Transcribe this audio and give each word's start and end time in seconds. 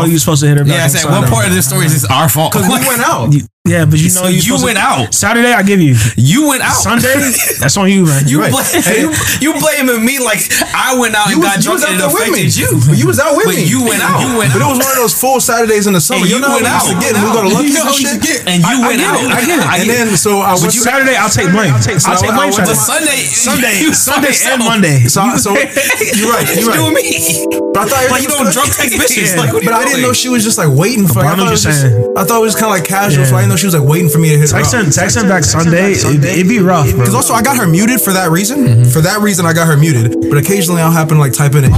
know 0.00 0.06
you 0.06 0.14
were 0.14 0.18
supposed 0.18 0.42
to 0.42 0.48
hit 0.48 0.58
her 0.58 0.64
back. 0.64 0.72
Yeah, 0.74 0.80
I 0.80 0.84
on 0.84 0.90
said 0.90 1.04
what 1.10 1.28
part 1.28 1.46
of 1.46 1.54
this 1.54 1.68
story 1.68 1.86
is 1.86 1.92
this 1.92 2.10
our 2.10 2.28
fault? 2.28 2.52
Because 2.52 2.68
we 2.68 2.86
went 2.86 3.02
out. 3.02 3.32
You- 3.32 3.46
Yeah, 3.68 3.84
but 3.84 4.00
you 4.00 4.08
know 4.08 4.24
So 4.24 4.32
you're 4.32 4.40
you 4.40 4.56
supposed 4.56 4.64
went 4.72 4.80
to, 4.80 4.88
out. 4.88 5.12
Saturday. 5.12 5.52
I 5.52 5.60
give 5.60 5.84
you 5.84 5.92
You 6.16 6.48
went 6.48 6.64
out. 6.64 6.80
Sunday. 6.80 7.12
That's 7.60 7.76
on 7.76 7.92
you, 7.92 8.08
man. 8.08 8.24
You, 8.24 8.40
Right. 8.40 8.48
blame, 8.48 8.64
you, 8.72 9.12
you 9.44 9.50
blaming 9.60 10.00
me 10.00 10.16
like 10.16 10.40
I 10.72 10.96
went 10.96 11.12
out 11.12 11.28
and 11.28 11.36
You 11.36 11.44
got 11.44 11.60
was, 11.60 11.68
you 11.68 11.76
drunk 11.76 11.84
and 11.84 11.92
out 11.92 11.92
it 11.92 12.00
there 12.00 12.08
with 12.08 12.32
me. 12.32 12.48
affected 12.48 12.56
you. 12.56 12.96
You 12.96 13.04
was 13.04 13.20
out 13.20 13.36
with 13.36 13.44
But 13.52 13.60
me. 13.60 13.68
you 13.68 13.84
went 13.84 14.00
out. 14.00 14.24
You 14.24 14.32
went 14.40 14.56
But 14.56 14.64
it 14.64 14.68
was 14.72 14.80
one 14.80 14.88
of 14.88 14.96
those 14.96 15.12
full 15.12 15.44
Saturdays 15.44 15.84
in 15.84 15.92
the 15.92 16.00
summer. 16.00 16.24
And 16.24 16.32
you 16.32 16.40
you 16.40 16.40
know 16.40 16.56
went 16.56 16.64
out. 16.72 16.88
we 16.88 16.96
get. 17.04 17.12
We 17.12 17.28
go 17.36 17.44
to 17.44 17.52
lunch 17.52 17.68
You 17.68 17.76
know 17.76 17.84
and 17.92 18.00
you 18.00 18.08
shit. 18.08 18.24
get. 18.24 18.38
And 18.48 18.58
you 18.64 18.72
I- 18.72 18.80
I 18.80 18.88
went 18.88 18.96
get 19.04 19.12
out. 19.12 19.20
it. 19.20 19.28
I 19.28 19.40
get 19.44 19.58
it. 19.60 19.68
And 19.68 19.86
then 19.92 20.06
so 20.16 20.40
I 20.40 20.56
went. 20.56 20.72
Saturday, 20.72 21.16
I'll 21.20 21.28
take 21.28 21.52
blame. 21.52 21.76
I'll 21.76 21.84
take, 21.84 22.00
So 22.00 22.16
I'll 22.16 22.18
take 22.18 22.32
blame. 22.32 22.56
went. 22.56 22.64
Sunday. 22.64 23.28
Sunday, 23.28 23.76
Sunday, 23.92 24.32
and. 24.56 24.64
Monday. 24.64 25.04
So, 25.04 25.20
so 25.36 25.52
you're 26.16 26.32
right. 26.32 26.48
You're 26.48 26.64
You 26.64 26.88
and 26.88 26.96
right. 26.96 27.04
me. 27.04 27.44
But 27.76 27.86
I 27.86 28.08
thought 28.08 28.08
Like 28.08 28.24
you 28.24 28.32
don't 28.32 28.48
drunk 28.50 28.72
text 28.72 28.96
bitches. 28.96 29.36
Like 29.36 29.52
what 29.52 29.62
are 29.62 29.68
But 29.68 29.74
I 29.76 29.84
didn't 29.84 30.00
know 30.02 30.16
she 30.16 30.32
was 30.32 30.42
just 30.48 30.56
like 30.56 30.72
waiting 30.72 31.04
for. 31.06 31.20
I 31.20 31.32
I, 31.32 31.36
thought 31.36 31.46
it 31.46 31.50
was 31.54 31.62
just, 31.62 31.84
saying. 31.84 31.92
I 32.16 32.24
thought 32.24 32.40
it 32.40 32.48
was 32.48 32.56
kind 32.56 32.72
of 32.72 32.80
like 32.80 32.88
casual, 32.88 33.28
so 33.50 33.52
I 33.52 33.54
know 33.54 33.56
she 33.56 33.66
was 33.66 33.74
like 33.74 33.88
waiting 33.88 34.08
for 34.08 34.18
me 34.18 34.30
to 34.30 34.38
hit 34.38 34.50
her. 34.50 34.56
Text 34.58 34.74
up. 34.74 34.84
him, 34.84 34.90
text 34.90 35.16
him 35.16 35.28
back 35.28 35.44
Sunday. 35.44 35.92
It, 35.92 36.24
it'd 36.24 36.48
be 36.48 36.60
rough, 36.60 36.90
bro. 36.90 36.98
Because 37.00 37.14
also 37.14 37.34
I 37.34 37.42
got 37.42 37.56
her 37.56 37.66
muted 37.66 38.00
for 38.00 38.12
that 38.12 38.30
reason. 38.30 38.84
For 38.84 39.00
that 39.00 39.20
reason, 39.20 39.46
I 39.46 39.52
got 39.52 39.66
her 39.66 39.76
muted. 39.76 40.20
But 40.28 40.38
occasionally 40.38 40.82
I'll 40.82 40.90
happen 40.92 41.14
to 41.14 41.20
like 41.20 41.32
type 41.32 41.54
in 41.54 41.64
it. 41.64 41.72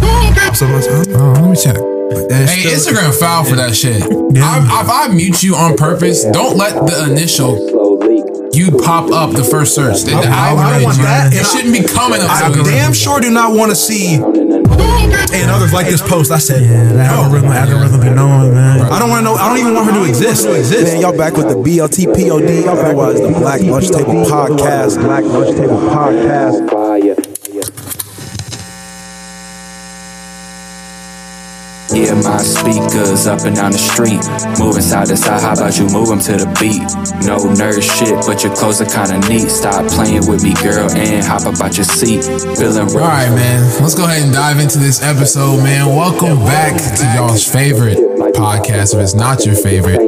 So 0.54 0.66
I'm 0.66 0.72
like, 0.74 0.84
huh? 0.84 1.04
Oh, 1.16 1.32
let 1.40 1.50
me 1.50 1.56
check. 1.56 1.76
Hey, 2.30 2.60
still- 2.60 2.94
Instagram 2.94 3.18
foul 3.18 3.44
for 3.44 3.56
that 3.56 3.74
shit. 3.74 4.02
I, 4.02 4.82
if 4.82 4.90
I 4.90 5.08
mute 5.08 5.42
you 5.42 5.56
on 5.56 5.76
purpose, 5.76 6.24
don't 6.24 6.56
let 6.58 6.74
the 6.86 7.10
initial 7.10 7.72
you 8.52 8.70
pop 8.70 9.10
up 9.10 9.32
the 9.34 9.42
first 9.44 9.74
search. 9.74 10.02
The, 10.02 10.10
the 10.10 10.28
I- 10.28 10.52
I 10.52 10.72
don't 10.76 10.84
want 10.84 10.98
that. 10.98 11.32
It 11.32 11.46
shouldn't 11.46 11.72
be 11.72 11.82
coming 11.82 12.20
up. 12.20 12.28
I 12.30 12.52
damn 12.64 12.92
sure 12.92 13.18
do 13.20 13.30
not 13.30 13.56
want 13.56 13.70
to 13.70 13.76
see 13.76 14.18
and 14.70 15.50
others 15.50 15.72
like 15.72 15.86
this 15.86 16.02
post. 16.02 16.30
I 16.30 16.38
said, 16.38 16.62
yeah, 16.62 16.92
that 16.92 17.10
oh, 17.12 17.24
algorithm, 17.24 17.50
algorithm 17.50 18.00
be 18.00 18.10
knowing, 18.10 18.54
man. 18.54 18.80
I 18.80 18.98
don't 18.98 19.10
want 19.10 19.20
to 19.20 19.24
know. 19.24 19.34
I 19.34 19.48
don't 19.48 19.58
even 19.58 19.74
want 19.74 19.90
her 19.90 20.02
to 20.02 20.08
exist. 20.08 20.46
exist. 20.46 20.92
Man, 20.92 21.00
y'all 21.00 21.16
back 21.16 21.34
with 21.34 21.48
the 21.48 21.54
BLT 21.54 22.06
POD, 22.06 22.68
otherwise 22.68 23.20
the 23.20 23.28
Black 23.28 23.60
Lunch 23.62 23.88
Table 23.88 24.24
Podcast. 24.24 25.00
Black 25.00 25.24
Lunch 25.24 25.56
Table 25.56 25.80
Podcast. 25.80 27.21
Yeah, 31.92 32.14
my 32.24 32.38
speakers 32.38 33.26
up 33.26 33.44
and 33.44 33.54
down 33.54 33.72
the 33.72 33.78
street. 33.78 34.24
Moving 34.58 34.80
side 34.80 35.08
to 35.08 35.16
side, 35.16 35.42
how 35.42 35.52
about 35.52 35.76
you 35.78 35.84
move 35.92 36.10
'em 36.10 36.20
to 36.20 36.32
the 36.40 36.48
beat? 36.58 36.80
No 37.28 37.36
nerd 37.52 37.82
shit, 37.82 38.16
but 38.26 38.42
your 38.42 38.54
clothes 38.56 38.80
are 38.80 38.86
kinda 38.88 39.20
neat. 39.28 39.50
Stop 39.50 39.86
playing 39.88 40.26
with 40.26 40.42
me, 40.42 40.54
girl, 40.62 40.90
and 40.90 41.22
hop 41.22 41.44
up 41.44 41.60
out 41.60 41.76
your 41.76 41.84
seat. 41.84 42.24
Feeling 42.56 42.88
All 42.88 42.98
right, 42.98 43.30
man. 43.30 43.60
Let's 43.82 43.94
go 43.94 44.04
ahead 44.04 44.22
and 44.22 44.32
dive 44.32 44.58
into 44.58 44.78
this 44.78 45.02
episode, 45.02 45.62
man. 45.62 45.94
Welcome 45.94 46.38
back 46.40 46.76
to 46.76 47.04
y'all's 47.14 47.44
favorite 47.44 47.98
podcast. 48.34 48.94
If 48.94 49.00
it's 49.00 49.14
not 49.14 49.44
your 49.44 49.54
favorite, 49.54 50.00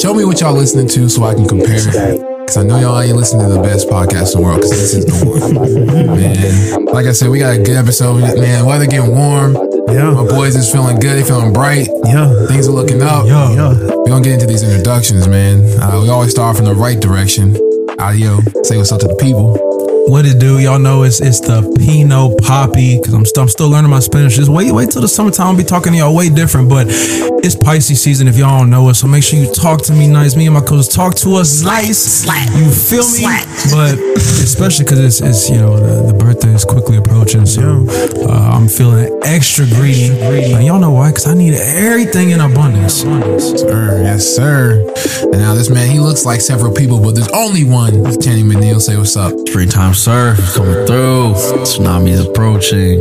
show 0.00 0.12
me 0.12 0.24
what 0.24 0.40
y'all 0.40 0.54
listening 0.54 0.88
to 0.88 1.08
so 1.08 1.22
I 1.24 1.34
can 1.34 1.46
compare. 1.46 2.18
Because 2.40 2.56
I 2.56 2.64
know 2.64 2.80
y'all 2.80 3.00
ain't 3.00 3.16
listening 3.16 3.46
to 3.46 3.54
the 3.54 3.62
best 3.62 3.88
podcast 3.88 4.34
in 4.34 4.40
the 4.40 4.46
world. 4.46 4.62
Because 4.62 4.70
this 4.70 4.94
is 4.94 5.04
the 5.04 5.24
one, 5.24 6.06
man. 6.20 6.86
Like 6.86 7.06
I 7.06 7.12
said, 7.12 7.28
we 7.30 7.38
got 7.38 7.54
a 7.54 7.58
good 7.58 7.76
episode, 7.76 8.18
man. 8.18 8.66
Weather 8.66 8.86
getting 8.86 9.14
warm. 9.16 9.69
Yeah. 9.88 10.10
My 10.12 10.24
boys 10.26 10.56
is 10.56 10.70
feeling 10.70 10.98
good. 11.00 11.18
They 11.18 11.24
feeling 11.24 11.52
bright. 11.52 11.88
Yeah. 12.04 12.46
Things 12.46 12.68
are 12.68 12.72
looking 12.72 13.02
up. 13.02 13.26
Yeah. 13.26 13.52
Yeah. 13.52 13.74
We're 13.96 14.06
gonna 14.08 14.22
get 14.24 14.34
into 14.34 14.46
these 14.46 14.62
introductions, 14.62 15.26
man. 15.28 15.64
Uh, 15.80 16.00
we 16.02 16.08
always 16.08 16.30
start 16.30 16.56
from 16.56 16.66
the 16.66 16.74
right 16.74 17.00
direction. 17.00 17.56
Audio. 17.98 18.40
Say 18.62 18.76
what's 18.76 18.92
up 18.92 19.00
to 19.00 19.08
the 19.08 19.16
people. 19.16 19.69
What 20.06 20.26
it 20.26 20.40
do? 20.40 20.58
Y'all 20.58 20.78
know 20.78 21.04
it's 21.04 21.20
it's 21.20 21.40
the 21.40 21.62
Pinot 21.78 22.38
Poppy 22.42 22.98
because 22.98 23.14
I'm, 23.14 23.24
st- 23.24 23.38
I'm 23.38 23.48
still 23.48 23.68
learning 23.68 23.90
my 23.90 24.00
Spanish. 24.00 24.36
Just 24.36 24.50
wait, 24.50 24.72
wait 24.72 24.90
till 24.90 25.02
the 25.02 25.08
summertime. 25.08 25.48
I'll 25.48 25.56
be 25.56 25.62
talking 25.64 25.92
to 25.92 25.98
y'all 25.98 26.14
way 26.14 26.28
different, 26.28 26.68
but 26.68 26.86
it's 26.88 27.54
Pisces 27.54 28.02
season 28.02 28.26
if 28.26 28.36
y'all 28.36 28.58
don't 28.58 28.70
know 28.70 28.88
it. 28.88 28.94
So 28.94 29.06
make 29.06 29.22
sure 29.22 29.38
you 29.38 29.52
talk 29.52 29.82
to 29.84 29.92
me 29.92 30.08
nice. 30.08 30.34
Me 30.34 30.46
and 30.46 30.54
my 30.54 30.60
coach 30.60 30.88
talk 30.92 31.14
to 31.16 31.36
us 31.36 31.62
nice. 31.62 32.26
You 32.26 32.70
feel 32.70 33.06
me? 33.12 33.22
But 33.70 33.98
especially 34.42 34.84
because 34.84 34.98
it's, 34.98 35.20
it's 35.20 35.48
you 35.48 35.58
know 35.58 35.78
the, 35.78 36.12
the 36.12 36.18
birthday 36.18 36.54
is 36.54 36.64
quickly 36.64 36.96
approaching, 36.96 37.46
so 37.46 37.86
uh, 38.28 38.50
I'm 38.52 38.68
feeling 38.68 39.16
extra 39.24 39.66
greedy. 39.66 40.10
And 40.54 40.64
y'all 40.64 40.80
know 40.80 40.90
why? 40.90 41.10
Because 41.10 41.28
I 41.28 41.34
need 41.34 41.54
everything 41.54 42.30
in 42.30 42.40
abundance. 42.40 42.94
Sir, 42.94 44.02
yes, 44.02 44.26
sir. 44.26 44.82
And 45.22 45.38
now 45.38 45.54
this 45.54 45.70
man, 45.70 45.88
he 45.90 46.00
looks 46.00 46.24
like 46.24 46.40
several 46.40 46.72
people, 46.74 47.00
but 47.00 47.14
there's 47.14 47.30
only 47.30 47.64
one. 47.64 47.92
Channing 48.20 48.46
McNeil, 48.46 48.80
say 48.80 48.96
what's 48.96 49.16
up. 49.16 49.32
Springtime 49.46 49.89
surf 49.94 50.38
is 50.38 50.54
coming 50.54 50.86
through. 50.86 51.34
Tsunami 51.64 52.10
is 52.10 52.26
approaching. 52.26 53.00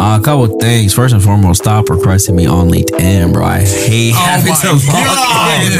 Uh, 0.00 0.18
a 0.20 0.22
couple 0.22 0.46
things. 0.60 0.94
First 0.94 1.12
and 1.12 1.22
foremost, 1.22 1.62
stop 1.62 1.88
requesting 1.90 2.36
me 2.36 2.46
on 2.46 2.68
LinkedIn, 2.68 3.32
bro. 3.32 3.44
I 3.44 3.60
hate 3.60 4.14
having 4.14 4.50
my 4.50 4.60
to 4.60 4.68
log 4.68 4.78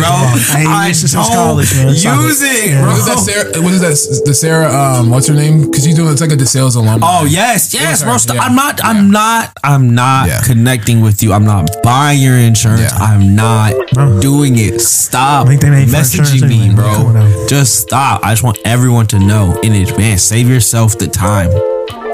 God. 0.01 0.33
bro. 0.33 0.41
Hey, 0.57 0.63
you 0.63 0.69
I 0.69 0.87
used 0.89 1.07
to 1.07 1.13
don't 1.15 1.25
college, 1.27 1.75
man. 1.75 1.95
Stop 1.95 2.23
use 2.23 2.43
it, 2.43 2.71
Yeah. 2.71 2.81
bro. 2.83 2.91
What 2.91 2.99
is 2.99 3.07
that, 3.07 3.19
Sarah? 3.19 3.63
What 3.63 3.73
is 3.75 3.81
that? 3.81 4.25
The 4.27 4.35
Sarah, 4.35 4.73
um, 4.73 5.11
what's 5.11 5.27
her 5.29 5.35
name? 5.35 5.63
Because 5.63 5.85
she's 5.85 5.95
doing 5.95 6.13
it's 6.13 6.21
like 6.21 6.33
a 6.33 6.37
DeSales 6.37 6.77
alum. 6.77 7.01
Oh 7.03 7.25
yes, 7.25 7.73
yes, 7.75 8.03
bro. 8.03 8.17
Yeah. 8.35 8.41
I'm 8.43 8.55
not. 8.55 8.81
I'm 8.85 9.11
not. 9.11 9.53
I'm 9.65 9.95
not 9.95 10.29
Yeah. 10.29 10.41
connecting 10.43 11.01
with 11.01 11.23
you. 11.23 11.33
I'm 11.33 11.45
not 11.45 11.71
buying 11.83 12.21
your 12.23 12.37
insurance. 12.37 12.81
Yeah. 12.83 12.97
I'm 12.99 13.35
not 13.37 13.73
doing 14.21 14.59
it. 14.59 14.81
Stop 14.81 15.47
LinkedIn 15.49 15.75
ain't 15.77 15.91
for 15.91 15.97
messaging 15.97 16.49
me, 16.49 16.61
anyway. 16.63 16.75
bro. 16.75 16.93
Come 16.95 17.07
on 17.07 17.15
now. 17.15 17.47
Just 17.49 17.81
stop. 17.81 18.21
I 18.25 18.33
just 18.33 18.43
want 18.43 18.59
everyone 18.65 19.07
to 19.09 19.19
know 19.19 19.59
in 19.63 19.73
advance. 19.75 20.23
Save 20.23 20.49
yourself 20.49 20.99
the 20.99 21.07
time. 21.09 21.51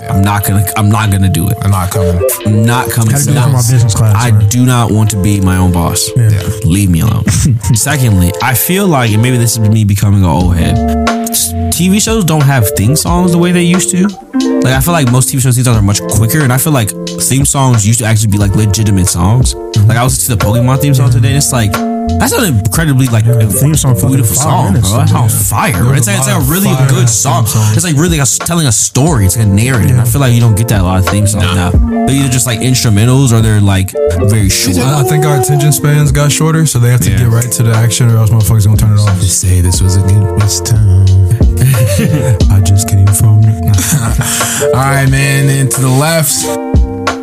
I'm 0.08 0.22
not 0.22 0.44
gonna. 0.44 0.64
I'm 0.76 0.88
not 0.88 1.10
gonna 1.10 1.28
do 1.28 1.48
it. 1.48 1.56
I'm 1.62 1.70
not 1.70 1.90
coming. 1.90 2.22
I'm 2.46 2.62
not 2.64 2.90
coming. 2.90 3.10
Gotta 3.12 3.24
do 3.24 3.30
it 3.32 3.42
for 3.42 3.50
my 3.50 3.58
business 3.58 3.94
class, 3.94 4.14
I 4.16 4.30
man. 4.30 4.48
do 4.48 4.66
not 4.66 4.90
want 4.90 5.10
to 5.10 5.22
be 5.22 5.40
my 5.40 5.56
own 5.56 5.72
boss. 5.72 6.10
Yeah. 6.16 6.42
Leave 6.64 6.90
me 6.90 7.00
alone. 7.00 7.24
Secondly, 7.74 8.32
I 8.42 8.54
feel 8.54 8.86
like, 8.86 9.10
and 9.12 9.22
maybe 9.22 9.36
this 9.36 9.56
is 9.56 9.68
me 9.68 9.84
becoming 9.84 10.20
an 10.20 10.30
old 10.30 10.56
head. 10.56 10.76
TV 11.74 12.00
shows 12.00 12.24
don't 12.24 12.44
have 12.44 12.68
theme 12.76 12.94
songs 12.94 13.32
the 13.32 13.38
way 13.38 13.50
they 13.50 13.64
used 13.64 13.90
to. 13.90 14.06
Like 14.62 14.74
I 14.74 14.80
feel 14.80 14.92
like 14.92 15.10
most 15.10 15.28
TV 15.28 15.40
shows 15.40 15.56
theme 15.56 15.64
songs 15.64 15.78
are 15.78 15.82
much 15.82 16.00
quicker, 16.16 16.40
and 16.40 16.52
I 16.52 16.58
feel 16.58 16.72
like 16.72 16.90
theme 17.20 17.44
songs 17.44 17.86
used 17.86 17.98
to 18.00 18.04
actually 18.04 18.30
be 18.30 18.38
like 18.38 18.54
legitimate 18.54 19.06
songs. 19.06 19.54
Mm-hmm. 19.54 19.88
Like 19.88 19.98
I 19.98 20.04
was 20.04 20.26
to 20.26 20.36
the 20.36 20.44
Pokemon 20.44 20.80
theme 20.80 20.94
song 20.94 21.10
today, 21.10 21.28
and 21.28 21.36
it's 21.38 21.52
like 21.52 21.72
that's 22.18 22.32
an 22.32 22.58
incredibly 22.58 23.06
like 23.06 23.24
the 23.24 23.46
theme 23.46 23.74
song 23.74 23.94
fucking 23.94 24.08
beautiful 24.10 24.34
five 24.36 24.44
song, 24.44 24.72
minutes, 24.72 24.88
bro. 24.90 24.98
That 24.98 25.08
yeah. 25.08 25.14
sounds 25.28 25.48
fire. 25.50 25.72
Bro. 25.82 25.92
It's, 25.94 26.06
like, 26.06 26.18
it's 26.18 26.26
like 26.28 26.42
a 26.42 26.46
really 26.50 26.72
Fire 26.74 26.88
good 26.88 27.04
ass 27.04 27.14
song. 27.18 27.44
theme. 27.46 27.74
It's 27.74 27.84
like 27.84 27.96
really 27.96 28.18
like 28.18 28.28
a, 28.28 28.38
telling 28.46 28.66
a 28.66 28.72
story. 28.72 29.26
It's 29.26 29.36
like 29.36 29.46
a 29.46 29.48
narrative. 29.50 29.90
And 29.92 30.00
I 30.00 30.04
feel 30.04 30.20
like 30.20 30.32
you 30.34 30.40
don't 30.40 30.56
get 30.56 30.68
that 30.68 30.80
a 30.80 30.84
lot 30.84 30.98
of 31.00 31.06
theme 31.08 31.26
songs 31.26 31.44
now. 31.54 31.70
They're 31.70 32.16
either 32.16 32.28
just 32.28 32.46
like 32.46 32.60
instrumentals 32.60 33.32
or 33.32 33.40
they're 33.40 33.60
like 33.60 33.92
very 34.30 34.48
short. 34.48 34.78
I 34.78 35.02
think 35.04 35.24
our 35.24 35.40
attention 35.40 35.72
spans 35.72 36.12
got 36.12 36.30
shorter, 36.32 36.66
so 36.66 36.78
they 36.78 36.90
have 36.90 37.00
to 37.02 37.10
Yeah. 37.10 37.18
get 37.18 37.28
right 37.28 37.50
to 37.52 37.62
the 37.62 37.72
action, 37.72 38.10
or 38.10 38.16
else 38.18 38.30
motherfuckers 38.30 38.64
gonna 38.66 38.76
turn 38.76 38.92
it 38.92 39.00
off. 39.00 39.18
Just 39.20 39.40
say 39.40 39.60
this 39.60 39.80
was 39.80 39.96
a 39.96 40.02
good 40.02 40.24
West 40.38 40.66
time. 40.66 41.06
I 42.50 42.60
just 42.64 42.88
came 42.88 43.06
from. 43.06 43.42
All 44.74 44.80
right, 44.80 45.08
man. 45.10 45.48
And 45.48 45.70
to 45.70 45.80
the 45.80 45.88
left, 45.88 46.34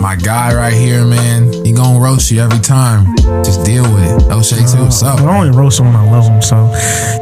my 0.01 0.16
guy 0.16 0.53
right 0.56 0.73
here, 0.73 1.06
man. 1.06 1.53
He 1.63 1.72
gonna 1.72 2.00
roast 2.00 2.31
you 2.31 2.41
every 2.41 2.59
time. 2.59 3.16
Just 3.45 3.63
deal 3.63 3.84
with 3.84 4.03
it. 4.03 4.31
O'Shea, 4.31 4.57
too. 4.57 4.84
What's 4.84 5.03
up? 5.03 5.19
I 5.19 5.38
only 5.38 5.56
roast 5.56 5.78
them 5.78 5.88
when 5.88 5.95
I 5.95 6.09
love 6.09 6.25
them. 6.25 6.41
So, 6.41 6.73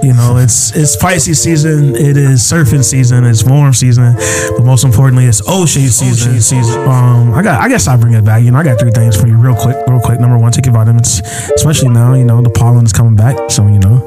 you 0.02 0.14
know, 0.14 0.38
it's 0.38 0.76
it's 0.76 0.96
Pisces 0.96 1.44
season. 1.44 1.94
It 1.96 2.16
is 2.16 2.42
surfing 2.42 2.84
season. 2.84 3.26
It's 3.26 3.44
warm 3.44 3.74
season. 3.74 4.16
But 4.56 4.64
most 4.64 4.86
importantly, 4.86 5.26
it's 5.26 5.46
O'Shea 5.48 5.88
season. 5.88 6.40
season. 6.40 6.88
Um, 6.88 7.34
I 7.34 7.44
got. 7.44 7.62
I 7.62 7.68
guess 7.68 7.88
I 7.88 7.98
bring 7.98 8.14
it 8.14 8.24
back. 8.24 8.44
You 8.44 8.52
know, 8.52 8.60
I 8.60 8.64
got 8.64 8.80
three 8.80 8.92
things 8.92 9.20
for 9.20 9.28
you, 9.28 9.36
real 9.38 9.56
quick. 9.56 9.76
Real 9.88 10.00
quick. 10.00 10.22
Number 10.22 10.38
one, 10.38 10.52
take 10.54 10.66
your 10.66 10.74
vitamins, 10.74 11.22
especially 11.56 11.90
now. 11.90 12.14
You 12.14 12.24
know, 12.24 12.42
the 12.42 12.50
pollen 12.50 12.86
is 12.86 12.94
coming 12.94 13.16
back. 13.16 13.36
So 13.52 13.68
you 13.68 13.80
know, 13.80 14.00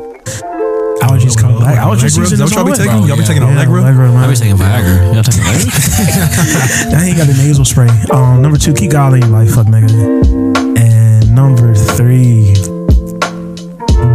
allergies 1.02 1.36
coming 1.36 1.58
back. 1.58 1.78
Allergy 1.78 2.06
Allegra? 2.06 2.10
season 2.10 2.22
Is 2.22 2.38
that 2.38 2.44
is 2.44 2.50
what 2.54 2.56
y'all 2.56 2.64
be 2.64 2.78
taking? 2.78 3.02
Y'all 3.08 3.16
be 3.16 3.24
taking 3.24 3.42
Yeah, 3.42 3.52
Allegra? 3.58 3.80
Allegra. 3.82 4.12
I 4.12 4.26
be 4.30 4.36
taking 4.36 4.56
Viagra. 4.56 5.14
Y'all 5.14 5.22
taking 5.22 5.42
Viagra? 5.42 6.90
That 6.92 7.02
ain't 7.04 7.16
got 7.16 7.26
the 7.26 7.34
nasal 7.34 7.64
spray. 7.64 7.88
Um, 8.12 8.42
number 8.42 8.58
two, 8.58 8.72
keep 8.74 8.90
God 8.92 9.14
in 9.14 9.20
your 9.22 9.30
life, 9.30 9.54
fuck 9.54 9.66
nigga. 9.66 9.90
And 10.78 11.34
number 11.34 11.74
three, 11.74 12.54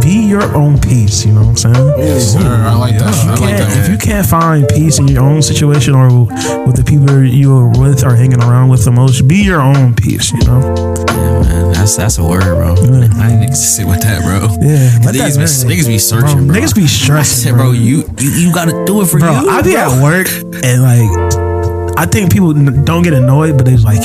be 0.08 0.26
your 0.26 0.56
own 0.56 0.78
peace. 0.80 1.26
You 1.26 1.32
know 1.34 1.40
what 1.42 1.48
I'm 1.50 1.56
saying? 1.56 1.88
Yes, 1.98 2.32
sir. 2.32 2.40
I 2.40 2.74
like 2.74 2.98
that. 2.98 3.14
I 3.14 3.30
like 3.30 3.38
Can't- 3.40 3.58
that. 3.58 3.84
if 3.84 3.88
you 3.90 3.98
can't 3.98 4.26
find 4.26 4.66
peace 4.68 4.98
in 4.98 5.06
your 5.08 5.22
own 5.22 5.42
situation 5.42 5.94
or 5.94 6.08
with 6.66 6.76
the 6.76 6.84
people 6.84 7.22
you 7.24 7.54
are 7.56 7.68
with 7.68 8.04
or 8.06 8.14
hanging 8.14 8.42
around 8.42 8.70
with 8.70 8.84
the 8.84 8.90
most, 8.90 9.28
be 9.28 9.36
your 9.44 9.60
own 9.60 9.94
peace. 9.94 10.32
You 10.32 10.40
know? 10.46 10.60
yeah, 11.08 11.40
man. 11.42 11.72
That's 11.72 11.96
that's 11.96 12.16
a 12.18 12.24
word, 12.24 12.40
bro. 12.42 12.74
I 13.20 13.36
need 13.36 13.48
to 13.48 13.54
sit 13.54 13.86
with 13.86 14.00
that, 14.00 14.22
bro. 14.22 14.48
Yeah, 14.64 15.04
let 15.04 15.14
Niggas 15.14 15.36
that 15.36 15.36
be, 15.36 15.44
marinate. 15.44 15.78
niggas 15.78 15.88
be 15.88 15.98
searching, 15.98 16.46
bro. 16.46 16.56
Niggas 16.56 16.74
be 16.74 16.84
I 16.84 16.86
stressing, 16.86 17.50
said, 17.50 17.54
bro, 17.54 17.72
you, 17.72 18.04
you 18.18 18.30
you 18.30 18.52
gotta 18.54 18.84
do 18.86 19.02
it 19.02 19.06
for 19.08 19.18
bro. 19.18 19.30
you. 19.42 19.48
I 19.50 19.60
be 19.62 19.72
bro. 19.72 19.80
at 19.82 20.02
work 20.02 20.28
and 20.64 20.82
like. 20.82 21.48
I 21.98 22.06
think 22.06 22.30
people 22.32 22.52
don't 22.54 23.02
get 23.02 23.12
annoyed, 23.12 23.58
but 23.58 23.66
it's 23.66 23.82
like 23.82 23.98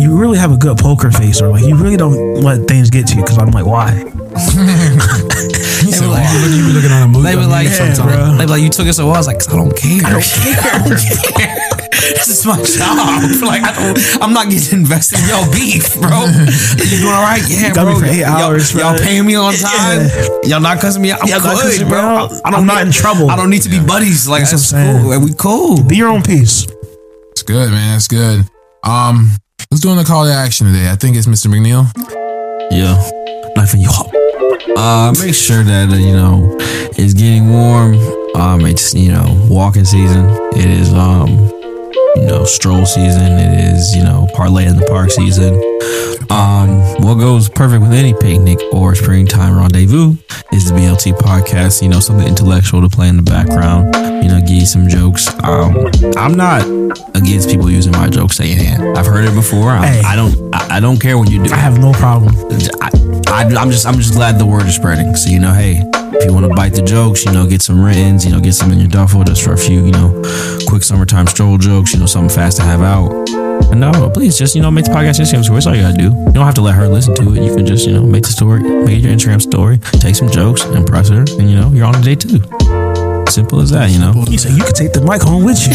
you 0.00 0.18
really 0.18 0.38
have 0.38 0.50
a 0.50 0.56
good 0.56 0.76
poker 0.76 1.12
face, 1.12 1.40
or 1.40 1.46
like 1.48 1.64
you 1.64 1.76
really 1.76 1.96
don't 1.96 2.42
let 2.42 2.66
things 2.66 2.90
get 2.90 3.06
to 3.08 3.14
you. 3.14 3.22
Because 3.22 3.38
I'm 3.38 3.52
like, 3.52 3.64
why? 3.64 4.02
He 4.38 5.92
said, 5.92 6.06
like- 6.08 6.24
"Wow." 6.24 6.46
You 6.48 6.66
be 6.66 6.72
looking 6.72 6.90
on 6.92 7.02
a 7.02 7.08
movie. 7.08 7.28
They 7.28 7.36
were 7.36 7.46
like, 7.46 7.66
Yeah, 7.68 7.94
sometime. 7.94 8.06
bro. 8.08 8.36
They 8.38 8.44
were 8.46 8.50
like, 8.52 8.62
you 8.62 8.70
took 8.70 8.86
us 8.88 8.96
so 8.96 9.06
well. 9.06 9.14
I 9.14 9.18
was 9.18 9.26
like, 9.26 9.42
I 9.50 9.56
don't 9.56 9.74
care. 9.76 10.00
I 10.04 10.10
don't 10.12 10.22
care. 10.22 11.56
this 12.18 12.28
is 12.28 12.46
my 12.46 12.56
job. 12.62 13.20
Like 13.48 13.62
I 13.62 13.72
don't, 13.72 14.22
I'm 14.22 14.32
not 14.32 14.50
getting 14.50 14.80
invested 14.80 15.20
in 15.20 15.28
your 15.28 15.44
beef, 15.52 15.94
bro. 16.00 16.26
You 16.78 16.98
doing 17.00 17.12
all 17.14 17.22
right? 17.22 17.40
Yeah, 17.48 17.72
got 17.72 17.86
me 17.86 17.92
bro. 17.92 18.00
for 18.00 18.06
eight 18.06 18.20
Y'all- 18.20 18.42
hours, 18.52 18.74
Y'all, 18.74 18.98
paying 18.98 19.24
me 19.26 19.34
on 19.36 19.54
time. 19.54 20.08
Y'all 20.44 20.60
not 20.60 20.80
cussing 20.80 21.02
me 21.02 21.12
out. 21.12 21.22
I'm 21.22 21.28
Y'all 21.28 21.40
not 21.42 21.54
good, 21.56 21.62
cussing 21.64 21.88
bro. 21.88 21.98
out. 21.98 22.32
I 22.44 22.50
don't 22.50 22.60
I'm 22.60 22.66
not 22.66 22.84
in 22.86 22.92
trouble. 22.92 23.30
I 23.30 23.36
don't 23.36 23.50
need 23.50 23.62
to 23.62 23.68
be 23.70 23.80
buddies. 23.80 24.26
Like 24.28 24.40
That's 24.42 24.52
that's, 24.52 24.72
what 24.72 24.78
I'm 24.80 24.86
saying. 24.86 25.02
cool. 25.02 25.10
Like, 25.10 25.22
we 25.24 25.34
cool. 25.34 25.82
Be 25.84 25.96
your 25.96 26.08
own 26.08 26.22
peace. 26.22 26.66
It's 27.32 27.42
good, 27.42 27.70
man. 27.70 27.96
It's 27.96 28.08
good. 28.08 28.44
Um, 28.84 29.30
who's 29.70 29.80
doing 29.80 29.96
the 29.96 30.04
call 30.04 30.24
to 30.24 30.32
action 30.32 30.66
today? 30.66 30.90
I 30.90 30.96
think 30.96 31.16
it's 31.16 31.26
Mr. 31.26 31.46
McNeil. 31.46 31.86
Yeah, 32.70 32.96
knife 33.56 33.72
in 33.74 33.80
your 33.80 33.92
heart. 33.92 34.10
Uh, 34.76 35.12
make 35.18 35.34
sure 35.34 35.62
that 35.64 35.90
you 35.90 36.12
know 36.12 36.56
it's 36.96 37.14
getting 37.14 37.50
warm. 37.50 37.94
Um, 38.36 38.60
it's 38.66 38.94
you 38.94 39.10
know 39.12 39.26
walking 39.48 39.84
season. 39.84 40.26
It 40.52 40.66
is 40.66 40.92
um, 40.94 41.50
you 42.20 42.26
know 42.26 42.44
stroll 42.44 42.86
season. 42.86 43.32
It 43.32 43.72
is 43.74 43.94
you 43.94 44.02
know 44.02 44.28
parlay 44.34 44.66
in 44.66 44.76
the 44.76 44.86
park 44.86 45.10
season. 45.10 45.54
Um, 46.30 46.80
what 47.02 47.14
goes 47.14 47.48
perfect 47.48 47.82
with 47.82 47.92
any 47.92 48.12
picnic 48.14 48.58
or 48.72 48.94
springtime 48.94 49.56
rendezvous 49.56 50.14
is 50.52 50.68
the 50.68 50.74
BLT 50.76 51.16
podcast. 51.18 51.82
You 51.82 51.88
know 51.88 52.00
something 52.00 52.26
intellectual 52.26 52.82
to 52.82 52.88
play 52.94 53.08
in 53.08 53.16
the 53.16 53.22
background. 53.22 53.94
You 54.22 54.28
know, 54.28 54.40
give 54.40 54.50
you 54.50 54.66
some 54.66 54.88
jokes. 54.88 55.28
Um, 55.42 55.88
I'm 56.16 56.34
not 56.34 56.62
against 57.16 57.48
people 57.48 57.70
using 57.70 57.92
my 57.92 58.08
jokes 58.08 58.36
secondhand. 58.36 58.98
I've 58.98 59.06
heard 59.06 59.24
it 59.26 59.34
before. 59.34 59.70
I, 59.70 59.86
Hey. 59.86 60.02
I 60.04 60.16
don't. 60.16 60.54
I, 60.54 60.76
I 60.76 60.80
don't 60.80 60.98
care 61.00 61.16
what 61.16 61.30
you 61.30 61.42
do. 61.42 61.52
I 61.52 61.56
have 61.56 61.78
no 61.78 61.92
problem. 61.92 62.34
I, 62.80 62.90
I, 63.28 63.42
I'm 63.56 63.70
just 63.70 63.86
I'm 63.86 63.94
just 63.96 64.12
glad 64.14 64.38
the 64.38 64.46
word 64.46 64.66
is 64.66 64.74
spreading. 64.74 65.14
So 65.16 65.30
you 65.30 65.38
know, 65.38 65.52
hey, 65.52 65.82
if 66.12 66.24
you 66.24 66.32
want 66.32 66.46
to 66.46 66.54
bite 66.54 66.74
the 66.74 66.82
jokes, 66.82 67.24
you 67.24 67.32
know, 67.32 67.46
get 67.46 67.62
some 67.62 67.82
writtens, 67.82 68.24
you 68.24 68.32
know, 68.32 68.40
get 68.40 68.54
some 68.54 68.72
in 68.72 68.78
your 68.78 68.88
duffel 68.88 69.24
just 69.24 69.42
for 69.42 69.52
a 69.52 69.58
few, 69.58 69.84
you 69.84 69.92
know, 69.92 70.22
quick 70.66 70.82
summertime 70.82 71.26
stroll 71.26 71.58
jokes, 71.58 71.92
you 71.92 72.00
know, 72.00 72.06
something 72.06 72.34
fast 72.34 72.56
to 72.58 72.62
have 72.62 72.82
out. 72.82 73.12
And 73.70 73.80
no, 73.80 74.10
please 74.10 74.38
just 74.38 74.54
you 74.54 74.62
know 74.62 74.70
make 74.70 74.86
the 74.86 74.92
podcast 74.92 75.20
Instagram 75.20 75.44
story. 75.44 75.56
That's 75.56 75.66
all 75.66 75.74
you 75.74 75.82
gotta 75.82 75.98
do. 75.98 76.04
You 76.04 76.32
don't 76.32 76.46
have 76.46 76.54
to 76.54 76.62
let 76.62 76.74
her 76.74 76.88
listen 76.88 77.14
to 77.16 77.34
it. 77.34 77.42
You 77.42 77.54
can 77.54 77.66
just 77.66 77.86
you 77.86 77.92
know 77.92 78.02
make 78.02 78.22
the 78.22 78.30
story, 78.30 78.62
make 78.62 79.02
your 79.02 79.12
Instagram 79.12 79.42
story, 79.42 79.78
take 80.00 80.14
some 80.14 80.30
jokes, 80.30 80.64
impress 80.64 81.08
her, 81.10 81.20
and 81.38 81.50
you 81.50 81.56
know 81.56 81.70
you're 81.72 81.86
on 81.86 81.94
a 81.96 82.00
day 82.00 82.14
too. 82.14 82.87
Simple 83.28 83.60
as 83.60 83.70
that, 83.70 83.90
you 83.90 83.98
know. 84.00 84.12
You 84.28 84.38
said 84.38 84.52
you 84.52 84.64
could 84.64 84.74
take 84.74 84.92
the 84.92 85.00
mic 85.02 85.20
home 85.22 85.44
with 85.44 85.60
you. 85.66 85.74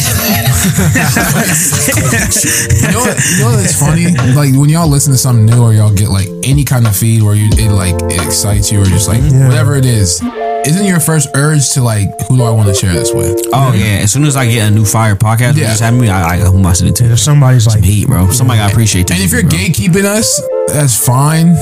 You 1.53 2.91
know, 2.91 2.99
what, 2.99 3.17
you 3.29 3.39
know 3.39 3.51
what's 3.55 3.79
funny? 3.79 4.05
Like 4.35 4.53
when 4.59 4.69
y'all 4.69 4.87
listen 4.89 5.11
to 5.13 5.17
something 5.17 5.45
new 5.45 5.61
or 5.61 5.73
y'all 5.73 5.93
get 5.93 6.09
like 6.09 6.27
any 6.43 6.63
kind 6.63 6.87
of 6.87 6.95
feed 6.95 7.21
where 7.21 7.35
you 7.35 7.49
it 7.53 7.71
like 7.71 7.95
it 8.11 8.21
excites 8.25 8.71
you 8.71 8.81
or 8.81 8.85
just 8.85 9.07
like 9.07 9.21
whatever 9.21 9.75
it 9.75 9.85
is. 9.85 10.21
Isn't 10.65 10.85
your 10.85 10.99
first 10.99 11.29
urge 11.35 11.69
to 11.73 11.81
like 11.83 12.07
who 12.27 12.37
do 12.37 12.43
I 12.43 12.49
want 12.51 12.67
to 12.69 12.73
share 12.73 12.93
this 12.93 13.13
with? 13.13 13.39
Oh 13.53 13.73
yeah, 13.73 13.99
as 14.01 14.11
soon 14.11 14.23
as 14.25 14.35
I 14.35 14.45
get 14.47 14.71
a 14.71 14.73
new 14.73 14.85
fire 14.85 15.15
podcast, 15.15 15.55
Yeah. 15.55 15.67
just 15.67 15.81
have 15.81 15.93
me. 15.93 16.09
I, 16.09 16.35
I 16.35 16.37
who 16.39 16.57
am 16.57 16.65
I 16.65 16.73
sending 16.73 16.93
it 16.93 16.97
to? 16.97 17.11
If 17.11 17.19
somebody's 17.19 17.67
like, 17.67 17.83
Heat, 17.83 18.07
bro. 18.07 18.29
Somebody 18.31 18.59
gotta 18.59 18.73
appreciate 18.73 19.07
this. 19.07 19.17
And 19.17 19.25
if 19.25 19.31
you're 19.31 19.41
bro. 19.49 19.51
gatekeeping 19.59 20.05
us, 20.05 20.41
that's 20.67 20.97
fine. 21.05 21.53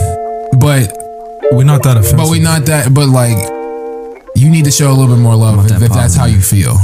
But 0.60 0.96
We're 1.52 1.64
not 1.66 1.84
that 1.84 1.98
offensive. 1.98 2.18
but 2.18 2.30
we're 2.30 2.42
not 2.44 2.66
that. 2.68 2.94
But 2.94 3.08
like, 3.10 3.38
you 4.36 4.50
need 4.50 4.66
to 4.66 4.72
show 4.72 4.90
a 4.92 4.94
little 4.96 5.16
bit 5.16 5.22
more 5.22 5.36
love 5.36 5.66
if, 5.66 5.82
if 5.82 5.92
that's 5.92 6.16
how 6.16 6.26
you 6.26 6.42
feel. 6.42 6.78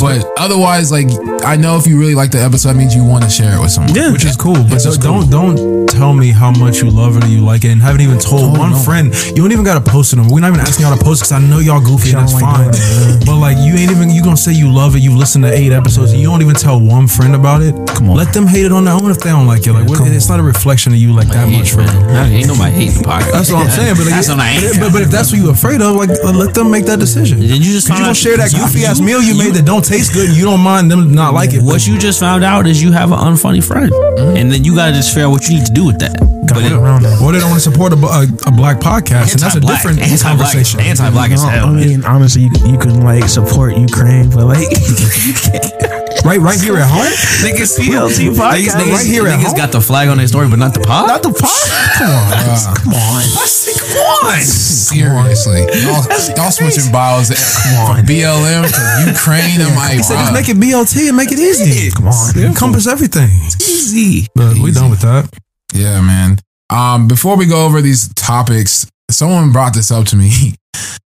But 0.00 0.26
otherwise, 0.38 0.90
like, 0.92 1.08
I 1.44 1.56
know 1.56 1.76
if 1.76 1.86
you 1.86 1.98
really 1.98 2.14
like 2.14 2.30
the 2.30 2.38
episode, 2.40 2.70
it 2.70 2.74
means 2.74 2.94
you 2.94 3.04
want 3.04 3.24
to 3.24 3.30
share 3.30 3.56
it 3.56 3.60
with 3.60 3.70
someone. 3.70 3.94
yeah, 3.94 4.12
which 4.12 4.24
is 4.24 4.36
cool. 4.36 4.54
But 4.54 4.72
Which 4.82 4.86
is 4.86 4.98
don't 4.98 5.30
don't 5.30 5.88
tell 5.88 6.12
me 6.12 6.30
how 6.30 6.50
much 6.50 6.82
you 6.82 6.90
love 6.90 7.16
it 7.16 7.24
or 7.24 7.28
you 7.28 7.40
like 7.40 7.64
it, 7.64 7.70
and 7.70 7.80
haven't 7.82 8.00
even 8.02 8.18
told 8.18 8.58
one 8.58 8.74
friend. 8.74 9.14
You 9.28 9.36
don't 9.42 9.52
even 9.52 9.64
got 9.64 9.82
to 9.82 9.90
post 9.90 10.12
it. 10.12 10.18
We're 10.18 10.40
not 10.40 10.48
even 10.48 10.60
asking 10.60 10.86
y'all 10.86 10.96
to 10.96 11.02
post 11.02 11.22
because 11.22 11.32
I 11.32 11.38
know 11.40 11.58
y'all 11.58 11.80
goofy 11.80 12.10
and 12.10 12.20
that's 12.20 12.34
like 12.34 12.42
fine. 12.42 12.70
it, 12.70 13.26
but 13.26 13.38
like, 13.38 13.56
you 13.58 13.74
ain't 13.74 13.90
even 13.90 14.10
you 14.10 14.22
gonna 14.22 14.36
say 14.36 14.52
you 14.52 14.70
love 14.72 14.96
it. 14.96 15.00
You 15.00 15.16
listen 15.16 15.42
to 15.42 15.52
eight 15.52 15.72
episodes 15.72 16.12
and 16.12 16.20
you 16.20 16.28
don't 16.28 16.42
even 16.42 16.54
tell 16.54 16.80
one 16.80 17.06
friend 17.06 17.34
about 17.34 17.62
it. 17.62 17.74
Come 17.96 18.10
on, 18.10 18.16
let 18.16 18.32
them 18.34 18.46
hate 18.46 18.64
it 18.66 18.72
on 18.72 18.84
their 18.84 18.94
own 18.94 19.10
if 19.10 19.18
they 19.18 19.30
don't 19.30 19.46
like 19.46 19.66
it. 19.66 19.72
Like, 19.72 19.88
what, 19.88 20.00
it's 20.08 20.28
not 20.28 20.40
a 20.40 20.42
reflection 20.42 20.92
of 20.92 20.98
you 20.98 21.12
like 21.12 21.28
that 21.28 21.48
much, 21.48 21.72
bro. 21.74 21.84
Ain't 21.84 22.48
nobody 22.48 22.72
hating 22.72 23.02
the 23.02 23.08
podcast. 23.08 23.32
That's 23.32 23.52
what 23.52 23.64
I'm 23.66 23.70
saying. 23.70 23.94
But, 23.96 24.04
like, 24.06 24.14
that's 24.14 24.28
what 24.28 24.40
I 24.40 24.48
ain't. 24.50 24.80
but, 24.80 24.92
but 24.92 25.02
if 25.02 25.10
that's 25.10 25.32
what 25.32 25.40
you're 25.40 25.52
afraid 25.52 25.80
of, 25.82 25.96
like 25.96 26.10
let 26.34 26.54
them 26.54 26.70
make 26.70 26.84
that 26.86 26.98
decision. 26.98 27.40
Then 27.40 27.62
you 27.62 27.72
just 27.72 27.88
you 27.88 27.94
gonna 27.94 28.14
share 28.14 28.36
that 28.36 28.50
goofy 28.52 28.84
ass 28.84 29.00
meal 29.00 29.22
you, 29.22 29.32
you- 29.32 29.38
made 29.38 29.54
that 29.54 29.64
don't 29.64 29.84
taste 29.88 30.12
good. 30.12 30.36
You 30.36 30.44
don't 30.44 30.60
mind 30.60 30.90
them 30.90 31.14
not 31.14 31.34
like 31.34 31.52
it. 31.52 31.62
What 31.62 31.86
you 31.86 31.98
just 31.98 32.20
found 32.20 32.44
out 32.44 32.66
is 32.66 32.82
you 32.82 32.92
have 32.92 33.12
an 33.12 33.18
unfunny 33.18 33.62
friend, 33.66 33.90
mm-hmm. 33.90 34.36
and 34.36 34.52
then 34.52 34.64
you 34.64 34.74
gotta 34.74 34.92
just 34.92 35.14
figure 35.14 35.26
out 35.26 35.30
what 35.30 35.48
you 35.48 35.58
need 35.58 35.66
to 35.66 35.72
do 35.72 35.86
with 35.86 35.98
that. 36.00 36.18
But 36.48 36.64
it, 36.64 36.72
around 36.72 37.02
that. 37.02 37.20
Well, 37.20 37.32
they 37.32 37.40
don't 37.40 37.50
want 37.50 37.62
to 37.62 37.70
support 37.70 37.92
a, 37.92 37.96
a, 37.96 38.22
a 38.46 38.52
black 38.52 38.78
podcast, 38.78 39.32
and 39.32 39.40
that's 39.40 39.56
a 39.56 39.60
different 39.60 39.98
anti-black, 39.98 40.22
conversation. 40.22 40.80
Anti-black 40.80 41.30
as 41.30 41.42
hell. 41.42 41.68
I 41.68 41.72
mean, 41.72 42.04
honestly, 42.04 42.42
you, 42.42 42.50
you 42.64 42.78
can 42.78 43.02
like 43.02 43.28
support 43.28 43.76
Ukraine, 43.76 44.30
but 44.30 44.46
like, 44.46 44.68
right, 46.24 46.40
right 46.40 46.60
here 46.60 46.76
at 46.76 46.88
home. 46.88 47.04
niggas 47.44 47.78
BLT 47.78 48.30
Niggas, 48.30 48.36
podcast. 48.36 48.78
niggas, 48.78 48.92
right 48.92 49.06
here 49.06 49.26
at 49.26 49.38
niggas 49.38 49.46
home? 49.52 49.56
got 49.56 49.72
the 49.72 49.80
flag 49.80 50.08
on 50.08 50.16
their 50.18 50.26
story, 50.26 50.48
but 50.48 50.58
not 50.58 50.74
the 50.74 50.80
pod. 50.80 51.08
Not 51.08 51.22
the 51.22 51.32
pod. 51.32 51.50
Come 51.96 52.10
on, 52.12 52.76
come 52.76 52.92
on. 52.92 54.40
Seriously, 54.42 55.60
y'all, 55.82 56.04
y'all 56.36 56.50
switching 56.50 56.92
bios 56.92 57.28
from 57.28 58.04
BLM 58.04 58.68
to 58.68 59.10
Ukraine 59.10 59.60
and 59.60 59.74
my. 59.74 59.94
He 59.94 60.02
said, 60.02 60.16
just 60.16 60.32
make 60.34 60.48
it 60.48 60.58
BLT 60.58 61.08
and 61.08 61.16
make 61.16 61.32
it 61.32 61.38
easy. 61.38 61.90
Come 61.90 62.08
on, 62.08 62.38
encompass 62.38 62.86
everything. 62.86 63.30
Easy. 63.62 64.26
But 64.34 64.58
we 64.58 64.72
done 64.72 64.90
with 64.90 65.00
that. 65.00 65.30
Yeah, 65.72 66.00
man. 66.02 66.38
Um, 66.68 67.08
before 67.08 67.36
we 67.36 67.46
go 67.46 67.64
over 67.64 67.80
these 67.80 68.12
topics, 68.14 68.86
someone 69.10 69.52
brought 69.52 69.72
this 69.74 69.90
up 69.90 70.04
to 70.06 70.16
me. 70.16 70.30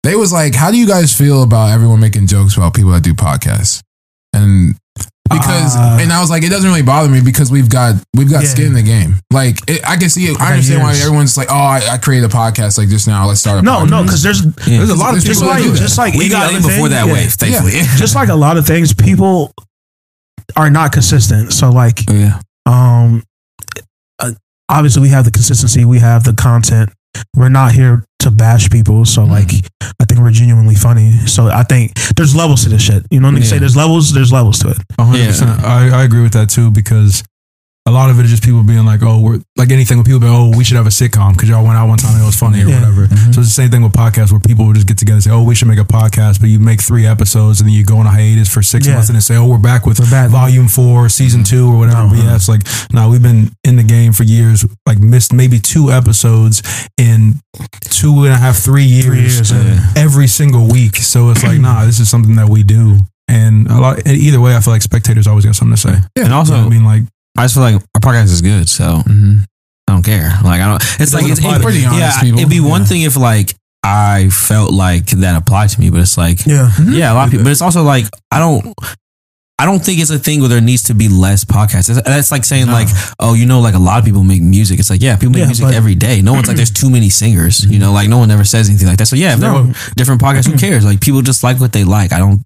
They 0.05 0.15
was 0.15 0.33
like, 0.33 0.55
"How 0.55 0.71
do 0.71 0.79
you 0.79 0.87
guys 0.87 1.13
feel 1.13 1.43
about 1.43 1.73
everyone 1.73 1.99
making 1.99 2.29
jokes 2.29 2.57
about 2.57 2.75
people 2.75 2.93
that 2.93 3.03
do 3.03 3.13
podcasts?" 3.13 3.83
And 4.33 4.77
because, 5.29 5.77
Uh, 5.77 5.99
and 6.01 6.13
I 6.13 6.21
was 6.21 6.31
like, 6.31 6.43
it 6.43 6.51
doesn't 6.51 6.69
really 6.69 6.83
bother 6.83 7.09
me 7.09 7.21
because 7.21 7.51
we've 7.51 7.69
got 7.69 7.95
we've 8.15 8.31
got 8.31 8.43
Yeah. 8.45 8.49
skin 8.49 8.67
in 8.67 8.73
the 8.75 8.83
game. 8.83 9.17
Like, 9.33 9.59
it, 9.69 9.81
I 9.89 9.97
can 9.97 10.09
see 10.11 10.25
it. 10.27 10.37
I 10.41 10.45
got 10.45 10.53
understand 10.53 10.83
why 10.83 10.93
everyone's 10.95 11.37
like, 11.37 11.49
"Oh, 11.51 11.55
I, 11.55 11.83
I 11.93 11.99
created 11.99 12.31
a 12.31 12.33
podcast 12.33 12.79
like 12.79 12.89
just 12.89 13.07
now. 13.07 13.27
Let's 13.27 13.41
start 13.41 13.59
a 13.59 13.63
No, 13.63 13.81
podcast. 13.85 13.91
no, 13.91 14.03
because 14.05 14.23
there's 14.23 14.43
There's 14.43 14.91
a 14.91 14.95
lot 14.95 15.09
of 15.15 15.23
There's 15.23 15.25
just 15.25 15.41
people 15.41 15.55
like 15.55 15.63
do 15.63 15.73
that. 15.73 15.79
just 15.79 15.99
like 15.99 16.15
We 16.15 16.29
got 16.29 16.47
other 16.49 16.57
in 16.57 16.63
before 16.63 16.89
that 16.91 17.07
yeah. 17.07 17.13
wave, 17.13 17.33
thankfully. 17.33 17.73
just 17.97 18.15
like 18.15 18.29
a 18.29 18.35
lot 18.35 18.57
of 18.57 18.67
things, 18.67 18.93
people 18.95 19.53
are 20.57 20.71
not 20.71 20.93
consistent. 20.93 21.53
So 21.53 21.71
like, 21.71 22.09
Yeah. 22.11 22.41
um, 22.67 23.23
uh, 24.19 24.33
obviously 24.69 25.03
we 25.03 25.09
have 25.11 25.25
the 25.25 25.31
consistency, 25.31 25.85
we 25.85 25.99
have 25.99 26.25
the 26.25 26.33
content. 26.33 26.91
We're 27.35 27.49
not 27.49 27.73
here 27.73 28.05
to 28.21 28.31
bash 28.31 28.71
people. 28.71 29.05
So 29.05 29.23
mm. 29.23 29.31
like, 29.31 29.51
I 30.01 30.05
think 30.05 30.21
we're 30.21 30.31
genuinely 30.31 30.75
funny. 30.75 31.13
So 31.27 31.47
I 31.47 31.63
think 31.63 31.95
there's 32.17 32.35
levels 32.35 32.65
to 32.65 32.69
this 32.69 32.83
shit. 32.83 33.07
You 33.11 33.21
know, 33.21 33.29
when 33.29 33.37
they 33.37 33.43
say 33.43 33.57
Yeah. 33.57 33.61
there's 33.61 33.77
levels, 33.77 34.13
there's 34.13 34.33
levels 34.33 34.59
to 34.61 34.71
it. 34.71 34.79
A 34.99 35.05
hundred 35.05 35.27
percent. 35.27 35.61
I, 35.65 36.01
I 36.01 36.05
agree 36.05 36.23
with 36.23 36.33
that 36.33 36.51
too 36.51 36.71
because 36.71 37.23
a 37.87 37.91
lot 37.93 38.11
of 38.11 38.19
it 38.19 38.25
is 38.25 38.31
just 38.31 38.43
people 38.43 38.63
being 38.65 38.85
like, 38.85 39.01
oh, 39.03 39.21
we're 39.21 39.41
like 39.57 39.71
anything 39.71 39.97
with 39.97 40.07
people 40.07 40.19
being, 40.21 40.33
oh, 40.35 40.51
we 40.57 40.65
should 40.65 40.77
have 40.77 40.87
a 40.87 40.91
sitcom 40.91 41.33
because 41.35 41.49
y'all 41.49 41.65
went 41.65 41.77
out 41.79 41.87
one 41.87 41.99
time 41.99 42.15
and 42.15 42.23
it 42.23 42.27
was 42.27 42.35
funny 42.35 42.61
or 42.63 42.67
Yeah. 42.67 42.81
whatever. 42.81 43.07
Mm-hmm. 43.07 43.33
So 43.33 43.41
it's 43.41 43.49
the 43.51 43.55
same 43.63 43.71
thing 43.71 43.83
with 43.83 43.93
podcasts 43.93 44.33
where 44.33 44.41
people 44.41 44.67
will 44.67 44.73
just 44.75 44.89
get 44.89 44.99
together 44.99 45.15
and 45.17 45.23
say, 45.23 45.31
oh, 45.31 45.45
we 45.45 45.55
should 45.55 45.69
make 45.69 45.79
a 45.79 45.85
podcast, 45.85 46.41
but 46.41 46.49
you 46.49 46.59
make 46.59 46.83
three 46.83 47.07
episodes 47.07 47.61
and 47.61 47.69
then 47.69 47.75
you 47.77 47.85
go 47.85 47.99
on 47.99 48.07
a 48.07 48.11
hiatus 48.11 48.53
for 48.53 48.61
six 48.61 48.87
Yeah. 48.89 48.95
months 48.95 49.09
and 49.09 49.15
then 49.15 49.23
say, 49.23 49.37
oh, 49.37 49.47
we're 49.47 49.59
back 49.59 49.87
with 49.87 50.01
We're 50.01 50.11
back. 50.11 50.31
volume 50.31 50.67
four, 50.67 51.09
season 51.09 51.43
mm-hmm. 51.43 51.57
two, 51.57 51.69
or 51.71 51.79
whatever. 51.79 52.01
Uh-huh. 52.11 52.15
Yeah, 52.25 52.35
it's 52.35 52.49
like, 52.49 52.63
no, 52.93 53.09
we've 53.09 53.23
been 53.23 53.53
in 53.63 53.77
the 53.77 53.85
game 53.85 54.13
for 54.13 54.25
years, 54.25 54.67
like 54.85 54.99
missed 54.99 55.33
maybe 55.33 55.61
two 55.61 55.93
episodes 55.93 56.63
in 56.99 57.35
two 57.91 58.25
and 58.25 58.33
a 58.35 58.37
half, 58.37 58.57
three 58.57 58.85
years, 58.85 59.07
Three 59.07 59.21
years, 59.21 59.53
yeah. 59.53 59.93
every 59.97 60.27
single 60.27 60.67
week. 60.69 60.97
So 60.97 61.31
it's 61.31 61.45
like, 61.45 61.61
nah, 61.67 61.85
this 61.87 62.01
is 62.01 62.11
something 62.11 62.35
that 62.35 62.49
we 62.49 62.65
do. 62.65 62.99
And 63.29 63.67
a 63.69 63.81
lot, 63.81 64.07
either 64.07 64.41
way, 64.41 64.55
I 64.57 64.61
feel 64.61 64.73
like 64.73 64.83
spectators 64.83 65.27
always 65.27 65.45
got 65.45 65.57
something 65.57 65.75
to 65.75 65.81
say. 65.81 65.95
And 66.17 66.33
also, 66.33 66.55
You 66.55 66.61
know 66.61 66.67
I 66.67 66.71
mean, 66.71 66.85
like, 66.85 67.03
I 67.39 67.45
just 67.45 67.55
feel 67.55 67.63
like 67.63 67.75
our 67.75 68.01
podcast 68.01 68.25
is 68.25 68.43
good, 68.43 68.69
so 68.69 68.85
mm-hmm. 68.85 69.41
I 69.89 69.93
don't 69.93 70.05
care. 70.05 70.31
Like 70.43 70.61
I 70.61 70.69
don't. 70.69 70.83
It's 71.01 71.15
like 71.15 71.27
doesn't 71.27 71.45
it's 71.45 71.65
pretty 71.65 71.85
honest 71.85 72.01
yeah. 72.01 72.21
people. 72.23 72.39
It'd 72.41 72.51
be 72.51 72.61
one 72.61 72.83
Yeah. 72.83 72.87
thing 72.87 73.03
if 73.03 73.17
like 73.17 73.55
I 73.83 74.29
felt 74.31 74.73
like 74.73 75.07
that 75.07 75.41
applied 75.41 75.71
to 75.71 75.81
me, 75.81 75.91
but 75.91 76.01
it's 76.01 76.19
like 76.19 76.45
Yeah. 76.47 76.71
Mm-hmm. 76.73 76.93
yeah, 76.93 77.13
a 77.13 77.15
lot 77.15 77.27
of 77.27 77.31
people. 77.31 77.45
But 77.45 77.53
it's 77.53 77.63
also 77.63 77.83
like 77.83 78.07
I 78.31 78.39
don't. 78.39 78.75
I 79.59 79.65
don't 79.65 79.79
think 79.79 80.01
it's 80.01 80.11
a 80.11 80.19
thing 80.19 80.41
where 80.41 80.51
there 80.51 80.61
needs 80.61 80.83
to 80.85 80.95
be 80.95 81.09
less 81.09 81.43
podcasts. 81.43 81.87
That's, 81.87 82.03
that's 82.03 82.31
like 82.31 82.45
saying 82.45 82.67
like, 82.67 82.89
oh, 83.19 83.33
you 83.33 83.47
know, 83.47 83.61
like 83.61 83.73
a 83.73 83.79
lot 83.79 83.99
of 83.99 84.05
people 84.05 84.23
make 84.23 84.43
music. 84.43 84.79
It's 84.79 84.91
like, 84.91 85.01
yeah, 85.01 85.17
people 85.17 85.31
make 85.31 85.41
Yeah, 85.41 85.47
music 85.47 85.65
but- 85.65 85.75
every 85.75 85.95
day. 85.95 86.21
No 86.21 86.35
one's 86.35 86.47
like, 86.47 86.59
there's 86.59 86.71
too 86.71 86.91
many 86.91 87.09
singers. 87.09 87.65
You 87.65 87.79
know, 87.79 87.91
like 87.91 88.11
no 88.11 88.19
one 88.19 88.31
ever 88.31 88.45
says 88.45 88.69
anything 88.69 88.87
like 88.87 88.99
that. 88.99 89.07
So 89.07 89.17
yeah, 89.17 89.33
if 89.33 89.41
there 89.41 89.55
were 89.55 89.73
different 89.97 90.21
podcasts, 90.21 90.45
who 90.45 90.53
mm-hmm. 90.53 90.59
cares? 90.59 90.85
Like 90.85 91.01
people 91.01 91.23
just 91.23 91.43
like 91.43 91.59
what 91.59 91.73
they 91.73 91.85
like. 91.85 92.13
I 92.13 92.19
don't 92.19 92.43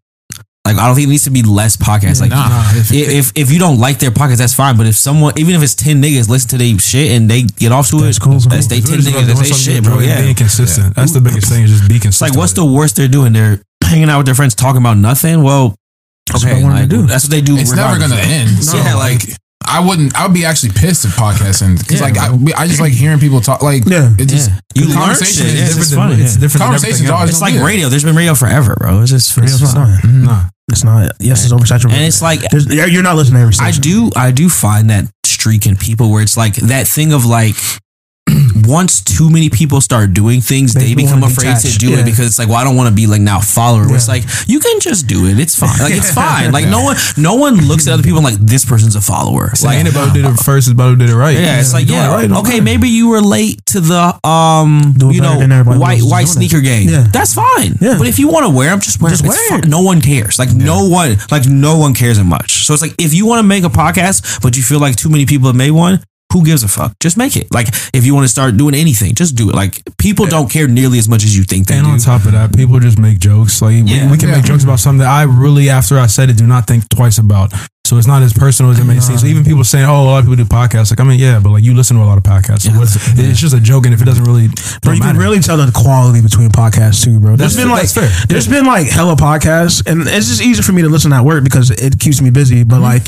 like. 0.74 0.82
I 0.82 0.86
don't 0.86 0.94
think 0.96 1.06
it 1.08 1.10
needs 1.10 1.24
to 1.24 1.30
be 1.30 1.42
less 1.42 1.76
podcasts. 1.76 2.20
Like 2.20 2.30
Nah, 2.30 2.70
if- 2.74 2.92
if, 2.92 3.08
if 3.10 3.32
if 3.34 3.52
you 3.52 3.58
don't 3.58 3.78
like 3.78 3.98
their 3.98 4.10
podcast, 4.10 4.38
that's 4.38 4.54
fine. 4.54 4.76
But 4.76 4.86
if 4.86 4.96
someone, 4.96 5.32
even 5.38 5.54
if 5.54 5.62
it's 5.62 5.74
ten 5.74 6.02
niggas, 6.02 6.28
listen 6.28 6.50
to 6.50 6.58
their 6.58 6.78
shit 6.78 7.12
and 7.12 7.30
they 7.30 7.42
get 7.42 7.72
off 7.72 7.88
to 7.90 7.98
That's 8.00 8.16
it, 8.16 8.20
cool, 8.20 8.32
cool. 8.40 8.48
that's 8.50 8.66
they 8.66 8.78
It's 8.78 8.88
ten 8.90 9.00
just 9.00 9.08
niggas. 9.08 9.26
That's 9.26 9.40
they 9.40 9.52
shit, 9.54 9.84
bro. 9.84 9.98
Yeah. 10.00 10.20
Being 10.22 10.34
consistent. 10.34 10.94
That's 10.94 11.12
the 11.12 11.20
biggest 11.20 11.48
thing 11.50 11.64
is 11.64 11.70
just 11.70 11.88
be 11.88 11.98
consistent. 11.98 12.30
like 12.32 12.38
what's 12.38 12.52
the 12.54 12.64
worst 12.64 12.96
they're 12.96 13.08
doing? 13.08 13.32
They're 13.32 13.60
hanging 13.84 14.08
out 14.10 14.18
with 14.18 14.26
their 14.26 14.34
friends 14.34 14.54
talking 14.54 14.80
about 14.80 14.96
nothing. 14.98 15.42
Well, 15.42 15.74
That's 16.30 16.44
okay, 16.44 16.62
what 16.62 16.72
like, 16.72 16.82
to 16.88 16.96
do. 16.96 17.06
that's 17.06 17.24
what 17.24 17.30
they 17.32 17.40
do. 17.40 17.56
it's 17.56 17.72
never 17.74 17.98
gonna 17.98 18.14
end. 18.16 18.62
So, 18.64 18.76
Yeah, 18.82 18.94
like, 18.94 19.22
I 19.66 19.78
wouldn't. 19.84 20.16
I 20.16 20.26
would 20.26 20.34
be 20.34 20.44
actually 20.44 20.72
pissed 20.72 21.04
if 21.04 21.12
podcasts 21.16 21.62
end 21.62 21.78
because 21.78 22.00
Yeah, 22.00 22.06
like 22.06 22.16
I, 22.18 22.62
I 22.62 22.66
just 22.66 22.80
like 22.80 22.92
hearing 22.92 23.18
people 23.18 23.40
talk. 23.40 23.62
Like, 23.62 23.84
Yeah. 23.86 24.14
it 24.18 24.26
just 24.28 24.48
Yeah. 24.50 24.58
You 24.74 24.86
the 24.86 24.98
learn 25.00 25.14
shit. 25.14 25.22
is 25.28 25.38
Yeah, 25.38 25.44
it's 25.44 25.52
different 25.52 25.76
just 25.78 25.90
than- 25.90 25.98
funny. 25.98 26.22
It's 26.22 26.36
different. 26.36 26.62
Conversations 26.62 27.00
everything 27.00 27.14
always. 27.14 27.30
It's 27.30 27.40
like 27.40 27.54
radio. 27.60 27.88
There's 27.88 28.04
been 28.04 28.16
radio 28.16 28.34
forever, 28.34 28.74
bro. 28.78 29.02
It's 29.02 29.10
just 29.10 29.36
Radio's 29.36 29.60
it's 29.62 29.72
just- 29.72 29.74
fine. 29.74 30.24
Nah. 30.24 30.40
Mm-hmm. 30.40 30.46
It's 30.72 30.84
not. 30.84 31.12
Yes, 31.20 31.44
it's 31.44 31.52
oversaturated. 31.52 31.92
And 31.92 32.04
it's 32.04 32.22
like 32.22 32.40
There's, 32.50 32.66
you're 32.66 33.02
not 33.02 33.16
listening 33.16 33.40
to 33.40 33.42
every 33.42 33.54
I 33.60 33.70
do 33.72 34.10
I 34.16 34.30
do 34.30 34.48
find 34.48 34.90
that 34.90 35.10
streak 35.24 35.66
in 35.66 35.76
people 35.76 36.10
where 36.10 36.22
it's 36.22 36.36
like 36.36 36.54
that 36.56 36.86
thing 36.86 37.12
of 37.12 37.24
like 37.24 37.56
once 38.66 39.00
too 39.02 39.30
many 39.30 39.50
people 39.50 39.80
start 39.80 40.12
doing 40.14 40.40
things, 40.40 40.74
They 40.74 40.88
they 40.90 40.94
become 40.94 41.22
afraid 41.22 41.56
to 41.58 41.78
do 41.78 41.90
Yeah. 41.90 41.98
it 42.00 42.04
because 42.04 42.26
it's 42.26 42.38
like, 42.38 42.48
well, 42.48 42.56
I 42.58 42.64
don't 42.64 42.76
want 42.76 42.88
to 42.88 42.94
be 42.94 43.06
like 43.06 43.20
now 43.20 43.40
follower. 43.40 43.86
It's 43.94 44.08
like 44.08 44.24
you 44.46 44.60
can 44.60 44.80
just 44.80 45.06
do 45.06 45.26
it. 45.26 45.38
It's 45.38 45.56
fine. 45.58 45.78
Like 45.78 45.94
it's 45.94 46.12
fine. 46.12 46.52
Like 46.52 46.66
no 46.68 46.82
one 46.82 46.96
no 47.16 47.34
one 47.34 47.56
looks 47.66 47.86
at 47.86 47.94
other 47.94 48.02
people 48.02 48.22
like 48.22 48.34
this 48.38 48.64
person's 48.64 48.96
a 48.96 49.00
follower. 49.00 49.50
Like, 49.62 49.84
Like 49.84 49.92
who 49.92 50.12
did 50.12 50.24
it 50.24 50.36
first, 50.40 50.68
it's 50.68 50.72
about 50.72 50.90
who 50.90 50.96
did 50.96 51.10
it 51.10 51.16
right. 51.16 51.36
yeah, 51.36 51.60
it's 51.60 51.72
like 51.72 51.88
yeah, 51.88 52.08
right, 52.12 52.30
okay, 52.30 52.50
matter. 52.60 52.62
maybe 52.62 52.88
you 52.88 53.08
were 53.08 53.20
late 53.20 53.64
to 53.66 53.80
the 53.80 54.26
um, 54.26 54.94
Do 54.96 55.10
you 55.14 55.20
know, 55.20 55.38
white 55.64 56.02
white 56.02 56.02
doing 56.02 56.22
it. 56.24 56.26
sneaker 56.28 56.60
game. 56.60 56.88
Yeah. 56.88 57.06
that's 57.12 57.34
fine. 57.34 57.76
Yeah. 57.80 57.96
but 57.98 58.06
if 58.06 58.18
you 58.18 58.28
want 58.28 58.46
to 58.46 58.50
wear 58.50 58.70
them, 58.70 58.80
just 58.80 59.00
wear 59.00 59.10
Just 59.10 59.22
them. 59.22 59.30
wear 59.30 59.58
It's. 59.58 59.68
No 59.68 59.82
one 59.82 60.00
cares. 60.00 60.38
Like 60.38 60.52
no 60.52 60.88
one, 60.88 61.16
like 61.30 61.46
no 61.48 61.78
one 61.78 61.94
cares 61.94 62.18
much. 62.22 62.64
So 62.66 62.72
it's 62.74 62.82
like 62.82 62.94
if 62.98 63.14
you 63.14 63.26
want 63.26 63.40
to 63.40 63.46
make 63.46 63.64
a 63.64 63.68
podcast, 63.68 64.40
but 64.42 64.56
you 64.56 64.62
feel 64.62 64.80
like 64.80 64.96
too 64.96 65.08
many 65.10 65.26
people 65.26 65.46
have 65.48 65.56
made 65.56 65.70
one. 65.72 66.02
Who 66.32 66.44
gives 66.44 66.62
a 66.62 66.68
fuck? 66.68 66.94
Just 67.00 67.16
make 67.16 67.36
it. 67.36 67.52
Like 67.52 67.68
if 67.92 68.04
you 68.06 68.14
want 68.14 68.24
to 68.24 68.28
start 68.28 68.56
doing 68.56 68.74
anything, 68.74 69.14
just 69.14 69.34
do 69.34 69.50
it. 69.50 69.54
Like 69.54 69.82
people 69.98 70.26
don't 70.26 70.50
care 70.50 70.68
nearly 70.68 70.98
as 70.98 71.08
much 71.08 71.24
as 71.24 71.36
you 71.36 71.44
think 71.44 71.66
they 71.66 71.74
And 71.76 71.84
do. 71.84 71.92
And 71.92 72.00
on 72.00 72.04
top 72.04 72.24
of 72.26 72.32
that, 72.32 72.54
people 72.54 72.78
just 72.80 72.98
make 72.98 73.18
jokes. 73.18 73.60
Like 73.60 73.84
we- 73.84 73.90
Yeah. 73.90 74.10
we, 74.10 74.16
can 74.18 74.28
Yeah. 74.28 74.36
make 74.36 74.44
jokes 74.44 74.62
about 74.64 74.80
something 74.80 74.98
that 75.00 75.08
I 75.08 75.22
really, 75.22 75.70
after 75.70 75.98
I 75.98 76.06
said 76.06 76.30
it, 76.30 76.36
do 76.36 76.46
not 76.46 76.66
think 76.66 76.88
twice 76.88 77.18
about. 77.18 77.52
So 77.86 77.98
it's 77.98 78.06
not 78.06 78.22
as 78.22 78.32
personal 78.32 78.70
as 78.70 78.78
it 78.78 78.84
may 78.84 79.00
seem. 79.00 79.18
So 79.18 79.26
even 79.26 79.42
people 79.42 79.64
saying, 79.64 79.84
"Oh, 79.84 80.02
a 80.02 80.04
lot 80.04 80.18
of 80.18 80.24
people 80.26 80.36
do 80.36 80.44
podcasts," 80.44 80.92
like 80.92 81.00
I 81.00 81.02
mean, 81.02 81.18
yeah, 81.18 81.40
but 81.40 81.50
like 81.50 81.64
you 81.64 81.74
listen 81.74 81.96
to 81.96 82.02
a 82.04 82.06
lot 82.06 82.18
of 82.18 82.22
podcasts. 82.22 82.62
So 82.62 82.70
Yeah. 82.70 82.78
what's, 82.78 82.94
it's 83.18 83.40
just 83.40 83.52
a 83.52 83.58
joke, 83.58 83.84
and 83.84 83.92
if 83.92 84.00
it 84.00 84.04
doesn't 84.04 84.22
really, 84.22 84.46
Bro, 84.46 84.54
don't 84.82 84.94
you 84.94 85.00
can 85.02 85.16
really 85.16 85.40
tell 85.40 85.56
the 85.56 85.72
quality 85.72 86.20
between 86.20 86.50
podcasts 86.50 87.02
too, 87.02 87.18
bro. 87.18 87.34
There's 87.34 87.56
That's- 87.56 87.56
been 87.56 87.68
like 87.68 87.90
that's 87.90 87.94
fair. 87.94 88.26
there's 88.28 88.46
been 88.46 88.64
like 88.64 88.86
hella 88.86 89.16
podcasts, 89.16 89.84
and 89.90 90.02
it's 90.06 90.28
just 90.28 90.40
easier 90.40 90.62
for 90.62 90.70
me 90.70 90.82
to 90.82 90.88
listen 90.88 91.12
at 91.12 91.24
work 91.24 91.42
because 91.42 91.72
it 91.72 91.98
keeps 91.98 92.20
me 92.22 92.30
busy. 92.30 92.62
But 92.62 92.76
mm-hmm. 92.76 92.84
like, 92.84 93.04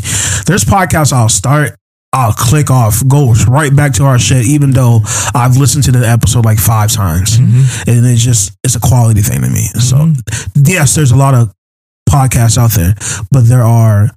there's 0.46 0.64
podcasts 0.64 1.12
I'll 1.12 1.28
start, 1.28 1.76
I'll 2.12 2.32
click 2.32 2.70
off, 2.70 3.02
goes 3.08 3.48
right 3.48 3.74
back 3.74 3.94
to 3.94 4.04
our 4.04 4.18
shit, 4.18 4.46
even 4.46 4.72
though 4.72 5.00
I've 5.34 5.56
listened 5.56 5.84
to 5.84 5.92
the 5.92 6.06
episode 6.06 6.44
like 6.44 6.58
five 6.58 6.92
times, 6.92 7.38
mm-hmm. 7.38 7.90
and 7.90 8.06
it's 8.06 8.22
just 8.22 8.52
it's 8.62 8.76
a 8.76 8.80
quality 8.80 9.22
thing 9.22 9.40
to 9.40 9.48
me. 9.48 9.64
So 9.80 9.96
mm-hmm. 9.96 10.62
yes, 10.66 10.94
there's 10.94 11.12
a 11.12 11.16
lot 11.16 11.34
of 11.34 11.52
podcasts 12.08 12.58
out 12.58 12.72
there, 12.72 12.94
but 13.30 13.42
there 13.42 13.62
are 13.62 14.10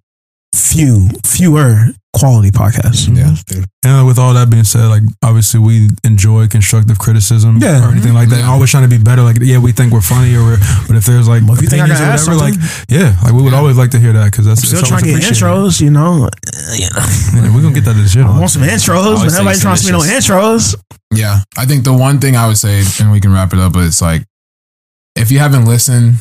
few 0.55 1.09
fewer 1.25 1.87
quality 2.15 2.49
podcasts. 2.49 3.11
Yeah. 3.11 3.35
And 3.83 4.07
with 4.07 4.17
all 4.17 4.33
that 4.33 4.49
being 4.49 4.63
said, 4.63 4.87
like 4.87 5.03
obviously 5.21 5.59
we 5.59 5.89
enjoy 6.05 6.47
constructive 6.47 6.97
criticism 6.97 7.57
Yeah. 7.59 7.85
or 7.85 7.91
anything 7.91 8.13
like 8.13 8.29
that. 8.29 8.39
And 8.39 8.47
always 8.47 8.71
trying 8.71 8.89
to 8.89 8.97
be 8.97 9.01
better. 9.03 9.21
Like 9.21 9.37
yeah, 9.41 9.59
we 9.59 9.73
think 9.73 9.91
we're 9.91 9.99
funny 9.99 10.33
or 10.33 10.43
we're, 10.43 10.57
but 10.87 10.95
if 10.95 11.03
there's 11.05 11.27
like 11.27 11.43
Well, 11.43 11.53
if 11.55 11.61
you 11.61 11.67
think 11.67 11.83
I 11.83 11.87
can 11.87 11.97
or 11.99 12.11
whatever, 12.11 12.35
like 12.35 12.55
yeah, 12.87 13.19
like 13.21 13.33
we 13.33 13.43
would 13.43 13.53
always 13.53 13.75
like 13.77 13.91
to 13.91 13.99
hear 13.99 14.13
that 14.13 14.31
because 14.31 14.45
that's 14.45 14.65
Still 14.65 14.79
it's 14.79 14.87
trying 14.87 15.03
to 15.03 15.11
get 15.11 15.23
intros, 15.23 15.81
you 15.81 15.89
know. 15.91 16.29
You 16.71 16.87
know. 16.95 17.03
Yeah, 17.35 17.53
we're 17.53 17.61
gonna 17.61 17.75
get 17.75 17.83
that 17.83 17.93
the 17.99 18.07
shit. 18.07 18.23
I 18.23 18.39
want 18.39 18.49
some 18.51 18.63
intros, 18.63 19.19
but 19.19 19.33
everybody 19.33 19.59
trying 19.59 19.75
to 19.75 19.83
see 19.83 19.91
no 19.91 19.99
intros. 19.99 20.75
Yeah, 21.13 21.39
I 21.57 21.65
think 21.65 21.83
the 21.83 21.93
one 21.93 22.19
thing 22.19 22.35
I 22.35 22.47
would 22.47 22.57
say, 22.57 22.83
and 22.99 23.11
we 23.11 23.19
can 23.19 23.31
wrap 23.33 23.51
it 23.53 23.59
up, 23.59 23.73
but 23.73 23.85
it's 23.85 24.01
like, 24.01 24.23
if 25.15 25.31
you 25.31 25.39
haven't 25.39 25.65
listened, 25.65 26.15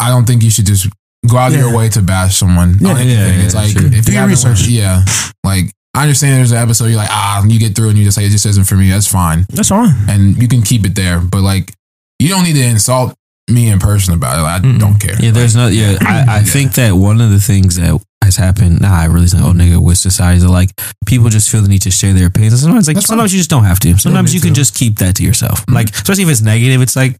I 0.00 0.10
don't 0.10 0.26
think 0.26 0.42
you 0.42 0.50
should 0.50 0.66
just 0.66 0.88
go 1.26 1.36
out 1.36 1.48
of 1.48 1.54
Yeah. 1.58 1.66
your 1.68 1.76
way 1.76 1.88
to 1.90 2.02
bash 2.02 2.36
someone 2.36 2.76
Yeah, 2.80 2.90
on 2.90 2.96
anything. 2.98 3.18
yeah, 3.38 3.44
it's 3.44 3.54
like 3.54 3.70
sure. 3.70 3.86
if 3.86 3.90
Do 3.90 3.96
you 3.96 4.02
your 4.12 4.12
haven't 4.28 4.30
research. 4.30 4.60
learned- 4.62 4.70
yeah, 4.72 5.04
like 5.44 5.72
I 5.94 6.02
understand 6.02 6.36
there's 6.38 6.52
an 6.52 6.58
episode 6.58 6.86
you're 6.86 6.96
like 6.96 7.10
ah, 7.10 7.42
you 7.44 7.58
get 7.58 7.74
through 7.74 7.88
and 7.88 7.98
you 7.98 8.04
just 8.04 8.16
say 8.16 8.24
it 8.26 8.30
just 8.30 8.46
isn't 8.46 8.64
for 8.64 8.76
me. 8.76 8.90
That's 8.90 9.06
fine, 9.08 9.46
That's 9.50 9.68
fine. 9.70 9.94
and 10.08 10.40
you 10.40 10.46
can 10.48 10.62
keep 10.62 10.84
it 10.86 10.94
there. 10.94 11.18
But 11.20 11.40
like, 11.42 11.72
you 12.20 12.28
don't 12.28 12.44
need 12.44 12.54
to 12.54 12.62
insult 12.64 13.14
me 13.50 13.68
in 13.68 13.78
person 13.78 14.14
about 14.14 14.38
it. 14.38 14.42
Like, 14.42 14.62
I 14.74 14.78
don't 14.78 14.98
care. 15.00 15.16
Yeah, 15.20 15.30
there's 15.32 15.56
no. 15.56 15.66
Yeah, 15.68 15.96
I, 16.02 16.38
I 16.38 16.42
think 16.42 16.74
that 16.74 16.92
one 16.94 17.20
of 17.20 17.30
the 17.30 17.40
things 17.40 17.76
that 17.76 17.98
has 18.22 18.36
happened. 18.36 18.82
Nah, 18.82 18.94
I 18.94 19.06
really 19.06 19.26
think, 19.26 19.42
oh 19.42 19.52
nigga, 19.52 19.82
with 19.82 19.96
society, 19.98 20.36
is 20.36 20.44
like 20.46 20.70
people 21.06 21.30
just 21.30 21.50
feel 21.50 21.62
the 21.62 21.68
need 21.68 21.82
to 21.82 21.90
share 21.90 22.12
their 22.12 22.26
opinions. 22.26 22.52
And 22.54 22.60
sometimes, 22.60 22.86
like 22.86 22.96
That's 22.96 23.06
sometimes 23.06 23.32
you 23.32 23.40
just 23.40 23.50
don't 23.50 23.64
have 23.64 23.80
to. 23.80 23.96
Sometimes 23.98 24.34
you 24.34 24.40
can 24.40 24.54
just 24.54 24.74
keep 24.74 24.98
that 24.98 25.16
to 25.16 25.24
yourself. 25.24 25.64
Like 25.68 25.88
especially 25.90 26.24
if 26.24 26.28
it's 26.30 26.42
negative, 26.42 26.80
it's 26.82 26.94
like. 26.94 27.16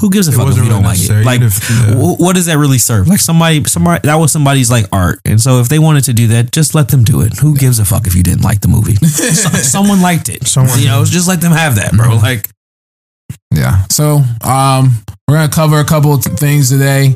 Who 0.00 0.10
gives 0.10 0.26
a 0.28 0.32
It 0.32 0.34
fuck 0.34 0.48
if 0.50 0.56
you 0.56 0.68
don't 0.68 0.82
like 0.82 0.98
it? 1.00 1.24
Like, 1.24 1.40
if- 1.40 1.70
yeah. 1.70 1.94
wh- 1.94 2.18
what 2.18 2.34
does 2.34 2.46
that 2.46 2.58
really 2.58 2.78
serve? 2.78 3.06
Like 3.06 3.20
somebody, 3.20 3.62
somebody 3.64 4.00
that 4.06 4.16
was 4.16 4.32
somebody's 4.32 4.70
like 4.70 4.86
art, 4.92 5.20
and 5.24 5.40
so 5.40 5.60
if 5.60 5.68
they 5.68 5.78
wanted 5.78 6.04
to 6.04 6.12
do 6.12 6.26
that, 6.28 6.50
just 6.52 6.74
let 6.74 6.88
them 6.88 7.04
do 7.04 7.20
it. 7.22 7.38
Who 7.38 7.56
gives 7.56 7.78
a 7.78 7.84
fuck 7.84 8.06
if 8.08 8.14
you 8.16 8.22
didn't 8.24 8.42
like 8.42 8.60
the 8.60 8.68
movie? 8.68 8.94
So- 9.06 9.48
someone 9.50 10.02
liked 10.02 10.28
it. 10.28 10.46
Someone- 10.48 10.78
you 10.80 10.86
know, 10.88 11.04
just 11.04 11.28
let 11.28 11.40
them 11.40 11.52
have 11.52 11.76
that, 11.76 11.92
bro. 11.92 12.16
Like, 12.16 12.50
Yeah. 13.54 13.84
So, 13.90 14.22
um, 14.42 14.98
we're 15.28 15.36
gonna 15.36 15.48
cover 15.48 15.78
a 15.78 15.84
couple 15.84 16.16
things 16.18 16.68
today. 16.70 17.14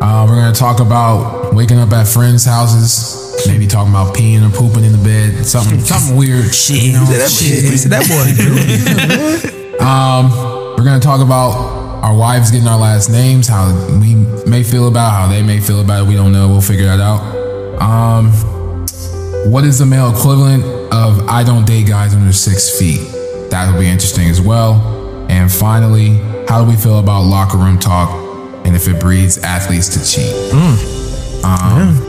Uh, 0.00 0.26
we're 0.28 0.36
gonna 0.36 0.54
talk 0.54 0.80
about 0.80 1.54
waking 1.54 1.78
up 1.78 1.92
at 1.92 2.06
friends' 2.06 2.44
houses, 2.44 3.44
maybe 3.46 3.66
talking 3.66 3.92
about 3.92 4.14
peeing 4.14 4.46
or 4.48 4.50
pooping 4.56 4.84
in 4.84 4.92
the 4.92 4.98
bed, 4.98 5.44
something, 5.44 5.80
something 5.84 6.16
weird. 6.16 6.54
Shit, 6.54 6.82
you 6.82 6.92
know, 6.92 7.04
shit. 7.28 7.90
that 7.90 8.06
boy. 8.08 9.48
Um, 9.82 10.30
we're 10.76 10.84
gonna 10.84 11.00
talk 11.00 11.20
about 11.20 11.81
our 12.02 12.14
wives 12.16 12.50
getting 12.50 12.66
our 12.66 12.78
last 12.78 13.08
names, 13.10 13.46
how 13.48 13.72
we 14.00 14.14
may 14.46 14.62
feel 14.62 14.88
about, 14.88 15.10
how 15.12 15.28
they 15.28 15.42
may 15.42 15.60
feel 15.60 15.80
about 15.80 16.02
it. 16.04 16.08
We 16.08 16.14
don't 16.14 16.32
know. 16.32 16.48
We'll 16.48 16.60
figure 16.60 16.86
that 16.86 17.00
out. 17.00 17.20
Um, 17.80 18.32
what 19.50 19.64
is 19.64 19.78
the 19.78 19.86
male 19.86 20.10
equivalent 20.10 20.64
of 20.92 21.28
I 21.28 21.44
don't 21.44 21.64
date 21.64 21.86
guys 21.86 22.14
under 22.14 22.32
six 22.32 22.78
feet? 22.78 23.00
That'll 23.50 23.78
be 23.78 23.88
interesting 23.88 24.28
as 24.28 24.40
well. 24.40 25.26
And 25.30 25.50
finally, 25.50 26.16
how 26.48 26.64
do 26.64 26.70
we 26.70 26.76
feel 26.76 26.98
about 26.98 27.22
locker 27.22 27.56
room 27.56 27.78
talk 27.78 28.10
and 28.66 28.74
if 28.76 28.88
it 28.88 29.00
breeds 29.00 29.38
athletes 29.38 29.88
to 29.90 30.04
cheat? 30.04 30.32
Um, 31.44 32.08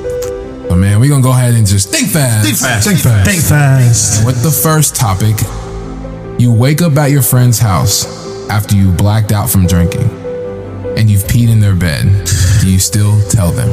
But 0.69 0.75
man, 0.77 0.99
we're 0.99 1.09
gonna 1.09 1.21
go 1.21 1.31
ahead 1.31 1.53
and 1.53 1.67
just 1.67 1.89
think 1.89 2.09
fast. 2.09 2.45
Think 2.45 2.57
fast. 2.57 2.87
Think 2.87 2.99
fast. 2.99 3.29
Think 3.29 3.41
fast. 3.43 4.25
With 4.25 4.41
the 4.41 4.51
first 4.51 4.95
topic, 4.95 5.35
you 6.39 6.51
wake 6.51 6.81
up 6.81 6.97
at 6.97 7.11
your 7.11 7.21
friend's 7.21 7.59
house 7.59 8.05
after 8.49 8.75
you 8.75 8.91
blacked 8.91 9.31
out 9.31 9.49
from 9.49 9.65
drinking 9.67 10.09
and 10.97 11.09
you've 11.09 11.23
peed 11.23 11.49
in 11.49 11.59
their 11.59 11.75
bed. 11.75 12.03
Do 12.61 12.69
you 12.71 12.79
still 12.79 13.19
tell 13.29 13.51
them? 13.51 13.69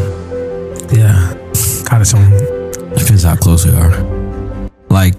Yeah. 0.93 1.35
Got 1.89 2.01
its 2.01 2.15
own. 2.15 2.31
depends 2.97 3.23
how 3.25 3.37
close 3.37 3.65
we 3.67 3.73
are. 3.73 3.91
Like, 4.89 5.15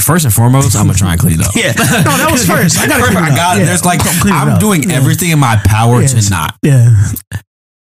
first 0.00 0.24
and 0.24 0.34
foremost, 0.34 0.74
I'm 0.76 0.86
gonna 0.86 0.98
try 0.98 1.12
and 1.12 1.20
clean 1.20 1.40
it 1.40 1.46
up. 1.46 1.52
Yeah. 1.56 1.72
No, 1.76 2.16
that 2.16 2.28
was 2.32 2.46
first. 2.46 2.78
I 2.80 2.86
gotta 2.88 3.04
clean 3.12 3.18
it 3.18 3.20
I 3.22 3.30
up. 3.30 3.36
got 3.36 3.58
Yeah. 3.58 3.64
There's 3.64 3.84
like 3.84 4.00
I'm 4.24 4.58
doing 4.58 4.84
Yeah. 4.88 4.96
everything 4.96 5.30
in 5.30 5.38
my 5.38 5.60
power 5.64 6.00
Yes. 6.00 6.24
to 6.24 6.30
not. 6.30 6.56
Yeah. 6.62 6.90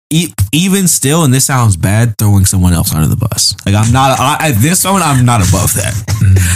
E- 0.09 0.31
even 0.53 0.87
still, 0.87 1.25
and 1.25 1.35
this 1.35 1.45
sounds 1.47 1.77
bad, 1.77 2.15
throwing 2.17 2.45
someone 2.45 2.73
else 2.73 2.95
under 2.95 3.09
the 3.11 3.17
bus. 3.19 3.57
Like 3.67 3.75
I'm 3.75 3.91
not 3.93 4.15
I, 4.21 4.55
at 4.55 4.55
this 4.63 4.85
moment. 4.87 5.03
I'm 5.05 5.27
not 5.27 5.43
above 5.43 5.75
that. 5.75 5.99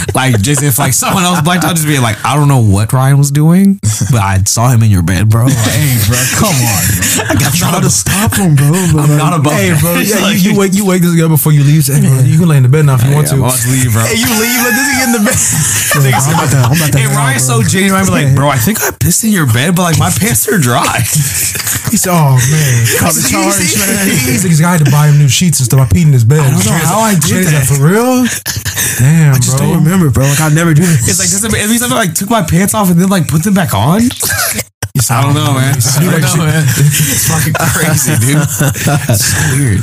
like 0.15 0.39
just 0.39 0.63
if 0.63 0.79
like 0.79 0.93
someone 0.95 1.23
else 1.27 1.41
blacked 1.43 1.65
out, 1.67 1.75
just 1.75 1.83
being 1.85 1.99
like, 2.01 2.15
I 2.23 2.39
don't 2.39 2.47
know 2.47 2.63
what 2.63 2.93
Ryan 2.95 3.17
was 3.19 3.27
doing, 3.29 3.75
but 4.07 4.23
I 4.23 4.39
saw 4.47 4.71
him 4.71 4.83
in 4.83 4.89
your 4.89 5.03
bed, 5.03 5.27
bro. 5.27 5.51
Like, 5.51 5.67
hey, 5.67 5.99
bro, 6.07 6.15
come 6.39 6.55
on. 6.55 6.83
Bro. 7.11 7.27
I 7.27 7.35
got 7.35 7.51
Try 7.51 7.75
to 7.83 7.89
stop 7.91 8.31
him, 8.39 8.55
bro. 8.55 8.71
but 8.95 9.03
I'm 9.03 9.09
like- 9.11 9.19
not 9.19 9.33
above 9.35 9.51
Hey, 9.51 9.75
that. 9.75 9.83
bro. 9.83 9.99
Yeah, 10.07 10.23
Like, 10.23 10.39
you, 10.39 10.51
you 10.51 10.57
wake 10.57 10.71
you 10.73 10.85
wake 10.87 11.01
this 11.03 11.11
guy 11.19 11.27
before 11.27 11.51
you 11.51 11.67
leave. 11.67 11.83
Hey, 11.91 11.99
bro, 11.99 12.23
you 12.23 12.39
can 12.39 12.47
lay 12.47 12.55
in 12.55 12.63
the 12.63 12.71
bed 12.71 12.87
now 12.87 12.95
if 12.95 13.03
you 13.03 13.11
want 13.11 13.27
yeah, 13.27 13.35
to. 13.35 13.51
To 13.51 13.67
leave, 13.67 13.91
bro. 13.91 14.07
Hey, 14.07 14.15
you 14.15 14.31
leave? 14.31 14.59
Let 14.63 14.71
this 14.79 14.87
get 14.95 15.03
in 15.11 15.13
the 15.19 15.23
bed. 15.27 15.35
I'm 16.15 16.23
about 16.31 16.49
to. 16.55 16.59
I'm 16.71 16.77
about 16.79 16.91
to. 16.95 16.97
Hey, 17.03 17.07
Ryan's 17.11 17.43
so 17.43 17.59
genuine. 17.67 17.99
I'm 17.99 18.07
like, 18.07 18.31
bro, 18.31 18.47
I 18.47 18.55
think 18.55 18.79
I 18.79 18.95
pissed 18.95 19.27
in 19.27 19.35
your 19.35 19.45
bed, 19.51 19.75
but 19.75 19.83
like 19.91 19.99
my 19.99 20.07
pants 20.09 20.47
are 20.47 20.55
dry. 20.57 21.03
He's 21.91 22.07
"Oh 22.07 22.39
man, 22.39 22.75
He's 23.45 24.61
like, 24.61 24.67
I 24.67 24.77
had 24.77 24.85
to 24.85 24.91
buy 24.91 25.07
him 25.07 25.17
new 25.17 25.29
sheets 25.29 25.59
and 25.59 25.65
stuff. 25.65 25.79
I 25.79 25.85
peed 25.85 26.05
in 26.05 26.13
his 26.13 26.23
bed. 26.25 26.39
I 26.39 26.51
don't 26.51 26.65
know 26.65 26.71
how 26.71 26.99
I 26.99 27.15
did 27.15 27.45
that. 27.47 27.65
for 27.65 27.81
real. 27.81 28.25
Damn, 28.99 29.33
I 29.33 29.37
just 29.37 29.57
bro. 29.57 29.67
don't 29.67 29.83
remember, 29.83 30.09
bro. 30.09 30.25
Like 30.25 30.41
I 30.41 30.49
never 30.49 30.73
do 30.73 30.81
this. 30.85 31.07
It's 31.07 31.19
like 31.19 31.29
does 31.29 31.43
it, 31.43 31.53
it 31.53 31.69
means 31.69 31.81
I 31.81 31.87
like 31.87 32.13
took 32.13 32.29
my 32.29 32.43
pants 32.43 32.73
off 32.73 32.89
and 32.89 32.99
then 32.99 33.09
like 33.09 33.27
put 33.27 33.43
them 33.43 33.53
back 33.53 33.73
on. 33.73 34.01
I 35.09 35.23
don't 35.23 35.33
know, 35.33 35.55
man. 35.55 35.75
I 35.79 36.03
don't 36.03 36.19
know, 36.19 36.45
man. 36.45 36.63
It's 36.67 37.27
fucking 37.31 37.55
crazy, 37.55 38.15
dude. 38.19 38.43
It's 39.11 39.23
so 39.31 39.39
weird. 39.55 39.81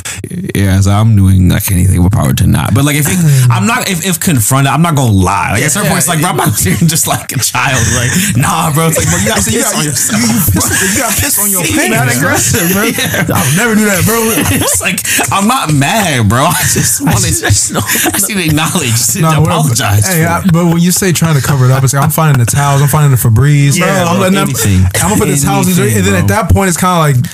Yeah, 0.54 0.80
so 0.80 0.90
I'm 0.92 1.16
doing 1.16 1.48
like 1.48 1.70
anything 1.72 2.02
with 2.02 2.12
power 2.12 2.32
to 2.34 2.46
not. 2.46 2.74
But 2.74 2.84
like 2.84 2.96
if 2.96 3.08
it, 3.08 3.16
I'm 3.50 3.66
not 3.66 3.88
if, 3.88 4.04
if 4.04 4.20
confronted, 4.20 4.68
I'm 4.68 4.82
not 4.82 4.94
gonna 4.96 5.12
lie. 5.12 5.52
Like 5.56 5.64
at 5.64 5.72
certain 5.72 5.90
points, 5.90 6.08
like 6.08 6.20
bro, 6.20 6.30
I'm 6.30 6.36
not 6.36 6.52
just 6.92 7.08
like 7.08 7.32
a 7.32 7.40
child. 7.40 7.80
Like 7.96 8.12
nah, 8.36 8.72
bro. 8.72 8.88
It's 8.92 9.00
like 9.00 9.08
bro, 9.08 9.18
you 9.24 9.28
got 9.32 9.40
to 9.40 9.50
piss 9.50 9.72
on 9.72 9.84
yourself. 9.84 10.20
you 10.84 11.00
got 11.00 11.12
piss 11.16 11.36
on 11.40 11.48
your 11.50 11.64
pants. 11.64 11.88
man. 11.88 12.08
aggressive, 12.12 12.68
bro. 12.76 12.84
Yeah. 12.92 13.32
I'll 13.32 13.52
never 13.56 13.74
do 13.74 13.88
that, 13.88 14.04
bro. 14.04 14.20
It's 14.60 14.80
like 14.84 15.00
I'm 15.32 15.48
not 15.48 15.72
mad, 15.72 16.28
bro. 16.28 16.44
I 16.44 16.62
just 16.68 17.00
want 17.00 17.24
to 17.24 17.32
just 17.32 17.72
I 17.72 18.12
just 18.12 18.28
acknowledge, 18.28 18.92
what- 19.24 19.48
apologize. 19.48 20.04
Hey, 20.06 20.24
I, 20.24 20.44
but 20.52 20.68
when 20.68 20.78
you 20.84 20.92
say 20.92 21.12
trying 21.12 21.36
to 21.40 21.44
cover 21.44 21.64
it 21.64 21.70
up, 21.72 21.82
it's 21.82 21.92
like 21.96 22.04
I'm 22.04 22.10
finding 22.12 22.38
the 22.44 22.48
towels, 22.50 22.82
I'm 22.82 22.88
finding 22.88 23.10
the 23.10 23.20
Febreze. 23.20 23.78
Yeah, 23.78 24.04
I'm, 24.04 24.16
bro, 24.16 24.28
letting 24.28 24.36
them, 24.36 24.48
anything. 24.52 24.84
I'm 25.02 25.10
gonna 25.18 25.30
put 25.30 25.42
towels 25.42 25.78
in 25.78 25.96
and 25.96 26.06
then 26.06 26.14
at 26.14 26.28
that 26.28 26.50
point, 26.50 26.68
it's 26.68 26.76
kind 26.76 27.16
of 27.16 27.22
like 27.22 27.32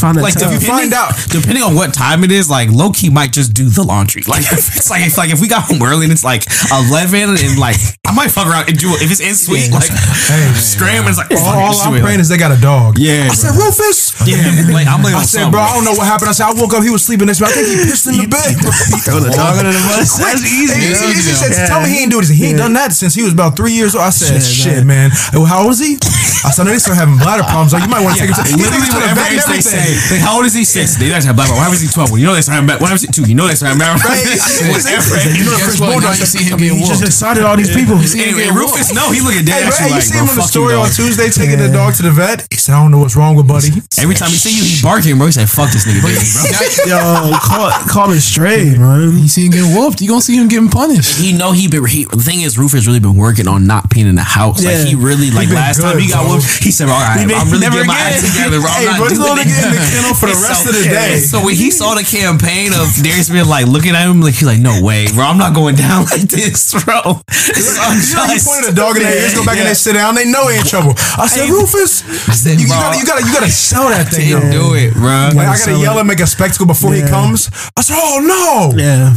find 0.00 0.16
that 0.16 0.22
like 0.22 0.34
tough. 0.34 0.50
depending, 0.52 0.90
find 0.90 0.92
out- 0.94 1.12
depending 1.28 1.62
on 1.62 1.74
what 1.74 1.92
time 1.94 2.24
it 2.24 2.32
is, 2.32 2.48
like 2.50 2.70
low 2.70 2.90
key 2.90 3.10
might 3.10 3.32
just 3.32 3.52
do 3.54 3.68
the 3.68 3.82
laundry. 3.84 4.22
Like 4.26 4.42
if 4.50 4.76
it's 4.76 4.90
like 4.90 5.06
if 5.06 5.16
like 5.18 5.30
if 5.30 5.40
we 5.40 5.48
got 5.48 5.64
home 5.64 5.82
early 5.82 6.04
and 6.04 6.12
it's 6.12 6.24
like 6.24 6.44
eleven 6.70 7.36
and 7.36 7.58
like 7.58 7.76
I 8.06 8.12
might 8.14 8.30
fuck 8.30 8.46
around 8.46 8.68
and 8.68 8.78
do 8.78 8.90
it 8.96 9.02
if 9.02 9.10
it's 9.10 9.20
in 9.20 9.34
sweet 9.34 9.70
like 9.70 9.86
hey, 9.90 10.50
scram 10.58 11.06
and 11.06 11.14
it's 11.14 11.18
like 11.18 11.30
All, 11.30 11.38
fuck 11.44 11.86
all 11.86 11.94
I'm 11.94 12.00
praying 12.02 12.20
is 12.20 12.28
they 12.28 12.38
got 12.38 12.50
a 12.50 12.60
dog. 12.60 12.98
Yeah, 12.98 13.28
I 13.30 13.34
said. 13.34 13.54
Rufus. 13.54 14.14
yeah, 14.26 14.40
like 14.72 14.86
I'm 14.88 15.02
like 15.02 15.14
I 15.14 15.22
said, 15.26 15.50
bro, 15.50 15.60
I 15.60 15.74
don't 15.74 15.84
know 15.84 15.92
what 15.94 16.06
happened. 16.06 16.30
I 16.30 16.32
said, 16.32 16.46
I 16.48 16.54
woke 16.56 16.72
up, 16.74 16.82
he 16.82 16.90
was 16.90 17.04
sleeping 17.04 17.26
next 17.26 17.38
to 17.38 17.44
me. 17.44 17.50
I 17.50 17.52
think 17.54 17.66
he 17.68 17.76
pissed 17.90 18.06
in 18.08 18.16
the 18.18 18.26
bed. 18.30 18.56
Throw 19.04 19.20
the 19.20 19.30
dog 19.34 19.58
under 19.60 19.72
the 19.74 19.82
bus. 19.90 20.16
That's 20.18 20.42
easy. 20.46 20.80
He, 20.80 20.90
he- 20.94 21.18
he 21.20 21.34
said, 21.36 21.52
Yeah. 21.52 21.66
tell 21.66 21.80
me 21.82 21.90
he 21.90 22.02
ain't 22.02 22.10
do 22.10 22.20
this. 22.20 22.30
He 22.30 22.46
ain't 22.50 22.58
done 22.58 22.72
that 22.74 22.92
since 22.92 23.14
he 23.14 23.22
was 23.22 23.32
about 23.32 23.56
three 23.56 23.72
years 23.72 23.94
old. 23.94 24.04
I 24.04 24.10
said, 24.10 24.40
shit, 24.42 24.86
man. 24.86 25.10
How 25.12 25.62
old 25.66 25.72
is 25.76 25.80
he? 25.80 25.98
I 26.46 26.50
said, 26.54 26.64
no, 26.64 26.72
they 26.72 26.78
start 26.80 26.96
having 26.96 27.18
bladder 27.18 27.44
problems. 27.44 27.72
Like, 27.74 27.82
you 27.84 27.90
might 27.92 28.00
want 28.02 28.16
to 28.16 28.20
take 28.24 28.30
him 28.32 28.38
to, 28.40 28.44
Literally, 28.56 28.80
takes 28.80 28.88
him 28.88 28.96
to 28.96 29.00
the 29.04 29.12
vet 29.12 29.28
and 29.28 29.40
everything. 29.44 29.89
Say. 29.98 30.16
Like, 30.16 30.22
how 30.24 30.36
old 30.38 30.46
is 30.46 30.54
he? 30.54 30.64
Six. 30.64 30.96
They 30.96 31.08
guys 31.08 31.24
have 31.24 31.36
black. 31.36 31.50
Why 31.50 31.68
was 31.68 31.80
he 31.80 31.88
twelve? 31.88 32.10
Well, 32.10 32.18
you 32.20 32.26
know 32.26 32.34
they 32.34 32.42
start 32.44 32.60
having 32.60 32.68
black. 32.68 32.80
Why 32.80 32.92
was 32.92 33.02
he 33.02 33.08
two? 33.08 33.24
You 33.26 33.34
know 33.34 33.46
they 33.48 33.54
start 33.58 33.74
having 33.74 33.82
black. 33.82 33.98
Right. 34.04 34.22
Whatever. 34.74 35.16
You 35.34 35.44
know 35.48 35.54
the 35.56 35.64
first 35.66 35.80
what? 35.80 35.90
bulldog. 35.98 36.18
You 36.18 36.26
see 36.26 36.44
him 36.46 36.58
getting 36.58 36.78
He 36.78 36.86
just 36.86 37.02
excited 37.02 37.42
all 37.44 37.56
these 37.56 37.72
people. 37.72 37.96
And, 37.96 38.06
and 38.38 38.54
Rufus, 38.56 38.92
no, 38.94 39.10
he 39.10 39.20
look 39.20 39.34
at 39.34 39.46
Hey, 39.48 39.64
dad. 39.66 39.72
hey, 39.74 39.94
you 39.94 40.00
see 40.02 40.18
him 40.18 40.28
on 40.28 40.36
the 40.36 40.46
story 40.46 40.74
on. 40.74 40.88
Tuesday 40.90 41.30
taking 41.30 41.58
the 41.58 41.68
dog 41.72 41.94
to 41.98 42.02
the 42.02 42.10
vet? 42.12 42.46
He 42.50 42.56
said, 42.58 42.74
I 42.74 42.82
don't 42.82 42.90
know 42.90 42.98
what's 43.00 43.16
wrong 43.16 43.34
with 43.34 43.46
Buddy. 43.48 43.70
Every 43.98 44.14
time 44.14 44.30
he 44.30 44.36
see 44.36 44.52
you, 44.54 44.62
he 44.64 44.78
barking, 44.82 45.16
bro. 45.16 45.26
He 45.26 45.32
said, 45.32 45.48
"Fuck 45.48 45.70
this 45.72 45.84
nigga, 45.86 46.00
baby, 46.04 46.20
bro." 46.20 46.42
Yo, 46.90 46.98
call, 47.40 47.70
call 47.88 48.08
it 48.12 48.20
straight, 48.20 48.76
man. 48.78 49.16
You 49.18 49.28
see 49.28 49.46
him 49.46 49.52
getting 49.52 49.72
whooped. 49.76 50.00
You 50.00 50.08
gonna 50.08 50.20
see 50.24 50.36
him 50.36 50.48
getting 50.48 50.68
punished. 50.68 51.18
He 51.20 51.32
know 51.32 51.52
he 51.52 51.68
been. 51.68 51.84
He, 51.84 52.04
the 52.04 52.16
thing 52.24 52.40
is, 52.42 52.56
Rufus 52.58 52.86
really 52.86 53.00
been 53.00 53.16
working 53.16 53.48
on 53.48 53.66
not 53.66 53.88
peeing 53.90 54.06
in 54.08 54.14
the 54.14 54.22
house. 54.26 54.64
Like 54.64 54.86
he 54.86 54.94
really 54.94 55.30
like 55.30 55.48
been 55.48 55.56
last 55.56 55.80
time 55.80 55.98
he 55.98 56.08
got 56.08 56.24
bro. 56.24 56.36
whooped. 56.40 56.64
He 56.64 56.70
said, 56.70 56.88
"All 56.88 56.96
right, 57.00 57.20
I'm 57.20 57.48
really 57.52 57.66
getting 57.68 57.86
my 57.86 57.96
again. 57.96 58.12
act 58.16 58.24
together, 58.24 58.60
bro. 58.60 58.68
I'm 58.70 58.80
Hey, 58.80 58.86
not 58.86 58.96
bro, 59.00 59.08
this 59.08 59.18
doing 59.20 59.36
it 59.40 59.46
nigga 59.48 59.60
in 59.60 59.72
the 59.80 59.88
again." 59.88 59.96
kennel 60.04 60.14
for 60.14 60.28
the 60.28 60.36
rest 60.44 60.62
so- 60.64 60.70
of 60.70 60.76
the 60.76 60.84
day. 60.84 61.18
So 61.24 61.40
when 61.44 61.56
he 61.56 61.70
saw 61.72 61.94
the 61.96 62.04
campaign 62.04 62.72
of 62.76 62.92
Darius 63.00 63.28
being 63.32 63.48
like 63.48 63.66
looking 63.66 63.96
at 63.96 64.04
him, 64.04 64.20
like 64.20 64.34
he's 64.36 64.44
like, 64.46 64.60
"No 64.60 64.80
way, 64.84 65.08
bro. 65.08 65.24
I'm 65.24 65.38
not 65.40 65.54
going 65.56 65.74
down 65.76 66.04
like 66.12 66.28
this, 66.28 66.72
bro." 66.84 67.00
You 67.24 67.64
know, 67.64 67.90
unjust. 67.96 68.46
pointed 68.46 68.72
a 68.72 68.74
dog 68.76 68.96
in 68.96 69.02
their 69.02 69.16
ears, 69.16 69.34
go 69.34 69.42
back 69.44 69.56
and 69.56 69.64
Yeah. 69.64 69.72
they 69.72 69.80
sit 69.80 69.94
down. 69.94 70.14
They 70.14 70.28
know 70.30 70.46
he 70.48 70.58
in 70.58 70.64
trouble. 70.64 70.92
I 71.16 71.26
said, 71.26 71.46
Hey, 71.46 71.50
Rufus, 71.52 72.02
I 72.28 72.32
said, 72.34 72.60
you, 72.60 72.66
you 72.66 72.68
gotta, 72.68 72.98
you 72.98 73.04
gotta, 73.06 73.24
you 73.26 73.32
gotta 73.32 73.50
sell 73.50 73.88
that 73.88 74.08
thing. 74.12 74.28
Yo. 74.28 74.40
do 74.52 74.74
it, 74.74 74.92
bro. 74.94 75.30
Like, 75.34 75.48
I 75.48 75.56
gotta 75.56 75.78
yell 75.78 75.96
it. 75.96 76.00
and 76.00 76.08
make 76.08 76.20
a 76.20 76.26
spectacle 76.26 76.66
before 76.66 76.92
he 76.92 77.02
comes. 77.02 77.48
I 77.76 77.80
said, 77.82 77.96
oh 77.98 78.20
no. 78.20 78.76
Yeah. 78.76 79.14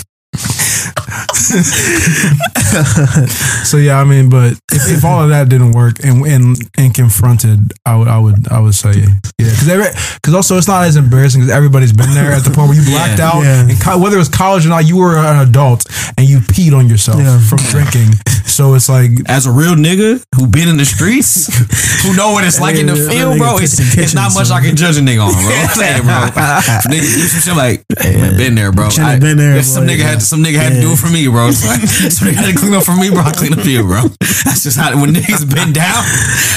So 3.64 3.76
yeah, 3.76 4.00
I 4.00 4.04
mean, 4.04 4.30
but 4.30 4.52
if, 4.72 4.98
if 4.98 5.04
all 5.04 5.22
of 5.22 5.28
that 5.30 5.48
didn't 5.48 5.72
work 5.72 6.02
and 6.04 6.24
and 6.26 6.56
and 6.78 6.94
confronted, 6.94 7.72
I 7.84 7.96
would 7.96 8.08
I 8.08 8.18
would 8.18 8.48
I 8.50 8.60
would 8.60 8.74
say 8.74 8.92
yeah, 8.94 9.06
because 9.38 9.66
because 10.14 10.34
also 10.34 10.56
it's 10.56 10.68
not 10.68 10.84
as 10.84 10.96
embarrassing 10.96 11.42
because 11.42 11.54
everybody's 11.54 11.92
been 11.92 12.12
there 12.14 12.32
at 12.32 12.42
the 12.44 12.50
point 12.50 12.68
where 12.70 12.78
you 12.78 12.84
blacked 12.90 13.18
Yeah. 13.18 13.28
out, 13.30 13.42
Yeah. 13.42 13.68
and 13.68 13.80
co- 13.80 13.98
whether 13.98 14.16
it 14.16 14.18
was 14.18 14.28
college 14.28 14.64
or 14.66 14.70
not, 14.70 14.86
you 14.88 14.96
were 14.96 15.16
an 15.18 15.46
adult 15.48 15.84
and 16.18 16.28
you 16.28 16.38
peed 16.40 16.72
on 16.76 16.88
yourself 16.88 17.20
Yeah. 17.20 17.38
from 17.40 17.58
drinking. 17.70 18.14
So 18.46 18.74
it's 18.74 18.88
like 18.88 19.10
As 19.26 19.46
a 19.46 19.50
real 19.52 19.74
nigga 19.74 20.22
who 20.34 20.46
been 20.46 20.68
in 20.68 20.76
the 20.76 20.84
streets, 20.84 21.46
who 22.02 22.14
know 22.16 22.32
what 22.32 22.44
it's 22.44 22.60
like 22.60 22.76
in 22.76 22.86
the 22.86 22.96
Yeah, 22.96 23.08
field, 23.10 23.38
bro, 23.38 23.56
it's, 23.58 23.76
pissed 23.76 23.96
in 23.98 24.02
it's 24.04 24.14
not 24.14 24.30
kitchens, 24.30 24.38
much 24.38 24.46
so- 24.48 24.54
I 24.54 24.60
can 24.60 24.76
judge 24.76 24.96
a 24.98 25.00
nigga 25.00 25.24
on, 25.26 25.32
bro. 25.32 25.54
I'm 25.54 25.68
saying, 25.68 26.02
bro. 26.02 26.12
nigga 26.90 27.14
do 27.14 27.26
some 27.30 27.40
shit 27.40 27.56
like, 27.56 27.84
man, 28.02 28.36
been 28.36 28.54
there, 28.54 28.72
bro. 28.72 28.88
I- 28.98 29.18
been 29.18 29.36
there, 29.36 29.56
yeah, 29.56 29.62
Some 29.62 29.86
boy, 29.86 29.92
nigga 29.94 30.02
had 30.02 30.20
to, 30.20 30.24
some 30.30 30.42
nigga 30.42 30.56
had 30.62 30.72
to 30.74 30.80
do 30.80 30.92
it 30.94 30.98
for 31.02 31.10
me, 31.10 31.26
bro. 31.28 31.50
So, 31.60 31.66
like, 31.66 31.82
somebody 32.14 32.36
had 32.38 32.46
to 32.54 32.56
clean 32.56 32.72
up 32.74 32.84
for 32.84 32.94
me, 32.94 33.10
bro. 33.10 33.20
I 33.26 33.32
clean 33.32 33.52
up 33.52 33.60
for 33.60 33.68
you, 33.68 33.82
bro. 33.82 34.06
That's 34.46 34.62
just 34.62 34.78
how 34.78 34.94
when 34.94 35.12
niggas 35.12 35.44
been 35.50 35.72
down. 35.74 36.04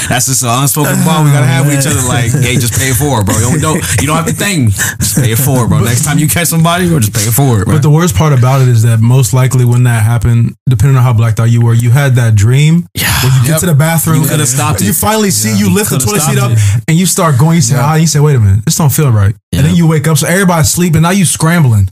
That's 0.08 0.26
just 0.30 0.42
an 0.46 0.50
unspoken 0.62 1.02
bond 1.04 1.26
we 1.26 1.32
gotta 1.34 1.46
have 1.50 1.66
with 1.66 1.80
each 1.80 1.86
other. 1.90 2.00
Like, 2.06 2.30
hey, 2.30 2.54
just 2.56 2.78
pay 2.78 2.94
it 2.94 2.96
forward, 2.96 3.26
bro. 3.26 3.34
You 3.50 3.58
don't, 3.60 3.82
you 4.00 4.06
don't 4.06 4.16
have 4.16 4.30
to 4.30 4.32
thank 4.32 4.70
me. 4.70 4.70
Just 4.70 5.16
pay 5.18 5.32
it 5.32 5.40
forward, 5.42 5.68
bro. 5.68 5.80
Next 5.82 6.04
time 6.04 6.18
you 6.18 6.28
catch 6.28 6.48
somebody, 6.48 6.88
bro, 6.88 7.00
just 7.00 7.12
pay 7.12 7.26
it 7.26 7.34
forward, 7.34 7.64
bro. 7.66 7.74
But 7.74 7.82
the 7.82 7.90
worst 7.90 8.14
part 8.14 8.32
about 8.32 8.62
it 8.62 8.68
is 8.68 8.82
that 8.84 9.00
most 9.00 9.34
likely 9.34 9.64
when 9.64 9.82
that 9.84 10.02
happened, 10.02 10.54
depending 10.68 10.96
on 10.96 11.02
how 11.02 11.12
blacked 11.12 11.40
out 11.40 11.50
you 11.50 11.60
were, 11.64 11.74
you 11.74 11.90
had 11.90 12.14
that 12.14 12.34
dream 12.34 12.86
where 12.94 13.32
you 13.40 13.46
get 13.46 13.60
to 13.60 13.66
the 13.66 13.74
bathroom. 13.74 14.22
You 14.22 14.28
coulda 14.28 14.46
stopped 14.46 14.80
You 14.80 14.90
it. 14.90 14.96
finally 14.96 15.30
see 15.30 15.56
you 15.56 15.72
lift 15.74 15.90
the 15.90 15.98
toilet 15.98 16.20
seat 16.22 16.38
up 16.38 16.56
stopped 16.56 16.84
and 16.88 16.96
you 16.96 17.06
start 17.06 17.38
going. 17.38 17.56
You 17.56 17.62
say, 17.62 17.76
ah, 17.78 17.96
you 17.96 18.06
say, 18.06 18.20
wait 18.20 18.36
a 18.36 18.40
minute, 18.40 18.64
this 18.64 18.76
don't 18.76 18.92
feel 18.92 19.10
right. 19.10 19.34
And 19.52 19.64
then 19.66 19.74
you 19.74 19.86
wake 19.88 20.06
up, 20.08 20.16
so 20.18 20.26
everybody's 20.26 20.70
sleeping. 20.70 21.02
Now 21.02 21.10
you 21.10 21.24
scrambling. 21.24 21.88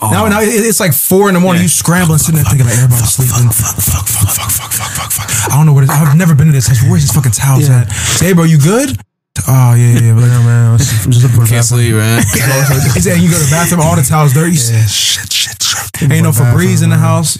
Oh. 0.00 0.08
Now, 0.10 0.26
now 0.28 0.40
it's 0.40 0.80
like 0.80 0.94
four 0.94 1.28
in 1.28 1.34
the 1.34 1.40
morning. 1.40 1.62
You 1.62 1.68
scrambling, 1.68 2.18
sitting 2.18 2.36
there 2.36 2.44
thinking 2.48 2.64
like 2.64 2.76
everybody's 2.80 3.12
sleeping. 3.12 3.50
Fuck, 3.52 3.76
fuck, 3.76 4.08
fuck, 4.08 4.30
fuck, 4.32 4.50
fuck, 4.50 4.72
fuck, 4.72 4.92
fuck, 4.96 5.10
fuck. 5.12 5.52
I 5.52 5.56
don't 5.56 5.66
know 5.66 5.74
where. 5.74 5.84
This, 5.84 5.92
I've 5.92 6.16
never 6.16 6.34
been 6.34 6.46
to 6.46 6.52
this 6.52 6.66
house. 6.66 6.80
Where's 6.82 7.02
this 7.04 7.12
fucking 7.12 7.32
towels 7.36 7.68
Yeah. 7.68 7.84
at? 7.84 7.92
Say, 7.92 8.26
hey, 8.26 8.32
bro, 8.32 8.44
you 8.44 8.56
good? 8.56 8.96
Oh 9.48 9.74
yeah, 9.76 10.00
yeah. 10.00 10.14
But, 10.14 10.24
Yeah, 10.28 10.40
oh, 10.40 10.48
man. 10.48 10.72
Let's 10.72 10.88
just, 10.88 11.10
just 11.10 11.22
look 11.24 11.32
for 11.32 11.44
the 11.44 11.52
Can't 11.52 11.60
bathroom. 11.68 11.80
sleep, 11.84 11.94
man. 11.96 12.22
he 12.96 13.00
said, 13.04 13.20
you 13.20 13.28
go 13.28 13.36
to 13.36 13.44
the 13.44 13.52
bathroom, 13.52 13.80
all 13.84 13.96
the 13.96 14.02
towels 14.02 14.32
dirty. 14.32 14.52
He 14.52 14.56
said, 14.56 14.88
shit, 14.88 15.32
shit, 15.32 15.60
shit. 15.62 16.08
Ain't 16.10 16.24
no 16.24 16.32
Febreze 16.32 16.82
in 16.82 16.88
the 16.90 16.96
house. 16.96 17.36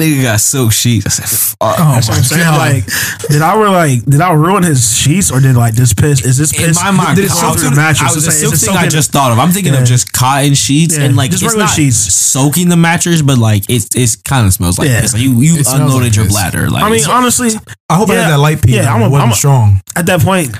Nigga 0.00 0.22
got 0.24 0.40
silk 0.40 0.72
sheets. 0.72 1.06
I 1.06 1.08
said, 1.10 1.28
fuck. 1.60 1.76
Oh 1.78 1.92
That's 1.94 2.08
what 2.08 2.18
I'm 2.18 2.24
saying. 2.24 2.48
Like, 2.58 2.84
did 3.28 3.42
I 3.42 3.54
really 3.54 3.70
like? 3.70 4.04
Did 4.04 4.20
I 4.20 4.32
ruin 4.32 4.64
his 4.64 4.92
sheets 4.92 5.30
or 5.30 5.38
did 5.38 5.54
like 5.54 5.74
this 5.76 5.94
piss? 5.94 6.24
Is 6.26 6.36
this 6.36 6.52
in 6.52 6.66
piss? 6.66 6.82
my 6.82 6.90
mind, 6.90 7.14
did 7.14 7.26
it 7.26 7.28
cotton- 7.30 7.50
soak 7.52 7.60
through 7.60 7.70
the 7.70 7.76
mattress? 7.76 8.10
I 8.10 8.14
was 8.14 8.26
It's 8.26 8.26
the 8.26 8.30
like, 8.30 8.38
silk 8.40 8.54
is 8.54 8.66
thing 8.66 8.76
I 8.76 8.88
just 8.88 9.12
thought 9.12 9.30
of. 9.30 9.38
I'm 9.38 9.52
thinking 9.52 9.72
Yeah. 9.72 9.82
of 9.82 9.86
just 9.86 10.12
cotton 10.12 10.54
sheets 10.54 10.98
Yeah, 10.98 11.04
and 11.04 11.16
like 11.16 11.30
just 11.30 11.44
it's 11.44 11.54
not 11.54 11.70
sheets. 11.70 11.94
soaking 11.96 12.70
the 12.70 12.76
mattress, 12.76 13.22
but 13.22 13.38
like 13.38 13.70
it's 13.70 13.94
it's 13.94 14.16
kind 14.16 14.44
of 14.48 14.52
smells 14.52 14.80
like 14.80 14.88
Yeah. 14.88 15.00
this. 15.02 15.12
Like 15.12 15.22
you 15.22 15.30
you 15.40 15.58
It 15.58 15.66
unloaded 15.72 16.08
like 16.08 16.16
your 16.16 16.24
piss. 16.24 16.32
bladder. 16.34 16.68
Like 16.70 16.82
I 16.82 16.90
mean, 16.90 17.04
honestly, 17.08 17.50
I 17.88 17.94
hope 17.94 18.10
I 18.10 18.14
had 18.14 18.30
that 18.32 18.40
light 18.40 18.62
pee. 18.62 18.74
Yeah, 18.74 18.82
Yeah, 18.82 18.94
I'm 18.96 19.02
a- 19.02 19.06
it 19.06 19.10
wasn't 19.10 19.26
I'm 19.28 19.32
a- 19.32 19.36
strong. 19.36 19.80
at 19.94 20.06
that 20.06 20.20
point, 20.22 20.56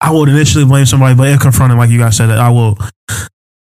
I 0.00 0.10
would 0.10 0.28
initially 0.28 0.64
blame 0.64 0.86
somebody, 0.86 1.14
but 1.14 1.28
if 1.28 1.38
confronted, 1.38 1.78
like 1.78 1.90
you 1.90 1.98
guys 2.00 2.16
said, 2.16 2.28
I 2.28 2.50
will, 2.50 2.76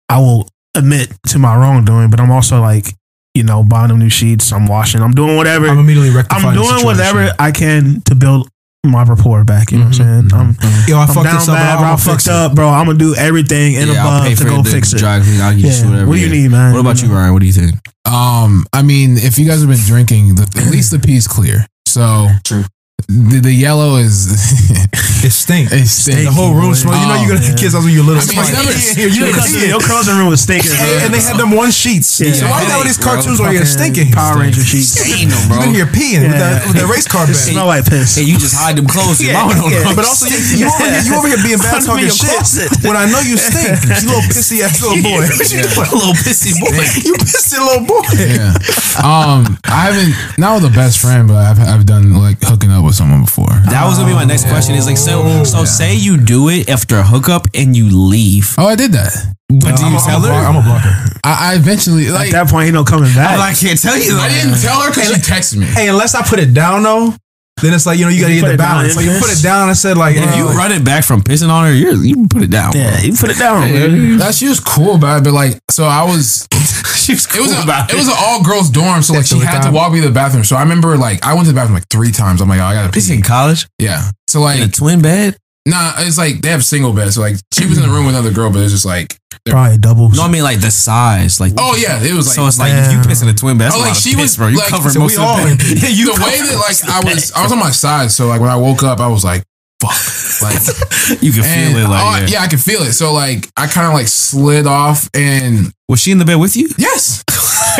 I 0.08 0.18
will 0.20 0.48
admit 0.74 1.12
to 1.26 1.38
my 1.38 1.54
wrongdoing. 1.54 2.08
But 2.08 2.18
I'm 2.18 2.30
also 2.30 2.62
like, 2.62 2.94
you 3.34 3.42
know, 3.44 3.62
buying 3.64 3.88
them 3.88 3.98
new 3.98 4.10
sheets. 4.10 4.52
I'm 4.52 4.66
washing. 4.66 5.00
I'm 5.02 5.12
doing 5.12 5.36
whatever. 5.36 5.68
I'm 5.68 5.78
immediately 5.78 6.10
rectifying 6.10 6.46
I'm 6.46 6.54
doing 6.54 6.66
situation. 6.66 6.86
whatever 6.86 7.34
I 7.38 7.50
can 7.52 8.02
to 8.06 8.14
build 8.14 8.48
my 8.84 9.04
rapport 9.04 9.44
back. 9.44 9.70
You 9.72 9.78
know 9.78 9.84
what 9.86 10.00
I'm 10.00 10.28
saying? 10.30 10.32
I'm, 10.32 10.56
Yo, 10.88 10.96
I 10.96 11.02
I'm 11.02 11.08
fucked 11.08 11.24
down 11.24 11.34
this 11.36 11.48
up. 11.48 11.54
bad, 11.56 11.76
bro. 11.78 11.84
I 11.86 11.88
I'ma 11.90 11.96
fucked 11.96 12.26
it. 12.26 12.32
up, 12.32 12.54
bro. 12.54 12.68
I'm 12.68 12.86
gonna 12.86 12.98
do 12.98 13.14
everything 13.14 13.76
and 13.76 13.90
yeah, 13.90 14.06
I'll 14.06 14.20
pay 14.22 14.32
above 14.32 14.38
to 14.38 14.44
for 14.44 14.50
go 14.50 14.62
the 14.62 14.70
fix 14.70 14.92
it. 14.94 14.98
dry 14.98 15.20
clean. 15.20 15.40
I'll 15.40 15.52
get 15.52 15.60
you 15.60 15.68
Yeah. 15.68 15.90
whatever. 15.90 16.06
What 16.08 16.14
do 16.14 16.20
you 16.20 16.26
yeah. 16.28 16.32
need, 16.32 16.50
man? 16.50 16.72
What 16.72 16.80
about 16.80 17.02
you, 17.02 17.08
Ryan? 17.12 17.32
What 17.34 17.40
do 17.40 17.46
you 17.46 17.52
think? 17.52 17.74
Um, 18.06 18.64
I 18.72 18.82
mean, 18.82 19.18
if 19.18 19.38
you 19.38 19.46
guys 19.46 19.60
have 19.60 19.68
been 19.68 19.78
drinking, 19.84 20.34
the, 20.36 20.42
at 20.56 20.70
least 20.72 20.90
the 20.90 20.98
pee's 20.98 21.28
clear. 21.28 21.66
So 21.86 22.28
True. 22.44 22.64
The, 23.08 23.40
the 23.42 23.52
yellow 23.52 23.96
is 23.96 24.28
It 25.20 25.36
stinks. 25.36 25.68
it 25.72 25.84
stinks. 25.84 26.24
The 26.24 26.32
whole 26.32 26.56
room 26.56 26.72
smells. 26.72 26.96
You 26.96 27.04
know, 27.12 27.18
you 27.20 27.28
got 27.28 27.44
yeah. 27.44 27.52
kids 27.52 27.76
out 27.76 27.84
when 27.84 27.92
you're 27.92 28.00
little. 28.08 28.24
I 28.24 28.24
mean, 28.24 28.40
It's 28.40 28.40
like, 28.40 28.56
never- 28.56 28.72
"Hey, 28.72 28.96
here, 28.96 29.10
you 29.12 29.20
Your 29.20 29.28
didn't 29.28 29.40
cousin, 29.44 29.52
see 29.52 29.64
it." 29.68 29.72
your 29.76 29.84
cousin 29.84 30.12
room 30.16 30.32
was 30.32 30.40
stinking. 30.40 30.72
And, 30.72 31.04
and 31.04 31.10
they 31.12 31.20
had 31.20 31.36
them 31.36 31.52
one 31.52 31.68
sheets. 31.68 32.08
Yeah. 32.24 32.32
So 32.32 32.48
why 32.48 32.64
you 32.64 32.72
got 32.72 32.80
all 32.80 32.88
these 32.88 32.96
cartoons 32.96 33.36
where 33.36 33.52
you're 33.52 33.68
stinking? 33.68 34.16
Power 34.16 34.40
Ranger 34.40 34.64
sheets. 34.64 34.96
Stain 34.96 35.28
them, 35.28 35.36
You 35.36 35.48
bro. 35.52 35.68
in 35.68 35.76
here 35.76 35.84
peeing 35.92 36.24
with, 36.24 36.40
that, 36.40 36.64
with 36.64 36.76
that 36.80 36.88
race 36.88 37.04
car 37.04 37.28
It 37.28 37.36
bag. 37.36 37.52
smell 37.52 37.68
like 37.68 37.84
piss. 37.84 38.16
And 38.16 38.24
you 38.24 38.40
just 38.40 38.56
hide 38.56 38.80
them 38.80 38.88
clothes. 38.88 39.20
Your 39.20 39.36
Yeah, 39.36 39.44
mama 39.44 39.60
don't 39.60 39.68
yeah. 39.76 39.92
But 39.92 40.08
also, 40.08 40.24
you, 40.24 40.40
you, 40.56 40.64
over 40.72 40.88
here, 40.88 41.04
you 41.04 41.12
over 41.20 41.28
here 41.28 41.42
being 41.44 41.60
bad 41.60 41.84
Put 41.84 41.84
'em 41.84 42.00
talking 42.00 42.08
your 42.08 42.16
shit 42.16 42.72
when 42.88 42.96
I 42.96 43.04
know 43.04 43.20
you 43.20 43.36
stink. 43.36 43.76
You 44.00 44.08
little 44.08 44.24
pissy 44.32 44.64
ass 44.64 44.80
little 44.80 45.04
boy. 45.04 45.20
a 45.28 45.96
little 46.00 46.16
pissy 46.16 46.56
boy. 46.56 46.72
You 47.04 47.12
pissy 47.20 47.60
little 47.60 47.84
boy. 47.84 48.08
yeah. 48.16 48.56
Um, 49.04 49.60
I 49.68 49.92
haven't 49.92 50.16
not 50.40 50.56
with 50.64 50.72
a 50.72 50.74
best 50.74 50.96
friend, 50.98 51.28
but 51.28 51.36
I've 51.36 51.60
I've 51.60 51.84
done 51.84 52.16
like 52.16 52.40
hooking 52.40 52.72
up 52.72 52.84
with 52.88 52.89
someone 52.92 53.24
before. 53.24 53.50
That 53.70 53.84
was 53.86 53.98
gonna 53.98 54.10
be 54.10 54.14
my 54.14 54.24
next 54.24 54.46
oh. 54.46 54.50
question. 54.50 54.74
Is 54.74 54.86
like 54.86 54.96
so. 54.96 55.44
So 55.44 55.64
say 55.64 55.94
you 55.94 56.16
do 56.16 56.48
it 56.48 56.68
after 56.68 56.98
a 56.98 57.02
hookup 57.02 57.46
and 57.54 57.76
you 57.76 57.88
leave. 57.90 58.54
Oh, 58.58 58.66
I 58.66 58.76
did 58.76 58.92
that. 58.92 59.12
But 59.48 59.76
do 59.76 59.84
I'm, 59.84 59.92
you 59.92 59.98
tell 59.98 60.18
I'm, 60.18 60.24
a, 60.24 60.28
her? 60.28 60.46
I'm 60.46 60.56
a 60.56 60.62
blocker. 60.62 60.94
I, 61.24 61.52
I 61.52 61.54
eventually 61.56 62.06
At 62.06 62.30
that 62.30 62.48
point, 62.48 62.66
he 62.66 62.72
no 62.72 62.84
coming 62.84 63.12
back. 63.14 63.38
I 63.38 63.52
can't 63.52 63.80
tell 63.80 63.98
you. 63.98 64.16
I 64.16 64.28
didn't 64.28 64.60
tell 64.60 64.80
her 64.82 64.90
because 64.90 65.08
she 65.08 65.14
texted 65.14 65.56
me. 65.58 65.66
Hey, 65.66 65.88
unless 65.88 66.14
I 66.14 66.22
put 66.22 66.38
it 66.38 66.54
down 66.54 66.82
though, 66.84 67.14
then 67.62 67.74
it's 67.74 67.86
like 67.86 67.98
you 67.98 68.04
know 68.04 68.10
you 68.10 68.20
gotta 68.20 68.34
You 68.34 68.40
get 68.40 68.46
the 68.48 68.54
it 68.54 68.56
down 68.58 68.76
balance. 68.84 68.96
Like 68.96 69.06
you 69.06 69.18
put 69.18 69.30
it 69.30 69.42
down. 69.42 69.68
I 69.68 69.72
said 69.74 69.96
like 69.96 70.16
If 70.16 70.36
you 70.36 70.48
uh, 70.48 70.54
run 70.54 70.72
it 70.72 70.84
back 70.84 71.04
from 71.04 71.22
pissing 71.22 71.48
on 71.50 71.64
her, 71.66 71.72
you're, 71.72 71.94
you 71.94 72.26
put 72.28 72.42
it 72.42 72.50
down. 72.50 72.72
yeah, 72.74 73.00
you 73.00 73.14
put 73.14 73.30
it 73.30 73.38
down. 73.38 73.60
man. 73.70 74.18
That 74.18 74.34
she 74.34 74.48
was 74.48 74.60
cool 74.60 74.96
about 74.96 75.20
it, 75.20 75.24
but 75.24 75.32
like, 75.32 75.58
so 75.70 75.84
I 75.84 76.04
was. 76.04 76.46
She 77.00 77.12
was 77.14 77.24
It 77.34 77.40
was 77.40 77.52
a, 77.58 77.62
about 77.62 77.90
it 77.90 77.96
was 77.96 78.08
an 78.08 78.14
all 78.18 78.44
girls 78.44 78.68
dorm, 78.68 79.00
so 79.02 79.14
like 79.14 79.24
she 79.24 79.34
Every 79.36 79.46
had 79.46 79.62
to 79.62 79.72
walk 79.72 79.90
me 79.92 80.00
to 80.02 80.08
the 80.08 80.12
bathroom. 80.12 80.44
So 80.44 80.54
I 80.54 80.62
remember 80.62 80.98
like 80.98 81.24
I 81.24 81.32
went 81.32 81.46
to 81.46 81.52
the 81.52 81.56
bathroom 81.56 81.74
like 81.74 81.88
three 81.88 82.12
times. 82.12 82.42
I'm 82.42 82.48
like, 82.48 82.60
oh, 82.60 82.64
I 82.64 82.74
gotta 82.74 82.92
This 82.92 83.08
pee. 83.08 83.14
in 83.14 83.22
college 83.22 83.66
Yeah. 83.78 84.10
So 84.28 84.40
in 84.40 84.44
like, 84.44 84.60
a 84.60 84.68
twin 84.70 85.00
bed. 85.00 85.36
Nah, 85.66 85.92
it's 85.98 86.18
like 86.18 86.40
they 86.42 86.50
have 86.50 86.64
single 86.64 86.92
beds. 86.92 87.14
So 87.14 87.20
like, 87.20 87.36
she 87.52 87.66
was 87.66 87.78
in 87.78 87.82
the 87.84 87.90
room 87.90 88.06
with 88.06 88.14
another 88.14 88.32
girl, 88.32 88.50
but 88.52 88.60
it's 88.62 88.72
just 88.72 88.86
like, 88.86 89.16
Probably 89.46 89.78
doubles. 89.78 90.16
No, 90.16 90.24
I 90.24 90.28
mean 90.28 90.42
like 90.42 90.60
the 90.60 90.70
size. 90.70 91.40
Like 91.40 91.52
oh 91.58 91.74
yeah, 91.76 92.02
it 92.02 92.12
was 92.12 92.26
like. 92.28 92.36
so 92.36 92.46
it's 92.46 92.58
like 92.58 92.72
if 92.72 92.92
you 92.92 92.98
Damn. 92.98 93.06
piss 93.08 93.22
in 93.22 93.28
a 93.28 93.34
twin 93.34 93.56
bed, 93.56 93.66
that's 93.72 93.74
Oh, 93.74 93.78
a 93.78 93.80
like 93.80 93.88
lot 93.88 93.96
of 93.96 94.02
she 94.02 94.12
piss, 94.12 94.22
was 94.22 94.36
bro. 94.36 94.48
You 94.48 94.58
like- 94.58 94.68
cover 94.68 94.90
so 94.90 94.98
most 95.00 95.16
we 95.16 95.22
of 95.22 95.28
all- 95.28 95.36
the 95.38 95.56
bed. 95.56 95.78
Yeah, 95.82 95.88
you 95.88 96.14
the 96.14 96.20
way 96.22 96.36
that 96.38 96.56
like 96.56 96.78
I 96.84 97.00
was, 97.08 97.32
I 97.32 97.42
was 97.44 97.52
on 97.52 97.58
my 97.58 97.70
side. 97.70 98.10
So 98.10 98.26
like 98.26 98.40
when 98.40 98.50
I 98.50 98.56
woke 98.56 98.82
up, 98.82 99.00
I 99.00 99.08
was 99.08 99.24
like, 99.24 99.42
fuck, 99.80 99.96
like. 100.42 100.60
You 101.22 101.32
can 101.32 101.42
feel 101.42 101.76
it. 101.78 101.88
Like 101.88 102.04
oh, 102.04 102.18
yeah. 102.20 102.26
yeah, 102.28 102.40
I 102.42 102.46
could 102.48 102.60
feel 102.60 102.82
it. 102.82 102.92
So 102.92 103.12
like 103.14 103.48
I 103.56 103.66
kind 103.66 103.86
of 103.88 103.94
like 103.94 104.06
slid 104.08 104.66
off 104.66 105.08
and 105.14 105.72
Was 105.88 106.00
she 106.00 106.12
in 106.12 106.18
the 106.18 106.24
bed 106.24 106.36
with 106.36 106.56
you? 106.56 106.68
yes. 106.78 107.24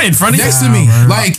in 0.08 0.14
front 0.14 0.34
of 0.34 0.38
you. 0.38 0.44
next 0.44 0.60
to 0.62 0.68
me. 0.68 0.86
Like, 1.08 1.38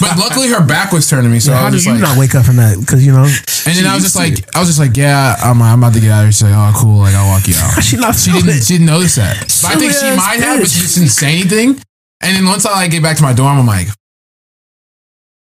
but 0.00 0.18
luckily 0.18 0.48
her 0.48 0.64
back 0.64 0.92
was 0.92 1.08
turned 1.08 1.24
to 1.24 1.30
me, 1.30 1.40
so 1.40 1.52
I 1.52 1.56
How 1.56 1.64
was 1.66 1.72
did 1.72 1.76
just 1.78 1.86
you 1.86 1.92
like, 1.94 2.02
not 2.02 2.18
wake 2.18 2.34
up 2.34 2.44
from 2.44 2.56
that? 2.56 2.78
Because 2.78 3.04
you 3.04 3.12
know 3.12 3.24
and 3.24 3.74
then 3.76 3.86
I 3.86 3.94
was 3.94 4.02
just 4.04 4.16
like, 4.16 4.38
I 4.54 4.60
was 4.60 4.68
just 4.68 4.78
like, 4.78 4.96
yeah, 4.96 5.34
I'm, 5.42 5.60
I'm 5.62 5.78
about 5.82 5.94
to 5.94 6.00
get 6.00 6.10
out 6.10 6.20
of 6.20 6.24
here. 6.26 6.32
She's 6.32 6.42
like, 6.44 6.54
oh, 6.54 6.72
cool, 6.76 6.98
like 7.00 7.14
I'll 7.14 7.28
walk 7.28 7.46
you 7.48 7.54
out. 7.58 7.82
she 7.82 7.96
not 7.96 8.14
She 8.14 8.30
didn't. 8.32 8.50
it. 8.50 8.62
She 8.64 8.74
didn't 8.74 8.86
notice 8.86 9.16
that. 9.16 9.38
But 9.62 9.74
I 9.74 9.74
think 9.76 9.92
she 9.92 9.98
Silly-ass 9.98 10.16
might 10.16 10.40
have, 10.40 10.60
but 10.60 10.68
she 10.68 10.80
just 10.80 10.94
didn't 10.96 11.10
say 11.10 11.32
anything. 11.32 11.80
And 12.22 12.36
then 12.36 12.46
once 12.46 12.64
I 12.64 12.72
like 12.72 12.90
get 12.90 13.02
back 13.02 13.16
to 13.18 13.22
my 13.22 13.32
dorm, 13.34 13.58
I'm 13.58 13.66
like, 13.66 13.88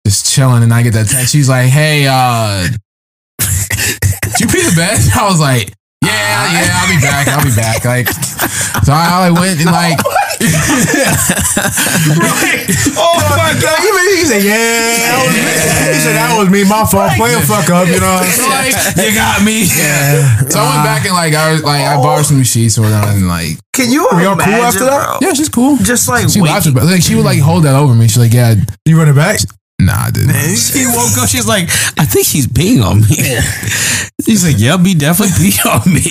just 0.06 0.32
chilling, 0.32 0.62
and 0.62 0.72
I 0.72 0.82
get 0.82 0.94
that 0.94 1.06
text. 1.08 1.30
She's 1.32 1.48
like, 1.48 1.68
"Hey, 1.68 2.06
uh, 2.10 2.66
did 3.38 4.40
you 4.40 4.46
pee 4.46 4.62
the 4.66 4.74
bed?" 4.76 4.98
I 5.14 5.28
was 5.28 5.38
like, 5.40 5.70
"Yeah, 6.02 6.10
yeah, 6.10 6.78
I'll 6.82 6.88
be 6.90 7.00
back. 7.00 7.28
I'll 7.28 7.44
be 7.44 7.54
back." 7.54 7.84
Like, 7.84 8.08
so 8.08 8.92
I, 8.92 9.28
I 9.28 9.30
went 9.30 9.60
and 9.60 9.66
like, 9.70 9.98
Oh 12.98 13.18
my 13.36 13.52
god! 13.60 13.78
You 13.82 13.90
made 13.94 14.10
me 14.18 14.24
say, 14.26 14.40
yeah. 14.42 14.98
That 15.06 15.18
was 15.22 15.32
me. 15.34 15.42
He 15.92 15.98
said 16.02 16.14
that 16.18 16.30
was 16.38 16.48
me. 16.50 16.64
My 16.64 16.84
fault. 16.84 17.12
Play 17.16 17.34
a 17.34 17.40
fuck 17.40 17.68
up. 17.70 17.86
You 17.88 18.00
know. 18.00 18.20
so, 18.30 18.48
like, 18.48 18.74
You 18.96 19.14
got 19.14 19.42
me. 19.44 19.64
so 19.66 20.58
I 20.60 20.66
went 20.74 20.84
back 20.86 21.04
and 21.06 21.14
like 21.14 21.34
I 21.34 21.52
was 21.52 21.62
like 21.62 21.82
I 21.84 21.96
borrowed 21.96 22.26
some 22.26 22.42
sheets 22.42 22.78
or 22.78 22.82
whatever, 22.82 23.08
and 23.12 23.28
like, 23.28 23.58
Can 23.72 23.90
you 23.90 24.08
Were 24.12 24.22
y'all 24.22 24.36
cool 24.36 24.54
after 24.62 24.84
that? 24.84 25.18
yeah, 25.20 25.32
she's 25.34 25.48
cool. 25.48 25.76
Just 25.78 26.08
like 26.08 26.28
She 26.28 26.40
wait. 26.40 26.50
laughed 26.50 26.66
about 26.66 26.84
like 26.86 27.02
she 27.02 27.14
would 27.14 27.24
like 27.24 27.40
hold 27.40 27.64
that 27.64 27.74
over 27.74 27.94
me. 27.94 28.08
She's 28.08 28.18
like, 28.18 28.32
"Yeah, 28.32 28.54
You 28.84 28.98
run 28.98 29.08
it 29.08 29.14
back? 29.16 29.40
Nah, 29.86 30.06
I 30.06 30.10
didn't." 30.10 30.56
She 30.56 30.86
woke 30.86 31.18
up. 31.18 31.28
She's 31.28 31.46
like, 31.46 31.64
I 31.98 32.04
think 32.04 32.26
he's 32.26 32.46
peeing 32.46 32.84
on 32.84 33.00
me. 33.00 33.16
He's 34.24 34.46
like, 34.46 34.58
Yep, 34.58 34.80
he 34.80 34.94
definitely 34.94 35.34
peed 35.34 35.66
on 35.86 35.92
me. 35.92 36.02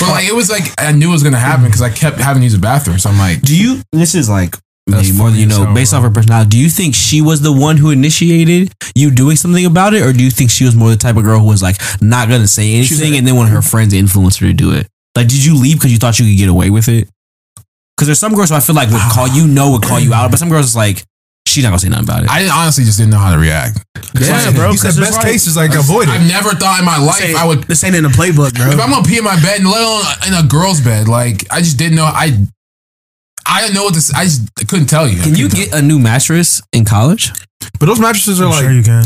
But 0.00 0.10
like 0.10 0.28
it 0.28 0.34
was 0.34 0.50
like 0.50 0.62
I 0.78 0.92
knew 0.92 1.10
it 1.10 1.12
was 1.12 1.22
gonna 1.22 1.36
happen 1.36 1.66
because 1.66 1.82
I 1.82 1.90
kept 1.90 2.18
having 2.18 2.40
to 2.40 2.44
use 2.44 2.54
the 2.54 2.60
bathroom. 2.60 2.98
So 2.98 3.10
I'm 3.10 3.18
like, 3.18 3.42
Do 3.42 3.56
you? 3.56 3.82
This 3.92 4.14
is 4.14 4.28
like 4.28 4.56
maybe 4.86 5.12
more 5.12 5.30
than 5.30 5.38
you 5.38 5.46
as 5.46 5.58
know, 5.58 5.64
hell, 5.66 5.74
based 5.74 5.94
off 5.94 6.00
uh, 6.00 6.08
her 6.08 6.10
personality. 6.10 6.50
Do 6.50 6.58
you 6.58 6.68
think 6.68 6.94
she 6.94 7.22
was 7.22 7.40
the 7.42 7.52
one 7.52 7.76
who 7.76 7.90
initiated 7.90 8.72
you 8.94 9.10
doing 9.10 9.36
something 9.36 9.64
about 9.64 9.94
it, 9.94 10.02
or 10.02 10.12
do 10.12 10.24
you 10.24 10.30
think 10.30 10.50
she 10.50 10.64
was 10.64 10.74
more 10.74 10.90
the 10.90 10.96
type 10.96 11.16
of 11.16 11.24
girl 11.24 11.40
who 11.40 11.46
was 11.46 11.62
like 11.62 11.76
not 12.00 12.28
gonna 12.28 12.48
say 12.48 12.74
anything, 12.74 13.16
and 13.16 13.26
then 13.26 13.36
when 13.36 13.48
her 13.48 13.62
friends 13.62 13.92
influenced 13.92 14.40
her 14.40 14.46
to 14.46 14.52
do 14.52 14.72
it? 14.72 14.88
Like, 15.16 15.28
did 15.28 15.44
you 15.44 15.60
leave 15.60 15.76
because 15.76 15.92
you 15.92 15.98
thought 15.98 16.18
you 16.18 16.26
could 16.26 16.38
get 16.38 16.48
away 16.48 16.70
with 16.70 16.88
it? 16.88 17.08
Because 17.96 18.08
there's 18.08 18.18
some 18.18 18.34
girls 18.34 18.50
who 18.50 18.56
I 18.56 18.60
feel 18.60 18.74
like 18.74 18.88
would 18.88 18.96
ah. 18.96 19.12
call 19.14 19.28
you 19.28 19.46
know 19.46 19.72
would 19.72 19.82
call 19.82 20.00
you 20.00 20.12
out, 20.12 20.30
but 20.30 20.38
some 20.38 20.48
girls 20.48 20.66
is 20.66 20.76
like 20.76 21.04
she's 21.46 21.62
not 21.64 21.70
gonna 21.70 21.78
say 21.80 21.88
nothing 21.88 22.04
about 22.08 22.24
it. 22.24 22.30
I 22.30 22.48
honestly 22.48 22.84
just 22.84 22.98
didn't 22.98 23.10
know 23.12 23.18
how 23.18 23.32
to 23.32 23.38
react. 23.38 23.78
Yeah, 24.18 24.50
bro. 24.52 24.70
You 24.70 24.76
said 24.76 24.88
'cause 24.88 25.00
best 25.00 25.16
like- 25.16 25.26
case 25.26 25.46
is 25.46 25.56
like 25.56 25.74
avoid 25.74 26.08
I've 26.08 26.26
never 26.26 26.54
thought 26.54 26.78
in 26.78 26.84
my 26.84 26.98
life 26.98 27.16
Say, 27.16 27.34
I 27.34 27.44
would. 27.44 27.64
This 27.64 27.82
ain't 27.84 27.96
in 27.96 28.04
the 28.04 28.08
playbook, 28.10 28.54
bro. 28.54 28.70
If 28.70 28.80
I'm 28.80 28.90
gonna 28.90 29.02
pee 29.04 29.18
in 29.18 29.24
my 29.24 29.36
bed, 29.40 29.60
and 29.60 29.68
let 29.70 29.82
alone 29.82 30.04
in 30.28 30.34
a 30.34 30.42
girl's 30.42 30.80
bed, 30.80 31.08
like 31.08 31.46
I 31.50 31.60
just 31.60 31.76
didn't 31.76 31.96
know. 31.96 32.04
I 32.04 32.36
I 33.46 33.60
didn't 33.62 33.74
know 33.74 33.84
what 33.84 33.94
this. 33.94 34.12
I 34.14 34.24
just 34.24 34.48
couldn't 34.68 34.86
tell 34.86 35.06
you. 35.08 35.20
Can 35.20 35.34
you 35.34 35.48
couldn't 35.48 35.70
get 35.70 35.74
a 35.74 35.82
new 35.82 35.98
mattress 35.98 36.62
in 36.72 36.84
college? 36.84 37.32
But 37.80 37.86
those 37.86 37.98
mattresses 37.98 38.40
are 38.40 38.44
I'm 38.44 38.50
like, 38.50 38.60
sure 38.62 38.72
you 38.72 38.82
can. 38.82 39.04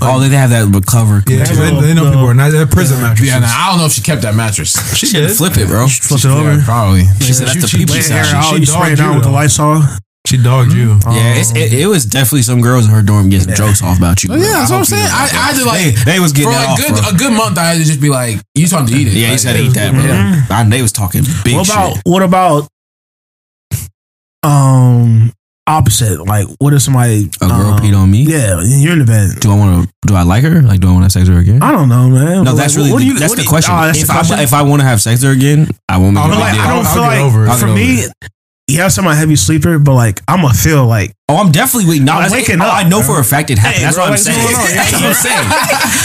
Oh, 0.00 0.18
they 0.20 0.28
have 0.36 0.50
that 0.50 0.66
cover. 0.86 1.22
yeah, 1.26 1.38
Yeah, 1.38 1.44
they, 1.44 1.70
bro. 1.70 1.80
they 1.80 1.94
know 1.94 2.04
No. 2.04 2.10
people 2.10 2.26
are 2.28 2.34
not. 2.34 2.50
They're 2.52 2.66
prison 2.66 2.98
tell. 2.98 3.08
mattresses. 3.08 3.28
Yeah, 3.28 3.38
nah, 3.40 3.48
I 3.48 3.68
don't 3.70 3.78
know 3.78 3.86
if 3.86 3.92
she 3.92 4.00
kept 4.02 4.22
that 4.22 4.34
mattress. 4.34 4.72
she 4.96 5.06
She 5.06 5.12
did 5.16 5.28
did. 5.28 5.36
flip 5.36 5.56
it, 5.56 5.68
bro. 5.68 5.86
Flip 5.88 6.18
it 6.20 6.24
Yeah, 6.24 6.32
over. 6.32 6.62
probably. 6.64 7.04
She 7.20 7.32
said 7.32 7.48
that's 7.48 7.60
the 7.62 7.68
she- 7.68 7.78
peepee 7.84 7.96
she- 7.96 8.02
side. 8.02 8.24
she- 8.26 8.30
Hair 8.32 8.36
out, 8.36 8.54
she 8.54 8.60
you 8.60 8.66
spray 8.66 8.92
it 8.92 8.96
dogged 8.96 8.98
down 8.98 9.14
with 9.16 9.24
the 9.24 9.30
though. 9.30 9.34
Lysol. 9.36 9.82
She 10.28 10.36
dogged 10.36 10.72
you. 10.72 10.98
Yeah, 11.08 11.40
it's, 11.40 11.56
it, 11.56 11.72
it 11.72 11.86
was 11.86 12.04
definitely 12.04 12.42
some 12.42 12.60
girls 12.60 12.84
in 12.84 12.90
her 12.92 13.00
dorm 13.02 13.30
getting 13.30 13.54
jokes 13.54 13.82
off 13.82 13.96
about 13.96 14.22
you. 14.22 14.28
Oh, 14.32 14.36
yeah, 14.36 14.60
that's 14.60 14.70
what 14.70 14.78
I'm 14.78 14.84
saying. 14.84 15.08
I, 15.08 15.24
I 15.24 15.26
had 15.48 15.56
to 15.56 15.64
like 15.64 15.80
They, 16.04 16.12
they 16.12 16.20
was 16.20 16.32
getting 16.32 16.52
for 16.52 16.58
that 16.58 16.68
like 16.68 16.72
off, 16.76 16.78
good, 16.84 16.94
bro. 17.00 17.08
a 17.08 17.14
good 17.16 17.32
month. 17.36 17.56
I 17.56 17.64
had 17.72 17.78
to 17.78 17.84
just 17.84 18.00
be 18.00 18.10
like, 18.10 18.36
"You 18.54 18.66
told 18.66 18.82
him 18.82 18.88
to 18.88 18.94
eat 19.00 19.08
it." 19.08 19.14
Yeah, 19.14 19.26
he 19.26 19.30
Like, 19.32 19.38
said 19.40 19.56
eat 19.56 19.72
that, 19.74 19.92
bro. 19.96 20.54
I, 20.56 20.64
they 20.68 20.82
was 20.82 20.92
talking 20.92 21.22
big 21.44 21.56
What 21.56 21.68
about 21.68 21.94
shit. 21.96 22.02
what 22.04 22.22
about 22.22 22.68
um 24.42 25.32
opposite? 25.66 26.20
Like, 26.24 26.46
what 26.58 26.72
if 26.74 26.82
somebody 26.82 27.28
A 27.40 27.46
girl 27.48 27.74
um, 27.74 27.78
peed 27.80 27.96
on 27.96 28.10
me. 28.10 28.22
Yeah, 28.24 28.60
you're 28.62 28.92
in 28.94 29.00
the 29.00 29.04
bed. 29.04 29.40
Do 29.40 29.50
I 29.52 29.56
want 29.56 29.84
to? 29.88 29.92
Do 30.06 30.14
I 30.14 30.22
like 30.22 30.44
her? 30.44 30.62
Like, 30.62 30.80
do 30.80 30.88
I 30.88 30.92
want 30.92 31.02
to 31.02 31.04
have 31.04 31.12
sex 31.12 31.28
with 31.28 31.36
her 31.36 31.42
again? 31.42 31.62
I 31.62 31.72
don't 31.72 31.88
know, 31.88 32.08
man. 32.08 32.44
No, 32.44 32.52
But, 32.52 32.56
that's 32.56 32.76
like, 32.76 32.84
really 32.84 32.92
what 32.92 32.98
the, 33.00 33.04
do 33.04 33.10
you- 33.12 33.18
that's 33.18 33.30
what 33.32 33.36
the 33.36 33.42
do 33.42 33.44
you- 33.44 33.48
question. 33.48 33.74
Oh, 33.74 33.80
that's 33.86 34.00
if 34.02 34.06
the 34.08 34.34
I 34.36 34.42
if 34.42 34.52
I 34.52 34.62
want 34.62 34.80
to 34.80 34.86
have 34.86 35.00
sex 35.00 35.20
with 35.22 35.30
her 35.32 35.36
again, 35.36 35.68
I 35.88 35.98
won't 35.98 36.14
make 36.14 36.24
I'll 36.24 36.30
a 36.30 36.36
be 36.36 36.36
big 36.36 36.44
like, 36.44 36.52
deal. 36.54 36.62
I 36.62 36.68
don't 36.68 36.86
I'll 36.86 36.94
feel 36.94 37.02
get 37.02 37.08
like 37.08 37.20
over 37.20 37.44
it. 37.44 37.48
I'll 37.48 37.58
for 37.58 37.66
get 37.66 37.74
me, 37.74 38.04
over 38.04 38.12
yeah, 38.68 38.88
I'm 38.96 39.06
a 39.06 39.14
heavy 39.14 39.36
sleeper, 39.36 39.78
but 39.78 39.94
like 39.94 40.20
I'm 40.28 40.42
gonna 40.42 40.54
feel 40.54 40.86
like 40.86 41.12
Oh, 41.30 41.36
I'm 41.36 41.52
definitely 41.52 41.90
wait. 41.90 42.00
No, 42.00 42.12
I'm 42.14 42.22
that's, 42.22 42.32
waking 42.32 42.62
oh, 42.62 42.64
up, 42.64 42.72
I 42.72 42.88
know 42.88 43.00
bro. 43.04 43.16
for 43.16 43.20
a 43.20 43.24
fact 43.24 43.50
it 43.50 43.58
happened. 43.58 43.76
Hey, 43.76 43.82
that's 43.84 43.96
bro, 43.96 44.04
what 44.08 44.12
I'm 44.12 44.16
saying. 44.16 44.38
That's 44.40 44.92
what 44.96 45.04
I'm 45.04 45.12
saying. 45.28 45.46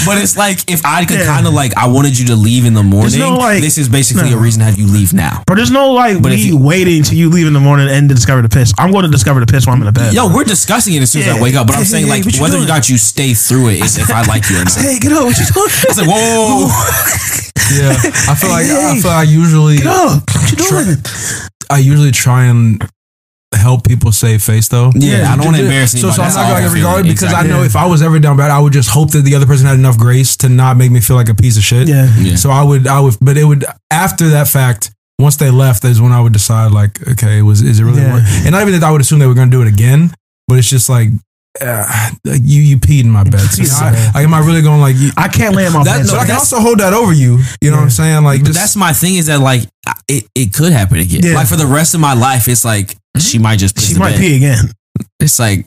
But 0.05 0.17
it's 0.19 0.35
like 0.35 0.69
if 0.69 0.83
I 0.83 1.05
could 1.05 1.19
Yeah. 1.19 1.25
kind 1.31 1.47
of 1.47 1.53
like 1.53 1.71
I 1.77 1.87
wanted 1.87 2.19
you 2.19 2.25
to 2.27 2.35
leave 2.35 2.65
in 2.65 2.73
the 2.73 2.83
morning. 2.83 3.19
no, 3.19 3.37
like- 3.37 3.61
this 3.63 3.77
is 3.77 3.87
basically 3.87 4.31
no. 4.31 4.37
a 4.37 4.41
reason 4.41 4.59
to 4.59 4.65
have 4.65 4.77
you 4.77 4.85
leave 4.85 5.13
now. 5.13 5.41
But 5.47 5.55
there's 5.55 5.71
no 5.71 5.93
like 5.93 6.21
But 6.21 6.33
if 6.33 6.39
me 6.43 6.47
you- 6.51 6.57
waiting 6.57 7.03
till 7.03 7.17
you 7.17 7.29
leave 7.29 7.47
in 7.47 7.53
the 7.53 7.61
morning 7.63 7.87
and 7.87 8.09
to 8.09 8.15
discover 8.15 8.41
the 8.41 8.49
piss. 8.49 8.73
I'm 8.77 8.91
going 8.91 9.05
to 9.05 9.11
discover 9.11 9.39
the 9.39 9.45
piss 9.47 9.65
while 9.65 9.77
I'm 9.77 9.81
in 9.81 9.85
the 9.85 9.93
bed. 9.95 10.13
Yo, 10.13 10.27
we're 10.27 10.43
discussing 10.43 10.93
it 10.95 11.01
as 11.01 11.09
soon 11.11 11.21
as 11.21 11.29
I 11.29 11.39
wake 11.41 11.55
up. 11.55 11.67
But 11.67 11.77
I'm 11.77 11.85
saying 11.87 12.03
hey, 12.07 12.11
like 12.19 12.25
what 12.25 12.35
you 12.35 12.41
whether 12.41 12.55
or 12.57 12.67
doing? 12.67 12.67
not 12.67 12.89
you 12.89 12.97
stay 12.97 13.33
through 13.33 13.69
it 13.69 13.79
is 13.79 13.97
if 13.97 14.11
I 14.11 14.23
like 14.23 14.49
you 14.49 14.57
or 14.59 14.63
not. 14.67 14.75
hey, 14.75 14.99
get 14.99 15.13
up! 15.13 15.23
What 15.23 15.39
you 15.39 15.45
doing? 15.47 15.67
It's 15.87 15.97
like 15.99 16.07
whoa. 16.11 16.67
Yeah, 17.71 17.95
I 18.27 18.35
feel 18.35 18.49
like 18.51 18.65
I 18.67 18.99
feel 18.99 19.07
like 19.09 19.19
I 19.19 19.23
usually 19.23 19.77
Get 19.77 19.87
up! 19.87 20.21
What 20.35 20.51
you 20.51 20.57
doing? 20.57 20.97
I 21.73 21.79
usually 21.79 22.11
try 22.11 22.45
and 22.45 22.83
help 23.55 23.87
people 23.87 24.11
save 24.11 24.41
face 24.41 24.67
though. 24.67 24.91
Yeah, 24.95 25.31
I 25.31 25.35
don't 25.35 25.45
want 25.45 25.57
to 25.57 25.63
embarrass 25.63 25.91
So, 25.91 26.07
anybody. 26.09 26.15
so 26.31 26.39
I'm 26.39 26.47
not 26.47 26.49
going 26.59 26.63
to 26.63 26.69
feel. 26.69 26.75
regard 26.77 27.03
because 27.03 27.23
Exactly. 27.23 27.51
I 27.51 27.53
know 27.55 27.63
if 27.63 27.75
I 27.75 27.85
was 27.85 28.01
ever 28.01 28.17
down 28.19 28.35
bad, 28.37 28.49
I 28.51 28.59
would 28.59 28.73
just 28.73 28.89
hope 28.89 29.11
that 29.11 29.21
the 29.21 29.35
other 29.35 29.45
person 29.45 29.67
had 29.67 29.77
enough 29.77 29.97
grace 29.97 30.35
to 30.37 30.49
not 30.49 30.75
make 30.77 30.91
me 30.91 30.99
feel 30.99 31.15
like 31.15 31.29
a 31.29 31.35
piece 31.35 31.55
of 31.57 31.63
shit. 31.63 31.87
Yeah. 31.87 32.09
Yeah. 32.17 32.35
So 32.35 32.49
I 32.49 32.63
would, 32.63 32.87
I 32.87 32.99
would, 32.99 33.15
but 33.21 33.37
it 33.37 33.43
would 33.45 33.65
after 33.91 34.29
that 34.29 34.47
fact. 34.47 34.91
Once 35.19 35.35
they 35.37 35.51
left, 35.51 35.85
is 35.85 36.01
when 36.01 36.11
I 36.11 36.19
would 36.19 36.33
decide 36.33 36.71
like, 36.71 36.99
okay, 37.07 37.43
was 37.43 37.61
is 37.61 37.79
it 37.79 37.83
really 37.83 38.01
Yeah. 38.01 38.13
worth? 38.15 38.25
And 38.43 38.51
not 38.51 38.61
even 38.63 38.73
that 38.73 38.83
I 38.83 38.91
would 38.91 38.99
assume 38.99 39.19
they 39.19 39.27
were 39.27 39.35
going 39.35 39.49
to 39.51 39.55
do 39.55 39.61
it 39.61 39.67
again, 39.67 40.11
but 40.47 40.57
it's 40.57 40.67
just 40.67 40.89
like, 40.89 41.09
uh, 41.61 42.09
you 42.25 42.61
you 42.63 42.77
peed 42.79 43.01
in 43.03 43.11
my 43.11 43.23
bed. 43.23 43.39
So 43.51 43.85
I, 43.85 43.91
like, 44.15 44.23
am 44.25 44.33
I 44.33 44.39
really 44.39 44.63
going 44.63 44.81
like? 44.81 44.95
You, 44.97 45.11
I 45.15 45.27
can't 45.27 45.55
lay 45.55 45.67
in 45.67 45.71
my 45.71 45.83
That- 45.83 46.01
bed. 46.07 46.11
no, 46.11 46.17
I 46.17 46.25
can 46.25 46.35
also 46.35 46.59
hold 46.59 46.79
that 46.79 46.93
over 46.93 47.13
you. 47.13 47.39
You 47.61 47.69
know 47.69 47.77
what 47.77 47.83
I'm 47.83 47.89
saying? 47.91 48.23
Like, 48.23 48.41
But 48.41 48.47
just, 48.47 48.59
that's 48.59 48.75
my 48.75 48.91
thing 48.91 49.15
is 49.15 49.27
that 49.27 49.39
like 49.39 49.61
it, 50.07 50.25
it 50.35 50.53
could 50.53 50.71
happen 50.71 50.97
again. 50.99 51.21
Yeah. 51.23 51.35
Like 51.35 51.47
for 51.47 51.55
the 51.55 51.67
rest 51.67 51.93
of 51.93 51.99
my 51.99 52.13
life, 52.13 52.47
it's 52.47 52.65
like 52.65 52.87
mm-hmm. 52.87 53.19
she 53.19 53.39
might 53.39 53.59
just 53.59 53.75
piss 53.75 53.89
she 53.89 53.99
might 53.99 54.11
bed. 54.11 54.19
pee 54.19 54.35
again. 54.37 54.65
It's 55.19 55.39
like 55.39 55.65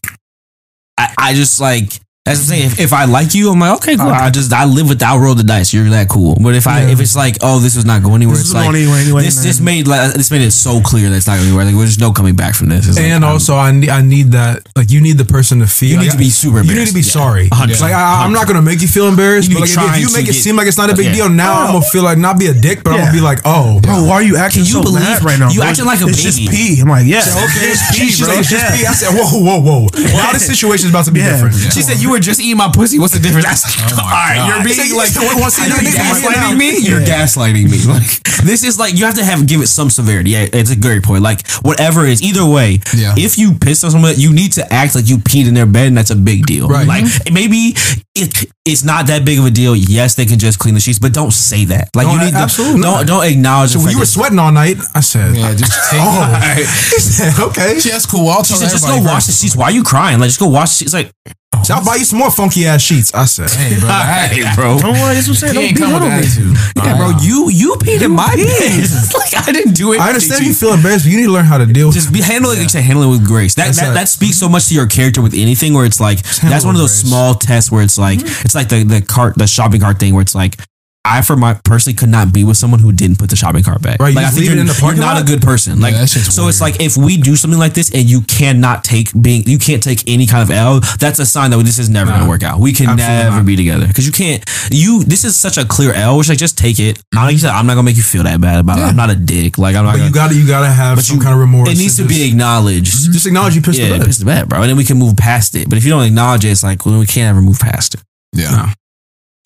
I, 0.98 1.14
I 1.18 1.35
just 1.35 1.61
like 1.61 2.00
that's 2.27 2.39
what 2.41 2.55
I'm 2.55 2.59
saying. 2.59 2.67
If, 2.73 2.81
if 2.81 2.93
I 2.93 3.05
like 3.07 3.35
you, 3.35 3.51
I'm 3.51 3.59
like 3.61 3.77
okay, 3.79 3.97
cool. 3.97 4.09
I 4.11 4.31
just 4.31 4.53
I 4.53 4.65
live 4.67 4.89
with 4.89 5.03
I 5.03 5.17
roll 5.17 5.35
the 5.35 5.45
dice. 5.45 5.73
You're 5.73 5.89
that 5.91 6.09
cool. 6.09 6.37
But 6.41 6.55
if 6.55 6.67
I 6.67 6.83
Yeah. 6.83 6.91
if 6.93 7.01
it's 7.01 7.17
like 7.17 7.39
oh 7.43 7.59
this 7.61 7.77
was 7.77 7.85
not 7.85 8.03
going 8.03 8.17
anywhere, 8.17 8.35
This 8.37 8.43
it's 8.43 8.49
is 8.51 8.55
like 8.55 8.67
going 8.67 8.77
anywhere 8.83 8.99
anyway, 9.01 9.23
this 9.23 9.37
man. 9.37 9.45
this 9.47 9.61
made 9.61 9.87
like 9.89 10.12
this 10.15 10.31
made 10.31 10.43
it 10.43 10.51
so 10.53 10.81
clear 10.81 11.09
that 11.09 11.17
it's 11.17 11.27
not 11.27 11.37
going 11.37 11.49
anywhere. 11.49 11.65
Like 11.65 11.75
there's 11.75 11.99
no 11.99 12.12
coming 12.12 12.37
back 12.37 12.55
from 12.55 12.69
this. 12.69 12.87
It's 12.89 12.97
like, 12.97 13.07
and 13.07 13.25
I'm- 13.25 13.33
also 13.33 13.57
I 13.57 13.71
need 13.73 13.89
I 13.91 14.03
need 14.03 14.33
that 14.33 14.67
like 14.77 14.91
you 14.91 15.01
need 15.01 15.19
the 15.19 15.25
person 15.25 15.61
to 15.61 15.67
feel 15.67 15.91
You 15.91 15.97
need 15.99 16.03
like, 16.07 16.12
to 16.12 16.19
be 16.19 16.31
super 16.31 16.61
you 16.62 16.75
need 16.75 16.89
to 16.89 16.95
be 16.95 17.01
embarrassed. 17.07 17.12
sorry 17.12 17.45
Yeah. 17.45 17.67
100%. 17.67 17.81
like 17.81 17.95
I, 17.95 18.25
I'm 18.25 18.33
not 18.33 18.47
gonna 18.47 18.62
make 18.62 18.83
you 18.83 18.89
feel 18.89 19.09
embarrassed 19.09 19.49
You 19.49 19.57
but 19.57 19.62
like, 19.62 19.71
if, 19.71 19.95
if 19.95 20.01
you 20.01 20.11
make 20.12 20.29
it 20.29 20.33
get- 20.35 20.43
seem 20.43 20.57
like 20.57 20.67
it's 20.69 20.79
not 20.79 20.91
a 20.91 20.97
big 20.97 21.07
Yeah. 21.07 21.27
deal 21.27 21.29
now 21.31 21.62
I'm 21.62 21.73
gonna 21.79 21.85
feel 21.95 22.03
like 22.03 22.19
not 22.19 22.39
be 22.39 22.47
a 22.47 22.55
dick 22.55 22.83
but 22.83 22.93
I'm 22.95 23.01
gonna 23.01 23.12
be 23.12 23.21
like 23.21 23.41
oh 23.45 23.81
Bro, 23.81 24.05
why 24.05 24.15
are 24.15 24.23
you 24.23 24.37
acting 24.37 24.65
Can 24.65 24.67
you 24.67 24.83
so 24.83 24.83
believe- 24.83 25.23
right 25.23 25.39
now? 25.39 25.51
you 25.51 25.61
bro? 25.61 25.69
acting 25.71 25.85
like 25.87 26.01
a 26.03 26.07
it's 26.09 26.23
just 26.23 26.39
baby. 26.39 26.51
pee. 26.77 26.81
I'm 26.83 26.89
like, 26.89 27.07
yeah, 27.07 27.21
okay 27.23 27.71
it's 27.71 27.95
she, 27.95 28.03
pee, 28.03 28.09
she's 28.11 28.21
bro. 28.21 28.29
like 28.35 28.39
it's 28.41 28.51
just 28.51 28.65
Yeah. 28.67 28.77
pee 28.77 28.87
I 28.87 28.93
said 28.93 29.11
whoa 29.15 29.39
whoa 29.41 29.61
whoa 29.61 29.89
now 30.17 30.33
this 30.33 30.47
situation's 30.47 30.91
about 30.91 31.05
to 31.07 31.12
be 31.12 31.21
different 31.23 31.55
She 31.55 31.83
said 31.83 32.01
you 32.01 32.15
were 32.16 32.20
just 32.20 32.40
eating 32.40 32.57
my 32.57 32.70
pussy. 32.72 32.98
What's 32.98 33.12
the 33.12 33.20
difference? 33.20 33.44
That's, 33.46 33.64
oh 33.92 34.00
all 34.00 34.09
right, 34.09 34.37
God. 34.40 34.48
you're 34.48 34.64
being 34.64 34.96
like, 34.96 35.12
like, 35.14 35.37
once 35.37 35.61
are 35.61 35.68
you 35.68 35.74
you 35.76 35.92
think 35.92 35.96
about 36.00 36.16
it 36.16 36.22
now. 36.24 36.50
gaslighting 36.50 36.59
me? 36.59 36.70
You're 36.81 37.00
gaslighting 37.05 37.66
me. 37.70 37.79
Like 37.87 38.09
this 38.48 38.64
is 38.64 38.79
like 38.79 38.94
you 38.96 39.05
have 39.05 39.14
to 39.16 39.24
have 39.24 39.46
give 39.46 39.61
it 39.61 39.68
some 39.68 39.90
severity. 39.90 40.31
Yeah, 40.31 40.48
it's 40.52 40.70
a 40.70 40.76
great 40.76 41.02
point. 41.05 41.22
Like 41.22 41.46
whatever 41.62 42.05
it 42.05 42.12
is, 42.16 42.22
either 42.22 42.44
way, 42.44 42.81
Yeah. 42.96 43.14
if 43.16 43.37
you 43.38 43.55
piss 43.55 43.85
on 43.85 43.90
someone, 43.90 44.14
you 44.16 44.33
need 44.33 44.52
to 44.55 44.64
act 44.72 44.94
like 44.94 45.09
you 45.09 45.18
peed 45.18 45.46
in 45.46 45.55
their 45.55 45.66
bed, 45.66 45.88
and 45.88 45.96
that's 45.96 46.11
a 46.11 46.16
big 46.16 46.46
deal. 46.46 46.68
Right. 46.68 46.87
Like 46.87 47.05
mm-hmm. 47.05 47.35
maybe 47.35 47.74
it, 48.16 48.48
it's 48.64 48.83
not 48.83 49.07
that 49.09 49.24
big 49.24 49.38
of 49.38 49.44
a 49.46 49.50
deal. 49.50 49.76
Yes, 49.76 50.14
they 50.14 50.24
can 50.24 50.38
just 50.38 50.59
clean 50.59 50.74
the 50.74 50.81
sheets, 50.81 50.98
but 50.98 51.12
don't 51.12 51.33
say 51.33 51.64
that. 51.66 51.90
Like 51.94 52.07
No, 52.07 52.14
you 52.14 52.20
need 52.24 52.33
to 52.33 52.38
absolutely 52.38 52.83
don't 52.83 53.07
don't 53.07 53.24
acknowledge. 53.24 53.70
so 53.70 53.79
the 53.79 53.85
when 53.85 53.92
you 53.92 53.98
were 54.00 54.07
sweating 54.07 54.38
all 54.38 54.52
night 54.52 54.76
I 54.94 55.00
said 55.00 55.37
Yeah, 55.37 55.55
just 55.55 55.72
take. 55.90 56.00
oh 56.02 56.55
he 56.57 56.64
said 57.00 57.38
okay 57.48 57.79
She, 57.79 57.90
that's 57.90 58.07
cool. 58.07 58.29
I'll 58.29 58.42
She 58.42 58.55
tell 58.55 58.62
said, 58.62 58.70
just 58.70 58.85
go 58.85 58.90
everybody 58.96 59.14
wash 59.14 59.26
the 59.26 59.33
sheets. 59.33 59.55
Why 59.57 59.66
are 59.66 59.70
you 59.72 59.83
crying? 59.85 60.18
Like, 60.18 60.29
just 60.29 60.40
go 60.40 60.48
wash 60.48 60.70
the 60.70 60.85
sheets. 60.85 60.94
Like, 60.94 61.11
so 61.26 61.33
I'll 61.71 61.85
buy 61.85 61.97
you 61.97 62.05
some 62.05 62.19
more 62.19 62.31
funky 62.31 62.67
ass 62.67 62.83
sheets 62.83 63.13
I 63.15 63.25
said 63.25 63.51
Hey, 63.51 63.79
bro. 63.81 63.89
hey, 63.91 64.45
Hey, 64.45 64.55
bro. 64.55 64.79
Don't 64.79 64.93
worry, 64.93 65.15
that's 65.15 65.29
what 65.29 65.43
I'm 65.43 65.51
saying. 65.51 65.55
Don't 65.55 65.75
be 65.75 65.81
little 65.81 66.09
attitude. 66.09 66.57
Yeah, 66.77 66.97
bro, 66.97 67.11
you 67.21 67.51
you 67.51 67.75
peed 67.81 68.03
in 68.03 68.13
my 68.13 68.35
bed. 68.35 68.87
like 69.15 69.49
I 69.49 69.53
didn't 69.53 69.75
do 69.75 69.93
it. 69.93 70.01
I 70.01 70.09
understand 70.09 70.47
you 70.47 70.55
feel 70.55 70.73
embarrassed 70.73 71.05
but 71.05 71.11
you 71.11 71.19
need 71.19 71.27
to 71.27 71.33
learn 71.33 71.45
how 71.45 71.59
to 71.59 71.67
deal 71.67 71.89
with 71.89 71.95
Just 71.95 72.13
be 72.13 72.21
handle 72.21 72.51
it. 72.51 72.59
Like 72.59 72.73
you 72.73 72.81
handle 72.81 73.05
it 73.05 73.11
with 73.11 73.27
grace. 73.27 73.55
That 73.55 73.75
that, 73.75 73.83
right. 73.83 73.95
that 73.95 74.09
speaks 74.09 74.37
so 74.37 74.49
much 74.49 74.69
to 74.69 74.75
your 74.75 74.87
character 74.87 75.23
with 75.23 75.35
anything. 75.35 75.75
Where 75.75 75.87
it's 75.87 76.01
like 76.01 76.23
that's 76.23 76.65
one 76.65 76.75
of 76.75 76.81
those 76.81 77.03
grace. 77.03 77.11
small 77.11 77.35
tests 77.35 77.71
where 77.73 77.83
it's 77.83 77.99
like 77.99 78.21
it's 78.21 78.55
like 78.55 78.69
the 78.69 78.85
the 78.85 79.03
cart 79.03 79.37
the 79.37 79.47
shopping 79.47 79.81
cart 79.81 79.99
thing 79.99 80.15
where 80.15 80.23
it's 80.23 80.35
like 80.35 80.59
I 81.07 81.23
for 81.23 81.37
my 81.37 81.55
personally 81.64 81.95
could 81.97 82.09
not 82.09 82.33
be 82.33 82.42
with 82.45 82.57
someone 82.57 82.81
who 82.81 82.92
didn't 82.92 83.19
put 83.19 83.31
the 83.31 83.37
shopping 83.37 83.62
cart 83.62 83.81
back. 83.83 84.01
Right, 84.01 84.11
you 84.11 84.14
like 84.16 84.25
I 84.25 84.27
just 84.29 84.35
think 84.37 84.42
leave 84.49 84.51
it 84.53 84.55
you're, 84.55 84.61
in 84.62 84.66
the 84.66 84.73
you're 84.75 84.81
parking 84.81 85.01
not 85.01 85.14
lot? 85.14 85.23
a 85.23 85.25
good 85.25 85.42
person. 85.42 85.81
Like 85.81 85.95
that 85.95 86.09
shit's 86.09 86.35
so, 86.35 86.49
it's 86.49 86.61
weird. 86.61 86.75
like 86.75 86.81
if 86.83 86.97
we 86.97 87.16
do 87.16 87.37
something 87.37 87.59
like 87.61 87.75
this 87.75 87.95
and 87.95 88.05
you 88.09 88.23
cannot 88.23 88.83
take 88.85 89.09
being, 89.21 89.42
you 89.47 89.59
can't 89.59 89.83
take 89.83 90.03
any 90.09 90.27
kind 90.27 90.42
of 90.42 90.51
L. 90.51 90.81
That's 90.99 91.19
a 91.19 91.27
sign 91.27 91.51
that 91.53 91.59
this 91.64 91.79
is 91.79 91.88
never 91.88 92.11
gonna 92.11 92.29
work 92.29 92.42
out. 92.42 92.59
We 92.61 92.73
can 92.73 92.88
Absolutely 92.90 93.16
never 93.25 93.37
not. 93.37 93.47
be 93.47 93.57
together 93.57 93.87
because 93.87 94.07
you 94.07 94.12
can't. 94.12 94.42
You 94.71 95.05
this 95.05 95.25
is 95.25 95.37
such 95.37 95.57
a 95.59 95.64
clear 95.64 95.92
L. 95.92 96.19
Which 96.19 96.29
like 96.29 96.38
just 96.38 96.59
take 96.59 96.79
it. 96.81 97.03
Like 97.14 97.33
you 97.33 97.38
said, 97.38 97.51
I'm 97.51 97.66
not 97.66 97.75
gonna 97.75 97.85
make 97.85 97.97
you 97.97 98.03
feel 98.03 98.25
that 98.25 98.40
bad 98.40 98.59
about 98.61 98.79
it. 98.79 98.83
I'm 98.83 98.97
not 98.97 99.11
a 99.11 99.14
dick. 99.16 99.59
Like 99.59 99.77
I'm 99.77 99.85
not. 99.85 99.92
But 99.92 99.99
gonna, 99.99 100.09
you 100.09 100.14
gotta 100.14 100.35
you 100.35 100.47
gotta 100.47 100.69
have 100.69 101.01
some 101.03 101.21
kind 101.21 101.35
of 101.35 101.40
remorse. 101.40 101.69
it 101.71 101.79
needs 101.79 101.97
to 101.97 102.03
and 102.03 102.09
be 102.09 102.29
acknowledged. 102.29 102.92
Mhm. 102.92 103.12
just 103.12 103.27
acknowledge 103.27 103.55
you 103.55 103.62
pissed 103.62 103.79
Yeah, 103.79 103.88
the 103.92 103.99
bed. 103.99 104.07
piss 104.07 104.19
the 104.19 104.25
bed, 104.25 104.49
bro. 104.49 104.61
And 104.61 104.71
then 104.71 104.77
we 104.77 104.85
can 104.85 104.99
move 104.99 105.16
past 105.16 105.55
it. 105.55 105.69
But 105.69 105.79
if 105.79 105.85
you 105.85 105.90
don't 105.90 106.05
acknowledge 106.05 106.45
it, 106.45 106.51
it's 106.51 106.62
like 106.62 106.85
well, 106.85 106.99
we 106.99 107.07
can't 107.07 107.31
ever 107.31 107.42
move 107.42 107.59
past 107.61 107.95
it. 107.95 108.03
Yeah. 108.33 108.73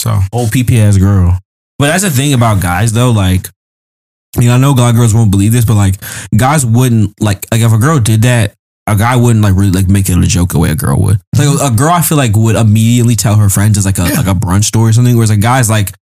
So 0.00 0.18
Old 0.32 0.50
PP 0.50 0.78
ass 0.78 0.96
girl. 0.96 1.38
But 1.80 1.88
that's 1.88 2.02
the 2.02 2.10
thing 2.10 2.34
about 2.34 2.60
guys 2.60 2.92
though, 2.92 3.10
like 3.10 3.48
you 4.38 4.48
know, 4.48 4.54
I 4.54 4.58
know 4.58 4.72
a 4.72 4.74
lot 4.74 4.90
of 4.90 4.96
girls 4.96 5.14
won't 5.14 5.30
believe 5.30 5.52
this, 5.52 5.64
but 5.64 5.74
like 5.74 5.94
guys 6.36 6.64
wouldn't 6.64 7.18
like 7.20 7.46
like 7.50 7.62
if 7.62 7.72
a 7.72 7.78
girl 7.78 7.98
did 7.98 8.22
that, 8.22 8.54
a 8.86 8.94
guy 8.94 9.16
wouldn't 9.16 9.42
like 9.42 9.54
really 9.54 9.70
like 9.70 9.88
make 9.88 10.08
it 10.10 10.18
a 10.18 10.26
joke 10.26 10.50
the 10.50 10.58
way 10.58 10.70
a 10.70 10.74
girl 10.74 10.98
would. 11.00 11.20
Like 11.38 11.72
a, 11.72 11.74
girl, 11.74 11.88
I 11.88 12.02
feel 12.02 12.18
like 12.18 12.36
would 12.36 12.54
immediately 12.54 13.16
tell 13.16 13.36
her 13.36 13.48
friends 13.48 13.78
as 13.78 13.86
like 13.86 13.96
a 13.96 14.02
like 14.02 14.26
a 14.26 14.38
brunch 14.38 14.64
story 14.64 14.90
or 14.90 14.92
something. 14.92 15.16
Whereas 15.16 15.30
a 15.30 15.38
guy's 15.38 15.70
like, 15.70 15.92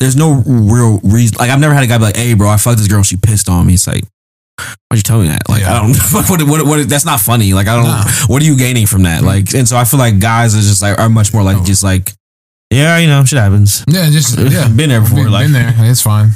there's 0.00 0.16
no 0.16 0.42
real 0.44 0.98
reason. 1.04 1.36
Like 1.38 1.50
I've 1.50 1.60
never 1.60 1.74
had 1.74 1.84
a 1.84 1.86
guy 1.86 1.98
be 1.98 2.04
like, 2.04 2.16
"Hey, 2.16 2.34
bro, 2.34 2.48
I 2.48 2.56
fucked 2.56 2.78
this 2.78 2.88
girl. 2.88 3.04
She 3.04 3.16
pissed 3.16 3.48
on 3.48 3.66
me." 3.66 3.74
It's 3.74 3.86
like, 3.86 4.02
why'd 4.58 4.96
you 4.96 5.02
tell 5.02 5.20
me 5.20 5.28
that? 5.28 5.48
Like 5.48 5.62
Yeah. 5.62 5.74
I 5.74 5.82
don't. 5.82 5.96
What, 6.28 6.42
what, 6.42 6.66
what, 6.66 6.88
that's 6.88 7.04
not 7.04 7.20
funny. 7.20 7.52
Like 7.54 7.68
I 7.68 7.76
don't. 7.76 7.84
Nah. 7.84 8.04
What 8.26 8.42
are 8.42 8.44
you 8.44 8.56
gaining 8.56 8.86
from 8.86 9.04
that? 9.04 9.18
Mm-hmm. 9.18 9.26
Like, 9.26 9.54
and 9.54 9.68
so 9.68 9.76
I 9.76 9.84
feel 9.84 10.00
like 10.00 10.18
guys 10.18 10.56
are 10.56 10.60
just 10.60 10.82
like 10.82 10.98
are 10.98 11.08
much 11.08 11.32
more 11.32 11.42
like 11.44 11.58
oh. 11.58 11.64
just 11.64 11.84
like, 11.84 12.12
yeah, 12.70 12.98
you 12.98 13.06
know, 13.08 13.24
shit 13.24 13.38
happens. 13.38 13.84
Yeah, 13.88 14.08
just 14.10 14.38
yeah. 14.38 14.68
Been 14.68 14.90
there 14.90 15.00
before, 15.00 15.24
Been, 15.24 15.32
like- 15.32 15.44
been 15.46 15.52
there. 15.52 15.74
It's 15.90 16.02
fine. 16.02 16.30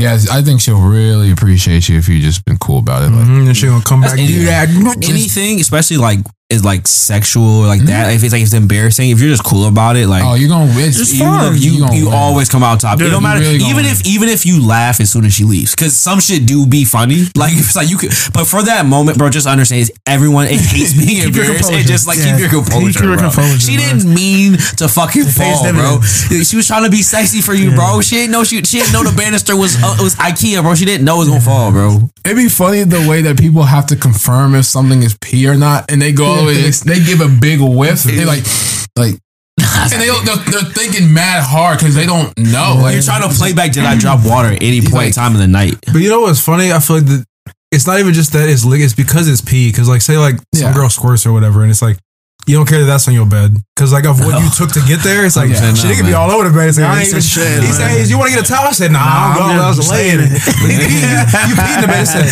Yeah, 0.00 0.16
I 0.30 0.42
think 0.42 0.60
she'll 0.60 0.80
really 0.80 1.32
appreciate 1.32 1.88
you 1.88 1.98
if 1.98 2.08
you 2.08 2.20
just 2.20 2.44
been 2.44 2.56
cool 2.58 2.78
about 2.78 3.02
it. 3.02 3.10
Like, 3.10 3.26
Mhm, 3.26 3.46
then 3.46 3.54
she 3.54 3.66
gonna 3.66 3.82
come 3.84 4.00
back 4.00 4.12
and 4.12 4.20
any- 4.20 4.28
do 4.32 4.44
that. 4.46 4.68
anything, 5.08 5.60
especially 5.60 5.96
like 5.96 6.20
is 6.50 6.64
like 6.64 6.88
sexual 6.88 7.60
or 7.60 7.66
like 7.66 7.82
that. 7.82 8.10
If 8.14 8.24
it's 8.24 8.32
like 8.32 8.40
it's 8.40 8.54
embarrassing, 8.54 9.10
if 9.10 9.20
you're 9.20 9.28
just 9.28 9.44
cool 9.44 9.68
about 9.68 9.96
it, 9.96 10.06
like 10.08 10.22
oh, 10.24 10.34
you're 10.34 10.48
gonna 10.48 10.70
it's, 10.76 11.12
you, 11.12 11.18
fine. 11.20 11.54
you, 11.58 11.80
gonna 11.80 11.94
you 11.94 12.08
always 12.08 12.48
come 12.48 12.62
out 12.62 12.80
top. 12.80 12.98
it 13.00 13.10
don't 13.10 13.22
matter. 13.22 13.40
really 13.40 13.58
gonna 13.58 13.70
even 13.70 13.84
win. 13.84 13.92
if 13.92 14.06
even 14.06 14.28
if 14.30 14.46
you 14.46 14.66
laugh 14.66 14.98
as 15.00 15.10
soon 15.10 15.26
as 15.26 15.34
she 15.34 15.44
leaves, 15.44 15.74
because 15.74 15.94
some 15.94 16.20
shit 16.20 16.46
do 16.46 16.66
be 16.66 16.84
funny. 16.84 17.24
Like 17.38 17.52
it's 17.52 17.76
like 17.76 17.88
you 17.90 17.98
could, 17.98 18.10
but 18.32 18.46
for 18.46 18.62
that 18.64 18.84
moment, 18.86 19.16
bro, 19.18 19.28
just 19.30 19.46
understand 19.46 19.82
is 19.82 19.92
everyone 20.06 20.46
it 20.46 20.58
hates 20.58 20.92
being 20.98 21.22
Keep 21.22 21.34
your 21.36 21.44
embarrassed. 21.44 21.70
It 21.70 21.86
just 21.86 22.06
like 22.08 22.18
Yeah. 22.18 22.32
keep 22.32 22.40
your 22.40 22.50
composure, 22.50 22.98
Keep 23.00 23.02
your 23.04 23.16
bro. 23.16 23.28
composure, 23.30 23.60
she 23.60 23.76
bro. 23.76 23.84
didn't 23.84 24.12
mean 24.12 24.52
to 24.80 24.88
fucking 24.88 25.24
fall, 25.26 25.70
bro. 25.72 26.00
She 26.02 26.56
was 26.56 26.66
trying 26.66 26.84
to 26.84 26.90
be 26.90 27.02
sexy 27.02 27.40
for 27.42 27.54
you, 27.54 27.70
bro. 27.74 28.00
She 28.00 28.16
didn't 28.16 28.32
know 28.32 28.42
she 28.42 28.64
she 28.64 28.78
didn't 28.80 28.92
know 28.92 29.04
the 29.04 29.14
banister 29.16 29.54
was 29.54 29.76
uh, 29.76 29.96
was 30.00 30.16
IKEA, 30.16 30.62
bro. 30.62 30.74
She 30.74 30.84
didn't 30.86 31.04
know 31.04 31.16
it 31.16 31.18
was 31.18 31.28
gonna 31.28 31.40
fall, 31.40 31.70
bro. 31.70 32.10
It'd 32.24 32.36
be 32.36 32.48
funny 32.48 32.82
the 32.84 33.06
way 33.08 33.22
that 33.22 33.38
people 33.38 33.62
have 33.62 33.86
to 33.86 33.96
confirm 33.96 34.54
if 34.56 34.64
something 34.64 35.02
is 35.02 35.16
pee 35.20 35.46
or 35.46 35.56
not, 35.56 35.90
and 35.92 36.00
they 36.02 36.12
go 36.12 36.37
all 36.38 36.46
the 36.46 36.52
way. 36.54 36.62
They, 36.70 36.70
they 36.70 37.00
give 37.04 37.20
a 37.20 37.28
big 37.28 37.60
whiff. 37.60 38.02
They 38.04 38.24
like, 38.24 38.44
like, 38.96 39.14
and 39.92 40.00
they 40.00 40.06
they're, 40.24 40.36
they're 40.50 40.70
thinking 40.70 41.12
mad 41.12 41.42
hard 41.42 41.78
because 41.78 41.94
they 41.94 42.06
don't 42.06 42.30
know. 42.38 42.78
Like 42.80 42.94
You're 42.94 43.02
trying 43.02 43.22
to 43.28 43.34
play 43.34 43.52
back. 43.52 43.72
Did 43.72 43.84
I 43.84 43.98
drop 43.98 44.24
water 44.24 44.48
at 44.54 44.62
any 44.62 44.80
point 44.80 45.08
in 45.08 45.12
time 45.12 45.32
in 45.34 45.38
the 45.40 45.48
night? 45.48 45.74
But 45.92 45.98
you 45.98 46.08
know 46.10 46.20
what's 46.22 46.40
funny? 46.40 46.72
I 46.72 46.78
feel 46.78 46.96
like 46.96 47.06
the, 47.06 47.24
it's 47.72 47.86
not 47.86 47.98
even 47.98 48.14
just 48.14 48.32
that 48.32 48.48
it's 48.48 48.64
li- 48.64 48.82
it's 48.82 48.94
because 48.94 49.28
it's 49.28 49.40
pee. 49.42 49.70
Because 49.70 49.88
like 49.88 50.00
say 50.00 50.16
like 50.16 50.36
some 50.54 50.70
Yeah. 50.70 50.74
girl 50.74 50.88
squirts 50.88 51.26
or 51.26 51.32
whatever, 51.32 51.62
and 51.62 51.70
it's 51.70 51.82
like 51.82 51.98
you 52.46 52.56
don't 52.56 52.66
care 52.68 52.80
that 52.80 52.86
that's 52.86 53.06
on 53.08 53.14
your 53.14 53.26
bed 53.26 53.56
because 53.76 53.92
like 53.92 54.06
of 54.06 54.20
what 54.24 54.40
you 54.40 54.48
took 54.48 54.70
to 54.72 54.80
get 54.86 55.02
there. 55.02 55.26
It's 55.26 55.36
like 55.36 55.50
Yeah, 55.50 55.74
shit, 55.74 55.84
no, 55.84 55.90
it 55.90 55.96
could 55.98 56.06
be 56.06 56.14
all 56.14 56.30
over 56.30 56.48
the 56.48 56.54
bed. 56.54 56.68
It's 56.70 56.78
like, 56.78 56.86
I 56.88 56.94
he 56.94 57.00
ain't 57.00 57.08
even 57.10 57.20
shit, 57.20 57.60
he 57.62 57.72
said, 57.72 57.88
hey, 57.90 58.04
you 58.06 58.16
want 58.16 58.30
to 58.30 58.36
get 58.38 58.46
a 58.46 58.48
towel? 58.48 58.68
I 58.68 58.72
said, 58.72 58.92
nah, 58.92 59.00
Nah, 59.00 59.10
I'm 59.10 59.36
going. 59.36 59.50
I'm 59.58 59.60
I 59.60 59.68
was 59.68 59.76
just 59.76 59.90
laying. 59.90 60.18
saying 60.22 60.40
But 60.62 60.70
he 60.70 60.76
pee- 60.78 61.02
you 61.50 61.54
pee 61.58 61.74
in 61.74 61.80
the 61.82 61.88
bed. 61.90 62.00
He 62.00 62.06
said, 62.08 62.28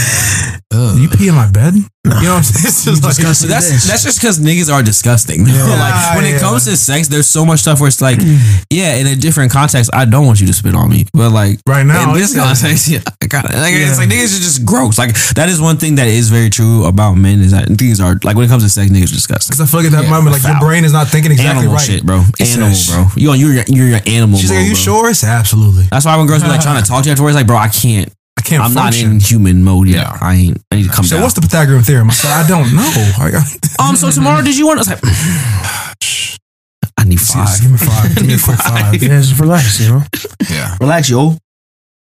uh. 0.73 0.95
you 0.97 1.09
pee 1.11 1.29
in 1.29 1.35
my 1.35 1.51
bed? 1.51 1.75
You 2.07 2.29
know 2.29 2.39
what 2.39 2.39
I'm 2.39 2.43
saying? 2.55 2.67
It's 2.67 2.85
just 2.85 3.03
like, 3.03 3.17
that's 3.51 3.87
that's 3.87 4.03
just 4.05 4.21
because 4.21 4.39
niggas 4.39 4.73
are 4.73 4.83
disgusting. 4.83 5.45
like 5.47 6.17
when 6.17 6.25
it 6.25 6.33
Yeah. 6.35 6.39
comes 6.41 6.65
to 6.67 6.77
sex, 6.77 7.09
there's 7.09 7.27
so 7.27 7.45
much 7.45 7.61
stuff 7.61 7.81
where 7.81 7.89
it's 7.89 8.01
like, 8.01 8.19
yeah, 8.71 8.97
in 8.97 9.07
a 9.07 9.17
different 9.17 9.53
context, 9.53 9.91
I 9.93 10.05
don't 10.05 10.27
want 10.27 10.41
you 10.41 10.47
to 10.47 10.53
spit 10.53 10.75
on 10.75 10.89
me, 10.91 11.07
but 11.13 11.31
like 11.31 11.61
Right 11.67 11.85
now, 11.85 12.13
in 12.15 12.19
this 12.19 12.35
yeah. 12.35 12.45
context, 12.45 12.89
yeah, 12.89 13.01
I 13.23 13.27
got 13.27 13.45
it. 13.47 13.55
Like, 13.57 13.73
It's 13.75 13.99
like 13.99 14.09
niggas 14.09 14.37
are 14.39 14.43
just 14.43 14.65
gross. 14.65 14.99
Like 14.99 15.15
that 15.35 15.49
is 15.49 15.61
one 15.61 15.77
thing 15.79 15.97
that 15.97 16.09
is 16.09 16.31
very 16.31 16.51
true 16.51 16.85
about 16.87 17.15
men 17.15 17.41
is 17.41 17.51
that 17.53 17.69
things 17.79 18.01
are 18.01 18.19
like 18.23 18.37
when 18.37 18.45
it 18.45 18.49
comes 18.49 18.63
to 18.63 18.69
sex, 18.71 18.91
niggas 18.91 19.11
are 19.13 19.19
disgusting. 19.21 19.53
Because 19.55 19.67
I 19.67 19.71
feel 19.71 19.81
like 19.81 19.93
at 19.93 20.03
that 20.03 20.09
moment, 20.11 20.33
like 20.33 20.43
your 20.43 20.59
brain 20.61 20.85
is 20.85 20.93
not 20.93 21.09
thinking 21.09 21.33
exactly 21.33 21.67
Animal 21.67 21.75
right. 21.75 21.83
shit, 21.85 22.05
bro. 22.05 22.23
Animal, 22.41 22.77
bro. 22.91 23.07
You 23.17 23.31
on 23.31 23.41
you're 23.41 23.55
you're 23.69 23.89
your 23.89 24.01
animal. 24.07 24.39
She's 24.39 24.51
like, 24.51 24.61
are 24.61 24.63
you 24.63 24.75
bro. 24.79 24.87
sure? 24.87 25.11
It's 25.11 25.25
absolutely. 25.25 25.85
That's 25.91 26.05
why 26.05 26.17
when 26.17 26.27
girls 26.27 26.43
be 26.43 26.49
like 26.49 26.61
trying 26.63 26.83
to 26.83 26.89
talk 26.89 27.03
to 27.03 27.09
you 27.09 27.13
afterwards, 27.13 27.35
like, 27.37 27.47
bro, 27.47 27.57
I 27.57 27.69
can't. 27.69 28.13
I 28.39 28.43
can't 28.43 28.63
I'm 28.63 28.71
function. 28.73 29.09
not 29.09 29.15
in 29.15 29.21
human 29.21 29.65
mode 29.65 29.89
yet. 29.89 29.97
Yeah. 30.07 30.19
I 30.21 30.35
ain't. 30.35 30.63
I 30.71 30.77
need 30.77 30.85
to 30.85 30.91
come 30.93 31.05
So 31.05 31.17
down. 31.17 31.23
what's 31.23 31.35
the 31.35 31.41
Pythagorean 31.41 31.83
theorem? 31.83 32.11
I 32.11 32.13
said, 32.13 32.31
I 32.31 32.47
don't 32.47 32.75
know. 32.75 33.13
I 33.19 33.31
got, 33.31 33.45
um. 33.89 33.97
So 33.97 34.11
tomorrow, 34.11 34.43
did 34.43 34.57
you 34.57 34.67
want? 34.67 34.79
I 34.79 34.81
was 34.81 34.89
like, 34.89 35.01
I 36.99 37.05
need 37.05 37.21
five. 37.21 37.61
give 37.61 37.71
me 37.73 37.79
five. 37.79 38.15
Give 38.15 38.27
me 38.27 38.35
a 38.37 38.39
quick 38.39 38.57
five. 38.59 38.95
Yeah, 39.03 39.09
just 39.21 39.39
relax, 39.41 39.81
you 39.81 39.89
know. 39.91 40.03
yeah. 40.51 40.77
Relax, 40.81 41.09
yo. 41.11 41.19
All 41.19 41.37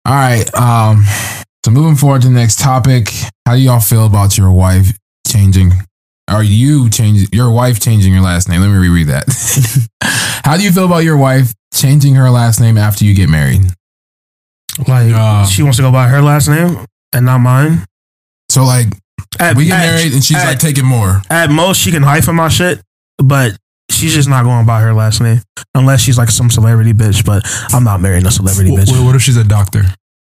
right. 0.06 0.46
Um. 0.56 1.04
So 1.66 1.72
moving 1.72 1.96
forward 1.96 2.22
to 2.22 2.28
the 2.28 2.34
next 2.34 2.60
topic, 2.60 3.10
how 3.46 3.56
do 3.56 3.62
y'all 3.62 3.80
feel 3.80 4.06
about 4.06 4.38
your 4.38 4.52
wife 4.52 4.96
changing? 5.28 5.72
Are 6.28 6.44
you 6.44 6.90
changing 6.90 7.28
your 7.32 7.52
wife 7.52 7.80
changing 7.80 8.14
your 8.14 8.22
last 8.24 8.48
name? 8.50 8.62
Let 8.62 8.70
me 8.70 8.78
reread 8.78 9.08
that. 9.08 9.90
how 10.44 10.58
do 10.58 10.64
you 10.64 10.72
feel 10.72 10.86
about 10.86 11.04
your 11.04 11.18
wife 11.18 11.54
changing 11.74 12.16
her 12.16 12.30
last 12.30 12.60
name 12.60 12.78
after 12.78 13.04
you 13.06 13.14
get 13.16 13.30
married? 13.30 13.62
Like 14.88 15.12
Uh, 15.14 15.46
she 15.46 15.64
wants 15.64 15.78
to 15.78 15.84
go 15.84 15.92
by 15.92 16.08
her 16.08 16.22
last 16.22 16.48
name 16.48 16.86
and 17.14 17.26
not 17.26 17.40
mine. 17.40 17.86
So 18.50 18.64
like 18.64 18.88
At, 19.40 19.56
we 19.56 19.66
get 19.66 19.80
at- 19.80 19.86
married 19.96 20.14
and 20.14 20.24
she's 20.24 20.38
at, 20.38 20.46
like 20.46 20.60
taking 20.60 20.86
more. 20.86 21.22
at 21.30 21.50
most 21.50 21.80
she 21.80 21.92
can 21.92 22.04
hyphen 22.04 22.36
my 22.36 22.50
shit, 22.50 22.82
but 23.18 23.56
she's 23.90 24.14
just 24.14 24.28
not 24.30 24.44
going 24.44 24.66
by 24.66 24.82
her 24.82 24.94
last 24.94 25.22
name 25.22 25.42
unless 25.74 26.02
she's 26.02 26.18
like 26.18 26.30
some 26.30 26.50
celebrity 26.50 26.94
bitch. 26.94 27.26
But 27.26 27.44
I'm 27.74 27.84
not 27.84 28.02
marrying 28.02 28.26
a 28.26 28.32
celebrity 28.32 28.72
bitch. 28.72 29.04
what 29.06 29.16
if 29.16 29.22
she's 29.22 29.38
a 29.38 29.44
doctor 29.44 29.84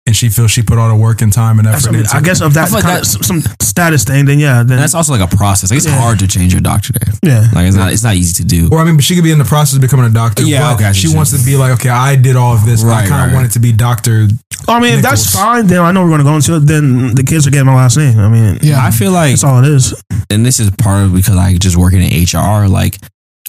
and 0.06 0.14
she 0.14 0.28
feels 0.28 0.50
she 0.50 0.62
put 0.62 0.76
all 0.76 0.88
the 0.88 0.94
work 0.94 1.22
and 1.22 1.32
time 1.32 1.58
and 1.58 1.66
effort 1.66 1.82
what 1.82 1.88
I, 1.88 1.92
mean. 1.92 2.00
into 2.02 2.16
I 2.16 2.20
guess 2.20 2.40
if 2.42 2.54
I 2.56 2.64
feel 2.66 2.74
like 2.74 2.84
kind 2.84 3.00
of 3.00 3.06
some 3.06 3.22
some 3.22 3.40
status 3.62 4.04
thing, 4.04 4.26
then 4.26 4.38
yeah, 4.38 4.62
then 4.62 4.78
that's 4.78 4.94
also 4.94 5.12
like 5.16 5.22
a 5.32 5.36
process. 5.36 5.70
Like 5.70 5.78
it's 5.78 5.86
Yeah. 5.86 5.98
hard 5.98 6.18
to 6.18 6.28
change 6.28 6.52
your 6.52 6.60
doctor 6.60 6.92
name. 7.06 7.16
yeah. 7.22 7.48
Like 7.54 7.66
it's 7.66 7.76
not. 7.76 7.92
It's 7.92 8.02
not 8.04 8.14
easy 8.14 8.42
to 8.42 8.44
do. 8.46 8.68
Or 8.70 8.80
I 8.80 8.84
mean, 8.84 8.96
but 8.96 9.04
she 9.04 9.14
could 9.14 9.24
be 9.24 9.32
in 9.32 9.38
the 9.38 9.44
process 9.46 9.76
of 9.76 9.80
becoming 9.80 10.04
a 10.06 10.10
doctor. 10.10 10.42
Yeah, 10.42 10.74
okay, 10.74 10.92
She 10.92 11.08
wants 11.14 11.30
to 11.38 11.42
be 11.44 11.56
like, 11.56 11.72
okay, 11.80 11.88
I 11.88 12.16
did 12.16 12.36
all 12.36 12.54
of 12.54 12.66
this. 12.66 12.82
but 12.82 12.90
I 12.92 13.00
kind 13.08 13.12
of 13.12 13.18
right, 13.28 13.34
want 13.34 13.46
it 13.46 13.52
to 13.52 13.60
be 13.60 13.72
doctor. 13.72 14.28
I 14.68 14.78
mean, 14.80 14.94
if 14.98 15.02
that's 15.02 15.34
fine, 15.34 15.66
then 15.66 15.80
I 15.80 15.90
know 15.92 16.02
we're 16.02 16.08
going 16.08 16.18
to 16.20 16.24
go 16.24 16.36
into 16.36 16.56
it. 16.56 16.60
Then 16.60 17.14
the 17.14 17.22
kids 17.22 17.46
are 17.46 17.50
getting 17.50 17.66
my 17.66 17.74
last 17.74 17.96
name. 17.96 18.18
I 18.18 18.28
mean, 18.28 18.58
Yeah. 18.62 18.84
I 18.84 18.90
feel 18.90 19.10
like, 19.12 19.30
that's 19.32 19.44
all 19.44 19.62
it 19.64 19.68
is. 19.70 19.94
and 20.30 20.44
this 20.44 20.60
is 20.60 20.70
part 20.70 21.04
of 21.04 21.14
because 21.14 21.36
I 21.36 21.54
just 21.56 21.76
working 21.76 22.00
in 22.02 22.24
HR. 22.24 22.68
Like 22.68 22.98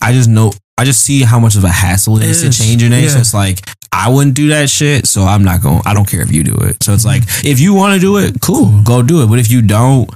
I 0.01 0.13
just 0.13 0.29
know. 0.29 0.53
I 0.77 0.83
just 0.83 1.03
see 1.03 1.21
how 1.23 1.39
much 1.39 1.55
of 1.55 1.63
a 1.63 1.69
hassle 1.69 2.17
it 2.17 2.23
It 2.23 2.29
is 2.31 2.41
to 2.41 2.49
change 2.51 2.81
your 2.81 2.91
name. 2.91 3.07
So 3.09 3.19
it's 3.19 3.33
like 3.33 3.59
I 3.95 4.09
wouldn't 4.09 4.35
do 4.35 4.49
that 4.49 4.69
shit. 4.69 5.07
So 5.07 5.21
I'm 5.23 5.43
not 5.43 5.61
going. 5.61 5.81
I 5.85 5.93
don't 5.93 6.07
care 6.07 6.21
if 6.21 6.31
you 6.31 6.43
do 6.43 6.55
it. 6.57 6.83
So 6.83 6.93
it's 6.93 7.05
like 7.05 7.23
if 7.43 7.59
you 7.59 7.73
want 7.73 7.95
to 7.95 7.99
do 7.99 8.17
it, 8.17 8.41
cool, 8.41 8.81
go 8.83 9.01
do 9.01 9.23
it. 9.23 9.27
But 9.27 9.39
if 9.39 9.49
you 9.49 9.61
don't, 9.61 10.09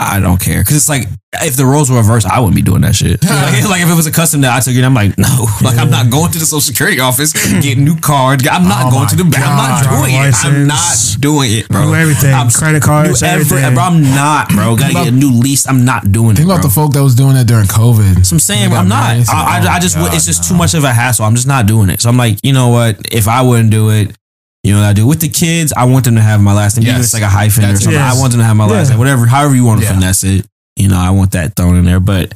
I 0.00 0.20
don't 0.20 0.40
care 0.40 0.60
because 0.62 0.76
it's 0.76 0.88
like 0.88 1.06
if 1.42 1.56
the 1.56 1.64
roles 1.64 1.90
were 1.90 1.98
reversed, 1.98 2.26
I 2.26 2.40
wouldn't 2.40 2.56
be 2.56 2.62
doing 2.62 2.80
that 2.82 2.94
shit. 2.96 3.22
like, 3.24 3.62
like 3.68 3.82
if 3.82 3.88
it 3.88 3.94
was 3.94 4.06
a 4.06 4.12
custom 4.12 4.40
that 4.40 4.56
I 4.56 4.60
took 4.60 4.74
it, 4.74 4.82
I'm 4.82 4.94
like, 4.94 5.16
no, 5.18 5.46
like 5.62 5.78
I'm 5.78 5.90
not 5.90 6.10
going 6.10 6.32
to 6.32 6.38
the 6.38 6.44
social 6.44 6.60
security 6.60 7.00
office 7.00 7.32
getting 7.60 7.84
new 7.84 7.96
card. 7.96 8.46
I'm 8.48 8.66
not 8.66 8.86
Oh 8.86 8.90
going 8.90 9.08
to 9.08 9.16
the. 9.16 9.24
Bank. 9.24 9.46
I'm 9.46 9.56
not 9.56 9.84
doing 9.84 10.14
it. 10.14 10.34
I'm 10.44 10.66
not 10.66 11.16
doing 11.20 11.50
it, 11.52 11.68
bro. 11.68 11.86
Do 11.86 11.94
everything. 11.94 12.34
I'm, 12.34 12.50
Credit 12.50 12.82
cards, 12.82 13.20
do 13.20 13.26
every- 13.26 13.44
everything. 13.44 13.74
Bro, 13.74 13.82
I'm 13.84 14.02
not, 14.02 14.48
bro. 14.48 14.74
Gotta 14.76 14.92
get 14.92 15.08
a 15.08 15.10
new 15.10 15.30
lease. 15.30 15.68
I'm 15.68 15.84
not 15.84 16.10
doing 16.10 16.34
Think 16.34 16.48
it. 16.48 16.50
Think 16.50 16.50
about 16.50 16.62
the 16.62 16.74
folk 16.74 16.92
that 16.94 17.02
was 17.02 17.14
doing 17.14 17.34
that 17.34 17.46
during 17.46 17.66
COVID. 17.66 18.26
So 18.26 18.34
I'm 18.34 18.40
saying 18.40 18.70
bro, 18.70 18.78
I'm 18.78 18.88
not. 18.88 19.28
I, 19.28 19.60
I, 19.60 19.76
I 19.76 19.78
just 19.78 19.96
my 19.96 20.10
it's 20.12 20.26
just 20.26 20.42
no. 20.42 20.48
too 20.48 20.58
much 20.58 20.74
of 20.74 20.84
a 20.84 20.92
hassle. 20.92 21.24
I'm 21.24 21.34
just 21.34 21.46
not 21.46 21.66
doing 21.66 21.90
it. 21.90 22.00
So 22.00 22.08
I'm 22.08 22.16
like, 22.16 22.38
you 22.42 22.52
know 22.52 22.68
what? 22.68 22.98
If 23.12 23.28
I 23.28 23.42
wouldn't 23.42 23.70
do 23.70 23.90
it, 23.90 24.16
you 24.62 24.72
know 24.74 24.80
what 24.80 24.86
I 24.88 24.92
do 24.92 25.06
with 25.06 25.20
the 25.20 25.28
kids. 25.28 25.72
I 25.72 25.84
want 25.84 26.04
them 26.04 26.16
to 26.16 26.20
have 26.22 26.40
my 26.40 26.52
last 26.54 26.76
name. 26.76 26.84
Even 26.86 26.96
if 26.96 27.04
it's 27.04 27.14
like 27.14 27.22
a 27.22 27.28
hyphen 27.28 27.64
or 27.64 27.76
something. 27.76 27.92
yes. 27.92 28.16
I 28.16 28.20
want 28.20 28.32
them 28.32 28.40
to 28.40 28.44
have 28.46 28.56
my 28.56 28.66
last 28.66 28.86
Yeah. 28.86 28.90
name. 28.90 28.98
Whatever, 28.98 29.26
however 29.26 29.54
you 29.54 29.64
want 29.64 29.80
to 29.80 29.86
Yeah. 29.86 29.94
finesse 29.94 30.24
it. 30.24 30.46
You 30.76 30.88
know, 30.88 30.98
I 30.98 31.10
want 31.10 31.32
that 31.32 31.56
thrown 31.56 31.76
in 31.76 31.84
there. 31.84 32.00
But 32.00 32.34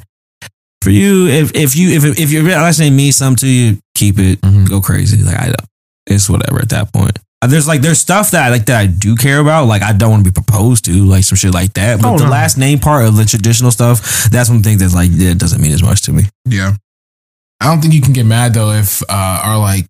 for 0.81 0.89
you, 0.91 1.27
if 1.27 1.51
if 1.55 1.75
you 1.75 1.89
if 1.91 2.03
if 2.19 2.31
your 2.31 2.43
last 2.43 2.79
name 2.79 2.95
means 2.95 3.15
something 3.15 3.37
to 3.37 3.47
you, 3.47 3.77
keep 3.95 4.19
it. 4.19 4.41
Mhm. 4.41 4.67
Go 4.69 4.81
crazy. 4.81 5.17
Like 5.17 5.37
I 5.39 5.45
don't. 5.45 5.55
It's 6.07 6.29
whatever 6.29 6.59
at 6.61 6.69
that 6.69 6.91
point. 6.93 7.17
Uh, 7.41 7.47
There's 7.47 7.67
like 7.67 7.81
there's 7.81 7.99
stuff 7.99 8.31
that 8.31 8.43
I 8.45 8.49
like 8.49 8.65
that 8.67 8.77
I 8.79 8.85
do 8.87 9.15
care 9.15 9.39
about. 9.39 9.67
Like 9.67 9.81
I 9.83 9.91
don't 9.93 10.09
want 10.11 10.25
to 10.25 10.31
be 10.31 10.33
proposed 10.33 10.85
to, 10.85 10.91
like 11.05 11.23
some 11.23 11.35
shit 11.35 11.53
like 11.53 11.73
that. 11.73 12.01
But 12.01 12.13
Oh, 12.13 12.17
the 12.17 12.25
no. 12.25 12.31
last 12.31 12.57
name 12.57 12.79
part 12.79 13.05
of 13.05 13.15
the 13.17 13.25
traditional 13.25 13.71
stuff, 13.71 14.29
that's 14.31 14.49
one 14.49 14.63
thing 14.63 14.77
that's 14.77 14.93
like 14.95 15.09
yeah, 15.13 15.31
it 15.31 15.37
doesn't 15.37 15.61
mean 15.61 15.73
as 15.73 15.83
much 15.83 16.01
to 16.03 16.13
me. 16.13 16.23
Yeah. 16.47 16.73
I 17.61 17.65
don't 17.67 17.81
think 17.81 17.93
you 17.93 18.01
can 18.01 18.13
get 18.13 18.25
mad 18.25 18.53
though 18.53 18.71
if 18.71 19.01
uh, 19.09 19.41
our 19.43 19.57
like 19.57 19.87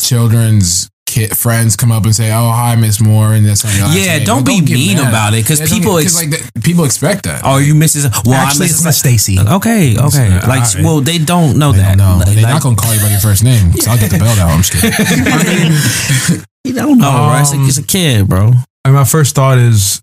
children's 0.00 0.89
kid, 1.10 1.36
friends 1.36 1.74
come 1.76 1.90
up 1.92 2.04
and 2.04 2.14
say, 2.14 2.30
"Oh, 2.32 2.50
hi, 2.50 2.76
Miss 2.76 3.00
Moore," 3.00 3.32
and 3.34 3.44
that's 3.44 3.64
on 3.64 3.74
your 3.74 3.86
last 3.86 3.96
Yeah, 3.98 4.18
don't 4.24 4.44
Like, 4.46 4.60
be 4.60 4.60
get 4.66 4.74
mean 4.74 4.96
mad. 4.98 5.08
about 5.08 5.34
it, 5.34 5.44
'cause 5.46 5.60
Yeah, 5.60 5.66
people 5.66 5.98
ex- 5.98 6.14
like 6.14 6.30
that- 6.30 6.62
people 6.62 6.84
expect 6.84 7.24
that. 7.24 7.40
Oh, 7.44 7.58
you 7.58 7.74
Mrs. 7.74 8.04
Well, 8.24 8.34
Actually, 8.34 8.66
I'm 8.66 8.70
it's 8.70 8.80
Mrs. 8.80 8.84
Miss 8.84 8.98
Stacy. 8.98 9.38
Okay, 9.40 9.96
okay. 9.98 10.28
Uh, 10.28 10.46
Like, 10.48 10.62
alright. 10.62 10.84
well, 10.84 11.00
they 11.00 11.18
don't 11.18 11.56
know 11.58 11.72
They 11.72 11.78
that. 11.78 11.98
don't. 11.98 12.18
Like, 12.18 12.26
They're 12.28 12.44
like, 12.44 12.52
not 12.54 12.62
gonna 12.62 12.76
call 12.76 12.94
you 12.94 13.00
by 13.00 13.08
your 13.10 13.20
first 13.20 13.42
name 13.42 13.70
because 13.72 13.88
I'll 13.88 13.98
get 13.98 14.10
the 14.10 14.18
belt 14.18 14.38
out. 14.38 14.50
I'm 14.50 14.62
just 14.62 14.72
kidding. 14.72 16.44
you 16.64 16.72
don't 16.74 16.98
know, 16.98 17.10
right? 17.10 17.40
It's, 17.42 17.52
Um, 17.52 17.64
a, 17.64 17.68
it's 17.68 17.78
a 17.78 17.82
kid, 17.82 18.28
bro. 18.28 18.52
I 18.84 18.88
mean, 18.88 18.94
my 18.96 19.04
first 19.04 19.34
thought 19.34 19.58
is 19.58 20.00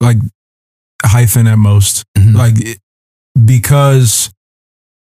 like 0.00 0.18
hyphen 1.04 1.46
at 1.46 1.58
most, 1.58 2.04
Mhm. 2.18 2.34
like 2.36 2.58
it- 2.60 2.78
because 3.46 4.30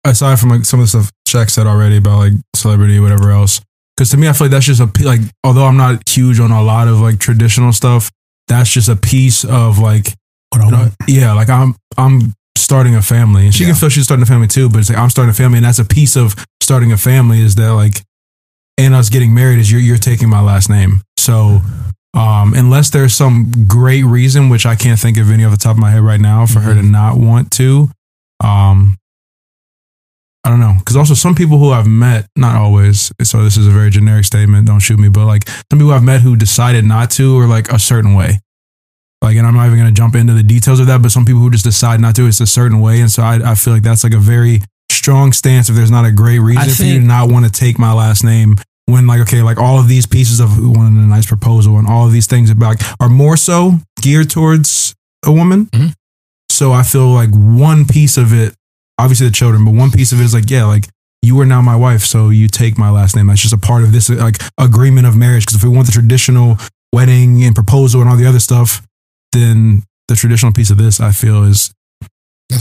aside 0.05 0.39
from 0.39 0.49
like 0.49 0.65
some 0.65 0.79
of 0.79 0.85
the 0.85 0.89
stuff 0.89 1.11
Shaq 1.27 1.49
said 1.49 1.65
already 1.67 1.97
about 1.97 2.19
like 2.19 2.33
celebrity, 2.55 2.99
whatever 2.99 3.31
else. 3.31 3.59
Because 4.03 4.11
to 4.11 4.17
me, 4.17 4.27
I 4.27 4.33
feel 4.33 4.47
like 4.47 4.51
that's 4.51 4.65
just 4.65 4.81
a 4.81 4.89
like. 5.05 5.21
Although 5.45 5.63
I'm 5.65 5.77
not 5.77 6.07
huge 6.09 6.41
on 6.41 6.51
a 6.51 6.61
lot 6.61 6.89
of 6.89 6.99
like 6.99 7.19
traditional 7.19 7.71
stuff, 7.71 8.11
that's 8.49 8.69
just 8.69 8.89
a 8.89 8.97
piece 8.97 9.45
of 9.45 9.79
like, 9.79 10.07
What 10.49 10.61
I 10.61 10.65
want. 10.69 10.93
yeah, 11.07 11.31
like 11.31 11.47
I'm 11.49 11.73
I'm 11.97 12.33
starting 12.57 12.95
a 12.95 13.01
family, 13.01 13.45
and 13.45 13.55
she 13.55 13.63
Yeah. 13.63 13.69
can 13.69 13.75
feel 13.79 13.87
she's 13.87 14.03
starting 14.03 14.23
a 14.23 14.25
family 14.25 14.47
too. 14.47 14.67
But 14.67 14.79
it's 14.79 14.89
like 14.89 14.97
I'm 14.99 15.09
starting 15.09 15.29
a 15.29 15.33
family, 15.33 15.59
and 15.59 15.65
that's 15.65 15.79
a 15.79 15.85
piece 15.85 16.17
of 16.17 16.35
starting 16.61 16.91
a 16.91 16.97
family 16.97 17.39
is 17.39 17.55
that 17.55 17.69
like, 17.75 18.01
and 18.77 18.93
us 18.93 19.07
getting 19.07 19.33
married 19.33 19.59
is 19.59 19.71
you're 19.71 19.79
you're 19.79 19.97
taking 19.97 20.27
my 20.29 20.41
last 20.41 20.69
name. 20.69 21.01
So 21.15 21.61
um, 22.13 22.53
unless 22.53 22.89
there's 22.89 23.13
some 23.13 23.53
great 23.69 24.03
reason, 24.03 24.49
which 24.49 24.65
I 24.65 24.75
can't 24.75 24.99
think 24.99 25.15
of 25.17 25.31
any 25.31 25.45
off 25.45 25.51
the 25.51 25.57
top 25.57 25.77
of 25.77 25.79
my 25.79 25.91
head 25.91 26.01
right 26.01 26.19
now, 26.19 26.45
for 26.45 26.59
her 26.59 26.73
to 26.73 26.83
not 26.83 27.17
want 27.17 27.51
to, 27.53 27.89
um, 28.43 28.97
I 30.45 30.49
don't 30.49 30.59
know. 30.59 30.75
Because 30.77 30.97
also 30.97 31.13
some 31.13 31.35
people 31.35 31.57
who 31.57 31.71
I've 31.71 31.87
met, 31.87 32.27
not 32.35 32.55
always. 32.55 33.11
So 33.23 33.43
this 33.43 33.55
is 33.55 33.65
a 33.67 33.71
very 33.71 33.89
generic 33.89 34.25
statement. 34.25 34.67
Don't 34.67 34.79
shoot 34.81 34.99
me, 34.99 35.07
but 35.09 35.25
like 35.25 35.47
some 35.71 35.79
people 35.79 35.91
I've 35.91 36.03
met 36.03 36.21
who 36.21 36.35
decided 36.35 36.83
not 36.85 37.11
to, 37.11 37.37
or 37.37 37.47
like 37.47 37.71
a 37.71 37.79
certain 37.79 38.13
way. 38.13 38.39
Like, 39.21 39.37
and 39.37 39.47
I'm 39.47 39.55
not 39.55 39.67
even 39.67 39.79
going 39.79 39.93
to 39.93 39.97
jump 39.97 40.15
into 40.15 40.33
the 40.33 40.43
details 40.43 40.81
of 40.81 40.87
that, 40.87 41.01
but 41.01 41.11
some 41.11 41.23
people 41.23 41.39
who 41.41 41.49
just 41.49 41.63
decide 41.63 42.01
not 42.01 42.13
to, 42.17 42.27
it's 42.27 42.41
a 42.41 42.45
certain 42.45 42.81
way, 42.81 42.99
and 42.99 43.09
so 43.09 43.23
I, 43.23 43.51
I 43.51 43.55
feel 43.55 43.71
like 43.73 43.83
that's 43.83 44.03
like 44.03 44.13
a 44.13 44.17
very 44.19 44.59
strong 44.91 45.31
stance. 45.31 45.69
If 45.69 45.75
there's 45.77 45.89
not 45.91 46.03
a 46.03 46.11
great 46.11 46.39
reason 46.39 46.63
for 46.75 46.83
you 46.83 46.99
to 46.99 47.05
not 47.05 47.31
want 47.31 47.45
to 47.45 47.51
take 47.51 47.79
my 47.79 47.93
last 47.93 48.25
name, 48.25 48.57
when 48.85 49.07
like 49.07 49.21
okay, 49.21 49.41
like 49.41 49.57
all 49.57 49.79
of 49.79 49.87
these 49.87 50.05
pieces 50.05 50.41
of 50.41 50.49
who 50.49 50.71
wanting 50.71 50.97
a 51.01 51.07
nice 51.07 51.25
proposal 51.25 51.77
and 51.77 51.87
all 51.87 52.05
of 52.05 52.11
these 52.11 52.27
things 52.27 52.49
about 52.49 52.83
are 52.99 53.07
more 53.07 53.37
so 53.37 53.75
geared 54.01 54.29
towards 54.29 54.93
a 55.25 55.31
woman. 55.31 55.67
Mhm. 55.67 55.93
So 56.49 56.73
I 56.73 56.83
feel 56.83 57.07
like 57.07 57.29
one 57.31 57.85
piece 57.85 58.17
of 58.17 58.33
it, 58.33 58.53
obviously 58.97 59.27
the 59.27 59.33
children, 59.33 59.65
but 59.65 59.73
one 59.73 59.91
piece 59.91 60.11
of 60.11 60.19
it 60.19 60.23
is 60.23 60.33
like 60.33 60.49
yeah, 60.49 60.65
like 60.65 60.87
you 61.21 61.39
are 61.39 61.45
now 61.45 61.61
my 61.61 61.75
wife, 61.75 62.01
so 62.01 62.29
you 62.29 62.47
take 62.47 62.77
my 62.77 62.89
last 62.89 63.15
name. 63.15 63.27
That's 63.27 63.41
just 63.41 63.53
a 63.53 63.57
part 63.57 63.83
of 63.83 63.91
this 63.91 64.09
like 64.09 64.41
agreement 64.57 65.07
of 65.07 65.15
marriage. 65.15 65.45
Because 65.45 65.55
if 65.55 65.63
we 65.63 65.69
want 65.69 65.87
the 65.87 65.93
traditional 65.93 66.57
wedding 66.91 67.43
and 67.43 67.55
proposal 67.55 68.01
and 68.01 68.09
all 68.09 68.17
the 68.17 68.25
other 68.25 68.39
stuff, 68.39 68.85
then 69.31 69.83
the 70.07 70.15
traditional 70.15 70.51
piece 70.51 70.69
of 70.69 70.77
this 70.77 70.99
I 70.99 71.11
feel 71.11 71.43
is 71.43 71.73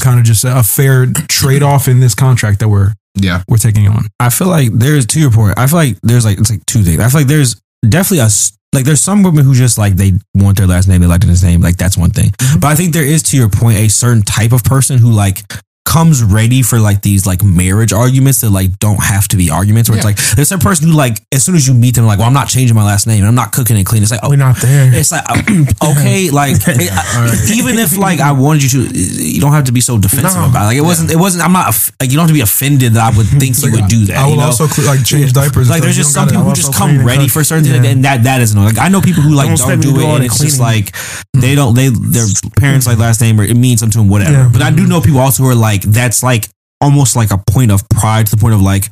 kind 0.00 0.18
of 0.18 0.24
just 0.24 0.44
a 0.44 0.62
fair 0.62 1.06
trade 1.06 1.62
off 1.62 1.88
in 1.88 2.00
this 2.00 2.14
contract 2.14 2.60
that 2.60 2.68
we're 2.68 2.92
Yeah, 3.16 3.42
we're 3.48 3.58
taking 3.58 3.88
on. 3.88 4.06
I 4.20 4.30
feel 4.30 4.48
like 4.48 4.72
there's 4.72 5.06
to 5.06 5.20
your 5.20 5.30
point. 5.30 5.58
I 5.58 5.66
feel 5.66 5.78
like 5.78 6.00
there's 6.02 6.24
like 6.24 6.38
it's 6.38 6.50
like 6.50 6.64
two 6.66 6.82
things. 6.82 7.00
I 7.00 7.08
feel 7.08 7.20
like 7.20 7.28
there's 7.28 7.60
definitely 7.86 8.20
a 8.20 8.28
like 8.72 8.84
there's 8.84 9.00
some 9.00 9.22
women 9.22 9.44
who 9.44 9.54
just 9.54 9.76
like 9.76 9.94
they 9.94 10.12
want 10.34 10.56
their 10.56 10.66
last 10.66 10.88
name, 10.88 11.00
they 11.00 11.06
like 11.06 11.22
his 11.24 11.44
name, 11.44 11.60
like 11.60 11.76
that's 11.76 11.98
one 11.98 12.10
thing. 12.10 12.30
Mm-hmm. 12.30 12.60
But 12.60 12.68
I 12.68 12.74
think 12.74 12.94
there 12.94 13.04
is 13.04 13.22
to 13.24 13.36
your 13.36 13.50
point 13.50 13.78
a 13.78 13.88
certain 13.88 14.22
type 14.22 14.52
of 14.52 14.64
person 14.64 14.98
who 14.98 15.10
like 15.10 15.42
comes 15.84 16.22
ready 16.22 16.62
for 16.62 16.78
like 16.78 17.02
these 17.02 17.26
like 17.26 17.42
marriage 17.42 17.92
arguments 17.92 18.40
that 18.40 18.50
like 18.50 18.78
don't 18.78 19.02
have 19.02 19.26
to 19.28 19.36
be 19.36 19.50
arguments. 19.50 19.90
Where 19.90 19.98
Yeah. 19.98 20.08
it's 20.10 20.20
like 20.22 20.36
there's 20.36 20.52
a 20.52 20.58
person 20.58 20.88
who 20.88 20.94
like 20.94 21.18
as 21.32 21.42
soon 21.44 21.54
as 21.56 21.66
you 21.68 21.74
meet 21.74 21.94
them, 21.96 22.06
like, 22.06 22.18
well, 22.18 22.28
I'm 22.28 22.32
not 22.34 22.48
changing 22.48 22.74
my 22.76 22.84
last 22.84 23.06
name, 23.06 23.18
and 23.18 23.26
I'm 23.26 23.34
not 23.34 23.52
cooking 23.52 23.76
and 23.76 23.84
cleaning. 23.84 24.04
It's 24.04 24.12
like, 24.12 24.20
oh, 24.22 24.30
We're 24.30 24.36
not 24.36 24.56
there. 24.58 24.90
it's 24.94 25.10
like 25.12 25.24
uh, 25.28 25.90
okay, 25.92 26.30
like 26.30 26.56
it- 26.66 26.90
I- 26.92 27.52
even 27.54 27.78
if 27.78 27.98
like 27.98 28.20
I 28.20 28.32
wanted 28.32 28.72
you 28.72 28.86
to, 28.88 28.94
you 28.96 29.40
don't 29.40 29.52
have 29.52 29.64
to 29.64 29.72
be 29.72 29.80
so 29.80 29.98
defensive 29.98 30.40
No. 30.40 30.48
about 30.48 30.62
it. 30.64 30.66
Like 30.66 30.76
it 30.78 30.82
wasn't. 30.82 31.10
It 31.10 31.16
wasn't. 31.16 31.44
I'm 31.44 31.52
not 31.52 31.66
like 32.00 32.10
you 32.10 32.16
don't 32.16 32.22
have 32.24 32.30
to 32.30 32.34
be 32.34 32.40
offended 32.42 32.92
that 32.94 33.12
I 33.12 33.16
would 33.16 33.26
think 33.26 33.56
you 33.62 33.72
would 33.76 33.88
do 33.88 34.04
that. 34.06 34.16
I 34.18 34.24
will 34.24 34.30
you 34.32 34.36
know? 34.38 34.44
also 34.46 34.66
like 34.86 35.04
change 35.04 35.32
diapers. 35.32 35.68
like 35.68 35.82
there's 35.82 35.96
just 35.96 36.14
some 36.14 36.28
people 36.28 36.44
who 36.44 36.52
just 36.54 36.74
come 36.74 37.04
ready 37.04 37.28
for 37.28 37.42
certain 37.44 37.64
things, 37.64 37.84
Yeah. 37.84 37.90
and 37.90 38.04
that 38.04 38.22
that 38.22 38.40
is 38.40 38.52
annoying. 38.52 38.68
Like 38.76 38.78
I 38.78 38.88
know 38.88 39.00
people 39.00 39.22
who 39.22 39.34
like 39.34 39.48
Don't 39.48 39.58
don't, 39.58 39.80
do 39.80 40.00
it, 40.00 40.04
and 40.06 40.24
it's 40.24 40.38
just 40.38 40.60
like 40.60 40.94
they 41.34 41.54
don't 41.54 41.74
they 41.74 41.88
their 41.88 42.26
parents 42.56 42.86
like 42.86 42.98
last 42.98 43.20
name 43.20 43.40
or 43.40 43.44
it 43.44 43.56
means 43.56 43.80
something 43.80 43.92
to 43.92 43.98
them, 43.98 44.08
whatever. 44.08 44.48
But 44.48 44.62
I 44.62 44.70
do 44.70 44.86
know 44.86 45.00
people 45.00 45.18
also 45.20 45.42
who 45.42 45.48
are 45.50 45.54
like 45.54 45.71
that's 45.80 46.22
like 46.22 46.48
almost 46.82 47.16
like 47.16 47.30
a 47.30 47.38
point 47.38 47.70
of 47.70 47.88
pride 47.88 48.26
to 48.26 48.36
the 48.36 48.40
point 48.40 48.54
of 48.54 48.60
like. 48.60 48.90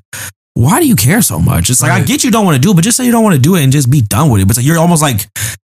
Why 0.54 0.80
do 0.80 0.86
you 0.88 0.96
care 0.96 1.22
so 1.22 1.38
much? 1.38 1.70
It's 1.70 1.80
like 1.80 1.92
I 1.92 2.02
get 2.02 2.24
you 2.24 2.30
don't 2.30 2.44
want 2.44 2.56
to 2.56 2.60
do 2.60 2.72
it, 2.72 2.74
but 2.74 2.82
just 2.82 2.96
say 2.96 3.04
you 3.06 3.12
don't 3.12 3.22
want 3.22 3.36
to 3.36 3.40
do 3.40 3.54
it 3.54 3.62
and 3.62 3.72
just 3.72 3.88
be 3.90 4.02
done 4.02 4.30
with 4.30 4.42
it. 4.42 4.46
But 4.46 4.52
it's 4.52 4.58
like 4.58 4.66
you're 4.66 4.78
almost 4.78 5.00
like 5.00 5.20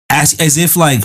as 0.10 0.34
as 0.40 0.58
if 0.58 0.78
like 0.78 1.04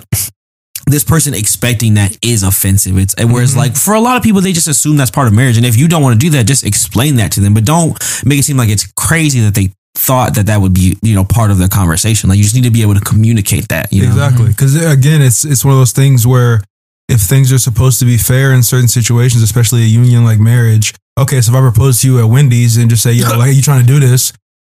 this 0.87 1.03
person 1.03 1.35
expecting 1.35 1.95
that 1.95 2.17
is 2.23 2.43
offensive. 2.45 2.97
It's 2.97 3.13
and 3.15 3.33
whereas 3.33 3.51
Mm-hmm. 3.51 3.59
like 3.59 3.77
for 3.77 3.95
a 3.95 4.01
lot 4.01 4.17
of 4.17 4.23
people 4.23 4.41
they 4.41 4.53
just 4.53 4.69
assume 4.69 4.97
that's 4.97 5.11
part 5.11 5.27
of 5.27 5.35
marriage, 5.35 5.57
and 5.57 5.67
if 5.67 5.77
you 5.77 5.89
don't 5.89 6.01
want 6.01 6.15
to 6.19 6.19
do 6.19 6.31
that, 6.37 6.47
just 6.47 6.65
explain 6.65 7.17
that 7.17 7.33
to 7.33 7.41
them. 7.41 7.55
But 7.55 7.65
don't 7.65 7.93
make 8.25 8.39
it 8.39 8.45
seem 8.45 8.57
like 8.57 8.69
it's 8.71 8.87
crazy 8.93 9.41
that 9.41 9.55
they 9.55 9.73
thought 9.97 10.35
that 10.37 10.47
that 10.47 10.61
would 10.61 10.73
be 10.73 10.97
you 11.03 11.15
know 11.15 11.25
part 11.25 11.51
of 11.51 11.59
the 11.59 11.69
conversation. 11.69 12.29
Like 12.31 12.39
you 12.39 12.45
just 12.45 12.55
need 12.55 12.65
to 12.65 12.71
be 12.71 12.83
able 12.83 12.95
to 12.95 13.01
communicate 13.01 13.69
that. 13.69 13.93
You 13.93 14.03
know? 14.05 14.09
Exactly. 14.11 14.49
Because 14.49 14.77
again, 14.77 15.23
it's 15.23 15.45
it's 15.45 15.65
one 15.65 15.73
of 15.75 15.81
those 15.81 15.93
things 15.93 16.25
where 16.27 16.63
if 17.09 17.21
things 17.21 17.53
are 17.53 17.59
supposed 17.59 17.99
to 18.01 18.05
be 18.05 18.17
fair 18.17 18.53
in 18.53 18.63
certain 18.63 18.89
situations, 18.89 19.43
especially 19.43 19.83
a 19.83 19.87
union 19.87 20.25
like 20.25 20.39
marriage, 20.39 20.95
okay, 21.19 21.41
so 21.41 21.53
if 21.53 21.57
I 21.57 21.61
propose 21.61 22.01
to 22.01 22.09
you 22.09 22.19
at 22.19 22.31
Wendy's 22.31 22.77
and 22.77 22.91
just 22.91 23.03
say, 23.03 23.13
yo, 23.13 23.29
like, 23.39 23.49
are 23.49 23.53
you 23.53 23.63
trying 23.63 23.81
to 23.81 23.87
do 23.87 24.01
this? 24.01 24.33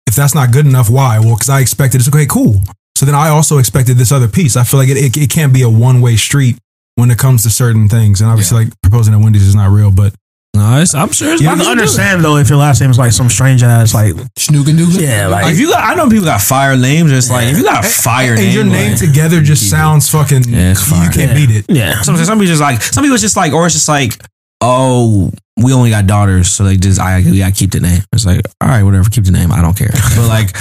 If 0.08 0.16
that's 0.16 0.36
not 0.36 0.52
good 0.52 0.66
enough, 0.66 0.90
why? 0.90 1.20
Well, 1.20 1.36
because 1.36 1.50
I 1.50 1.60
expected 1.62 2.02
it's 2.02 2.08
okay, 2.10 2.26
cool. 2.26 2.64
So 2.96 3.06
then 3.06 3.16
I 3.16 3.30
also 3.30 3.60
expected 3.60 3.98
this 3.98 4.12
other 4.12 4.28
piece. 4.28 4.58
I 4.58 4.64
feel 4.64 4.80
like 4.80 4.90
it, 4.90 4.98
it, 4.98 5.18
it 5.18 5.30
can't 5.30 5.54
be 5.54 5.62
a 5.62 5.70
one 5.70 6.02
way 6.02 6.16
street 6.16 6.58
when 6.96 7.12
it 7.12 7.18
comes 7.18 7.44
to 7.44 7.50
certain 7.50 7.88
things. 7.88 8.22
And 8.22 8.30
obviously, 8.30 8.66
like 8.66 8.82
proposing 8.82 9.14
at 9.14 9.20
Wendy's 9.20 9.48
is 9.48 9.56
not 9.56 9.70
real, 9.70 9.92
but 9.92 10.16
No, 10.58 10.82
it's, 10.82 10.94
I'm 10.94 11.12
sure. 11.12 11.34
It's 11.34 11.42
I 11.42 11.46
possible 11.46 11.66
can 11.66 11.66
to 11.66 11.72
understand 11.72 12.24
though 12.24 12.38
if 12.38 12.50
your 12.50 12.58
last 12.60 12.82
name 12.82 12.90
is 12.92 12.98
like 12.98 13.12
some 13.12 13.30
strange 13.30 13.64
ass 13.64 13.94
like 13.94 14.14
Schnoogan 14.38 14.78
yeah 15.00 15.28
it. 15.28 15.30
like 15.30 15.54
If 15.54 15.60
you 15.60 15.70
got, 15.70 15.84
I 15.84 15.96
know 15.96 16.10
people 16.10 16.26
got 16.26 16.42
fire 16.42 16.76
names. 16.76 17.12
It's 17.12 17.30
like 17.30 17.48
if 17.48 17.58
you 17.58 17.64
got 17.64 17.86
fire 17.86 18.32
and 18.34 18.42
name, 18.42 18.54
your 18.56 18.64
name 18.66 18.92
like, 18.92 19.00
together 19.00 19.42
just 19.42 19.62
keep 19.64 19.68
it. 19.68 19.72
sounds 19.72 20.10
fucking. 20.10 20.44
Yeah, 20.50 20.72
it's 20.72 20.90
you 20.90 21.10
can't 21.10 21.16
Yeah. 21.16 21.34
beat 21.34 21.50
it. 21.52 21.66
yeah 21.70 22.02
some 22.02 22.18
some 22.18 22.38
people 22.40 22.48
just 22.48 22.62
like 22.62 22.82
some 22.82 23.04
people 23.04 23.16
it's 23.16 23.24
just 23.24 23.38
like 23.38 23.54
or 23.54 23.66
it's 23.66 23.76
just 23.76 23.88
like 23.90 24.14
oh 24.62 25.32
we 25.58 25.74
only 25.74 25.90
got 25.90 26.06
daughters 26.06 26.52
so 26.52 26.64
they 26.64 26.78
just 26.78 27.00
I 27.00 27.20
we 27.20 27.40
gotta 27.40 27.54
keep 27.54 27.72
the 27.72 27.80
name. 27.80 28.02
It's 28.14 28.26
like 28.26 28.42
all 28.62 28.68
right 28.68 28.84
whatever 28.84 29.10
keep 29.10 29.26
the 29.26 29.32
name 29.32 29.52
I 29.52 29.62
don't 29.62 29.78
care. 29.78 29.90
But 30.16 30.28
like 30.28 30.56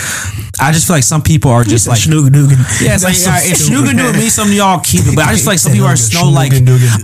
I 0.58 0.72
just 0.72 0.86
feel 0.86 0.96
like 0.96 1.04
some 1.04 1.20
people 1.20 1.50
are 1.50 1.64
just 1.64 1.86
like 1.86 2.00
Snooga 2.00 2.32
Doogan. 2.32 2.56
Yeah, 2.80 2.96
it's 2.96 3.04
like 3.04 3.14
so 3.14 3.28
all 3.28 3.36
right, 3.36 3.50
if. 3.50 3.58
Snooga 3.60 3.92
do 3.92 4.08
it, 4.08 4.16
me, 4.16 4.28
some 4.28 4.48
of 4.48 4.54
y'all 4.54 4.80
keep 4.80 5.04
it. 5.04 5.14
But 5.14 5.26
I 5.28 5.32
just 5.32 5.44
feel 5.44 5.52
like 5.52 5.58
some 5.60 5.72
people 5.72 5.88
are 5.88 5.96
so 5.96 6.28
like, 6.28 6.52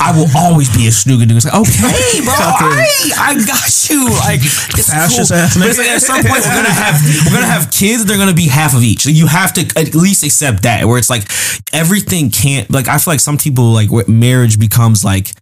I 0.01 0.17
will 0.17 0.29
always 0.37 0.73
be 0.73 0.89
a 0.89 0.95
Snooga 0.95 1.29
do. 1.29 1.37
It's 1.37 1.45
like, 1.45 1.55
okay, 1.55 2.21
bro, 2.25 2.33
I, 2.33 2.89
I 3.13 3.35
got 3.45 3.69
you. 3.91 4.09
Like, 4.09 4.41
it's 4.41 4.89
Fascist 4.89 5.31
cool. 5.31 5.39
ass 5.39 5.57
it's 5.57 5.79
like, 5.79 5.89
at 5.89 6.01
some 6.01 6.23
point, 6.25 6.41
we're 6.41 6.57
gonna 6.65 6.73
have 6.73 6.97
we're 7.29 7.37
gonna 7.37 7.53
have 7.53 7.71
kids. 7.71 8.05
They're 8.05 8.17
gonna 8.17 8.33
be 8.33 8.49
half 8.49 8.75
of 8.75 8.83
each. 8.83 9.05
Like, 9.05 9.15
you 9.15 9.27
have 9.27 9.53
to 9.55 9.69
at 9.77 9.95
least 9.95 10.25
accept 10.25 10.63
that. 10.63 10.85
Where 10.87 10.97
it's 10.97 11.11
like 11.11 11.29
everything 11.73 12.31
can't. 12.31 12.71
Like, 12.71 12.89
I 12.89 12.97
feel 12.97 13.13
like 13.13 13.21
some 13.21 13.37
people 13.37 13.65
like 13.73 13.91
where 13.91 14.09
marriage 14.09 14.59
becomes 14.59 15.05
like. 15.05 15.33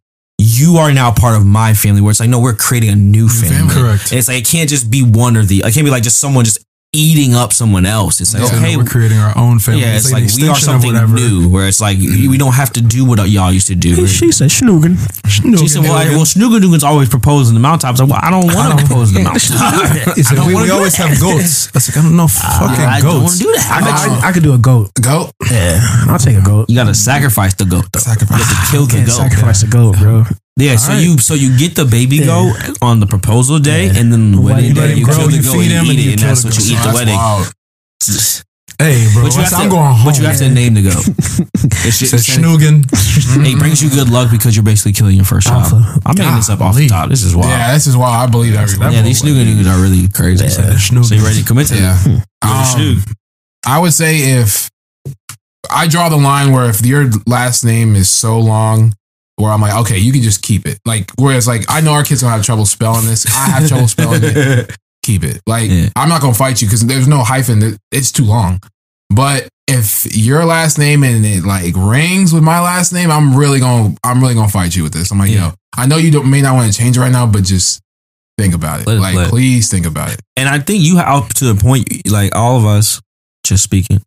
You 0.41 0.77
are 0.79 0.93
now 0.93 1.13
part 1.13 1.37
of 1.37 1.45
my 1.45 1.75
family. 1.75 2.01
Where 2.01 2.11
it's 2.11 2.21
like, 2.21 2.31
no, 2.31 2.41
we're 2.41 2.55
creating 2.55 2.91
a 2.91 2.97
new 2.97 3.29
family. 3.29 3.75
Correct. 3.75 4.11
And 4.11 4.19
it's 4.19 4.29
like 4.29 4.39
it 4.39 4.47
can't 4.47 4.69
just 4.69 4.91
be 4.91 5.03
one 5.03 5.37
or 5.37 5.45
the. 5.45 5.59
It 5.59 5.75
can't 5.75 5.85
be 5.85 5.91
like 5.91 6.03
just 6.03 6.19
someone 6.19 6.45
just 6.45 6.65
eating 6.93 7.35
up 7.35 7.53
someone 7.53 7.87
else. 7.87 8.21
It's 8.21 8.35
like 8.35 8.43
Yeah, 8.43 8.59
okay, 8.59 8.77
we're 8.77 8.85
creating 8.85 9.19
our 9.19 9.37
own 9.39 9.59
family. 9.61 9.83
yeah, 9.83 9.97
it's 9.97 10.11
like, 10.13 10.25
an 10.25 10.31
we 10.41 10.49
are 10.49 10.57
something 10.57 10.93
new. 11.15 11.49
Where 11.49 11.69
it's 11.69 11.81
like 11.81 11.99
we 11.99 12.37
don't 12.37 12.55
have 12.55 12.73
to 12.75 12.81
do 12.81 13.05
what 13.05 13.19
y'all 13.29 13.53
used 13.53 13.69
to 13.69 13.75
do. 13.77 14.07
She 14.07 14.33
said 14.33 14.51
Snoogan. 14.51 14.99
She 15.31 15.69
said, 15.69 15.83
"Well, 15.83 15.93
I, 15.95 16.09
well, 16.11 16.25
Snoogadoogans 16.27 16.83
always 16.83 17.09
proposing 17.09 17.55
the 17.55 17.61
mountaintops." 17.61 18.01
Like, 18.01 18.11
well, 18.11 18.21
I 18.23 18.31
don't 18.31 18.47
want 18.53 18.79
to 18.79 18.85
propose 18.87 19.13
the 19.13 19.21
mountaintop. 19.23 20.17
He 20.17 20.23
said, 20.25 20.39
we, 20.45 20.55
we 20.55 20.71
always 20.71 20.97
that. 20.97 21.09
have 21.11 21.21
goats. 21.21 21.69
I 21.69 21.71
was 21.75 21.89
like, 21.89 21.99
I 21.99 22.03
don't 22.03 22.17
know 22.17 22.29
fucking 22.29 22.85
I 22.85 23.01
don't 23.01 23.23
want 23.23 23.23
goats. 23.25 23.39
to 23.39 23.45
do 23.45 23.53
that. 23.53 23.69
I, 23.71 24.21
I 24.21 24.27
I, 24.27 24.29
I 24.29 24.33
could 24.33 24.43
do 24.43 24.55
a 24.55 24.59
goat. 24.59 24.91
Go. 25.01 25.31
Yeah, 25.51 25.79
I'll 26.09 26.19
take 26.19 26.37
a 26.37 26.43
goat. 26.43 26.69
you 26.69 26.75
got 26.75 26.85
to 26.85 26.95
sacrifice 26.95 27.55
the 27.55 27.65
goat. 27.65 27.87
Though. 27.93 28.01
Sacrifice. 28.01 28.39
You 28.39 28.45
have 28.45 28.65
to 28.67 28.71
kill 28.73 28.87
the 28.87 29.07
goat. 29.07 29.13
sacrifice 29.13 29.63
a 29.63 29.69
goat, 29.69 29.97
bro. 29.99 30.25
Yeah, 30.61 30.77
so 30.77 30.91
Alright. 30.93 31.05
you 31.07 31.19
so 31.19 31.35
you 31.35 31.57
get 31.57 31.75
the 31.75 31.85
baby 31.87 32.17
Yeah. 32.17 32.27
goat 32.27 32.79
on 32.83 33.01
the 33.01 33.07
proposal 33.07 33.59
day, 33.59 33.87
Yeah. 33.87 33.99
and 33.99 34.13
then 34.13 34.33
the 34.33 34.41
wedding 34.41 34.75
wedding 34.75 34.75
day, 34.75 34.87
day 34.89 34.93
you 34.93 34.99
you 35.01 35.05
grow, 35.07 35.17
kill 35.17 35.29
the 35.29 35.37
you 35.37 35.43
goat, 35.43 35.53
feed 35.53 35.71
you 35.71 35.77
him, 35.79 35.85
eat 35.87 35.91
and 35.91 35.99
it, 36.01 36.11
and 36.13 36.21
that's 36.21 36.45
what 36.45 36.55
you 36.59 36.61
goat. 36.61 36.71
eat 36.73 36.89
the 36.89 36.95
wedding. 36.95 37.15
wild. 37.17 37.53
Hey, 38.79 39.07
bro, 39.13 39.25
But 39.25 39.37
you 39.37 39.43
have 39.43 39.53
I'm 39.53 39.65
to, 39.65 39.69
going 39.69 39.95
home. 39.95 40.05
but 40.07 40.19
you 40.19 40.25
have 40.25 40.39
to 40.39 40.49
name 40.49 40.73
the 40.73 40.83
goat. 40.83 41.05
It's 41.85 41.97
Said 41.99 42.09
just, 42.17 42.31
Schnoogan. 42.31 42.85
it 42.93 43.59
brings 43.59 43.83
you 43.83 43.91
good 43.91 44.09
luck 44.09 44.31
because 44.31 44.57
you're 44.57 44.63
basically 44.65 44.93
killing 44.93 45.17
your 45.17 45.27
first 45.27 45.47
child. 45.49 45.71
I'm 46.07 46.17
making 46.17 46.35
this 46.37 46.49
up 46.49 46.61
off 46.63 46.77
the 46.77 46.89
top. 46.89 47.11
This 47.11 47.23
is 47.23 47.37
wild. 47.37 47.51
Yeah, 47.51 47.75
this 47.75 47.87
is 47.87 47.95
wild. 47.97 48.15
I 48.29 48.31
believe 48.31 48.55
everyone. 48.55 48.93
Yeah, 48.93 49.03
these 49.03 49.21
Snoogadoogans 49.23 49.67
are 49.67 49.81
really 49.83 50.09
crazy. 50.09 50.49
So, 50.49 50.63
so 51.03 51.15
you 51.15 51.23
ready 51.23 51.41
to 51.41 51.45
commit 51.47 51.67
to 51.69 51.77
Yeah. 51.77 52.03
them? 52.03 52.23
Um, 52.41 52.51
Snoog. 52.65 53.13
I 53.67 53.79
would 53.79 53.93
say 53.93 54.41
if 54.41 54.71
I 55.71 55.87
draw 55.87 56.09
the 56.09 56.17
line 56.17 56.51
where 56.53 56.71
if 56.71 56.85
your 56.85 57.11
last 57.27 57.65
name 57.65 57.95
is 57.97 58.09
so 58.09 58.39
long, 58.41 58.95
where 59.41 59.51
I'm 59.51 59.61
like, 59.61 59.75
okay, 59.83 59.99
you 59.99 60.13
can 60.13 60.23
just 60.23 60.43
keep 60.43 60.67
it. 60.67 60.79
Like, 60.85 61.11
whereas 61.19 61.47
like 61.49 61.65
I 61.69 61.81
know 61.81 61.93
our 61.93 62.05
kids 62.05 62.23
gonna 62.23 62.35
have 62.37 62.45
trouble 62.45 62.67
spelling 62.67 63.07
this. 63.07 63.27
I 63.27 63.51
have 63.51 63.69
trouble 63.69 63.89
spelling 63.89 64.21
it. 64.23 64.77
Keep 65.03 65.25
it. 65.25 65.41
Like, 65.47 65.71
Yeah. 65.71 65.89
I'm 65.97 66.11
not 66.11 66.21
gonna 66.21 66.35
fight 66.35 66.61
you 66.61 66.69
because 66.69 66.85
there's 66.87 67.09
no 67.09 67.21
hyphen. 67.25 67.79
It's 67.91 68.13
too 68.13 68.25
long. 68.27 68.61
But 69.09 69.49
if 69.67 70.15
your 70.15 70.45
last 70.45 70.79
name 70.79 71.03
and 71.05 71.25
it 71.25 71.43
like 71.45 71.75
rings 71.75 72.33
with 72.35 72.43
my 72.43 72.61
last 72.61 72.93
name, 72.93 73.11
I'm 73.11 73.35
really 73.35 73.61
gonna 73.61 73.95
I'm 74.05 74.21
really 74.21 74.35
gonna 74.35 74.49
fight 74.51 74.77
you 74.77 74.83
with 74.83 74.93
this. 74.93 75.11
I'm 75.11 75.19
like, 75.19 75.31
Yeah. 75.31 75.49
yo, 75.49 75.55
I 75.77 75.87
know 75.87 75.97
you 75.97 76.11
don't 76.11 76.31
may 76.31 76.43
not 76.43 76.55
want 76.55 76.71
to 76.73 76.79
change 76.79 76.97
it 76.99 77.01
right 77.01 77.11
now, 77.11 77.27
but 77.27 77.45
just 77.45 77.81
think 78.37 78.55
about 78.55 78.81
it. 78.83 78.87
Let 78.87 79.01
like, 79.01 79.15
play. 79.15 79.25
please 79.31 79.71
think 79.71 79.87
about 79.87 80.13
it. 80.13 80.21
And 80.37 80.49
I 80.49 80.59
think 80.59 80.83
you 80.83 80.97
have 80.99 81.09
up 81.25 81.29
to 81.35 81.47
the 81.53 81.61
point, 81.61 81.89
like 82.11 82.35
all 82.37 82.59
of 82.59 82.67
us, 82.67 83.01
just 83.43 83.65
speaking, 83.65 84.03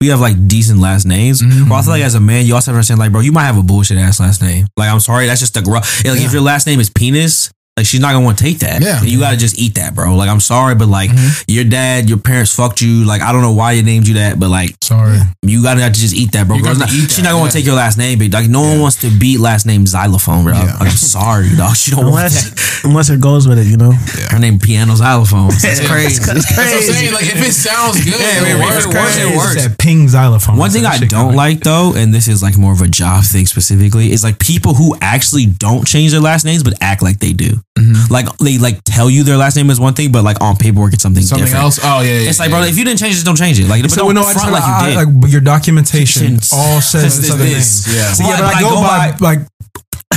we 0.00 0.08
have 0.08 0.20
like 0.20 0.46
decent 0.46 0.80
last 0.80 1.06
names. 1.06 1.40
Mhm. 1.42 1.68
But 1.68 1.76
I 1.76 1.82
feel 1.82 1.90
like 1.92 2.02
as 2.02 2.14
a 2.14 2.20
man, 2.20 2.44
you 2.46 2.54
also 2.54 2.70
have 2.70 2.74
to 2.74 2.78
understand, 2.78 3.00
like, 3.00 3.12
bro, 3.12 3.20
you 3.22 3.32
might 3.32 3.44
have 3.46 3.56
a 3.56 3.62
bullshit 3.62 3.96
ass 3.98 4.20
last 4.20 4.42
name. 4.42 4.66
Like, 4.76 4.90
I'm 4.90 5.00
sorry, 5.00 5.26
that's 5.26 5.40
just 5.40 5.54
the 5.54 5.62
gro- 5.62 5.80
like 5.80 6.20
if 6.20 6.32
your 6.32 6.42
last 6.42 6.66
name 6.66 6.80
is 6.80 6.90
penis. 6.90 7.50
Like 7.76 7.84
she's 7.84 8.00
not 8.00 8.12
gonna 8.12 8.24
want 8.24 8.38
to 8.38 8.44
take 8.44 8.60
that. 8.60 8.80
Yeah. 8.80 9.02
you 9.02 9.18
gotta 9.20 9.36
just 9.36 9.58
eat 9.58 9.74
that, 9.74 9.94
bro. 9.94 10.16
Like 10.16 10.30
I'm 10.30 10.40
sorry, 10.40 10.74
but 10.74 10.88
like 10.88 11.10
Mhm. 11.10 11.44
your 11.46 11.64
dad, 11.64 12.08
your 12.08 12.16
parents 12.16 12.54
fucked 12.54 12.80
you. 12.80 13.04
Like 13.04 13.20
I 13.20 13.32
don't 13.32 13.42
know 13.42 13.52
why 13.52 13.72
you 13.72 13.82
named 13.82 14.08
you 14.08 14.14
that, 14.14 14.38
but 14.40 14.48
like 14.48 14.74
Sorry. 14.80 15.18
you 15.42 15.62
gotta 15.62 15.82
have 15.82 15.92
to 15.92 16.00
just 16.00 16.14
eat 16.14 16.32
that, 16.32 16.48
bro. 16.48 16.56
You 16.56 16.62
Girl's 16.62 16.78
not, 16.78 16.88
she's 16.88 17.14
that, 17.16 17.22
not 17.24 17.32
gonna 17.32 17.44
yeah. 17.44 17.50
take 17.50 17.66
your 17.66 17.74
last 17.74 17.98
name, 17.98 18.18
but 18.18 18.32
like 18.32 18.48
no 18.48 18.62
one 18.62 18.80
wants 18.80 18.96
to 19.02 19.10
beat 19.10 19.40
last 19.40 19.66
name 19.66 19.84
xylophone, 19.86 20.44
bro. 20.44 20.54
Yeah. 20.54 20.74
I'm 20.80 20.90
sorry, 20.90 21.54
dog. 21.54 21.76
She 21.76 21.90
don't 21.90 22.10
want 22.10 22.32
that. 22.32 22.44
Unless, 22.46 22.84
unless 22.84 23.10
it 23.10 23.20
goes 23.20 23.46
with 23.46 23.58
it, 23.58 23.66
you 23.66 23.76
know. 23.76 23.92
Her 23.92 24.38
name 24.38 24.58
piano 24.58 24.94
xylophone. 24.96 25.50
That's 25.50 25.86
crazy. 25.86 26.24
That's 26.24 26.50
what 26.56 26.58
I'm 26.58 26.80
saying. 26.82 27.12
Like 27.12 27.24
if 27.26 27.46
it 27.46 27.52
sounds 27.52 28.02
good, 28.02 28.18
Yeah, 28.18 28.38
it 28.40 28.42
man, 28.42 28.60
works. 28.64 28.86
it 28.86 28.94
works, 28.94 29.16
it 29.18 29.22
It 29.32 29.36
works. 29.36 29.62
That 29.66 29.76
ping 29.76 30.08
xylophone. 30.08 30.56
One 30.56 30.70
thing 30.70 30.86
I 30.86 30.96
don't 30.96 31.08
kinda- 31.10 31.36
like 31.36 31.60
though, 31.60 31.92
and 31.94 32.14
this 32.14 32.26
is 32.26 32.42
like 32.42 32.56
more 32.56 32.72
of 32.72 32.80
a 32.80 32.88
job 32.88 33.24
thing 33.24 33.44
specifically, 33.44 34.12
is 34.12 34.24
like 34.24 34.38
people 34.38 34.72
who 34.72 34.96
actually 35.02 35.44
don't 35.44 35.86
change 35.86 36.12
their 36.12 36.22
last 36.22 36.46
names 36.46 36.62
but 36.62 36.72
act 36.80 37.02
like 37.02 37.18
they 37.18 37.34
do. 37.34 37.60
Mm-hmm. 37.78 38.12
Like 38.12 38.26
they 38.38 38.56
like 38.58 38.80
tell 38.84 39.10
you 39.10 39.22
their 39.22 39.36
last 39.36 39.54
name 39.56 39.68
is 39.68 39.78
one 39.78 39.92
thing, 39.92 40.10
but 40.10 40.24
like 40.24 40.40
on 40.40 40.56
paperwork 40.56 40.94
it's 40.94 41.02
something, 41.02 41.22
Something 41.22 41.44
different. 41.44 41.62
else. 41.64 41.78
Oh 41.82 42.00
yeah, 42.00 42.20
yeah 42.20 42.28
It's 42.30 42.38
like, 42.38 42.50
yeah. 42.50 42.56
bro, 42.60 42.66
if 42.66 42.78
you 42.78 42.84
didn't 42.84 42.98
change 43.00 43.18
it, 43.20 43.24
don't 43.24 43.36
change 43.36 43.60
it. 43.60 43.68
Like, 43.68 43.82
but 43.82 43.90
So 43.90 44.02
don't 44.06 44.14
no, 44.14 44.22
front 44.22 44.50
like 44.52 44.62
I- 44.62 44.88
you 44.88 44.94
did. 44.96 45.22
like, 45.22 45.30
your 45.32 45.40
documentation 45.42 46.36
all 46.54 46.80
says 46.80 47.20
this, 47.20 47.30
other 47.30 47.44
this. 47.44 47.86
name. 47.86 47.96
Yeah. 47.96 48.12
See, 48.12 48.24
yeah, 48.24 48.30
But 48.30 48.40
but 48.48 48.54
I 48.54 48.58
I 48.58 48.60
go 48.62 48.70
go 48.70 48.80
by 48.80 49.12
by- 49.12 49.18
like 49.20 49.40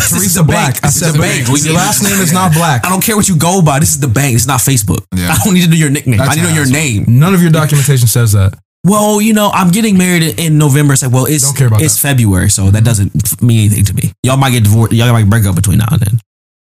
Teresa 0.10 0.44
Black. 0.44 0.74
bank. 0.76 0.84
I 0.84 0.88
This 0.88 1.00
said, 1.00 1.12
but 1.14 1.22
bank. 1.22 1.48
your 1.48 1.74
last 1.76 2.02
name 2.02 2.14
is 2.22 2.32
not 2.32 2.54
Black. 2.54 2.86
I 2.86 2.90
don't 2.90 3.04
care 3.04 3.16
what 3.18 3.28
you 3.28 3.36
go 3.36 3.62
by. 3.62 3.80
This 3.80 3.90
is 3.92 4.00
the 4.00 4.08
bank. 4.08 4.36
It's 4.36 4.48
not 4.48 4.60
Facebook. 4.62 5.04
Yeah. 5.16 5.32
I 5.34 5.38
don't 5.44 5.54
need 5.54 5.64
to 5.64 5.70
know 5.70 5.76
your 5.76 5.90
nickname. 5.90 6.18
That's 6.18 6.32
I 6.32 6.36
need 6.36 6.42
to 6.44 6.48
know 6.50 6.56
your 6.56 6.70
name. 6.72 7.06
None 7.08 7.34
of 7.34 7.42
your 7.42 7.52
documentation 7.52 8.08
says 8.08 8.32
that. 8.34 8.54
Well, 8.86 9.20
you 9.20 9.34
know, 9.34 9.50
I'm 9.54 9.72
getting 9.72 9.98
married 9.98 10.40
in 10.40 10.58
November. 10.58 10.94
It's 10.94 11.04
like, 11.04 11.12
well, 11.12 11.26
it's 11.26 11.44
Don't 11.44 11.58
care 11.58 11.68
about 11.68 11.82
it's 11.82 11.96
that. 12.02 12.08
February, 12.16 12.50
so 12.50 12.72
that 12.72 12.86
doesn't 12.86 13.42
mean 13.42 13.66
anything 13.66 13.84
to 13.86 13.94
me. 13.94 14.14
Y'all 14.24 14.38
might 14.38 14.52
get 14.52 14.64
divorced. 14.64 14.94
Y'all 14.94 15.12
might 15.12 15.30
break 15.30 15.44
up 15.46 15.56
between 15.56 15.80
now 15.80 15.88
and 15.92 16.00
then. 16.02 16.20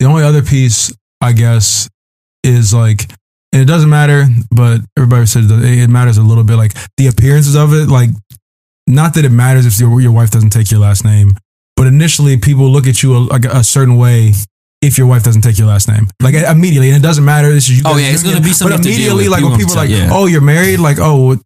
The 0.00 0.06
only 0.06 0.22
other 0.22 0.42
piece, 0.42 0.92
I 1.20 1.32
guess, 1.32 1.88
is 2.44 2.72
like, 2.72 3.10
and 3.52 3.62
it 3.62 3.66
doesn't 3.66 3.90
matter, 3.90 4.26
but 4.50 4.80
everybody 4.96 5.26
said 5.26 5.44
it 5.48 5.90
matters 5.90 6.18
a 6.18 6.22
little 6.22 6.44
bit. 6.44 6.56
Like 6.56 6.74
the 6.96 7.06
appearances 7.08 7.54
of 7.56 7.72
it, 7.72 7.88
like, 7.88 8.10
not 8.86 9.14
that 9.14 9.24
it 9.24 9.30
matters 9.30 9.66
if 9.66 9.78
your, 9.80 10.00
your 10.00 10.12
wife 10.12 10.30
doesn't 10.30 10.50
take 10.50 10.70
your 10.70 10.80
last 10.80 11.04
name, 11.04 11.32
but 11.76 11.86
initially 11.86 12.36
people 12.36 12.70
look 12.70 12.86
at 12.86 13.02
you 13.02 13.16
a, 13.16 13.18
like 13.18 13.44
a 13.44 13.62
certain 13.64 13.96
way 13.96 14.32
if 14.80 14.96
your 14.96 15.06
wife 15.06 15.24
doesn't 15.24 15.42
take 15.42 15.58
your 15.58 15.66
last 15.66 15.88
name. 15.88 16.08
Like 16.22 16.34
immediately, 16.34 16.88
and 16.88 16.96
it 16.96 17.02
doesn't 17.02 17.24
matter. 17.24 17.50
It's 17.50 17.66
just 17.66 17.78
you 17.78 17.84
Oh, 17.86 17.96
yeah, 17.96 18.10
it's 18.10 18.22
gonna 18.22 18.40
be 18.40 18.52
something 18.52 18.78
But 18.78 18.86
you 18.86 18.92
have 18.92 18.98
to 18.98 19.04
deal 19.04 19.18
immediately, 19.18 19.28
like 19.28 19.42
when 19.42 19.58
People 19.58 19.72
are 19.74 19.76
like, 19.76 19.90
yeah. 19.90 20.08
"Oh, 20.12 20.26
you're 20.26 20.40
married," 20.40 20.78
like, 20.78 20.98
"Oh, 21.00 21.36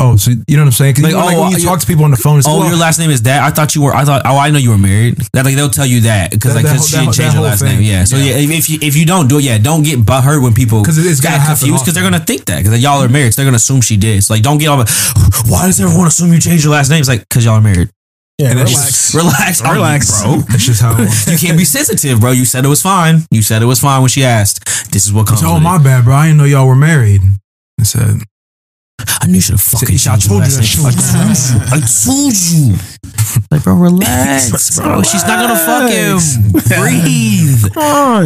oh, 0.00 0.16
so 0.16 0.30
you 0.30 0.56
know 0.56 0.62
what 0.62 0.66
I'm 0.66 0.72
saying?" 0.72 0.94
Like, 1.02 1.12
like, 1.14 1.36
oh, 1.36 1.42
when 1.42 1.50
you 1.52 1.58
you- 1.58 1.64
talk 1.64 1.80
to 1.80 1.86
people 1.86 2.04
on 2.04 2.10
the 2.10 2.16
phone, 2.16 2.38
it's 2.38 2.48
Oh, 2.48 2.58
well, 2.58 2.66
your 2.68 2.76
oh. 2.76 2.80
last 2.80 2.98
name 2.98 3.10
is 3.10 3.22
that? 3.22 3.42
I 3.42 3.50
thought 3.50 3.74
you 3.74 3.82
were. 3.82 3.94
I 3.94 4.04
thought. 4.04 4.22
Oh, 4.24 4.38
I 4.38 4.50
know 4.50 4.58
you 4.58 4.70
were 4.70 4.78
married. 4.78 5.16
That 5.32 5.44
like 5.44 5.54
they'll 5.54 5.68
tell 5.70 5.86
you 5.86 6.00
that 6.02 6.30
because 6.30 6.54
like 6.54 6.64
because 6.64 6.88
she 6.88 6.96
that 6.96 7.12
change 7.14 7.34
her 7.34 7.40
last 7.40 7.60
thing. 7.62 7.76
name. 7.80 7.82
Yeah. 7.82 8.04
So 8.04 8.16
yeah, 8.16 8.36
if, 8.36 8.50
if 8.50 8.70
you 8.70 8.78
if 8.82 8.96
you 8.96 9.04
don't 9.06 9.28
do 9.28 9.38
it, 9.38 9.44
yeah, 9.44 9.58
don't 9.58 9.82
get 9.82 9.98
butthurt 10.00 10.42
when 10.42 10.54
people 10.54 10.84
'Cause 10.84 10.98
it- 10.98 11.06
it's 11.06 11.20
get 11.20 11.44
confused 11.46 11.84
because 11.84 11.94
they're 11.94 12.02
gonna 12.04 12.20
think 12.24 12.44
that 12.46 12.62
because 12.62 12.80
y'all 12.82 13.02
are 13.02 13.08
married. 13.08 13.34
So 13.34 13.42
they're 13.42 13.46
gonna 13.50 13.56
assume 13.56 13.80
she 13.80 13.96
did. 13.96 14.22
So 14.24 14.34
like, 14.34 14.42
don't 14.42 14.58
get 14.58 14.68
all. 14.68 14.78
Why 15.48 15.66
does 15.66 15.80
everyone 15.80 16.06
assume 16.06 16.32
you 16.32 16.40
changed 16.40 16.64
your 16.64 16.72
last 16.72 16.88
name? 16.90 17.00
It's 17.00 17.08
like 17.08 17.20
because 17.28 17.44
y'all 17.44 17.54
are 17.54 17.60
married. 17.60 17.90
Yeah, 18.38 18.54
Relax, 18.54 19.14
relax, 19.14 19.60
I'm- 19.62 19.74
Relax. 19.74 20.22
bro. 20.22 20.36
that's 20.48 20.64
just 20.64 20.80
how. 20.80 20.98
You 21.30 21.38
can't 21.38 21.56
be 21.58 21.64
sensitive, 21.66 22.18
bro. 22.18 22.32
You 22.32 22.44
said 22.46 22.64
it 22.64 22.68
was 22.68 22.82
fine. 22.82 23.24
You 23.30 23.42
said 23.42 23.62
it 23.62 23.66
was 23.66 23.78
fine 23.78 24.00
when 24.00 24.08
she 24.08 24.24
asked. 24.24 24.64
This 24.90 25.04
is 25.06 25.12
what 25.12 25.26
comes. 25.28 25.42
oh 25.44 25.60
my 25.60 25.76
it. 25.76 25.84
bad, 25.84 26.04
bro. 26.04 26.14
I 26.16 26.26
didn't 26.26 26.38
know 26.38 26.44
y'all 26.44 26.66
were 26.66 26.74
married. 26.74 27.20
I 27.78 27.84
said, 27.84 28.22
I 29.20 29.26
knew 29.26 29.34
you 29.34 29.40
should 29.40 29.52
have 29.54 29.60
fucking 29.60 29.94
I 29.94 29.98
changed 29.98 30.28
told 30.28 30.42
your 30.42 30.50
you 30.50 30.56
that 30.56 30.64
shit. 30.64 30.84
I 30.84 30.92
told 30.92 31.36
you. 31.38 31.58
I 31.70 31.78
told 31.80 32.34
you. 32.34 32.76
Like, 33.50 33.62
bro, 33.64 33.74
relax, 33.74 34.78
bro. 34.82 35.02
She's 35.02 35.24
not 35.24 35.40
gonna 35.40 35.58
fuck 35.58 35.90
him. 35.90 36.18
Breathe. 36.52 37.72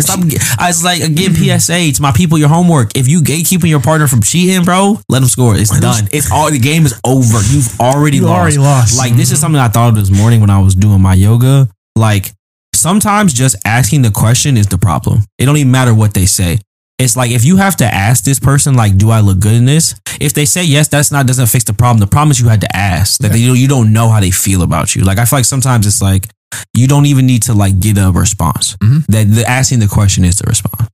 Stop. 0.03 0.21
I 0.59 0.69
was 0.69 0.85
like, 0.85 1.03
again, 1.03 1.35
PSA 1.35 1.93
to 1.93 2.03
my 2.03 2.13
people, 2.13 2.39
your 2.39 2.49
homework. 2.49 2.97
If 2.97 3.09
you 3.09 3.21
gatekeeping 3.21 3.69
your 3.69 3.81
partner 3.81 4.09
from 4.09 4.23
cheating, 4.23 4.65
bro, 4.65 4.99
let 5.09 5.23
him 5.23 5.29
score. 5.29 5.57
It's 5.57 5.79
done. 5.79 6.09
It's 6.13 6.31
all. 6.31 6.51
The 6.51 6.59
game 6.59 6.87
is 6.87 6.99
over. 7.05 7.39
You've 7.51 7.81
already 7.81 8.19
You 8.19 8.25
lost. 8.25 8.39
already 8.39 8.59
lost. 8.59 8.99
Like 8.99 9.13
this 9.15 9.31
is 9.31 9.39
mm-hmm. 9.39 9.43
something 9.43 9.61
I 9.61 9.69
thought 9.69 9.91
of 9.91 9.95
this 9.97 10.11
morning 10.11 10.41
when 10.41 10.51
I 10.51 10.61
was 10.61 10.75
doing 10.75 11.01
my 11.01 11.15
yoga. 11.15 11.69
Like 11.95 12.33
sometimes 12.75 13.33
just 13.33 13.57
asking 13.65 14.03
the 14.03 14.11
question 14.11 14.57
is 14.57 14.67
the 14.67 14.79
problem. 14.79 15.21
It 15.39 15.47
don't 15.47 15.57
even 15.57 15.73
matter 15.73 15.95
what 15.95 16.15
they 16.15 16.27
say. 16.27 16.59
It's 16.99 17.17
like 17.17 17.31
if 17.31 17.45
you 17.45 17.57
have 17.59 17.77
to 17.77 17.85
ask 17.85 18.25
this 18.25 18.41
person, 18.41 18.75
like, 18.75 18.97
do 18.97 19.11
I 19.11 19.21
look 19.21 19.39
good 19.39 19.53
in 19.55 19.67
this? 19.67 19.95
If 20.19 20.33
they 20.33 20.47
say 20.47 20.65
yes, 20.65 20.89
that's 20.89 21.13
not 21.13 21.27
doesn't 21.27 21.49
fix 21.49 21.65
the 21.65 21.75
problem. 21.75 21.99
The 22.01 22.07
problem 22.07 22.31
is 22.31 22.41
you 22.41 22.49
had 22.49 22.63
to 22.63 22.75
ask 22.77 23.21
that 23.21 23.33
they, 23.33 23.39
you 23.39 23.53
you 23.53 23.69
don't 23.69 23.93
know 23.93 24.09
how 24.09 24.21
they 24.21 24.31
feel 24.31 24.63
about 24.63 24.95
you. 24.95 25.03
Like 25.05 25.19
I 25.19 25.27
feel 25.27 25.39
like 25.41 25.45
sometimes 25.45 25.87
it's 25.87 26.01
like 26.01 26.27
you 26.73 26.87
don't 26.89 27.05
even 27.07 27.27
need 27.27 27.43
to 27.45 27.53
like 27.55 27.79
get 27.81 27.99
a 27.99 28.11
response. 28.11 28.77
Mhm. 28.83 29.05
That 29.09 29.25
the 29.25 29.45
asking 29.47 29.81
the 29.81 29.89
question 29.89 30.25
is 30.25 30.37
the 30.37 30.45
response. 30.49 30.89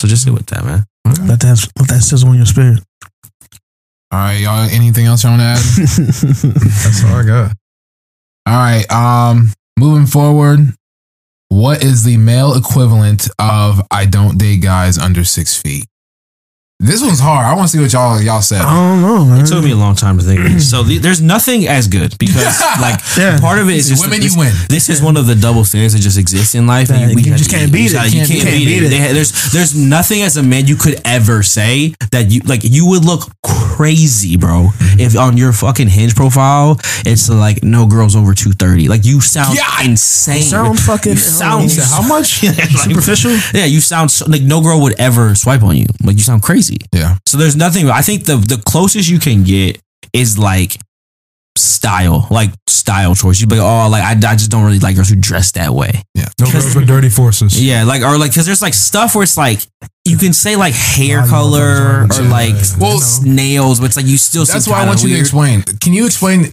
So 0.00 0.08
just 0.08 0.24
sit 0.24 0.32
with 0.32 0.46
that, 0.46 0.64
man. 0.64 0.86
let 1.28 1.40
that 1.40 1.68
let 1.78 1.88
that 1.88 2.00
sizzle 2.02 2.30
in 2.30 2.36
your 2.36 2.46
spirit. 2.46 2.82
All 4.10 4.18
right, 4.18 4.40
y'all. 4.40 4.68
Anything 4.70 5.06
else 5.06 5.24
you 5.24 5.30
want 5.30 5.40
to 5.40 5.44
add? 5.46 5.58
"That's 6.56 7.04
all 7.04 7.16
I 7.16 7.24
got." 7.26 7.52
All 8.46 8.54
right. 8.54 8.90
Um, 8.90 9.52
moving 9.78 10.06
forward, 10.06 10.74
what 11.52 11.84
is 11.84 12.02
the 12.02 12.16
male 12.16 12.54
equivalent 12.54 13.28
of 13.38 13.86
"I 13.90 14.06
don't 14.06 14.38
date 14.38 14.62
guys 14.62 14.96
under 14.96 15.22
six 15.22 15.54
feet"? 15.54 15.84
This 16.82 17.00
one's 17.00 17.20
hard. 17.20 17.46
I 17.46 17.54
want 17.54 17.70
to 17.70 17.76
see 17.76 17.80
what 17.80 17.92
y'all 17.92 18.20
y'all 18.20 18.42
said. 18.42 18.60
I 18.60 18.74
don't 18.74 19.02
know, 19.02 19.24
man. 19.24 19.42
It 19.44 19.46
took 19.46 19.62
me 19.62 19.70
a 19.70 19.76
long 19.76 19.94
time 19.94 20.18
to 20.18 20.24
think. 20.24 20.40
this. 20.42 20.68
So 20.68 20.82
the, 20.82 20.98
there's 20.98 21.22
nothing 21.22 21.68
as 21.68 21.86
good 21.86 22.18
because 22.18 22.60
like 22.80 22.98
Yeah. 23.16 23.38
part 23.38 23.60
of 23.60 23.68
it 23.68 23.76
is 23.76 23.88
just 23.88 24.02
Women, 24.04 24.20
this, 24.20 24.34
you 24.34 24.40
win. 24.40 24.52
This 24.68 24.88
is 24.88 25.00
one 25.00 25.16
of 25.16 25.26
the 25.28 25.36
double 25.36 25.64
standards 25.64 25.94
that 25.94 26.00
just 26.00 26.18
exist 26.18 26.56
in 26.56 26.66
life. 26.66 26.88
That 26.88 27.00
and 27.02 27.12
you 27.24 27.30
have 27.30 27.38
just 27.38 27.50
can't 27.50 27.72
beat 27.72 27.90
it. 27.90 27.94
gotta- 27.94 28.08
You 28.10 28.26
can't, 28.26 28.50
beat, 28.50 28.82
it. 28.82 28.88
They 28.90 29.12
there's 29.12 29.52
there's 29.52 29.76
nothing 29.76 30.22
as 30.22 30.36
a 30.36 30.42
man 30.42 30.66
you 30.66 30.74
could 30.74 31.00
ever 31.04 31.44
say 31.44 31.94
that 32.10 32.30
you 32.32 32.40
like. 32.40 32.62
You 32.64 32.86
would 32.88 33.04
look 33.04 33.30
crazy, 33.44 34.36
bro, 34.36 34.68
mm-hmm. 34.74 35.00
if 35.00 35.16
on 35.16 35.36
your 35.36 35.52
fucking 35.52 35.88
hinge 35.88 36.14
profile 36.14 36.78
it's 37.06 37.28
like 37.28 37.62
no 37.62 37.86
girls 37.86 38.16
over 38.16 38.34
two 38.34 38.52
thirty. 38.52 38.88
Like 38.88 39.04
you 39.04 39.20
sound 39.20 39.56
insane. 39.84 40.42
sound 40.42 40.80
fucking- 40.80 41.12
You 41.12 41.18
sound 41.18 41.62
He 41.62 41.68
said, 41.68 41.84
how 41.84 42.06
much? 42.08 42.26
Superficial? 42.82 43.32
Yeah, 43.54 43.66
you 43.66 43.80
sound 43.80 44.10
so, 44.10 44.26
like 44.26 44.42
no 44.42 44.60
girl 44.62 44.80
would 44.82 44.98
ever 44.98 45.34
swipe 45.34 45.62
on 45.62 45.76
you. 45.76 45.86
Like 46.02 46.16
you 46.16 46.22
sound 46.22 46.42
crazy. 46.42 46.71
Yeah. 46.92 47.18
So 47.26 47.38
there's 47.38 47.56
nothing. 47.56 47.88
I 47.88 48.02
think 48.02 48.24
the 48.24 48.36
the 48.36 48.60
closest 48.64 49.08
you 49.08 49.18
can 49.18 49.44
get 49.44 49.80
is 50.12 50.38
like 50.38 50.76
style, 51.56 52.26
like 52.30 52.50
style 52.68 53.14
choice. 53.14 53.40
You'd 53.40 53.50
be 53.50 53.56
like, 53.56 53.64
oh, 53.64 53.88
like 53.90 54.02
I, 54.02 54.12
I 54.12 54.36
just 54.36 54.50
don't 54.50 54.64
really 54.64 54.78
like 54.78 54.96
girls 54.96 55.08
who 55.10 55.16
dress 55.16 55.52
that 55.52 55.72
way. 55.72 56.02
Yeah. 56.14 56.28
No 56.40 56.50
girls 56.50 56.74
with 56.74 56.86
dirty 56.86 57.08
forces. 57.08 57.62
Yeah, 57.62 57.84
like 57.84 58.02
or 58.02 58.18
like 58.18 58.30
because 58.30 58.46
there's 58.46 58.62
like 58.62 58.74
stuff 58.74 59.14
where 59.14 59.22
it's 59.22 59.36
like 59.36 59.60
you 60.04 60.16
can 60.16 60.32
say 60.32 60.56
like 60.56 60.74
hair 60.74 61.18
Wow, 61.18 61.24
you 61.24 61.30
color 61.30 62.06
or 62.10 62.22
like 62.28 62.54
Well, 62.78 63.00
nails, 63.24 63.80
but 63.80 63.86
it's 63.86 63.96
like 63.96 64.06
you 64.06 64.16
still. 64.16 64.44
That's 64.44 64.64
seem 64.64 64.72
why 64.72 64.78
I 64.78 64.80
kinda 64.82 64.90
want 64.90 65.02
you 65.02 65.14
to 65.14 65.20
explain. 65.20 65.62
Can 65.62 65.92
you 65.92 66.06
explain? 66.06 66.52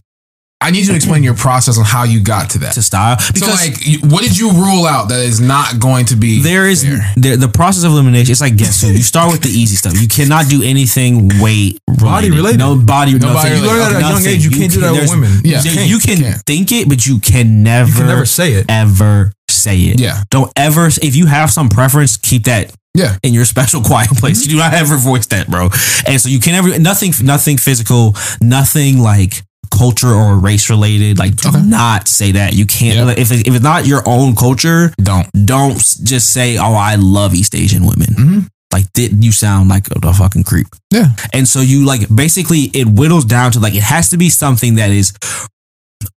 I 0.61 0.71
need 0.71 0.81
you 0.81 0.87
to 0.87 0.95
explain 0.95 1.23
your 1.23 1.35
process 1.35 1.77
on 1.77 1.85
how 1.85 2.03
you 2.03 2.19
got 2.21 2.49
to 2.51 2.59
that. 2.59 2.73
to 2.73 2.81
style 2.81 3.17
so, 3.17 3.33
because 3.33 3.65
like, 3.65 4.11
what 4.11 4.23
did 4.23 4.37
you 4.37 4.51
rule 4.51 4.85
out 4.85 5.07
that 5.07 5.19
is 5.21 5.39
not 5.39 5.79
going 5.79 6.05
to 6.07 6.17
be 6.17 6.41
there 6.41 6.67
is 6.67 6.81
there? 6.83 6.99
there, 7.15 7.37
the 7.37 7.47
process 7.47 7.85
of 7.85 7.91
elimination. 7.91 8.31
It's 8.31 8.41
like 8.41 8.57
guess 8.57 8.81
who? 8.81 8.89
You 8.91 9.01
start 9.01 9.31
with 9.31 9.41
the 9.41 9.49
easy 9.49 9.77
stuff. 9.77 9.93
You 10.01 10.07
cannot 10.09 10.49
do 10.49 10.61
anything 10.61 11.29
weight 11.41 11.79
Body 11.87 12.29
related. 12.29 12.59
No 12.59 12.75
body. 12.77 13.13
No 13.13 13.33
nothing. 13.33 13.33
body 13.33 13.55
You 13.55 13.67
learn 13.67 13.79
that 13.79 13.91
at 13.91 13.97
a 13.97 13.99
young 14.01 14.11
Nothing. 14.13 14.27
age. 14.27 14.43
You 14.45 14.51
can't 14.51 14.71
do 14.71 14.79
that 14.81 14.91
with 14.93 15.09
women. 15.09 15.31
Yeah. 15.43 15.61
You, 15.63 15.71
Can't. 15.71 15.89
you 15.89 15.99
can 15.99 16.17
Can't. 16.17 16.41
think 16.45 16.71
it, 16.71 16.87
but 16.89 17.05
you 17.05 17.19
can 17.19 17.63
never, 17.63 17.89
You 17.89 17.95
can 17.97 18.07
never 18.07 18.25
say 18.25 18.53
it. 18.53 18.65
ever 18.69 19.31
say 19.49 19.77
it. 19.79 19.99
Yeah. 19.99 20.23
Don't 20.29 20.51
ever. 20.55 20.87
If 20.87 21.15
you 21.15 21.25
have 21.25 21.51
some 21.51 21.67
preference, 21.69 22.15
keep 22.17 22.43
that 22.45 22.71
Yeah. 22.93 23.17
in 23.23 23.33
your 23.33 23.45
special 23.45 23.81
quiet 23.91 24.09
place. 24.11 24.43
You 24.45 24.51
do 24.51 24.57
not 24.57 24.73
ever 24.73 24.95
voice 24.97 25.25
that, 25.27 25.47
bro. 25.49 25.69
And 26.07 26.19
so 26.21 26.29
you 26.29 26.39
can 26.39 26.53
never 26.53 26.77
nothing, 26.79 27.11
nothing 27.23 27.57
physical, 27.57 28.15
nothing 28.41 28.99
like 28.99 29.43
culture 29.69 30.07
or 30.13 30.37
race 30.39 30.69
related. 30.69 31.17
Like, 31.19 31.35
do 31.35 31.51
not 31.61 32.07
say 32.07 32.33
that. 32.33 32.53
You 32.53 32.65
can't. 32.65 33.07
Like, 33.07 33.17
if 33.17 33.31
it, 33.31 33.47
if 33.47 33.55
it's 33.55 33.63
not 33.63 33.85
your 33.87 34.03
own 34.05 34.35
culture, 34.35 34.91
Don't. 35.01 35.27
don't 35.45 35.77
just 36.03 36.31
say, 36.33 36.57
"Oh, 36.57 36.73
I 36.73 36.95
love 36.95 37.33
East 37.33 37.55
Asian 37.55 37.85
women." 37.85 38.07
Mhm. 38.17 38.47
Like, 38.71 38.91
did 38.93 39.23
you 39.23 39.31
sound 39.31 39.67
like 39.69 39.87
a, 39.89 40.07
a 40.07 40.13
fucking 40.13 40.43
creep? 40.43 40.67
Yeah. 40.91 41.15
And 41.33 41.47
so 41.47 41.61
you 41.61 41.85
like 41.85 42.01
basically 42.13 42.69
it 42.73 42.87
whittles 42.87 43.25
down 43.25 43.51
to 43.53 43.59
like 43.59 43.73
it 43.73 43.83
has 43.83 44.09
to 44.09 44.17
be 44.17 44.29
something 44.29 44.75
that 44.75 44.91
is 44.91 45.13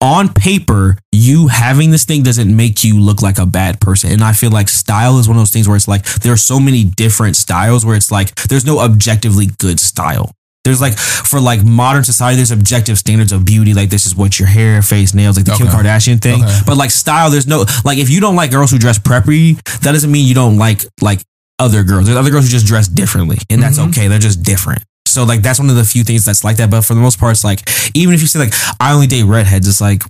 on 0.02 0.34
paper, 0.34 0.98
you 1.12 1.48
having 1.48 1.92
this 1.92 2.06
thing 2.06 2.24
doesn't 2.24 2.54
make 2.54 2.84
you 2.84 3.00
look 3.00 3.22
like 3.22 3.38
a 3.38 3.46
bad 3.46 3.80
person. 3.80 4.12
And 4.12 4.24
I 4.24 4.34
feel 4.34 4.50
like 4.52 4.68
style 4.70 5.20
is 5.20 5.28
one 5.28 5.38
of 5.38 5.42
those 5.42 5.52
things 5.52 5.68
where 5.68 5.78
it's 5.78 5.88
like 5.88 6.06
there 6.22 6.34
are 6.34 6.38
so 6.38 6.60
many 6.60 6.84
different 6.84 7.36
styles 7.36 7.86
where 7.86 7.96
it's 7.96 8.12
like 8.12 8.34
there's 8.50 8.66
no 8.66 8.80
objectively 8.80 9.48
good 9.58 9.80
style. 9.80 10.32
There's 10.66 10.82
like 10.82 10.98
for 10.98 11.40
like 11.40 11.64
modern 11.64 12.04
society, 12.04 12.36
there's 12.36 12.52
objective 12.52 12.98
standards 12.98 13.32
of 13.32 13.46
beauty. 13.46 13.74
Like 13.74 13.90
this 13.90 14.06
is 14.06 14.16
what 14.16 14.38
your 14.40 14.48
hair, 14.48 14.82
face, 14.82 15.14
nails, 15.14 15.38
like 15.38 15.46
the 15.46 15.54
Kim 15.54 15.68
Kardashian 15.68 16.22
thing. 16.22 16.44
Okay. 16.44 16.60
But 16.66 16.78
like 16.78 16.92
style, 16.92 17.30
there's 17.30 17.48
no 17.48 17.66
like 17.86 17.98
if 17.98 18.10
you 18.10 18.20
don't 18.20 18.36
like 18.36 18.52
girls 18.52 18.70
who 18.72 18.78
dress 18.78 19.00
preppy, 19.00 19.56
that 19.82 19.92
doesn't 19.94 20.12
mean 20.12 20.28
you 20.28 20.36
don't 20.36 20.58
like 20.58 20.84
like 21.02 21.22
other 21.60 21.84
girls. 21.84 22.06
There's 22.06 22.18
other 22.18 22.30
girls 22.30 22.46
who 22.46 22.52
just 22.52 22.66
dress 22.66 22.88
differently, 22.88 23.38
and 23.50 23.62
that's 23.64 23.80
Mm-hmm. 23.80 23.90
okay. 23.92 24.08
They're 24.10 24.20
just 24.20 24.44
different. 24.44 24.84
So 25.08 25.24
like 25.24 25.42
that's 25.42 25.60
one 25.60 25.70
of 25.70 25.76
the 25.78 25.84
few 25.86 26.04
things 26.04 26.26
that's 26.26 26.44
like 26.44 26.58
that. 26.58 26.70
But 26.70 26.82
for 26.84 26.94
the 26.94 27.02
most 27.02 27.20
part, 27.20 27.32
it's 27.32 27.44
like 27.44 27.62
even 27.96 28.14
if 28.14 28.22
you 28.22 28.28
say 28.28 28.40
like 28.40 28.54
I 28.82 28.92
only 28.94 29.08
date 29.08 29.24
redheads, 29.24 29.66
it's 29.68 29.82
like 29.82 30.04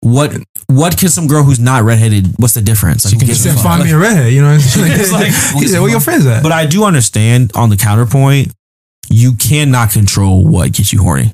what 0.00 0.32
what 0.68 0.96
can 0.98 1.08
some 1.08 1.26
girl 1.26 1.42
who's 1.42 1.58
not 1.60 1.82
redheaded? 1.82 2.28
What's 2.38 2.54
the 2.54 2.60
difference? 2.62 3.04
Like, 3.04 3.12
She 3.14 3.18
can 3.18 3.26
just 3.28 3.62
find 3.62 3.82
me 3.84 3.90
a 3.90 3.98
redhead. 3.98 4.32
You 4.32 4.42
know, 4.42 4.54
it's 4.58 4.76
like, 4.76 4.92
It's 4.92 5.12
like- 5.52 5.60
he 5.62 5.66
said, 5.68 5.80
where 5.80 5.90
your 5.90 6.00
friends 6.00 6.26
at? 6.26 6.42
But 6.42 6.52
I 6.52 6.66
do 6.66 6.84
understand 6.84 7.52
on 7.54 7.70
the 7.70 7.76
counterpoint, 7.76 8.52
you 9.10 9.34
cannot 9.34 9.90
control 9.90 10.46
what 10.46 10.72
gets 10.72 10.92
you 10.92 11.02
horny. 11.02 11.32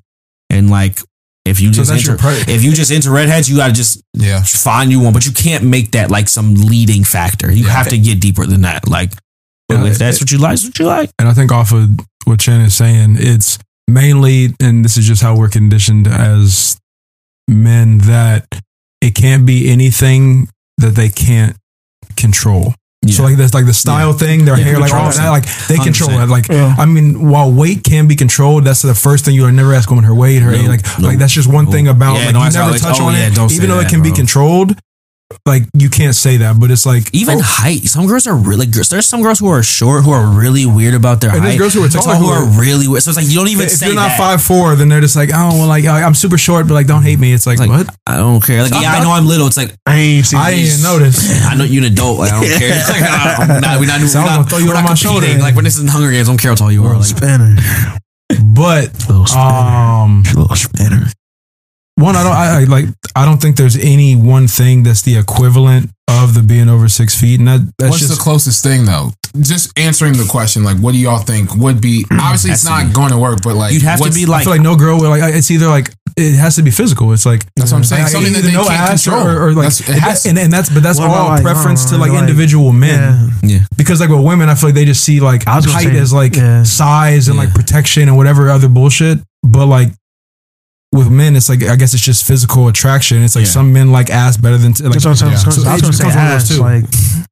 And 0.48 0.70
like 0.70 1.00
if 1.44 1.60
you 1.60 1.72
So 1.72 1.82
just 1.82 1.90
that's 1.90 2.08
enter, 2.08 2.50
if 2.52 2.62
you 2.62 2.72
just 2.72 2.90
into 2.90 3.10
redheads, 3.10 3.48
you 3.48 3.56
gotta 3.56 3.72
just 3.72 4.02
Yeah. 4.14 4.42
find 4.42 4.90
you 4.90 5.00
one. 5.00 5.12
But 5.12 5.26
you 5.26 5.32
can't 5.32 5.64
make 5.64 5.92
that 5.92 6.10
like 6.10 6.28
some 6.28 6.54
leading 6.54 7.04
factor. 7.04 7.50
You 7.50 7.64
Yeah. 7.66 7.72
have 7.72 7.88
to 7.88 7.98
get 7.98 8.20
deeper 8.20 8.46
than 8.46 8.62
that. 8.62 8.88
Like 8.88 9.12
Yeah, 9.70 9.84
if 9.86 9.98
that's 9.98 10.20
what 10.20 10.30
you 10.32 10.38
like, 10.38 10.54
it's 10.54 10.64
what 10.64 10.78
you 10.78 10.86
like. 10.86 11.10
And 11.18 11.28
I 11.28 11.32
think 11.34 11.52
off 11.52 11.72
of 11.72 11.88
what 12.24 12.40
Chen 12.40 12.60
is 12.60 12.74
saying, 12.74 13.16
it's 13.18 13.58
mainly, 13.88 14.54
and 14.60 14.84
this 14.84 14.96
is 14.96 15.06
just 15.06 15.22
how 15.22 15.36
we're 15.36 15.48
conditioned 15.48 16.06
as 16.08 16.76
men, 17.48 17.98
that 17.98 18.46
it 19.00 19.14
can't 19.14 19.46
be 19.46 19.70
anything 19.70 20.48
that 20.78 20.94
they 20.94 21.08
can't 21.08 21.56
control. 22.16 22.74
So 23.08 23.22
like 23.22 23.38
there's 23.38 23.54
like 23.54 23.64
the 23.64 23.72
style 23.72 24.12
thing, 24.12 24.44
their 24.44 24.58
Yeah, 24.58 24.64
hair, 24.64 24.78
like 24.78 24.92
all 24.92 25.10
that, 25.10 25.30
like 25.30 25.44
they 25.68 25.76
control 25.78 26.10
100%. 26.10 26.22
it. 26.24 26.28
Like 26.28 26.48
Yeah. 26.48 26.74
I 26.78 26.84
mean, 26.84 27.30
while 27.30 27.50
weight 27.50 27.82
can 27.82 28.06
be 28.06 28.14
controlled, 28.14 28.64
that's 28.64 28.82
the 28.82 28.94
first 28.94 29.24
thing 29.24 29.34
you 29.34 29.42
would 29.44 29.54
never 29.54 29.72
ask 29.72 29.88
a 29.90 29.94
woman 29.94 30.04
her 30.04 30.14
weight, 30.14 30.40
her 30.42 30.52
No, 30.52 30.58
age. 30.58 30.68
Like 30.68 30.98
no, 30.98 31.08
like 31.08 31.18
that's 31.18 31.32
just 31.32 31.48
one 31.48 31.64
no. 31.64 31.70
thing 31.72 31.88
about 31.88 32.18
Yeah, 32.18 32.26
like 32.26 32.34
don't 32.34 32.44
you 32.44 32.58
never 32.58 32.76
it- 32.76 32.82
touch 32.82 33.00
oh, 33.00 33.04
on 33.06 33.14
yeah, 33.14 33.28
it, 33.32 33.52
even 33.52 33.70
though 33.70 33.78
it 33.80 33.84
that, 33.84 33.90
can 33.90 34.02
be 34.02 34.12
controlled. 34.12 34.78
Like 35.46 35.62
you 35.74 35.88
can't 35.88 36.14
say 36.14 36.38
that, 36.38 36.58
but 36.58 36.70
it's 36.72 36.84
like 36.84 37.14
Even 37.14 37.38
oh, 37.38 37.42
height. 37.42 37.82
Some 37.86 38.06
girls 38.06 38.26
are 38.26 38.34
really 38.34 38.66
girls. 38.66 38.88
There's 38.88 39.06
some 39.06 39.22
girls 39.22 39.38
who 39.38 39.46
are 39.48 39.62
short 39.62 40.02
who 40.04 40.10
are 40.10 40.26
really 40.26 40.66
weird 40.66 40.94
about 40.94 41.20
their 41.20 41.30
And 41.30 41.38
there's 41.44 41.54
height. 41.54 41.58
girls 41.58 41.74
who 41.74 41.84
are 41.84 41.88
There's 41.88 42.04
tall 42.04 42.16
who 42.16 42.26
who 42.26 42.30
are 42.32 42.42
are- 42.44 42.60
really 42.60 42.88
weird. 42.88 43.02
So 43.04 43.10
it's 43.10 43.16
like 43.16 43.28
you 43.28 43.36
don't 43.36 43.46
even 43.48 43.66
if 43.66 43.72
say 43.72 43.86
you're 43.86 43.94
not 43.94 44.08
that. 44.08 44.18
five 44.18 44.42
four, 44.42 44.74
then 44.74 44.88
they're 44.88 45.00
just 45.00 45.14
like, 45.14 45.30
oh 45.32 45.54
well, 45.58 45.68
like 45.68 45.84
I- 45.84 46.02
I'm 46.02 46.14
super 46.14 46.36
short, 46.36 46.66
but 46.66 46.74
like 46.74 46.86
don't 46.88 47.02
hate 47.04 47.18
me. 47.20 47.32
It's 47.32 47.46
like, 47.46 47.60
It's 47.60 47.68
like, 47.68 47.86
what? 47.86 47.94
I 48.06 48.16
don't 48.16 48.42
care. 48.42 48.62
Like, 48.62 48.72
yeah, 48.82 48.92
I 48.92 49.00
know 49.04 49.12
I'm 49.12 49.26
little. 49.26 49.46
It's 49.46 49.56
like 49.56 49.72
I 49.86 49.96
ain't 49.96 50.26
seen 50.26 50.40
I 50.40 50.50
these. 50.52 50.82
didn't 50.82 50.90
notice. 50.98 51.44
I 51.46 51.54
know 51.54 51.64
you're 51.64 51.84
an 51.86 51.92
adult. 51.92 52.18
Like, 52.18 52.32
I 52.32 52.40
don't 52.40 52.58
care. 52.58 52.76
Like, 52.90 53.02
I'm 53.06 53.60
not, 53.60 53.80
we're 53.80 53.86
not, 53.86 54.00
So 54.10 54.18
we're 54.18 54.24
I'm 54.24 54.26
not, 54.26 54.36
gonna 54.36 54.48
throw 54.50 54.58
you 54.58 54.66
we're 54.66 54.74
on 54.76 54.82
not 54.84 54.90
my 54.90 54.96
competing. 54.98 55.30
shoulder. 55.30 55.38
Like 55.42 55.54
when 55.54 55.64
this 55.64 55.76
is 55.76 55.82
in 55.82 55.88
Hunger 55.88 56.10
Games, 56.10 56.28
I 56.28 56.32
don't 56.32 56.38
care 56.42 56.50
how 56.50 56.56
tall 56.56 56.72
you 56.72 56.82
are. 56.84 56.98
Little 56.98 57.06
Like, 57.06 57.16
spinner. 57.16 57.54
But 58.54 58.92
Little 59.08 59.26
spinner. 59.26 59.46
um, 59.46 60.22
Little 60.34 60.56
spinner. 60.56 61.06
One, 62.00 62.16
I 62.16 62.22
don't, 62.22 62.32
I, 62.32 62.60
I 62.60 62.64
like, 62.64 62.86
I 63.14 63.24
don't 63.24 63.40
think 63.40 63.56
there's 63.56 63.76
any 63.76 64.16
one 64.16 64.48
thing 64.48 64.82
that's 64.82 65.02
the 65.02 65.16
equivalent 65.16 65.90
of 66.08 66.34
the 66.34 66.42
being 66.42 66.68
over 66.68 66.88
six 66.88 67.18
feet, 67.18 67.38
and 67.38 67.48
that 67.48 67.60
that's 67.78 67.90
What's 67.92 68.06
just 68.08 68.16
the 68.18 68.22
closest 68.22 68.62
thing 68.64 68.84
though? 68.84 69.10
Just 69.40 69.78
answering 69.78 70.14
the 70.14 70.26
question, 70.28 70.64
like, 70.64 70.78
what 70.78 70.90
do 70.92 70.98
y'all 70.98 71.18
think 71.18 71.54
would 71.54 71.80
be? 71.80 72.04
Obviously, 72.12 72.50
it's 72.50 72.64
not 72.64 72.86
be. 72.88 72.92
going 72.92 73.10
to 73.10 73.18
work, 73.18 73.38
but 73.44 73.54
like, 73.54 73.72
you'd 73.72 73.82
have 73.82 73.98
to 73.98 74.02
what's- 74.04 74.16
be 74.16 74.24
I 74.24 74.28
like, 74.28 74.44
feel 74.44 74.52
like 74.52 74.60
no 74.62 74.76
girl 74.76 74.98
will 75.00 75.08
like. 75.10 75.22
It's 75.34 75.50
either 75.52 75.68
like 75.68 75.90
it 76.16 76.34
has 76.34 76.56
to 76.56 76.62
be 76.62 76.72
physical. 76.72 77.12
It's 77.12 77.24
like 77.24 77.46
That's 77.54 77.70
what 77.70 77.78
I'm 77.78 77.84
saying. 77.84 78.02
like, 78.02 78.12
Something 78.12 78.32
that 78.32 78.40
either 78.40 78.48
they 78.48 78.54
no 78.54 78.64
can't 78.66 78.90
ass 78.90 79.04
control. 79.04 79.26
or, 79.28 79.46
or 79.46 79.52
like 79.52 79.72
That's- 79.72 79.88
it 79.88 79.98
has 80.00 80.26
and, 80.26 80.36
and 80.38 80.52
that's 80.52 80.68
but 80.68 80.82
that's 80.82 80.98
What 80.98 81.06
about, 81.06 81.16
all 81.20 81.28
like, 81.28 81.42
preference 81.42 81.88
to 81.90 81.94
uh, 81.94 81.98
like 81.98 82.10
like- 82.10 82.20
individual 82.20 82.72
men. 82.72 83.30
Yeah. 83.44 83.48
yeah. 83.58 83.58
Because 83.76 84.00
like 84.00 84.10
with 84.10 84.24
women, 84.24 84.48
I 84.48 84.56
feel 84.56 84.68
like 84.70 84.74
they 84.74 84.84
just 84.84 85.04
see 85.04 85.20
like 85.20 85.46
I 85.46 85.54
was 85.56 85.66
gonna 85.66 85.78
height 85.78 85.92
say, 85.94 85.98
as 85.98 86.12
like 86.12 86.34
yeah. 86.34 86.64
size 86.64 87.28
and 87.28 87.36
Yeah. 87.36 87.44
like 87.44 87.54
protection 87.54 88.08
and 88.08 88.16
whatever 88.16 88.50
other 88.50 88.68
bullshit. 88.68 89.18
But 89.44 89.66
like 89.66 89.92
with 90.92 91.08
men, 91.10 91.36
it's 91.36 91.48
like 91.48 91.62
I 91.62 91.76
guess 91.76 91.94
it's 91.94 92.02
just 92.02 92.24
physical 92.26 92.68
attraction. 92.68 93.22
It's 93.22 93.36
like 93.36 93.44
Yeah. 93.46 93.50
some 93.52 93.72
men 93.72 93.92
like 93.92 94.10
ass 94.10 94.36
better 94.36 94.58
than 94.58 94.72
like 94.72 94.92
That's 94.92 95.04
what 95.04 95.10
I'm 95.12 95.16
saying. 95.16 95.32
yeah. 95.32 95.38
I 95.42 95.46
was 95.46 95.54
So 95.62 95.68
I 95.68 95.72
was 95.74 95.82
gonna 95.82 95.92
say 95.92 96.02
comes 96.04 96.14
from 96.14 96.28
those 96.28 96.42
ass. 96.42 96.48
too. 96.48 96.60
Like, 96.60 97.28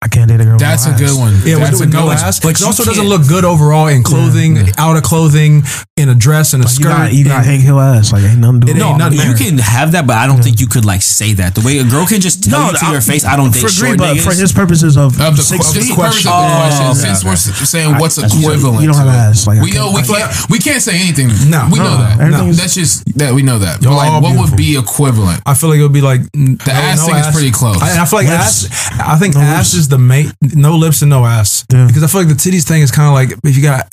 I 0.00 0.06
can't 0.06 0.28
date 0.28 0.40
a 0.40 0.44
girl. 0.44 0.52
with 0.54 0.60
That's 0.60 0.86
no 0.86 0.94
a 0.94 0.96
good 0.96 1.18
one. 1.18 1.34
Yeah, 1.44 1.58
That's 1.58 1.72
with, 1.72 1.80
a 1.80 1.84
with 1.86 1.90
good 1.90 1.98
no 1.98 2.06
one. 2.06 2.16
ass. 2.18 2.38
But 2.38 2.54
But 2.54 2.60
it 2.60 2.64
also 2.64 2.84
doesn't 2.84 3.02
can't- 3.02 3.08
look 3.08 3.26
good 3.26 3.44
overall 3.44 3.88
in 3.88 4.04
clothing, 4.04 4.54
Yeah. 4.56 4.70
out 4.78 4.96
of 4.96 5.02
clothing, 5.02 5.64
in 5.96 6.08
a 6.08 6.14
dress 6.14 6.54
and 6.54 6.62
a 6.62 6.66
Like, 6.66 6.78
you 6.78 6.84
skirt. 6.84 6.88
got, 6.96 7.12
you 7.12 7.24
got 7.24 7.38
and- 7.38 7.46
Hank 7.46 7.62
Hill 7.64 7.80
ass. 7.80 8.12
Like, 8.12 8.22
ain't 8.22 8.38
nothing 8.38 8.60
to 8.60 8.66
do 8.66 8.70
It 8.70 8.74
with 8.76 8.82
ain't 8.84 8.94
it. 8.94 8.98
nothing 9.16 9.18
you 9.28 9.34
can 9.34 9.58
have 9.58 9.90
that, 9.92 10.06
but 10.06 10.16
I 10.16 10.28
don't 10.28 10.40
think 10.40 10.60
you 10.60 10.68
could 10.68 10.84
like 10.84 11.02
say 11.02 11.32
that. 11.34 11.56
The 11.56 11.62
way 11.62 11.78
a 11.78 11.84
girl 11.84 12.06
can 12.06 12.20
just 12.20 12.44
tell 12.44 12.70
you 12.70 12.78
to 12.78 12.86
I- 12.86 12.92
your 12.92 13.00
face, 13.00 13.24
I 13.24 13.34
don't 13.34 13.50
for 13.50 13.66
date 13.66 13.76
agree, 13.76 13.96
but 13.96 14.16
niggas. 14.16 14.20
for 14.22 14.32
his 14.34 14.52
purposes 14.52 14.96
of, 14.96 15.20
Of 15.20 15.36
the, 15.36 15.42
six 15.42 15.66
of 15.68 15.74
the 15.74 15.80
feet, 15.80 15.96
purpose 15.96 16.18
of 16.18 16.22
the 16.22 16.30
Oh, 16.30 16.46
question, 16.46 16.94
since 16.94 17.18
okay. 17.18 17.26
we're 17.28 17.32
s- 17.32 17.68
saying 17.68 17.98
what's 17.98 18.14
that's- 18.14 18.38
equivalent, 18.40 18.82
you 18.82 18.86
don't 18.92 18.96
have 18.98 19.08
ass, 19.08 19.48
like, 19.48 19.60
we 19.60 19.72
know 19.72 19.90
we 19.90 20.02
can't- 20.02 20.30
can't 20.30 20.50
we 20.50 20.58
can't 20.60 20.80
say 20.82 20.94
anything. 21.00 21.26
No, 21.50 21.66
we 21.72 21.80
know 21.80 21.98
that. 21.98 22.20
everything's- 22.20 22.56
That's 22.58 22.74
just 22.74 23.02
that 23.18 23.34
we 23.34 23.42
know 23.42 23.58
that. 23.58 23.82
Like, 23.84 24.22
what 24.22 24.36
would 24.36 24.54
be 24.56 24.76
equivalent? 24.76 25.42
I 25.44 25.54
feel 25.54 25.70
like 25.70 25.80
it 25.80 25.82
would 25.82 25.92
be 25.92 26.02
like 26.02 26.22
The 26.32 26.72
ass 26.72 27.04
thing 27.04 27.16
is 27.16 27.26
pretty 27.34 27.50
close. 27.50 27.82
I, 27.82 28.04
feel 28.04 28.20
like 28.20 28.28
ass. 28.28 28.68
I 29.04 29.16
think 29.18 29.34
ass 29.34 29.74
lips. 29.74 29.87
Is 29.88 29.90
the 29.90 29.98
main. 29.98 30.32
No 30.42 30.76
lips 30.76 31.02
and 31.02 31.10
no 31.10 31.24
ass. 31.24 31.64
Yeah. 31.72 31.86
Because 31.86 32.02
I 32.02 32.06
feel 32.06 32.20
like 32.22 32.28
the 32.28 32.34
titties 32.34 32.66
thing 32.68 32.82
is 32.82 32.90
kind 32.90 33.08
of 33.08 33.14
like 33.14 33.38
if 33.44 33.56
you 33.56 33.62
got. 33.62 33.88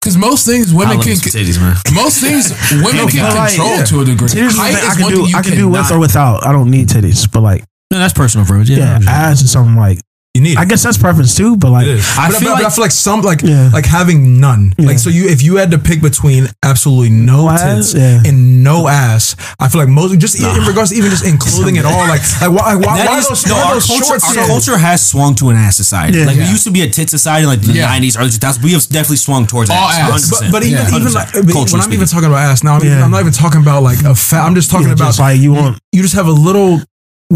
Because 0.00 0.16
most 0.18 0.44
things 0.46 0.74
women 0.74 0.96
love 0.96 1.06
can 1.06 1.14
some 1.16 1.30
titties, 1.40 1.60
man. 1.60 1.76
most 1.94 2.20
things 2.20 2.50
women 2.72 3.06
can 3.08 3.22
But, 3.22 3.36
like, 3.36 3.50
control 3.54 3.76
yeah. 3.76 3.84
to 3.84 4.00
a 4.00 4.04
degree. 4.04 4.28
Titties 4.28 4.46
is 4.48 4.56
Height 4.58 4.74
something 4.74 4.90
I 4.90 4.94
can 4.94 5.02
one 5.04 5.12
do. 5.12 5.16
thing 5.22 5.26
you 5.30 5.36
I 5.38 5.42
can 5.42 5.52
do 5.56 5.68
with 5.68 5.80
cannot- 5.86 5.92
or 5.96 5.98
without. 6.00 6.44
I 6.46 6.50
don't 6.52 6.70
need 6.70 6.88
titties, 6.88 7.30
but 7.30 7.40
like, 7.42 7.62
No, 7.90 7.98
that's 8.00 8.12
personal 8.12 8.44
preference. 8.46 8.68
yeah, 8.68 8.98
Yeah, 9.00 9.10
ass 9.10 9.42
is 9.42 9.52
something 9.52 9.76
like. 9.76 10.00
You 10.34 10.40
need. 10.40 10.56
I 10.56 10.64
guess 10.64 10.82
that's 10.82 10.96
preference 10.96 11.36
too, 11.36 11.58
but 11.58 11.70
like, 11.72 11.86
I 11.86 11.96
but, 11.96 12.00
feel 12.00 12.08
but- 12.16 12.40
but 12.40 12.48
I 12.48 12.64
like- 12.64 12.72
feel 12.72 12.84
like 12.84 12.90
some 12.90 13.20
like 13.20 13.42
Yeah. 13.42 13.68
like 13.70 13.84
having 13.84 14.40
none. 14.40 14.72
Yeah. 14.78 14.86
Like 14.86 14.98
so 14.98 15.10
you 15.10 15.28
if 15.28 15.42
you 15.42 15.56
had 15.56 15.70
to 15.72 15.78
pick 15.78 16.00
between 16.00 16.48
absolutely 16.62 17.10
no 17.10 17.50
Ass? 17.50 17.60
tits 17.92 17.94
Yeah. 17.94 18.22
and 18.24 18.64
no 18.64 18.88
ass, 18.88 19.36
I 19.60 19.68
feel 19.68 19.78
like 19.82 19.90
most 19.90 20.18
just 20.18 20.40
in 20.40 20.64
regards 20.64 20.88
to 20.90 20.96
even 20.96 21.10
just 21.10 21.26
in 21.26 21.36
clothing 21.36 21.76
at 21.76 21.84
all. 21.84 22.08
Like 22.08 22.22
like 22.40 22.50
why 22.50 22.74
why, 22.76 23.04
why 23.06 23.18
is- 23.18 23.28
those, 23.28 23.46
no, 23.46 23.56
why 23.56 23.62
our 23.62 23.74
those 23.74 23.86
culture, 23.86 24.04
shorts? 24.06 24.36
our 24.38 24.46
culture 24.46 24.78
has 24.78 25.06
swung 25.06 25.34
to 25.34 25.50
an 25.50 25.56
ass 25.56 25.76
society. 25.76 26.16
Yeah. 26.20 26.24
like 26.24 26.36
we 26.38 26.44
used 26.48 26.64
to 26.64 26.70
be 26.70 26.80
a 26.80 26.88
tit 26.88 27.10
society, 27.10 27.44
like 27.44 27.60
the 27.60 27.72
Yeah. 27.74 27.86
nineties, 27.88 28.16
early 28.16 28.30
two 28.30 28.38
thousands. 28.38 28.64
We 28.64 28.72
have 28.72 28.88
definitely 28.88 29.16
swung 29.18 29.46
towards 29.46 29.68
All 29.68 29.76
ass. 29.76 29.98
ass. 29.98 30.30
100%. 30.30 30.50
But, 30.50 30.52
but 30.52 30.62
even 30.64 30.78
Yeah. 30.78 30.96
even 30.96 31.12
like 31.12 31.28
100%. 31.34 31.52
but 31.52 31.72
when 31.72 31.80
I'm 31.82 31.92
even 31.92 32.08
talking 32.08 32.28
about 32.32 32.38
ass 32.38 32.64
now, 32.64 32.76
I'm, 32.76 32.84
even, 32.86 33.02
I'm 33.02 33.10
not 33.10 33.20
even 33.20 33.34
talking 33.34 33.60
about 33.60 33.82
like 33.82 34.02
a 34.04 34.14
fat. 34.14 34.46
I'm 34.46 34.54
just 34.54 34.70
talking 34.70 34.86
yeah, 34.86 34.94
about 34.94 35.08
just 35.08 35.20
like 35.20 35.38
you 35.38 35.52
want. 35.52 35.78
you 35.92 36.00
just 36.00 36.14
have 36.14 36.26
a 36.26 36.32
little 36.32 36.80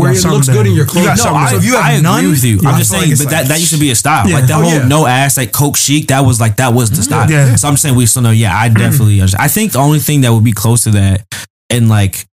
where 0.00 0.12
got 0.12 0.24
it 0.24 0.28
looks 0.28 0.48
good 0.48 0.66
in 0.66 0.74
your 0.74 0.86
You 0.86 1.04
No, 1.04 1.14
something 1.14 1.46
so 1.46 1.48
there. 1.50 1.58
if 1.58 1.64
you 1.64 1.74
have 1.76 1.84
I 1.84 1.92
agree 1.92 2.02
none, 2.02 2.30
with 2.30 2.44
you. 2.44 2.58
yeah, 2.62 2.68
I 2.68 2.72
I'm 2.72 2.78
just 2.78 2.90
saying, 2.90 3.02
like 3.10 3.18
but 3.18 3.22
it's 3.22 3.30
that, 3.32 3.46
that 3.48 3.58
used 3.60 3.72
to 3.74 3.78
be 3.80 3.90
a 3.90 3.94
style. 3.94 4.28
Yeah. 4.28 4.34
Like 4.36 4.46
that 4.46 4.58
Oh, 4.58 4.62
whole 4.62 4.72
yeah. 4.72 4.86
no 4.88 5.06
ass, 5.06 5.36
like 5.36 5.52
Coke 5.52 5.76
chic. 5.76 6.08
That 6.08 6.20
was 6.20 6.40
like 6.40 6.56
that 6.56 6.72
was 6.74 6.90
the 6.90 7.02
style. 7.02 7.30
Yeah. 7.30 7.56
So 7.56 7.68
I'm 7.68 7.76
saying 7.76 7.94
we 7.96 8.06
still 8.06 8.22
know. 8.22 8.30
Yeah, 8.30 8.56
I 8.56 8.68
definitely. 8.68 9.20
I 9.22 9.48
think 9.48 9.72
the 9.72 9.78
only 9.78 9.98
thing 10.00 10.20
that 10.22 10.32
would 10.32 10.44
be 10.44 10.52
close 10.52 10.84
to 10.84 10.90
that, 10.92 11.26
and 11.70 11.88
like. 11.88 12.26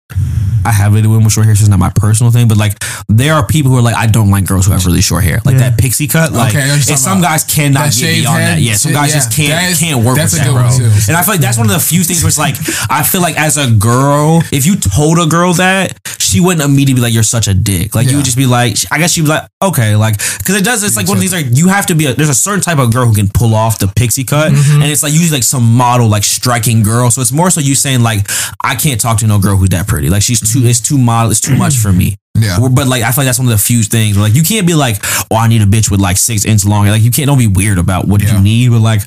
I 0.64 0.72
have 0.72 0.95
it 0.95 1.07
with 1.07 1.32
short 1.32 1.47
hair. 1.47 1.55
so 1.55 1.62
It's 1.62 1.70
not 1.70 1.80
my 1.80 1.89
personal 1.89 2.32
thing, 2.32 2.47
but 2.47 2.55
like 2.57 2.78
there 3.09 3.34
are 3.34 3.45
people 3.45 3.72
who 3.72 3.78
are 3.80 3.82
like, 3.82 3.95
I 3.95 4.05
don't 4.05 4.30
like 4.30 4.45
girls 4.45 4.68
who 4.68 4.74
have 4.74 4.86
really 4.86 5.01
short 5.01 5.24
hair, 5.24 5.39
like 5.43 5.53
Yeah. 5.55 5.70
that 5.72 5.78
pixie 5.80 6.07
cut. 6.07 6.32
Like, 6.34 6.49
Okay, 6.53 6.62
I 6.62 6.68
know 6.68 6.74
what 6.74 6.86
you're 6.86 6.93
and 6.93 6.99
some 6.99 7.20
guys 7.22 7.43
cannot 7.43 7.91
get 7.91 8.22
beyond 8.22 8.38
head 8.43 8.57
that. 8.57 8.62
Yeah, 8.62 8.76
some 8.76 8.91
guys 8.93 9.09
yeah. 9.09 9.16
just 9.16 9.32
can't 9.36 9.72
is- 9.72 9.80
can't 9.80 10.05
work 10.05 10.18
with 10.18 10.34
a 10.34 10.36
that, 10.36 10.51
bro. 10.51 10.86
And 11.07 11.18
I 11.18 11.24
feel 11.24 11.34
like 11.34 11.41
that's 11.41 11.57
one 11.57 11.66
of 11.66 11.74
the 11.74 11.80
few 11.80 12.03
things 12.03 12.22
where 12.22 12.28
it's 12.30 12.38
like, 12.38 12.55
I 12.91 13.01
feel 13.01 13.22
like 13.22 13.38
as 13.38 13.57
a 13.57 13.72
girl, 13.72 14.43
if 14.51 14.68
you 14.68 14.76
told 14.76 15.18
a 15.18 15.26
girl 15.26 15.53
that, 15.53 15.97
she 16.20 16.39
wouldn't 16.39 16.64
immediately 16.64 16.93
be 16.93 17.01
like, 17.01 17.14
"You're 17.14 17.24
such 17.24 17.49
a 17.49 17.53
dick." 17.53 17.93
Like 17.93 18.09
you 18.09 18.16
would 18.16 18.24
just 18.24 18.38
be 18.38 18.45
like, 18.45 18.78
I 18.89 18.99
guess 18.99 19.12
she'd 19.12 19.24
be 19.24 19.28
like, 19.28 19.49
"Okay," 19.62 19.97
like 19.97 20.18
because 20.38 20.55
it 20.55 20.64
does. 20.64 20.82
It's 20.82 20.95
like 20.95 21.07
one 21.09 21.18
of 21.18 21.22
these 21.22 21.34
like 21.34 21.47
you 21.51 21.68
have 21.68 21.88
to 21.88 21.95
be. 21.95 22.05
A, 22.05 22.14
there's 22.14 22.30
a 22.30 22.34
certain 22.34 22.62
type 22.62 22.78
of 22.78 22.93
girl 22.93 23.05
who 23.05 23.14
can 23.14 23.28
pull 23.28 23.53
off 23.53 23.80
the 23.80 23.88
pixie 23.88 24.24
cut, 24.24 24.53
Mm-hmm. 24.53 24.82
and 24.82 24.89
it's 24.89 25.03
like 25.03 25.12
usually 25.12 25.38
like 25.39 25.43
some 25.43 25.64
model 25.76 26.07
like 26.07 26.24
striking 26.24 26.84
girl. 26.84 27.12
So 27.12 27.20
it's 27.20 27.34
more 27.34 27.49
so 27.49 27.59
you 27.59 27.76
saying 27.76 28.01
like, 28.01 28.30
I 28.64 28.76
can't 28.76 29.01
talk 29.01 29.18
to 29.18 29.28
no 29.28 29.39
girl 29.39 29.57
who's 29.57 29.70
that 29.70 29.88
pretty. 29.88 30.01
Like 30.10 30.22
she's 30.24 30.39
too. 30.39 30.62
It's 30.66 30.80
too 30.80 30.97
model. 30.97 31.32
It's 31.32 31.41
too 31.41 31.56
much 31.56 31.76
for 31.78 31.91
me. 31.91 32.16
Yeah. 32.34 32.58
But 32.60 32.88
like 32.88 33.04
I 33.04 33.12
feel 33.12 33.22
like 33.24 33.28
that's 33.28 33.38
one 33.38 33.47
of 33.49 33.52
the 33.52 33.58
few 33.60 33.84
things 33.84 34.18
where 34.18 34.26
like 34.26 34.34
you 34.36 34.41
can't 34.41 34.66
be 34.66 34.74
like, 34.74 34.95
oh, 35.30 35.36
I 35.36 35.47
need 35.47 35.62
a 35.62 35.66
bitch 35.66 35.91
with 35.91 35.99
like 35.99 36.18
six 36.18 36.43
inch 36.45 36.66
long. 36.66 36.88
Like 36.88 37.02
you 37.04 37.12
can't 37.12 37.28
don't 37.28 37.38
be 37.38 37.45
weird 37.45 37.78
about 37.78 38.08
what 38.08 38.24
Yeah. 38.24 38.38
you 38.38 38.41
need. 38.41 38.70
But 38.72 38.80
like 38.80 39.02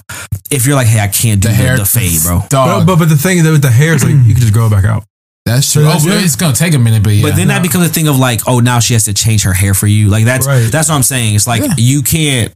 if 0.53 0.67
you're 0.67 0.77
like, 0.77 0.87
hey, 0.87 1.01
I 1.01 1.09
can't 1.09 1.41
do 1.43 1.49
The 1.49 1.55
the, 1.55 1.61
hair, 1.63 1.77
the 1.79 1.85
fade, 1.87 2.21
bro. 2.23 2.41
But, 2.41 2.51
Dog, 2.51 2.87
but 2.87 2.97
but 2.99 3.09
the 3.09 3.17
thing 3.17 3.39
is 3.39 3.45
that 3.45 3.51
with 3.51 3.63
the 3.63 3.71
hair 3.71 3.95
is 3.95 4.05
like 4.05 4.13
you 4.13 4.35
can 4.35 4.41
just 4.43 4.53
grow 4.53 4.67
it 4.67 4.71
back 4.71 4.85
out. 4.85 5.03
that's 5.47 5.73
true. 5.73 5.83
So 5.83 5.89
Oh, 5.89 5.99
that's- 5.99 6.25
it's 6.25 6.37
gonna 6.37 6.55
take 6.55 6.75
a 6.75 6.79
minute, 6.79 7.03
but 7.03 7.11
yeah. 7.15 7.23
But 7.23 7.35
then 7.35 7.49
that 7.49 7.63
becomes 7.63 7.87
a 7.87 7.89
thing 7.89 8.07
of 8.07 8.19
like, 8.19 8.41
oh, 8.47 8.61
now 8.61 8.79
she 8.79 8.93
has 8.93 9.07
to 9.07 9.15
change 9.15 9.43
her 9.45 9.55
hair 9.55 9.75
for 9.75 9.89
you. 9.89 10.09
Like 10.11 10.27
that's 10.27 10.47
Right. 10.47 10.71
that's 10.71 10.89
what 10.91 10.95
I'm 10.95 11.03
saying. 11.03 11.35
It's 11.35 11.47
like 11.49 11.63
you 11.79 12.03
can't, 12.03 12.53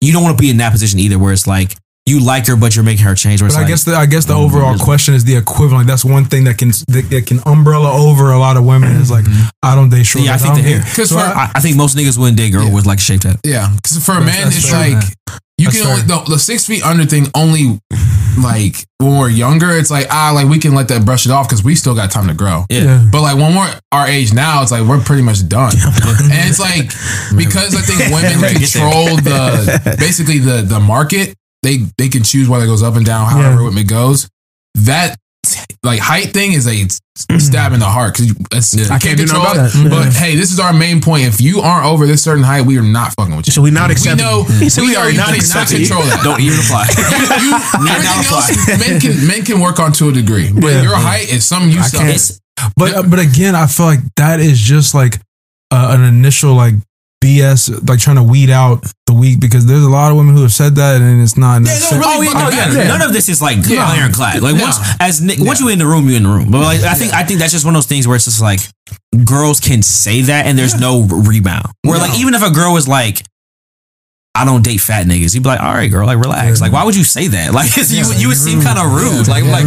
you 0.00 0.12
don't 0.12 0.24
want 0.24 0.36
to 0.36 0.42
be 0.42 0.50
in 0.50 0.56
that 0.56 0.72
position 0.72 0.98
either, 0.98 1.18
where 1.20 1.32
it's 1.32 1.46
like 1.46 1.76
you 2.08 2.20
like 2.24 2.46
her, 2.46 2.54
but 2.56 2.74
you're 2.76 2.84
making 2.84 3.04
her 3.04 3.14
change. 3.16 3.42
Where 3.42 3.50
But 3.50 3.56
I 3.56 3.60
like, 3.62 3.68
guess 3.68 3.84
the 3.84 3.94
I 3.96 4.06
guess 4.06 4.24
the 4.26 4.34
Mm, 4.34 4.44
overall 4.44 4.78
question 4.78 5.14
is 5.14 5.24
the 5.24 5.34
equivalent. 5.36 5.88
That's 5.88 6.04
one 6.04 6.24
thing 6.24 6.44
that 6.44 6.56
can 6.56 6.68
that, 6.88 7.06
that 7.10 7.26
can 7.26 7.40
umbrella 7.46 7.90
over 7.92 8.30
a 8.32 8.38
lot 8.38 8.56
of 8.56 8.64
women 8.64 8.94
is 8.96 9.10
like 9.10 9.24
I 9.62 9.74
don't 9.74 9.88
date 9.90 10.04
short. 10.06 10.24
Mm-hmm. 10.24 10.26
Yeah, 10.26 10.34
I 10.34 10.38
guys. 10.38 10.42
think 10.42 10.54
the 10.56 10.62
don't 10.62 10.80
hair. 10.82 10.94
'Cause 10.94 11.08
so 11.10 11.16
for- 11.16 11.20
I- 11.22 11.44
I, 11.46 11.50
I 11.56 11.60
think 11.60 11.76
most 11.76 11.96
niggas 11.96 12.16
wouldn't 12.16 12.36
date 12.38 12.48
a 12.50 12.52
girl 12.52 12.66
Yeah. 12.68 12.74
with 12.74 12.86
like 12.86 13.00
shaped 13.00 13.24
head. 13.24 13.38
Yeah, 13.44 13.68
because 13.74 14.04
for 14.04 14.12
a 14.12 14.20
man, 14.20 14.44
that's 14.44 14.56
it's 14.58 14.70
fair. 14.70 14.94
like 14.96 15.04
you 15.58 15.66
That's 15.66 15.78
can 15.82 15.86
only 15.90 16.02
the, 16.02 16.22
the 16.30 16.38
six 16.38 16.66
feet 16.66 16.84
under 16.84 17.04
thing 17.06 17.26
only 17.34 17.80
like 18.38 18.76
when 18.98 19.18
we're 19.18 19.30
younger. 19.30 19.70
It's 19.70 19.90
like 19.90 20.06
ah, 20.10 20.30
like 20.34 20.48
we 20.48 20.58
can 20.58 20.74
let 20.74 20.88
that 20.88 21.04
brush 21.04 21.26
it 21.26 21.32
off 21.32 21.48
because 21.48 21.64
we 21.64 21.74
still 21.74 21.94
got 21.94 22.10
time 22.10 22.28
to 22.28 22.34
grow. 22.34 22.66
Yeah. 22.70 22.82
yeah. 22.84 23.08
But 23.10 23.22
like 23.22 23.36
when 23.36 23.54
we're 23.56 23.80
our 23.92 24.06
age 24.06 24.32
now, 24.34 24.62
it's 24.62 24.70
like 24.70 24.86
we're 24.86 25.00
pretty 25.00 25.22
much 25.22 25.46
done. 25.48 25.72
and 25.74 26.48
it's 26.48 26.60
like 26.60 26.86
because 27.36 27.74
I 27.74 27.80
think 27.82 27.98
women 28.14 28.40
Right, 28.40 28.56
get 28.58 28.70
there. 28.72 28.82
control 28.82 29.16
the 29.16 29.96
basically 29.98 30.38
the 30.38 30.62
the 30.62 30.78
market. 30.80 31.34
They 31.66 31.78
they 31.98 32.08
can 32.08 32.22
choose 32.22 32.48
whether 32.48 32.64
it 32.64 32.68
goes 32.68 32.82
up 32.82 32.94
and 32.96 33.04
down, 33.04 33.28
however 33.30 33.66
it 33.78 33.88
goes. 33.88 34.28
That 34.76 35.16
like 35.82 36.00
height 36.00 36.32
thing 36.32 36.52
is 36.52 36.66
a 36.66 36.74
stab 37.38 37.72
in 37.72 37.78
the 37.80 37.86
heart 37.86 38.16
because 38.18 38.90
I 38.90 38.98
can't 38.98 39.16
do 39.16 39.24
control 39.26 39.44
nothing 39.44 39.82
it. 39.82 39.86
about 39.86 40.04
that. 40.04 40.12
But 40.12 40.12
hey, 40.14 40.34
this 40.36 40.52
is 40.52 40.58
our 40.60 40.72
main 40.72 41.00
point. 41.00 41.24
If 41.24 41.40
you 41.40 41.60
aren't 41.60 41.86
over 41.86 42.06
this 42.06 42.22
certain 42.22 42.42
height, 42.44 42.62
we 42.66 42.76
are 42.78 42.82
not 42.82 43.14
fucking 43.14 43.36
with 43.36 43.46
you. 43.46 43.52
So 43.52 43.62
we 43.62 43.70
not 43.70 43.90
accept. 43.90 44.16
We 44.20 44.22
know, 44.26 44.42
He 44.44 44.68
said 44.68 44.82
we 44.82 44.88
we 44.90 44.96
are 44.96 45.08
you 45.10 45.16
not 45.16 45.26
cannot 45.28 45.38
accepting. 45.38 45.78
control 45.86 46.02
that. 46.02 46.20
Don't 46.24 46.40
even 46.40 46.58
apply. 46.58 46.86
You, 47.42 47.52
everything 47.90 48.26
else, 48.32 48.78
men 48.80 49.00
can 49.00 49.26
men 49.26 49.42
can 49.44 49.60
work 49.60 49.78
on 49.78 49.92
to 49.92 50.08
a 50.08 50.12
degree, 50.12 50.50
but 50.52 50.66
Yeah. 50.68 50.82
your 50.82 50.96
height 50.96 51.30
is 51.32 51.44
something 51.46 51.70
you 51.70 51.82
suck. 51.82 52.02
It's- 52.02 52.40
But 52.76 53.08
but 53.10 53.18
again, 53.20 53.54
I 53.54 53.66
feel 53.66 53.86
like 53.86 54.00
that 54.16 54.40
is 54.40 54.58
just 54.58 54.94
like 54.94 55.20
uh, 55.70 55.94
an 55.96 56.02
initial 56.04 56.54
like 56.54 56.74
BS, 57.24 57.88
like 57.88 57.98
trying 57.98 58.16
to 58.16 58.22
weed 58.22 58.50
out 58.50 58.84
the 59.06 59.14
weak 59.14 59.40
because 59.40 59.66
there's 59.66 59.82
a 59.84 59.88
lot 59.88 60.10
of 60.10 60.16
women 60.16 60.34
who 60.36 60.42
have 60.42 60.52
said 60.52 60.74
that 60.76 61.00
and 61.00 61.22
it's 61.22 61.36
not. 61.36 61.62
Yeah, 61.62 61.78
no, 61.90 61.98
really 61.98 62.28
Oh, 62.28 62.32
yeah, 62.32 62.32
no, 62.32 62.48
yeah, 62.50 62.66
matter. 62.66 62.88
None 62.88 63.02
of 63.02 63.12
this 63.12 63.28
is 63.28 63.40
like 63.40 63.58
Yeah. 63.66 63.86
ironclad. 63.86 64.42
Like 64.42 64.56
No. 64.56 64.64
once 64.64 64.78
as 65.00 65.20
ni- 65.22 65.36
once 65.40 65.60
you're 65.60 65.70
in 65.70 65.78
the 65.78 65.86
room, 65.86 66.06
you're 66.08 66.18
in 66.18 66.24
the 66.24 66.28
room. 66.28 66.50
But 66.50 66.60
like 66.60 66.80
I 66.82 66.94
think 66.94 67.14
I 67.14 67.24
think 67.24 67.40
that's 67.40 67.52
just 67.52 67.64
one 67.64 67.74
of 67.74 67.78
those 67.82 67.86
things 67.86 68.06
where 68.06 68.16
it's 68.16 68.26
just 68.26 68.40
like 68.40 68.60
girls 69.24 69.60
can 69.60 69.82
say 69.82 70.22
that 70.22 70.46
and 70.46 70.58
there's 70.58 70.78
no 70.78 71.02
rebound. 71.02 71.68
Where 71.82 71.98
like 71.98 72.18
even 72.18 72.34
if 72.34 72.42
a 72.42 72.50
girl 72.50 72.72
was 72.74 72.86
like. 72.88 73.22
I 74.36 74.44
don't 74.44 74.62
date 74.62 74.78
fat 74.84 75.06
niggas. 75.06 75.34
You'd 75.34 75.42
be 75.42 75.48
like, 75.48 75.60
all 75.60 75.72
right, 75.72 75.90
girl, 75.90 76.06
like 76.06 76.18
relax. 76.18 76.60
Like, 76.60 76.72
why 76.72 76.84
would 76.84 76.94
you 76.94 77.04
say 77.04 77.26
that? 77.28 77.50
Like, 77.56 77.72
you, 77.76 78.04
would- 78.06 78.20
you 78.20 78.28
would 78.28 78.36
seem 78.36 78.60
kind 78.60 78.78
of 78.78 78.92
rude. 78.92 79.26
Like, 79.28 79.44
like, 79.48 79.64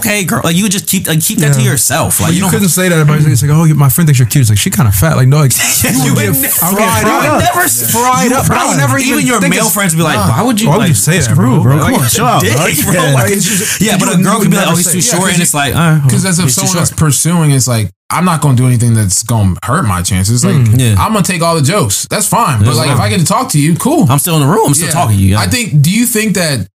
okay, 0.00 0.24
girl, 0.24 0.40
like 0.42 0.56
you 0.56 0.62
would 0.64 0.72
just 0.72 0.88
keep 0.88 1.06
like 1.06 1.20
keep 1.20 1.38
that 1.44 1.54
to 1.54 1.62
yourself. 1.62 2.18
Like, 2.20 2.32
you, 2.32 2.44
you 2.44 2.50
couldn't 2.50 2.70
say 2.72 2.88
that. 2.88 2.96
Everybody's 2.98 3.26
it's 3.28 3.42
like, 3.42 3.52
oh, 3.52 3.68
my 3.74 3.88
friend 3.92 4.08
thinks 4.08 4.18
you're 4.18 4.26
cute. 4.28 4.42
It's 4.42 4.50
like 4.50 4.58
she 4.58 4.70
kind 4.70 4.88
of 4.88 4.94
fat. 4.94 5.16
Like 5.16 5.28
no, 5.28 5.38
like, 5.44 5.52
you 5.84 6.14
would, 6.16 6.32
get 6.32 6.50
fried 6.56 7.04
you 7.04 7.12
would 7.12 7.44
never 7.44 7.68
fried 7.68 8.30
you 8.30 8.36
up. 8.36 8.48
would 8.48 8.56
I 8.56 8.64
would 8.72 8.78
never 8.80 8.96
even 8.98 9.20
even 9.20 9.26
your 9.26 9.40
male 9.44 9.68
friends 9.68 9.92
would 9.94 10.00
be 10.00 10.08
like, 10.08 10.16
why 10.16 10.42
would 10.42 10.60
you? 10.60 10.68
Why 10.68 10.76
would 10.80 10.88
like, 10.88 10.96
you 10.96 10.98
say 10.98 11.18
that, 11.20 11.30
It's 11.30 11.38
rude, 11.38 11.62
bro. 11.62 11.76
Like, 11.76 11.92
Come 11.94 12.02
on, 12.02 12.08
chill 12.08 12.24
out, 12.24 12.40
bro. 12.42 12.52
bro. 12.56 12.66
Yeah. 12.96 13.12
Like, 13.12 13.14
Like, 13.14 13.32
it's 13.32 13.44
just- 13.44 13.80
yeah, 13.82 13.98
but 13.98 14.08
a 14.14 14.22
girl 14.22 14.40
could 14.40 14.50
be 14.50 14.56
like, 14.56 14.68
oh, 14.68 14.76
he's 14.76 14.90
too 14.90 14.98
yeah, 15.04 15.12
short, 15.18 15.32
and 15.32 15.42
it's 15.42 15.52
like, 15.54 15.74
uh, 15.74 16.00
Because 16.04 16.24
as 16.24 16.38
if 16.38 16.50
someone 16.50 16.76
that's 16.76 16.92
pursuing, 16.92 17.50
it's 17.50 17.68
like 17.68 17.90
I'm 18.10 18.24
not 18.24 18.40
going 18.40 18.56
to 18.56 18.62
do 18.62 18.66
anything 18.68 18.94
that's 18.94 19.22
going 19.24 19.54
to 19.54 19.60
hurt 19.64 19.82
my 19.82 20.00
chances. 20.02 20.44
Like 20.44 20.54
hmm, 20.68 20.74
yeah. 20.76 20.94
I'm 20.98 21.12
going 21.12 21.24
to 21.24 21.30
take 21.32 21.42
all 21.42 21.56
the 21.56 21.62
jokes. 21.62 22.06
That's 22.08 22.28
fine. 22.28 22.60
But 22.60 22.66
That's 22.66 22.76
like 22.78 22.90
if. 22.90 22.98
I 23.00 23.08
get 23.08 23.18
to 23.20 23.26
talk 23.26 23.50
to 23.50 23.60
you, 23.60 23.74
cool. 23.76 24.06
I'm 24.08 24.18
still 24.18 24.36
in 24.36 24.42
the 24.42 24.52
room. 24.52 24.68
I'm 24.68 24.74
still 24.74 24.86
Yeah. 24.88 24.92
talking 24.92 25.16
to 25.16 25.22
you. 25.22 25.36
I 25.36 25.46
think. 25.46 25.82
Do 25.82 25.90
you 25.90 26.06
think 26.06 26.34
that 26.36 26.68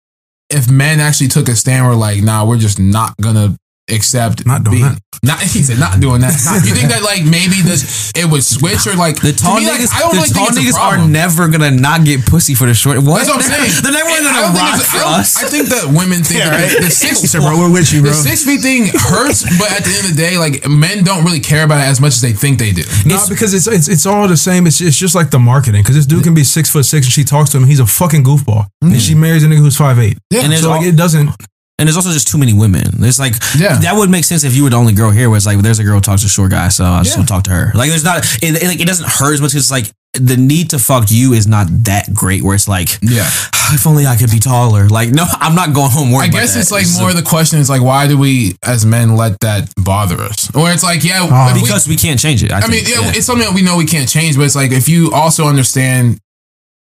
if 0.49 0.71
men 0.71 1.01
actually 1.01 1.29
took 1.29 1.49
a 1.49 1.55
stand, 1.57 1.87
were 1.87 1.95
like, 1.95 2.23
nah, 2.23 2.47
we're 2.47 2.57
just 2.57 2.79
not 2.79 3.15
gonna 3.21 3.57
accept 3.91 4.47
Not 4.47 4.65
doing 4.65 4.79
being- 4.79 4.89
that. 4.93 5.03
Not 5.21 5.43
he 5.43 5.67
said 5.67 5.81
not 5.83 5.99
doing 5.99 6.21
that. 6.23 6.31
you 6.63 6.75
think 6.79 6.95
that 6.95 7.03
like 7.03 7.27
maybe 7.27 7.59
this 7.59 8.13
it 8.15 8.23
would 8.23 8.45
switch 8.47 8.87
or 8.87 8.95
like 8.95 9.19
The 9.19 9.35
tall 9.35 9.59
to 9.59 9.61
me, 9.61 9.67
like, 9.67 9.83
niggas, 9.83 9.91
I 9.91 9.99
don't 10.07 10.15
the 10.15 10.23
really 10.23 10.31
tall 10.31 10.47
think 10.55 10.63
niggas 10.63 10.79
are 10.79 10.99
never 11.09 11.49
gonna 11.49 11.73
not 11.75 12.05
get 12.07 12.23
pussy 12.25 12.55
for 12.55 12.71
the 12.71 12.75
short. 12.75 13.03
What? 13.03 13.27
That's 13.27 13.27
what 13.27 13.43
I'm 13.43 13.51
saying. 13.51 13.73
They're 13.83 13.99
never 13.99 14.07
I 14.07 14.15
gonna 14.23 14.31
don't 14.31 14.55
think 14.55 14.63
rock 14.63 14.79
for 14.87 15.03
I 15.03 15.19
us. 15.19 15.35
I 15.43 15.51
think 15.51 15.75
that 15.75 15.91
women 15.91 16.23
think 16.23 16.39
Yeah, 16.39 16.55
that 16.55 16.63
right? 16.63 16.71
the, 16.71 16.87
the 16.87 16.95
six 16.95 17.19
He 17.21 17.27
said, 17.27 17.43
bro, 17.43 17.59
we're 17.59 17.73
with 17.73 17.91
you, 17.91 17.99
bro. 18.07 18.15
the 18.15 18.23
bro. 18.23 18.31
six 18.31 18.47
feet 18.47 18.63
thing 18.63 18.95
hurts, 18.95 19.43
but 19.59 19.67
at 19.75 19.83
the 19.83 19.91
end 19.91 20.05
of 20.07 20.15
the 20.15 20.21
day, 20.23 20.39
like 20.39 20.63
men 20.71 21.03
don't 21.03 21.27
really 21.27 21.43
care 21.43 21.65
about 21.67 21.83
it 21.83 21.91
as 21.91 21.99
much 22.01 22.15
as 22.15 22.23
they 22.23 22.33
think 22.33 22.63
they 22.63 22.71
do. 22.71 22.87
No, 23.03 23.19
because 23.27 23.59
it's, 23.59 23.67
it's 23.67 23.89
it's 23.91 24.07
all 24.07 24.29
the 24.31 24.39
same. 24.39 24.71
It's 24.71 24.79
it's 24.81 24.97
just 24.97 25.19
like 25.19 25.35
the 25.35 25.43
marketing. 25.43 25.83
Because 25.83 25.97
this 25.99 26.07
dude 26.07 26.23
can 26.23 26.35
be 26.39 26.45
six 26.47 26.71
foot 26.71 26.87
six 26.87 27.07
and 27.07 27.13
she 27.13 27.25
talks 27.27 27.51
to 27.51 27.57
him. 27.59 27.67
He's 27.67 27.81
a 27.83 27.87
fucking 27.91 28.23
goofball, 28.23 28.71
and 28.87 28.95
mm. 28.95 29.03
she 29.03 29.19
marries 29.19 29.43
a 29.43 29.51
nigga 29.51 29.67
who's 29.67 29.77
five 29.77 29.99
eight. 29.99 30.19
Yeah. 30.31 30.47
And 30.47 30.53
there's 30.55 30.63
So 30.63 30.71
like 30.71 30.87
it 30.87 30.95
doesn't. 30.95 31.35
And 31.79 31.87
there's 31.87 31.97
also 31.97 32.11
just 32.11 32.27
too 32.27 32.39
many 32.39 32.53
women. 32.53 32.83
There's 32.99 33.21
like, 33.21 33.35
Yeah. 33.57 33.79
that 33.79 33.95
would 33.95 34.11
make 34.11 34.25
sense 34.25 34.43
if 34.43 34.55
you 34.55 34.65
were 34.65 34.71
the 34.71 34.77
only 34.77 34.93
girl 34.95 35.11
here. 35.13 35.31
Where 35.31 35.37
it's 35.37 35.47
like, 35.47 35.59
there's 35.59 35.79
a 35.79 35.85
girl 35.85 35.95
who 35.97 36.01
talks 36.01 36.23
to 36.23 36.27
a 36.27 36.31
short 36.31 36.51
guy, 36.51 36.69
so 36.71 36.85
I 36.85 37.03
just 37.03 37.15
Yeah. 37.15 37.19
want 37.21 37.29
to 37.29 37.35
talk 37.35 37.45
to 37.45 37.51
her. 37.51 37.73
Like, 37.75 37.91
there's 37.91 38.03
not, 38.03 38.25
it, 38.43 38.63
it, 38.63 38.67
like, 38.67 38.81
it 38.81 38.87
doesn't 38.87 39.09
hurt 39.09 39.35
as 39.35 39.41
much. 39.41 39.53
'cause 39.53 39.63
It's 39.63 39.71
like 39.71 39.93
the 40.15 40.37
need 40.37 40.71
to 40.71 40.79
fuck 40.81 41.11
you 41.11 41.35
is 41.35 41.47
not 41.47 41.67
that 41.85 42.13
great. 42.13 42.43
Where 42.43 42.57
it's 42.57 42.67
like, 42.67 42.99
Yeah. 43.01 43.31
if 43.73 43.87
only 43.87 44.07
I 44.07 44.17
could 44.17 44.31
be 44.31 44.41
taller. 44.41 44.89
Like, 44.89 45.11
no, 45.11 45.25
I'm 45.39 45.55
not 45.55 45.73
going 45.73 45.91
home. 45.91 46.11
Working. 46.11 46.35
I 46.35 46.41
guess 46.41 46.57
it's 46.57 46.73
like 46.73 46.87
more 46.99 47.13
the 47.13 47.23
question 47.23 47.61
is 47.61 47.69
like 47.71 47.83
why 47.83 48.09
do 48.09 48.19
we 48.19 48.57
as 48.65 48.85
men 48.87 49.15
let 49.15 49.39
that 49.41 49.73
bother 49.77 50.21
us? 50.21 50.51
Or 50.57 50.73
it's 50.73 50.83
like 50.83 51.05
yeah, 51.05 51.53
we- 51.55 51.61
because 51.61 51.87
we, 51.87 51.95
can't 51.97 52.19
change 52.19 52.43
it. 52.43 52.51
I, 52.51 52.59
I 52.59 52.61
mean, 52.63 52.85
think, 52.85 52.89
yeah, 52.89 53.13
it's 53.15 53.27
something 53.27 53.47
that 53.47 53.55
we 53.55 53.63
know 53.63 53.77
we 53.77 53.85
can't 53.87 54.09
change, 54.09 54.37
but 54.37 54.43
it's 54.45 54.57
like 54.57 54.73
if 54.73 54.89
you 54.89 55.13
also 55.13 55.47
understand 55.47 56.19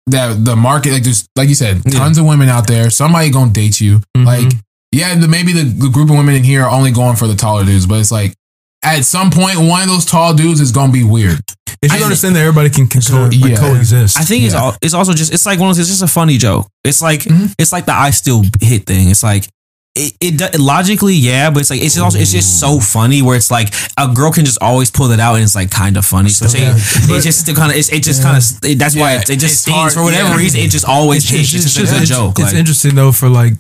that 0.09 0.45
the 0.45 0.57
market, 0.57 0.93
like 0.93 1.03
just 1.03 1.29
like 1.37 1.49
you 1.49 1.55
said, 1.55 1.83
tons 1.91 2.17
of 2.19 2.27
women 2.27 2.49
out 2.49 2.67
there, 2.67 2.91
somebody 2.91 3.31
gonna 3.31 3.51
date 3.51 3.81
you. 3.81 4.01
Mm-hmm. 4.17 4.25
Like, 4.25 4.53
yeah, 4.93 5.15
the, 5.15 5.29
maybe 5.29 5.53
the, 5.53 5.65
the 5.65 5.89
group 5.91 6.11
of 6.11 6.17
women 6.17 6.35
in 6.35 6.45
here 6.45 6.63
are 6.65 6.71
only 6.71 6.91
going 6.93 7.17
for 7.17 7.27
the 7.27 7.35
taller 7.35 7.65
dudes, 7.65 7.87
but 7.87 8.01
it's 8.01 8.11
like 8.13 8.35
at 8.83 9.05
some 9.05 9.31
point, 9.31 9.59
one 9.59 9.83
of 9.83 9.89
those 9.89 10.05
tall 10.05 10.35
dudes 10.35 10.61
is 10.61 10.73
gonna 10.73 10.93
be 10.93 11.05
weird. 11.05 11.41
If 11.83 11.93
you 11.93 11.99
I- 12.01 12.03
understand 12.03 12.37
that 12.37 12.41
everybody 12.41 12.71
can, 12.71 12.87
can 12.87 13.01
co- 13.03 13.25
like, 13.25 13.33
yeah. 13.35 13.57
coexist. 13.57 14.19
I 14.19 14.23
think 14.23 14.45
it's 14.45 14.55
all, 14.55 14.75
it's 14.83 14.95
also 14.95 15.13
just 15.13 15.33
it's 15.33 15.47
like 15.47 15.59
one 15.59 15.69
of 15.71 15.77
those 15.77 15.81
it's 15.91 15.91
just 16.01 16.03
a 16.03 16.13
funny 16.13 16.39
joke. 16.39 16.67
It's 16.85 17.03
like 17.03 17.21
Mhm. 17.23 17.53
it's 17.59 17.73
like 17.73 17.87
the 17.87 17.93
I 17.93 18.11
still 18.11 18.43
hit 18.61 18.87
thing. 18.87 19.11
It's 19.11 19.23
like 19.23 19.47
it, 19.95 20.13
it 20.21 20.39
do- 20.39 20.59
logically 20.63 21.15
yeah, 21.15 21.51
but 21.51 21.61
it's 21.61 21.71
like 21.71 21.83
it's 21.83 21.95
just 21.95 22.05
also 22.05 22.19
it's 22.19 22.31
just 22.33 22.61
so 22.61 22.79
funny 22.79 23.21
where 23.21 23.37
it's 23.37 23.51
like 23.51 23.75
a 23.97 24.07
girl 24.15 24.31
can 24.33 24.45
just 24.45 24.63
always 24.63 24.91
pull 24.93 25.11
it 25.11 25.19
out 25.21 25.35
and 25.35 25.43
it's 25.45 25.55
like 25.57 25.71
kind 25.73 25.97
of 25.97 26.05
funny. 26.07 26.29
So 26.31 26.47
say, 26.47 26.61
it 26.63 27.23
just 27.23 27.47
kind 27.55 27.73
of 27.73 27.77
it 27.77 28.03
just 28.03 28.23
kind 28.23 28.37
of 28.37 28.79
that's 28.79 28.95
why 28.97 29.15
Yeah, 29.15 29.21
it, 29.23 29.31
it 29.31 29.37
just 29.39 29.55
it's 29.55 29.61
stings 29.63 29.77
hard, 29.77 29.93
for 29.93 30.03
whatever 30.05 30.31
yeah. 30.31 30.37
reason. 30.37 30.61
It 30.61 30.71
just 30.71 30.87
always 30.87 31.29
hits. 31.29 31.53
It's, 31.53 31.75
just, 31.75 31.93
a 31.93 32.01
it's, 32.01 32.09
joke. 32.09 32.39
It's 32.39 32.53
like, 32.53 32.55
interesting 32.55 32.95
though 32.95 33.11
for 33.13 33.29
like 33.29 33.55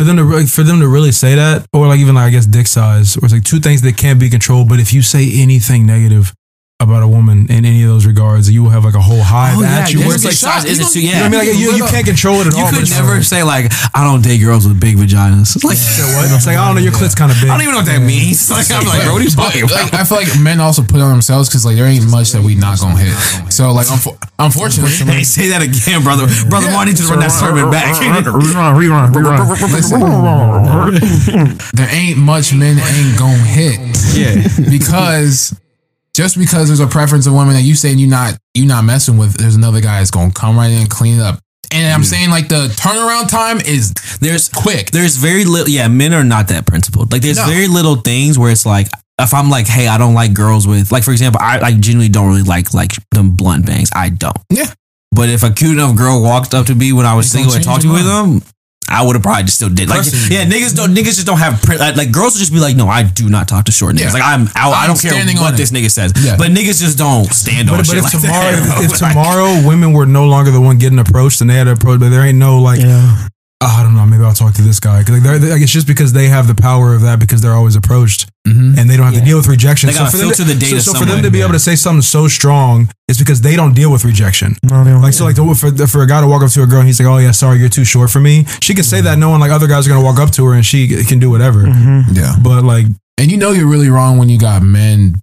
for 0.00 0.04
them 0.04 0.16
to 0.16 0.24
really, 0.24 0.46
for 0.46 0.62
them 0.62 0.80
to 0.80 0.88
really 0.88 1.12
say 1.12 1.34
that, 1.34 1.66
or 1.74 1.86
like 1.86 2.00
even 2.00 2.14
like 2.14 2.28
I 2.28 2.30
guess 2.30 2.46
dick 2.46 2.66
size, 2.66 3.18
or 3.18 3.26
it's 3.26 3.34
like 3.34 3.44
two 3.44 3.60
things 3.60 3.82
that 3.82 3.98
can't 3.98 4.18
be 4.18 4.30
controlled. 4.30 4.66
But 4.66 4.80
if 4.80 4.94
you 4.94 5.02
say 5.02 5.28
anything 5.42 5.84
negative 5.84 6.32
about 6.80 7.02
a 7.02 7.08
woman 7.08 7.46
in 7.52 7.64
any 7.64 7.82
of 7.84 7.90
those 7.90 8.06
regards, 8.06 8.50
you 8.50 8.62
will 8.64 8.70
have 8.70 8.84
like 8.84 8.94
a 8.96 9.00
whole 9.00 9.22
hive 9.22 9.58
Oh, 9.58 9.62
yeah, 9.62 9.84
at 9.84 9.92
you. 9.92 10.00
Where 10.00 10.14
it's 10.16 10.24
it's 10.24 10.40
like 10.40 10.40
like, 10.40 10.62
size 10.64 10.72
isn't 10.72 10.88
too 10.96 11.04
you 11.04 11.12
know 11.12 11.20
what 11.20 11.26
I 11.26 11.28
mean? 11.28 11.38
Like 11.52 11.58
you, 11.60 11.68
you 11.76 11.84
can't 11.92 12.06
control 12.06 12.40
it 12.40 12.46
at 12.48 12.54
You 12.56 12.64
all. 12.64 12.70
but 12.72 12.80
could 12.80 12.90
never 12.90 13.14
like- 13.20 13.24
say 13.28 13.42
like 13.44 13.68
I 13.94 14.02
don't 14.02 14.22
date 14.24 14.38
girls 14.40 14.64
with 14.66 14.80
big 14.80 14.96
vaginas. 14.96 15.54
It's 15.54 15.62
like 15.64 15.76
what? 15.76 16.24
It's 16.32 16.46
like 16.48 16.56
I 16.56 16.64
don't 16.66 16.74
know. 16.76 16.80
Your 16.82 16.92
clit's 16.96 17.14
kind 17.14 17.30
of 17.30 17.36
big. 17.40 17.50
I 17.50 17.54
don't 17.54 17.62
even 17.68 17.74
know 17.76 17.80
what 17.84 17.92
that 17.92 18.00
means. 18.00 18.48
Like 18.50 18.70
I'm 18.72 18.84
like, 18.88 19.02
bro, 19.04 19.12
what 19.12 19.20
are 19.20 19.24
you 19.28 19.36
But, 19.36 19.52
talking 19.52 19.68
like, 19.68 19.88
about? 19.92 20.00
I 20.00 20.04
feel 20.08 20.16
like 20.18 20.32
men 20.40 20.58
also 20.60 20.82
put 20.82 21.00
on 21.04 21.10
themselves 21.12 21.48
because 21.48 21.64
like 21.68 21.76
there 21.76 21.86
ain't 21.86 22.08
much 22.10 22.32
that 22.32 22.40
we 22.42 22.54
not 22.56 22.80
gonna 22.80 22.96
hit. 22.96 23.12
So 23.52 23.70
like 23.76 23.86
unfo- 23.92 24.16
unfortunately, 24.40 24.90
Hey, 25.20 25.24
say 25.24 25.48
that 25.52 25.60
again, 25.62 26.00
brother. 26.02 26.26
Brother, 26.48 26.70
Marty 26.72 26.94
to 26.96 27.02
run 27.12 27.20
that 27.20 27.30
sermon 27.32 27.68
back. 27.70 27.92
Rerun, 28.00 28.72
rerun, 28.72 29.12
rerun. 29.12 29.44
there 31.72 31.88
ain't 31.92 32.16
much 32.18 32.52
men 32.54 32.78
ain't 32.78 33.18
gonna 33.18 33.36
hit. 33.36 33.78
yeah. 34.16 34.48
because 34.70 35.54
just 36.14 36.38
because 36.38 36.68
there's 36.68 36.80
a 36.80 36.86
preference 36.86 37.26
of 37.26 37.34
women 37.34 37.54
that 37.54 37.62
you 37.62 37.74
saying 37.74 37.98
you 37.98 38.06
not 38.06 38.36
you 38.54 38.66
not 38.66 38.84
messing 38.84 39.16
with, 39.18 39.34
there's 39.34 39.56
another 39.56 39.80
guy 39.80 39.98
that's 39.98 40.10
gonna 40.10 40.32
come 40.32 40.56
right 40.56 40.70
in 40.70 40.80
and 40.82 40.90
clean 40.90 41.18
it 41.18 41.22
up. 41.22 41.38
And 41.72 41.92
I'm 41.92 42.02
saying 42.02 42.30
like 42.30 42.48
the 42.48 42.66
turnaround 42.76 43.28
time 43.28 43.58
is 43.60 43.92
There's 44.20 44.48
quick. 44.48 44.90
There's 44.90 45.16
very 45.16 45.44
little. 45.44 45.68
Yeah, 45.68 45.86
men 45.86 46.12
are 46.14 46.24
not 46.24 46.48
that 46.48 46.66
principled. 46.66 47.12
Like 47.12 47.22
there's 47.22 47.36
No. 47.36 47.46
very 47.46 47.68
little 47.68 47.96
things 47.96 48.38
where 48.38 48.50
it's 48.50 48.66
like 48.66 48.88
if 49.20 49.32
I'm 49.34 49.50
like, 49.50 49.66
hey, 49.68 49.86
I 49.86 49.96
don't 49.98 50.14
like 50.14 50.34
girls 50.34 50.66
with 50.66 50.90
like 50.90 51.04
for 51.04 51.12
example, 51.12 51.40
I 51.42 51.58
like 51.58 51.78
genuinely 51.78 52.08
don't 52.08 52.26
really 52.28 52.42
like 52.42 52.74
like 52.74 52.92
them 53.12 53.36
blunt 53.36 53.66
bangs. 53.66 53.90
I 53.94 54.08
don't. 54.08 54.36
Yeah. 54.50 54.66
But 55.12 55.28
if 55.28 55.42
a 55.44 55.50
cute 55.50 55.72
enough 55.72 55.96
girl 55.96 56.22
walked 56.22 56.54
up 56.54 56.66
to 56.66 56.74
me 56.74 56.92
when 56.92 57.06
I 57.06 57.14
was 57.14 57.30
single 57.30 57.52
and 57.54 57.62
talked 57.62 57.82
to 57.82 57.88
me 57.88 57.94
with 57.94 58.06
them. 58.06 58.42
I 58.90 59.02
would 59.06 59.14
have 59.16 59.22
probably 59.22 59.44
just 59.44 59.56
still 59.56 59.68
did 59.70 59.88
like 59.88 59.98
Personally. 59.98 60.34
yeah 60.36 60.44
niggas 60.44 60.74
don't 60.74 60.90
niggas 60.94 61.14
just 61.16 61.26
don't 61.26 61.38
have 61.38 61.62
pri- 61.62 61.76
like, 61.76 61.96
like 61.96 62.10
girls 62.12 62.34
will 62.34 62.40
just 62.40 62.52
be 62.52 62.58
like 62.60 62.76
no 62.76 62.88
I 62.88 63.04
do 63.04 63.28
not 63.30 63.46
talk 63.48 63.64
to 63.66 63.72
short 63.72 63.94
niggas 63.94 64.00
Yeah. 64.10 64.12
like 64.12 64.22
I'm 64.24 64.48
out 64.56 64.72
I 64.72 64.82
I'm 64.82 64.88
don't 64.88 65.00
care 65.00 65.14
what 65.14 65.52
on 65.52 65.56
this 65.56 65.70
nigga 65.70 65.90
says 65.90 66.12
Yeah. 66.20 66.36
but 66.36 66.50
niggas 66.50 66.80
just 66.80 66.98
don't 66.98 67.26
stand 67.32 67.70
on 67.70 67.76
But, 67.78 67.86
but 67.86 67.86
shit 67.86 67.98
if 67.98 68.04
like 68.04 68.12
tomorrow, 68.20 68.50
that, 68.52 68.78
if, 68.84 68.92
if 68.92 68.98
bro. 68.98 69.08
tomorrow 69.08 69.66
women 69.68 69.92
were 69.92 70.06
no 70.06 70.26
longer 70.26 70.50
the 70.50 70.60
one 70.60 70.78
getting 70.78 70.98
approached 70.98 71.40
and 71.40 71.48
they 71.48 71.54
had 71.54 71.64
to 71.64 71.72
approach, 71.72 72.00
but 72.00 72.08
there 72.10 72.24
ain't 72.24 72.38
no 72.38 72.58
like, 72.60 72.80
Yeah. 72.80 73.28
Oh, 73.62 73.76
I 73.78 73.82
don't 73.82 73.94
know, 73.94 74.06
maybe 74.06 74.24
I'll 74.24 74.32
talk 74.32 74.54
to 74.54 74.62
this 74.62 74.80
guy. 74.80 75.02
Like, 75.02 75.22
they're, 75.22 75.38
they 75.38 75.50
like, 75.50 75.60
it's 75.62 75.70
just 75.72 75.86
because 75.86 76.12
they 76.14 76.28
have 76.28 76.46
the 76.46 76.54
power 76.54 76.94
of 76.94 77.02
that 77.02 77.18
because 77.20 77.42
they're 77.42 77.52
always 77.52 77.76
approached 77.76 78.26
Mhm. 78.48 78.78
and 78.78 78.88
they 78.88 78.96
don't 78.96 79.04
have 79.04 79.14
to 79.14 79.20
deal 79.20 79.36
with 79.36 79.48
rejection. 79.48 79.88
They 79.88 79.92
gotta 79.94 80.10
for 80.10 80.16
them 80.16 80.28
filter 80.28 80.44
to, 80.44 80.54
the 80.54 80.58
data 80.58 80.80
So, 80.80 80.92
so 80.92 80.98
for 80.98 81.04
them 81.04 81.22
to 81.22 81.30
be 81.30 81.38
yeah. 81.38 81.44
able 81.44 81.52
to 81.52 81.58
say 81.60 81.76
something 81.76 82.00
so 82.00 82.26
strong, 82.26 82.88
it's 83.06 83.18
because 83.18 83.42
they 83.42 83.54
don't 83.54 83.74
deal 83.74 83.92
with 83.92 84.02
rejection. 84.04 84.56
No, 84.62 84.82
they 84.82 84.90
don't. 84.92 85.02
Like 85.02 85.12
so, 85.12 85.24
like 85.26 85.36
the, 85.36 85.44
for 85.54 85.70
for 85.86 86.02
a 86.02 86.06
guy 86.06 86.22
to 86.22 86.26
walk 86.26 86.42
up 86.42 86.50
to 86.52 86.62
a 86.62 86.66
girl 86.66 86.78
and 86.80 86.86
he's 86.86 86.98
like, 86.98 87.06
"Oh 87.08 87.18
yeah, 87.18 87.32
sorry, 87.32 87.58
you're 87.58 87.68
too 87.68 87.84
short 87.84 88.08
for 88.10 88.18
me." 88.18 88.46
She 88.62 88.72
can 88.74 88.82
say 88.84 89.02
that 89.02 89.18
knowing 89.18 89.40
like 89.40 89.50
other 89.50 89.66
guys 89.66 89.86
are 89.86 89.90
gonna 89.90 90.02
walk 90.04 90.18
up 90.18 90.30
to 90.32 90.44
her 90.46 90.54
and 90.54 90.64
she 90.64 91.04
can 91.04 91.18
do 91.18 91.28
whatever. 91.28 91.66
Yeah. 92.12 92.34
But 92.40 92.64
like, 92.64 92.86
And 93.18 93.30
you 93.30 93.36
know 93.36 93.50
you're 93.52 93.68
really 93.68 93.90
wrong 93.90 94.16
when 94.16 94.30
you 94.30 94.38
got 94.38 94.62
men 94.62 95.20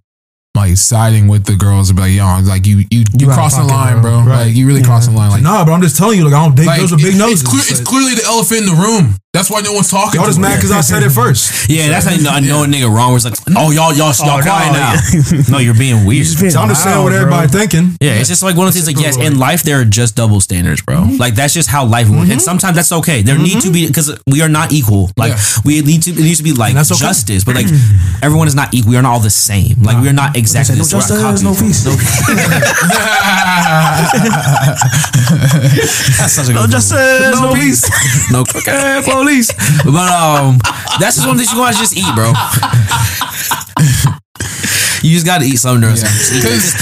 like 0.58 0.76
siding 0.76 1.28
with 1.28 1.44
the 1.44 1.56
girls 1.56 1.90
and 1.90 1.96
be 1.96 2.02
like, 2.02 2.12
yo, 2.12 2.26
like 2.48 2.66
you 2.66 2.84
you 2.90 3.04
you 3.18 3.26
out 3.26 3.30
of 3.30 3.34
crossing 3.34 3.66
the 3.66 3.72
line, 3.72 4.02
bro. 4.02 4.22
bro. 4.22 4.32
Right. 4.32 4.46
Like 4.46 4.54
you 4.56 4.66
really 4.66 4.82
crossing 4.82 5.14
the 5.14 5.18
line. 5.18 5.30
Like, 5.30 5.42
nah, 5.42 5.64
but 5.64 5.72
I'm 5.72 5.80
just 5.82 5.96
telling 5.96 6.18
you, 6.18 6.24
like 6.24 6.34
I 6.34 6.44
don't 6.44 6.54
date 6.56 6.66
like, 6.66 6.78
girls 6.80 6.92
with 6.92 7.02
big 7.02 7.14
it- 7.14 7.18
noses. 7.18 7.42
It's, 7.42 7.50
clear, 7.50 7.62
it's 7.68 7.80
clearly 7.80 8.14
the 8.14 8.24
elephant 8.26 8.60
in 8.62 8.66
the 8.66 8.78
room. 8.80 9.14
That's 9.34 9.50
why 9.50 9.60
no 9.60 9.74
one's 9.74 9.90
talking. 9.90 10.18
Y'all 10.18 10.26
just 10.26 10.40
mad 10.40 10.56
because 10.56 10.72
I 10.72 10.80
said 10.80 11.02
it 11.02 11.10
first. 11.12 11.68
Yeah, 11.68 11.88
that's 11.88 12.06
how 12.06 12.14
you 12.14 12.22
know, 12.24 12.30
I 12.30 12.40
know 12.40 12.64
a 12.64 12.66
nigga 12.66 12.88
wrong. 12.88 13.12
Where 13.12 13.16
it's 13.16 13.26
like, 13.26 13.36
oh 13.54 13.70
y'all 13.70 13.92
y'all 13.92 14.08
y'all 14.24 14.38
Oh, 14.38 14.42
quiet 14.42 14.72
no, 14.72 14.80
now. 14.80 14.96
no, 15.52 15.58
you're 15.58 15.76
being 15.76 16.06
weird. 16.06 16.24
Just 16.24 16.40
being 16.40 16.50
So 16.50 16.60
I'm 16.60 16.70
just 16.70 16.82
saying 16.82 16.96
what 16.96 17.12
loud, 17.12 17.20
everybody 17.20 17.52
bro. 17.52 17.60
thinking. 17.60 17.98
Yeah, 18.00 18.16
it's 18.16 18.30
just 18.30 18.42
like 18.42 18.56
one 18.56 18.68
of 18.68 18.72
those 18.72 18.82
things. 18.82 18.96
Like, 18.96 19.04
yes, 19.04 19.18
in 19.18 19.38
life 19.38 19.62
there 19.64 19.82
are 19.82 19.84
just 19.84 20.16
double 20.16 20.40
standards, 20.40 20.80
bro. 20.80 20.96
Mm-hmm. 21.04 21.16
Like 21.20 21.34
that's 21.34 21.52
just 21.52 21.68
how 21.68 21.84
life 21.84 22.08
works, 22.08 22.22
and 22.32 22.40
mm-hmm. 22.40 22.40
sometimes 22.40 22.74
that's 22.74 22.90
okay. 23.04 23.20
There 23.20 23.36
need 23.36 23.60
to 23.60 23.70
be 23.70 23.82
mm-hmm. 23.84 23.88
because 23.88 24.18
we 24.26 24.40
are 24.40 24.48
not 24.48 24.72
equal. 24.72 25.10
Like 25.18 25.32
Yeah. 25.32 25.60
we 25.62 25.82
need 25.82 26.04
to. 26.04 26.10
It 26.12 26.24
needs 26.24 26.38
to 26.38 26.44
be 26.44 26.54
like 26.54 26.72
that's 26.72 26.90
okay. 26.90 27.00
justice, 27.00 27.44
but 27.44 27.54
like 27.54 27.66
everyone 28.22 28.48
is 28.48 28.54
not 28.54 28.72
equal. 28.72 28.92
We 28.92 28.96
are 28.96 29.02
not 29.02 29.12
all 29.12 29.20
the 29.20 29.28
same. 29.28 29.82
Like 29.82 30.00
we 30.00 30.08
are 30.08 30.16
not 30.16 30.38
exactly 30.38 30.76
No 30.76 30.84
the 30.84 30.88
same. 30.88 31.04
We're 31.04 31.36
justice, 31.36 31.44
no 31.44 31.52
peace. 31.52 31.84
That's 36.16 36.32
such 36.32 36.48
a 36.48 36.52
No 36.54 36.66
justice, 36.66 37.40
no 37.40 37.52
peace. 37.52 37.84
no 38.32 38.44
crooked 38.44 38.72
police. 39.18 39.50
But 39.84 40.10
um, 40.10 40.58
that's 41.00 41.16
just 41.16 41.26
one 41.26 41.36
thing 41.38 41.46
you 41.50 41.56
gotta 41.56 41.76
just 41.76 41.96
eat, 41.96 42.08
bro. 42.14 42.32
You 45.00 45.14
just 45.14 45.26
gotta 45.26 45.44
eat 45.44 45.56
something. 45.58 45.88
Yeah. 45.88 45.94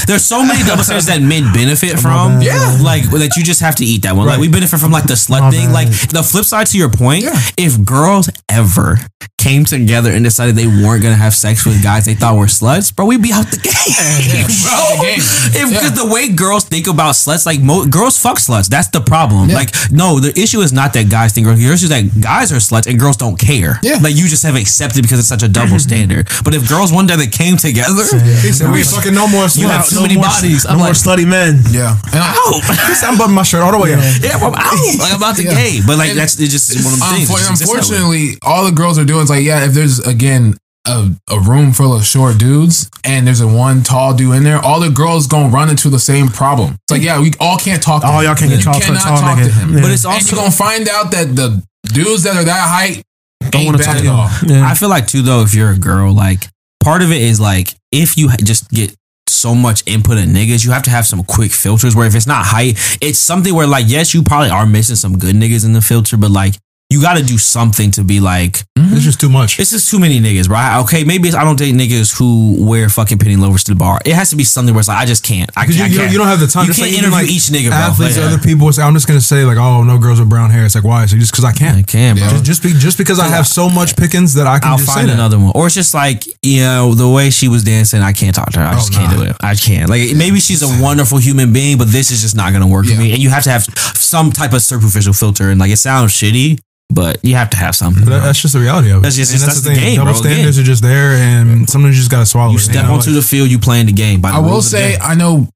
There's 0.07 0.25
so 0.25 0.43
many 0.43 0.65
double 0.65 0.83
standards 0.83 1.07
that 1.07 1.21
men 1.21 1.53
benefit 1.53 1.99
from. 2.01 2.41
Yeah. 2.41 2.79
like 2.83 3.05
that 3.11 3.37
you 3.37 3.45
just 3.45 3.61
have 3.61 3.77
to 3.77 3.85
eat 3.85 4.03
that 4.03 4.17
one. 4.17 4.27
Like 4.27 4.41
we 4.41 4.49
benefit 4.49 4.81
from 4.81 4.91
like 4.91 5.05
the 5.05 5.15
slut 5.15 5.41
My 5.41 5.51
thing. 5.51 5.67
bad. 5.67 5.75
Like 5.75 5.89
the 6.09 6.23
flip 6.23 6.47
side 6.47 6.67
to 6.69 6.79
your 6.79 6.91
point, 6.91 7.25
Yeah. 7.25 7.39
if 7.59 7.85
girls 7.85 8.31
ever 8.49 8.99
came 9.47 9.65
together 9.65 10.11
and 10.11 10.25
decided 10.25 10.57
they 10.57 10.67
weren't 10.67 11.03
gonna 11.05 11.15
have 11.15 11.35
sex 11.35 11.65
with 11.65 11.79
guys 11.83 12.05
they 12.05 12.15
thought 12.15 12.35
were 12.37 12.47
sluts, 12.51 12.91
bro, 12.95 13.07
we'd 13.07 13.23
be 13.23 13.33
out 13.33 13.47
the 13.55 13.59
game, 13.63 14.47
bro. 14.67 14.75
the 14.91 15.03
game. 15.07 15.23
If 15.55 15.71
Yeah. 15.71 15.79
because 15.79 15.95
the 15.95 16.09
way 16.11 16.29
girls 16.29 16.65
think 16.65 16.87
about 16.89 17.15
sluts, 17.15 17.47
like 17.47 17.61
mo- 17.61 17.87
girls 17.87 18.19
fuck 18.19 18.39
sluts. 18.39 18.69
That's 18.69 18.89
the 18.89 19.01
problem. 19.01 19.49
Yeah. 19.49 19.55
Like 19.63 19.71
no, 19.93 20.19
the 20.19 20.33
issue 20.39 20.61
is 20.67 20.73
not 20.73 20.93
that 20.95 21.09
guys 21.09 21.33
think 21.33 21.47
girls. 21.47 21.59
The 21.61 21.67
issue 21.71 21.87
is 21.87 21.95
that 21.95 22.05
guys 22.21 22.51
are 22.51 22.57
sluts 22.59 22.87
and 22.91 22.99
girls 22.99 23.17
don't 23.17 23.39
care. 23.39 23.79
Yeah. 23.83 23.99
like 24.03 24.17
you 24.17 24.27
just 24.27 24.43
have 24.43 24.57
accepted 24.57 25.03
because 25.03 25.19
it's 25.21 25.29
such 25.29 25.45
a 25.45 25.49
double 25.49 25.79
mm-hmm. 25.79 25.95
standard. 25.95 26.29
But 26.45 26.55
if 26.55 26.69
girls 26.69 26.91
one 26.93 27.07
day 27.07 27.15
they 27.15 27.31
came 27.31 27.57
together, 27.57 28.03
He 28.43 28.51
said, 28.51 28.73
we 28.75 28.83
fucking 28.83 29.15
no 29.15 29.29
more 29.29 29.47
you 29.55 29.69
have 29.71 29.87
sluts. 29.87 29.95
too 29.95 30.03
many 30.03 30.17
more, 30.19 30.27
bodies. 30.27 30.65
No 30.65 30.71
I'm 30.75 30.79
more 30.83 30.91
like, 30.91 30.99
slutty 30.99 31.27
men. 31.27 31.63
Yeah, 31.71 31.95
and 32.11 32.19
I, 32.19 32.35
out. 32.35 32.63
He 32.91 32.95
said, 32.99 33.09
I'm 33.15 33.19
buttoning 33.19 33.37
my 33.39 33.47
shirt 33.47 33.63
all 33.63 33.71
the 33.73 33.79
way 33.79 33.95
up. 33.95 34.03
Yeah, 34.19 34.43
I'm 34.43 34.51
out. 34.55 34.75
Like 34.99 35.13
I'm 35.15 35.19
about 35.23 35.37
to 35.39 35.45
Yeah. 35.47 35.55
gay, 35.55 35.79
but 35.87 35.99
like 35.99 36.11
And- 36.11 36.19
that's 36.19 36.35
it's 36.41 36.51
just 36.51 36.75
one 36.83 36.95
of 36.95 36.99
the 36.99 37.07
um, 37.07 37.15
things. 37.15 37.31
Unfor- 37.31 37.39
It's 37.39 37.49
just 37.49 37.61
that 37.63 37.69
way. 37.71 37.79
unfortunately, 37.79 38.25
all 38.43 38.65
the 38.67 38.73
girls 38.75 38.99
are 38.99 39.05
doing 39.07 39.23
is 39.23 39.31
like, 39.31 39.36
yeah, 39.45 39.65
if 39.67 39.73
there's 39.73 39.99
again 40.01 40.55
a, 40.87 41.11
a 41.31 41.41
room 41.41 41.73
full 41.73 41.95
of 41.97 42.05
short 42.05 42.39
dudes 42.39 42.89
and 43.05 43.27
there's 43.27 43.41
a 43.41 43.47
one 43.47 43.83
tall 43.83 44.15
dude 44.15 44.35
in 44.37 44.45
there, 44.45 44.59
all 44.59 44.79
the 44.81 44.91
girls 44.91 45.27
gonna 45.27 45.49
run 45.49 45.69
into 45.69 45.89
the 45.91 45.99
same 45.99 46.29
problem. 46.29 46.75
It's 46.75 46.93
like, 46.93 47.03
yeah, 47.03 47.21
we 47.21 47.33
all 47.41 47.59
can't 47.59 47.83
talk. 47.83 48.03
To 48.03 48.09
Oh, 48.09 48.19
him. 48.19 48.25
y'all 48.27 48.35
can't 48.37 48.51
get 48.51 48.59
You 48.61 48.65
talk 48.65 48.77
to 48.77 48.83
a 48.83 48.87
cannot 48.87 49.03
tall 49.03 49.19
talk 49.21 49.39
nigga. 49.39 49.45
to 49.47 49.53
him. 49.53 49.75
Yeah. 49.75 49.81
but 49.83 49.91
it's 49.91 50.05
And 50.05 50.15
also 50.15 50.37
you're 50.37 50.43
gonna 50.45 50.53
find 50.55 50.89
out 50.89 51.11
that 51.11 51.35
the 51.35 51.63
dudes 51.93 52.23
that 52.25 52.37
are 52.37 52.45
that 52.45 52.69
height 52.69 53.03
Don't 53.51 53.57
ain't 53.63 53.67
wanna 53.67 53.79
bad 53.79 53.85
talk 53.85 53.97
at 53.97 54.03
to 54.03 54.09
all. 54.09 54.29
you. 54.49 54.55
Yeah. 54.61 54.69
I 54.71 54.75
feel 54.75 54.89
like 54.89 55.07
too 55.09 55.23
though, 55.23 55.43
if 55.43 55.55
you're 55.55 55.71
a 55.71 55.79
girl, 55.79 56.13
like 56.15 56.45
part 56.83 57.03
of 57.03 57.11
it 57.11 57.21
is 57.21 57.41
like 57.41 57.75
if 57.91 58.17
you 58.17 58.29
ha- 58.29 58.37
just 58.43 58.71
get 58.71 58.95
so 59.29 59.57
much 59.57 59.83
input 59.87 60.19
of 60.19 60.25
niggas, 60.25 60.65
you 60.65 60.71
have 60.71 60.85
to 60.85 60.91
have 60.91 61.05
some 61.05 61.25
quick 61.25 61.51
filters. 61.51 61.97
Where 61.97 62.07
if 62.07 62.15
it's 62.15 62.29
not 62.29 62.47
height, 62.47 62.79
it's 63.01 63.19
something 63.19 63.53
where 63.53 63.67
like 63.67 63.87
yes, 63.89 64.15
you 64.15 64.23
probably 64.23 64.51
are 64.51 64.67
missing 64.67 64.95
some 64.97 65.19
good 65.19 65.35
niggas 65.35 65.65
in 65.65 65.73
the 65.73 65.83
filter, 65.83 66.17
but 66.17 66.31
like 66.31 66.55
you 66.89 67.03
got 67.03 67.17
to 67.19 67.23
do 67.25 67.37
something 67.37 67.91
to 67.93 68.05
be 68.05 68.21
like 68.21 68.63
mm-hmm. 68.79 68.95
It's 68.95 69.05
just 69.05 69.21
too 69.21 69.29
much. 69.29 69.59
it's 69.59 69.71
just 69.71 69.91
too 69.91 69.99
many 69.99 70.21
niggas, 70.21 70.47
bro. 70.49 70.57
I- 70.57 70.81
Okay, 70.87 71.03
maybe 71.05 71.27
it's, 71.29 71.37
I 71.37 71.43
don't 71.43 71.59
date 71.59 71.75
niggas 71.75 72.17
who 72.17 72.65
wear 72.65 72.89
fucking 72.89 73.19
penny 73.19 73.35
loafers 73.37 73.65
to 73.65 73.73
the 73.73 73.77
bar. 73.79 73.99
It 74.05 74.15
has 74.15 74.31
to 74.31 74.37
be 74.37 74.45
something 74.45 74.73
where 74.73 74.81
it's 74.81 74.89
like 74.89 74.99
I 74.99 75.05
just 75.05 75.25
can't. 75.25 75.51
I, 75.57 75.63
Because 75.65 75.77
can't, 75.77 75.79
you, 75.79 75.85
I 75.85 75.89
you, 75.91 75.99
can't. 75.99 76.13
you 76.13 76.19
don't 76.19 76.29
have 76.29 76.39
the 76.41 76.47
time. 76.47 76.63
You 76.63 76.69
Just 76.69 76.79
can't 76.81 76.93
like 76.93 76.99
interview 76.99 77.19
like 77.19 77.29
each 77.29 77.49
nigga, 77.51 77.69
bro. 77.71 77.77
Athletes, 77.79 78.17
Like, 78.17 78.27
other 78.27 78.39
people. 78.39 78.73
Say, 78.73 78.83
I'm 78.83 78.95
just 78.95 79.09
gonna 79.09 79.21
say 79.21 79.45
like, 79.45 79.57
oh, 79.59 79.83
no 79.83 79.99
girls 79.99 80.21
with 80.21 80.29
brown 80.31 80.51
hair. 80.51 80.65
It's 80.65 80.75
like 80.77 80.85
why? 80.85 81.05
So 81.07 81.17
just 81.17 81.33
because 81.33 81.45
I 81.45 81.49
I 81.49 81.53
can't. 81.53 81.77
I 81.79 81.83
can't, 81.83 82.19
bro. 82.19 82.29
Just, 82.29 82.45
just 82.45 82.63
be 82.63 82.73
just 82.73 82.99
because 82.99 83.19
I 83.19 83.27
have 83.29 83.47
so 83.49 83.69
much 83.69 83.97
pickings 83.97 84.35
that 84.35 84.47
I 84.47 84.59
can 84.61 84.71
I'll 84.71 84.79
just 84.79 84.89
find 84.93 85.01
say 85.03 85.07
that. 85.09 85.15
another 85.15 85.39
one. 85.39 85.53
Or 85.55 85.67
it's 85.67 85.75
just 85.75 85.93
like, 85.95 86.25
you 86.43 86.61
know, 86.61 86.95
the 86.95 87.09
way 87.09 87.31
she 87.31 87.49
was 87.49 87.65
dancing, 87.65 88.01
I 88.03 88.13
can't 88.13 88.35
talk 88.35 88.53
to 88.53 88.61
her. 88.61 88.65
I 88.67 88.75
just 88.75 88.93
Oh, 88.95 88.97
can't 88.99 89.13
nah. 89.17 89.25
do 89.25 89.31
it. 89.31 89.37
I 89.41 89.55
can't. 89.57 89.91
Like 89.91 90.15
maybe 90.15 90.39
she's 90.41 90.63
a 90.63 90.83
wonderful 90.83 91.19
human 91.19 91.53
being, 91.53 91.79
but 91.79 91.89
this 91.89 92.11
is 92.11 92.23
just 92.23 92.37
not 92.37 92.53
gonna 92.53 92.69
work 92.69 92.87
Yeah. 92.87 92.95
for 92.95 93.01
me. 93.03 93.13
And 93.13 93.19
you 93.21 93.31
have 93.31 93.43
to 93.45 93.51
have 93.51 93.65
some 93.97 94.31
type 94.31 94.53
of 94.53 94.63
superficial 94.63 95.13
filter. 95.13 95.51
And 95.51 95.59
like 95.59 95.71
it 95.73 95.79
sounds 95.79 96.13
shitty, 96.13 96.59
but 96.91 97.19
you 97.25 97.35
have 97.35 97.51
to 97.51 97.57
have 97.57 97.75
something. 97.75 98.05
But 98.05 98.11
that- 98.11 98.23
that's 98.23 98.41
just 98.41 98.55
the 98.55 98.61
reality 98.61 98.91
of 98.91 98.99
it. 98.99 99.03
That's 99.03 99.17
just- 99.17 99.33
And 99.33 99.41
that's 99.43 99.61
the 99.61 99.75
game, 99.75 99.97
Double 99.97 100.13
bro, 100.13 100.21
standards 100.21 100.59
are 100.59 100.63
just 100.63 100.83
there, 100.83 101.13
and 101.17 101.69
sometimes 101.69 101.97
you 101.97 102.01
just 102.01 102.11
gotta 102.11 102.27
swallow 102.27 102.53
you 102.53 102.59
it. 102.59 102.61
step 102.61 102.87
know, 102.87 102.95
onto 102.95 103.11
like- 103.11 103.21
the 103.21 103.27
field, 103.27 103.51
you 103.51 103.59
playing 103.59 103.87
the 103.87 103.93
game. 103.93 104.21
By 104.21 104.31
the 104.31 104.37
I 104.37 104.39
will 104.41 104.51
rules 104.51 104.71
the 104.71 104.79
say. 104.79 104.97
I 104.99 105.15
know 105.15 105.49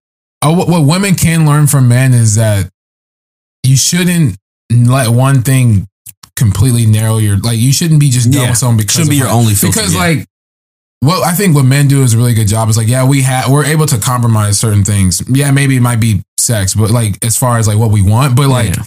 uh, 0.43 0.53
what, 0.53 0.69
what 0.69 0.85
women 0.85 1.15
can 1.15 1.47
learn 1.47 1.67
from 1.67 1.89
men 1.89 2.15
is 2.15 2.35
that 2.37 2.69
you 3.65 3.77
shouldn't 3.77 4.37
let 4.73 5.09
one 5.11 5.43
thing 5.43 5.87
completely 6.37 6.87
narrow 6.87 7.19
your 7.19 7.37
like. 7.39 7.59
You 7.59 7.73
shouldn't 7.73 8.01
be 8.01 8.09
just 8.11 8.31
done 8.31 8.43
Yeah. 8.43 8.49
with 8.51 8.59
someone 8.59 8.77
because 8.79 8.95
Shouldn't 8.95 9.11
be 9.11 9.17
your 9.17 9.27
height. 9.27 9.35
only 9.35 9.55
filter, 9.55 9.79
Because 9.79 9.93
yeah. 9.95 9.99
like. 10.01 10.27
What 11.03 11.27
I 11.27 11.33
think 11.33 11.55
what 11.55 11.65
men 11.65 11.89
do 11.89 12.03
is 12.03 12.13
a 12.13 12.19
really 12.19 12.35
good 12.35 12.47
job 12.49 12.69
is 12.69 12.77
like, 12.77 12.87
yeah, 12.87 13.05
we 13.05 13.23
have 13.23 13.49
we're 13.51 13.65
able 13.65 13.87
to 13.87 13.97
compromise 13.97 14.59
certain 14.61 14.85
things. 14.85 15.23
Yeah, 15.31 15.51
maybe 15.51 15.75
it 15.77 15.81
might 15.81 15.99
be 15.99 16.21
sex, 16.39 16.75
but 16.75 16.91
like 16.91 17.17
as 17.25 17.39
far 17.39 17.57
as 17.57 17.67
like 17.67 17.79
what 17.79 17.91
we 17.91 18.03
want, 18.03 18.37
but 18.37 18.49
like 18.51 18.77
Yeah. 18.77 18.83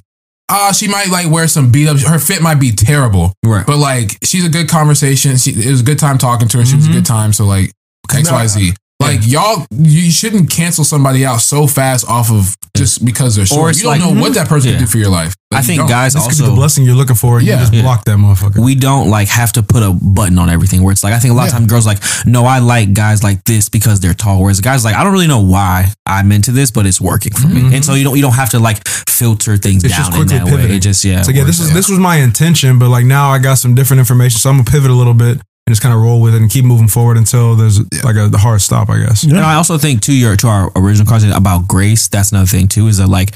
Ah, 0.49 0.71
she 0.71 0.87
might 0.87 1.09
like 1.09 1.29
wear 1.29 1.47
some 1.47 1.71
beat 1.71 1.87
up. 1.87 1.99
Her 1.99 2.19
fit 2.19 2.41
might 2.41 2.59
be 2.59 2.71
terrible, 2.71 3.33
Right. 3.43 3.65
But 3.65 3.77
like, 3.77 4.17
she's 4.23 4.45
a 4.45 4.49
good 4.49 4.69
conversation. 4.69 5.37
She, 5.37 5.51
it 5.51 5.69
was 5.69 5.81
a 5.81 5.83
good 5.83 5.99
time 5.99 6.17
talking 6.17 6.47
to 6.49 6.57
her. 6.59 6.65
She 6.65 6.75
was 6.75 6.87
a 6.87 6.91
good 6.91 7.05
time. 7.05 7.33
So 7.33 7.45
like, 7.45 7.71
X 8.13 8.31
Y 8.31 8.47
Z. 8.47 8.73
Like 9.03 9.19
y'all, 9.27 9.65
you 9.71 10.11
shouldn't 10.11 10.49
cancel 10.49 10.83
somebody 10.83 11.25
out 11.25 11.41
so 11.41 11.67
fast 11.67 12.07
off 12.07 12.31
of 12.31 12.55
just 12.75 13.05
because 13.05 13.35
they're 13.35 13.45
short. 13.45 13.69
it's 13.71 13.79
you 13.79 13.83
don't 13.89 13.99
like- 13.99 14.13
know 14.15 14.21
what 14.21 14.33
that 14.33 14.47
person 14.49 14.69
Yeah. 14.71 14.77
can 14.77 14.85
do 14.85 14.91
for 14.91 14.97
your 14.97 15.09
life. 15.09 15.35
I 15.51 15.57
Like, 15.57 15.63
you 15.63 15.67
think 15.67 15.79
don't. 15.81 15.89
guys 15.89 16.13
This 16.15 16.27
could 16.27 16.37
be 16.39 16.49
the 16.49 16.55
blessing 16.55 16.83
you're 16.83 16.95
looking 16.95 17.15
for. 17.15 17.37
and 17.37 17.45
Yeah. 17.45 17.53
you 17.55 17.59
just 17.61 17.73
Yeah. 17.73 17.81
block 17.83 18.05
that 18.05 18.17
motherfucker. 18.17 18.57
we 18.63 18.73
don't 18.73 19.09
like 19.11 19.27
have 19.27 19.51
to 19.53 19.61
put 19.61 19.83
a 19.83 19.91
button 19.91 20.39
on 20.39 20.49
everything 20.49 20.81
where 20.81 20.91
it's 20.91 21.03
like 21.03 21.13
I 21.13 21.19
think 21.19 21.31
a 21.33 21.35
lot 21.35 21.43
of 21.43 21.53
Yeah. 21.53 21.59
times 21.59 21.67
girls 21.69 21.85
like 21.85 21.99
no 22.25 22.45
I 22.47 22.57
like 22.59 22.93
guys 22.93 23.21
like 23.23 23.43
this 23.43 23.69
because 23.69 23.99
they're 23.99 24.15
tall 24.15 24.41
whereas 24.41 24.59
guys 24.61 24.83
like 24.83 24.95
I 24.95 25.03
don't 25.03 25.13
really 25.13 25.27
know 25.27 25.41
why 25.41 25.93
I'm 26.07 26.31
into 26.31 26.51
this 26.51 26.71
but 26.71 26.87
it's 26.87 26.99
working 26.99 27.33
for 27.33 27.47
me 27.47 27.61
mm-hmm. 27.61 27.73
and 27.75 27.85
so 27.85 27.93
you 27.93 28.03
don't 28.03 28.15
you 28.15 28.23
don't 28.23 28.33
have 28.33 28.49
to 28.49 28.59
like 28.59 28.87
filter 28.87 29.55
things 29.57 29.83
It's 29.83 29.95
just 29.95 30.11
down 30.11 30.21
in 30.21 30.27
quickly 30.29 30.49
that 30.57 30.69
way 30.69 30.75
it 30.77 30.79
just 30.79 31.05
yeah 31.05 31.21
So 31.21 31.31
yeah, 31.31 31.43
this 31.43 31.59
is 31.59 31.69
out. 31.69 31.75
this 31.75 31.87
was 31.89 31.99
my 31.99 32.15
intention, 32.17 32.79
but 32.79 32.89
like 32.89 33.05
now 33.05 33.29
I 33.29 33.37
got 33.37 33.59
some 33.59 33.75
different 33.75 33.99
information, 33.99 34.39
so 34.39 34.49
I'm 34.49 34.57
gonna 34.57 34.71
pivot 34.71 34.89
a 34.89 34.95
little 34.95 35.13
bit 35.13 35.39
and 35.65 35.71
just 35.71 35.81
kind 35.81 35.95
of 35.95 36.01
roll 36.01 36.21
with 36.21 36.35
it 36.35 36.41
and 36.41 36.51
keep 36.51 36.65
moving 36.65 36.87
forward 36.87 37.17
until 37.17 37.55
there's 37.55 37.79
like 38.03 38.15
a 38.15 38.37
hard 38.37 38.61
stop, 38.61 38.89
I 38.89 38.99
guess. 38.99 39.23
And 39.23 39.37
I 39.37 39.55
also 39.55 39.77
think 39.77 40.01
to 40.03 40.13
your 40.13 40.35
to 40.37 40.47
our 40.47 40.71
original 40.75 41.07
question 41.07 41.31
about 41.31 41.67
grace, 41.67 42.07
that's 42.07 42.31
another 42.31 42.47
thing 42.47 42.67
too, 42.67 42.87
is 42.87 42.97
that 42.97 43.07
like 43.07 43.35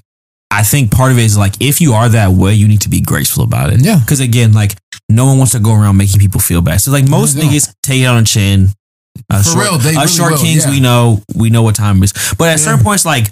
I 0.51 0.63
think 0.63 0.91
part 0.91 1.11
of 1.11 1.17
it 1.17 1.23
is 1.23 1.37
like 1.37 1.53
if 1.61 1.79
you 1.81 1.93
are 1.93 2.09
that 2.09 2.31
way, 2.31 2.53
you 2.53 2.67
need 2.67 2.81
to 2.81 2.89
be 2.89 3.01
graceful 3.01 3.43
about 3.43 3.71
it. 3.71 3.81
Yeah. 3.81 3.99
Because 3.99 4.19
again, 4.19 4.53
like 4.53 4.75
no 5.09 5.25
one 5.25 5.37
wants 5.37 5.53
to 5.53 5.59
go 5.59 5.73
around 5.73 5.97
making 5.97 6.19
people 6.19 6.41
feel 6.41 6.61
bad. 6.61 6.81
So 6.81 6.91
like 6.91 7.09
most 7.09 7.37
niggas 7.37 7.73
take 7.83 8.01
it 8.01 8.05
on 8.05 8.23
the 8.23 8.27
chin. 8.27 8.67
Uh, 9.31 9.41
For 9.41 9.49
short, 9.49 9.65
real, 9.65 9.77
they 9.79 9.89
uh, 9.95 10.01
really 10.01 10.07
short 10.07 10.31
will, 10.33 10.37
kings, 10.37 10.65
yeah. 10.65 10.71
we 10.71 10.79
know 10.79 11.21
we 11.35 11.49
know 11.49 11.63
what 11.63 11.75
time 11.75 11.97
it 12.03 12.05
is. 12.05 12.35
But 12.37 12.49
at 12.49 12.59
certain 12.59 12.83
points, 12.83 13.05
like 13.05 13.27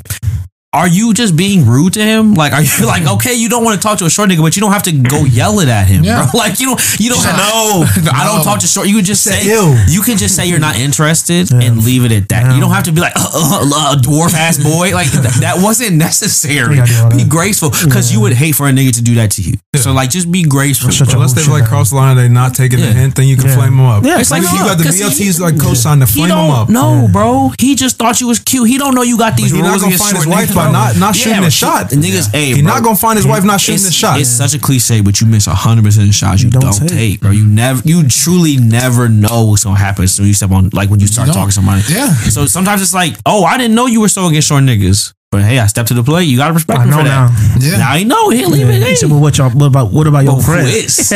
are 0.75 0.87
you 0.87 1.13
just 1.13 1.35
being 1.37 1.65
rude 1.65 1.93
to 1.93 2.03
him? 2.03 2.33
Like, 2.33 2.51
are 2.53 2.61
you 2.61 2.85
like, 2.85 3.07
okay, 3.15 3.33
you 3.33 3.47
don't 3.49 3.63
want 3.63 3.79
to 3.81 3.85
talk 3.87 3.97
to 3.99 4.05
a 4.05 4.09
short 4.09 4.29
nigga, 4.29 4.41
but 4.41 4.55
you 4.55 4.61
don't 4.61 4.71
have 4.73 4.83
to 4.83 4.91
go 4.91 5.23
yell 5.39 5.59
it 5.59 5.69
at 5.69 5.87
him, 5.87 6.03
Yeah. 6.03 6.27
bro. 6.31 6.39
Like, 6.45 6.59
you 6.59 6.67
don't, 6.67 6.81
you 6.99 7.09
don't 7.09 7.23
have, 7.23 7.37
No. 7.37 7.85
no, 8.03 8.11
I 8.13 8.23
don't 8.25 8.43
talk 8.43 8.59
to 8.59 8.67
short. 8.67 8.87
You 8.87 8.95
can 8.97 9.05
just 9.05 9.23
say, 9.23 9.43
Ew. 9.45 9.75
you 9.87 10.01
can 10.01 10.17
just 10.17 10.35
say 10.35 10.45
you're 10.47 10.59
not 10.59 10.75
interested 10.77 11.51
and 11.51 11.83
leave 11.83 12.03
it 12.05 12.11
at 12.11 12.29
that. 12.29 12.53
You 12.53 12.59
don't 12.61 12.71
have 12.71 12.83
to 12.85 12.91
be 12.91 12.99
like, 13.01 13.13
uh, 13.15 13.21
uh, 13.33 13.63
uh, 13.65 13.95
dwarf 13.95 14.33
ass 14.33 14.57
boy. 14.61 14.91
Like, 14.93 15.09
th- 15.11 15.23
that 15.45 15.55
wasn't 15.57 15.95
necessary. 15.95 16.75
You 16.75 16.81
gotta 16.81 16.91
do 16.91 16.99
all 17.03 17.09
Be 17.17 17.23
graceful 17.25 17.69
because 17.71 18.11
you 18.13 18.19
would 18.21 18.33
hate 18.33 18.53
for 18.55 18.67
a 18.67 18.71
nigga 18.71 18.93
to 18.95 19.01
do 19.01 19.15
that 19.15 19.31
to 19.31 19.41
you. 19.41 19.53
So, 19.75 19.93
like, 19.93 20.09
just 20.09 20.31
be 20.31 20.43
graceful. 20.43 20.89
Unless 21.15 21.33
they've 21.33 21.47
like 21.47 21.65
crossed 21.65 21.91
the 21.91 21.97
line 21.97 22.17
and 22.17 22.19
they 22.19 22.29
not 22.29 22.53
taking 22.53 22.79
the 22.79 22.91
hint, 22.91 23.15
then 23.15 23.27
you 23.27 23.37
can 23.37 23.47
Yeah. 23.47 23.55
flame 23.55 23.75
them 23.77 23.85
up. 23.85 24.03
Yeah, 24.03 24.19
It's 24.19 24.31
like, 24.31 24.41
you 24.43 24.51
no, 24.59 24.65
got 24.65 24.77
the 24.77 24.83
'cause 24.83 24.99
he- 25.17 25.31
like 25.41 25.59
co-sign 25.59 25.99
to 25.99 26.07
flame 26.07 26.29
them 26.29 26.49
up. 26.49 26.69
no, 26.69 27.07
bro. 27.11 27.51
He 27.59 27.75
just 27.75 27.97
thought 27.97 28.21
you 28.21 28.27
was 28.27 28.39
cute. 28.39 28.67
He 28.67 28.77
don't 28.77 28.93
know 28.95 29.01
you 29.01 29.17
got 29.17 29.35
these 29.35 29.51
He 29.51 29.57
rules. 29.61 29.67
not 29.67 29.81
gonna 29.81 29.97
find 29.97 30.15
his 30.17 30.27
wife 30.27 30.53
by 30.65 30.71
not 30.71 30.97
not 30.97 31.15
shooting 31.15 31.37
but 31.39 31.45
his 31.45 31.53
shot. 31.53 31.87
Niggas, 31.87 32.31
hey, 32.31 32.47
He's 32.47 32.61
bro. 32.61 32.73
not 32.73 32.83
gonna 32.83 32.95
find 32.95 33.17
his 33.17 33.25
wife 33.25 33.43
not 33.43 33.59
shooting 33.59 33.75
it's, 33.75 33.85
the 33.85 33.91
shot. 33.91 34.19
It's 34.19 34.29
such 34.29 34.53
a 34.53 34.59
cliche, 34.59 35.01
but 35.01 35.19
you 35.21 35.27
miss 35.27 35.45
hundred 35.45 35.83
percent 35.85 36.07
of 36.07 36.15
shots 36.15 36.43
you, 36.43 36.49
don't 36.49 36.61
don't, 36.61 36.73
take. 36.87 36.89
take. 36.89 37.19
bro. 37.21 37.31
You 37.31 37.45
never, 37.47 37.81
you 37.85 38.07
truly 38.07 38.57
never 38.57 39.09
know 39.09 39.45
what's 39.45 39.63
gonna 39.63 39.79
happen. 39.79 40.07
So 40.07 40.23
you 40.23 40.33
step 40.33 40.51
on, 40.51 40.69
like 40.73 40.89
when 40.89 40.99
you 40.99 41.07
start 41.07 41.27
don't. 41.27 41.35
talking 41.35 41.49
to 41.49 41.55
somebody. 41.55 41.81
Yeah. 41.89 42.13
So 42.29 42.45
sometimes 42.45 42.81
it's 42.81 42.93
like, 42.93 43.15
oh, 43.25 43.43
I 43.43 43.57
didn't 43.57 43.75
know 43.75 43.87
you 43.87 44.01
were 44.01 44.09
so 44.09 44.27
against 44.27 44.49
short 44.49 44.63
niggas, 44.63 45.13
but 45.31 45.41
hey, 45.43 45.59
I 45.59 45.67
stepped 45.67 45.89
to 45.89 45.93
the 45.93 46.03
plate. 46.03 46.23
You 46.23 46.37
gotta 46.37 46.53
respect 46.53 46.79
I 46.79 46.85
me 46.85 46.91
know 46.91 46.97
for 46.97 47.03
now. 47.03 47.27
that. 47.27 47.57
Yeah. 47.61 47.77
Now 47.77 47.95
you 47.95 48.05
know 48.05 48.29
he'll 48.29 48.49
leave 48.49 48.67
Yeah. 48.67 48.75
it. 48.75 48.87
He 48.87 48.95
said, 48.95 49.09
well, 49.09 49.19
what 49.19 49.37
y'all? 49.37 49.49
What 49.49 49.65
about 49.67 49.91
what 49.91 50.07
about 50.07 50.23
your 50.23 50.35
But 50.37 50.41
who 50.43 50.51
friend? 50.53 50.67
is? 50.69 50.95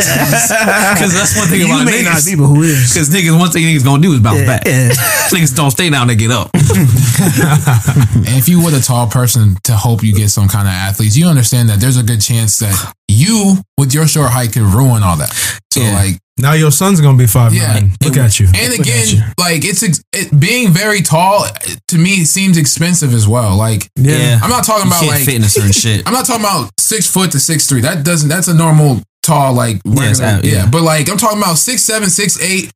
Because 1.00 1.14
that's 1.14 1.38
one 1.38 1.48
thing 1.48 1.62
You 1.62 1.68
about 1.68 1.86
may 1.86 2.04
not 2.04 2.18
niggas. 2.18 2.26
be, 2.26 2.36
but 2.36 2.48
who 2.48 2.62
is? 2.64 2.94
Because 2.94 3.10
niggas, 3.10 3.38
one 3.40 3.50
thing 3.52 3.64
niggas 3.64 3.84
gonna 3.86 4.02
do 4.02 4.14
is 4.14 4.20
bounce 4.20 4.40
Yeah, 4.42 4.46
back. 4.46 4.64
yeah. 4.66 4.90
niggas 5.32 5.56
don't 5.56 5.72
stay 5.72 5.90
down; 5.90 6.08
they 6.08 6.16
get 6.16 6.32
up. 6.32 6.50
And 6.54 6.64
if 8.38 8.48
you 8.50 8.64
were 8.64 8.76
a 8.76 8.80
tall 8.82 9.08
person 9.08 9.56
to 9.64 9.74
hope 9.74 10.04
you 10.04 10.14
get 10.14 10.30
some 10.30 10.48
kind 10.48 10.68
of 10.68 10.74
athletes, 10.74 11.16
you 11.16 11.28
understand 11.28 11.70
that 11.70 11.80
there's 11.80 11.98
a 11.98 12.04
good 12.04 12.22
chance 12.22 12.60
that 12.60 12.94
you, 13.08 13.56
with 13.78 13.94
your 13.94 14.08
short 14.08 14.32
height, 14.32 14.52
could 14.54 14.62
ruin 14.64 15.04
all 15.04 15.18
that. 15.18 15.32
So 15.72 15.82
Yeah. 15.82 15.94
like, 15.96 16.20
now 16.40 16.54
your 16.54 16.72
son's 16.72 17.02
gonna 17.02 17.18
be 17.18 17.28
five 17.28 17.54
Yeah. 17.54 17.74
nine. 17.74 17.92
Look 18.04 18.18
at 18.18 18.40
you. 18.40 18.48
and 18.54 18.74
again, 18.74 19.34
like 19.38 19.64
it's 19.66 19.84
ex- 19.84 20.02
it, 20.14 20.38
being 20.40 20.72
very 20.72 21.02
tall 21.02 21.46
to 21.90 21.98
me 21.98 22.24
seems 22.26 22.58
expensive 22.58 23.14
as 23.14 23.28
well. 23.28 23.56
Like, 23.56 23.90
Yeah. 23.96 24.40
I'm 24.42 24.50
not 24.50 24.64
talking 24.64 24.86
You 24.90 24.98
about 24.98 25.08
like 25.08 25.26
fitness 25.26 25.56
in 25.58 25.64
a 25.64 25.72
certain 25.74 25.82
shit. 25.98 26.08
I'm 26.08 26.14
not 26.14 26.26
talking 26.26 26.44
about 26.46 26.72
six 26.80 27.08
foot 27.08 27.32
to 27.32 27.40
six 27.40 27.68
three. 27.68 27.82
That 27.82 28.04
doesn't. 28.04 28.30
That's 28.30 28.48
a 28.48 28.54
normal 28.54 29.02
tall, 29.24 29.54
like 29.54 29.82
Yes, 29.86 30.20
regular, 30.20 30.26
uh, 30.28 30.42
yeah. 30.44 30.54
yeah. 30.64 30.70
But 30.70 30.82
like 30.84 31.10
I'm 31.10 31.18
talking 31.18 31.38
about 31.40 31.58
six 31.58 31.84
seven, 31.84 32.10
six 32.10 32.40
eight. 32.42 32.72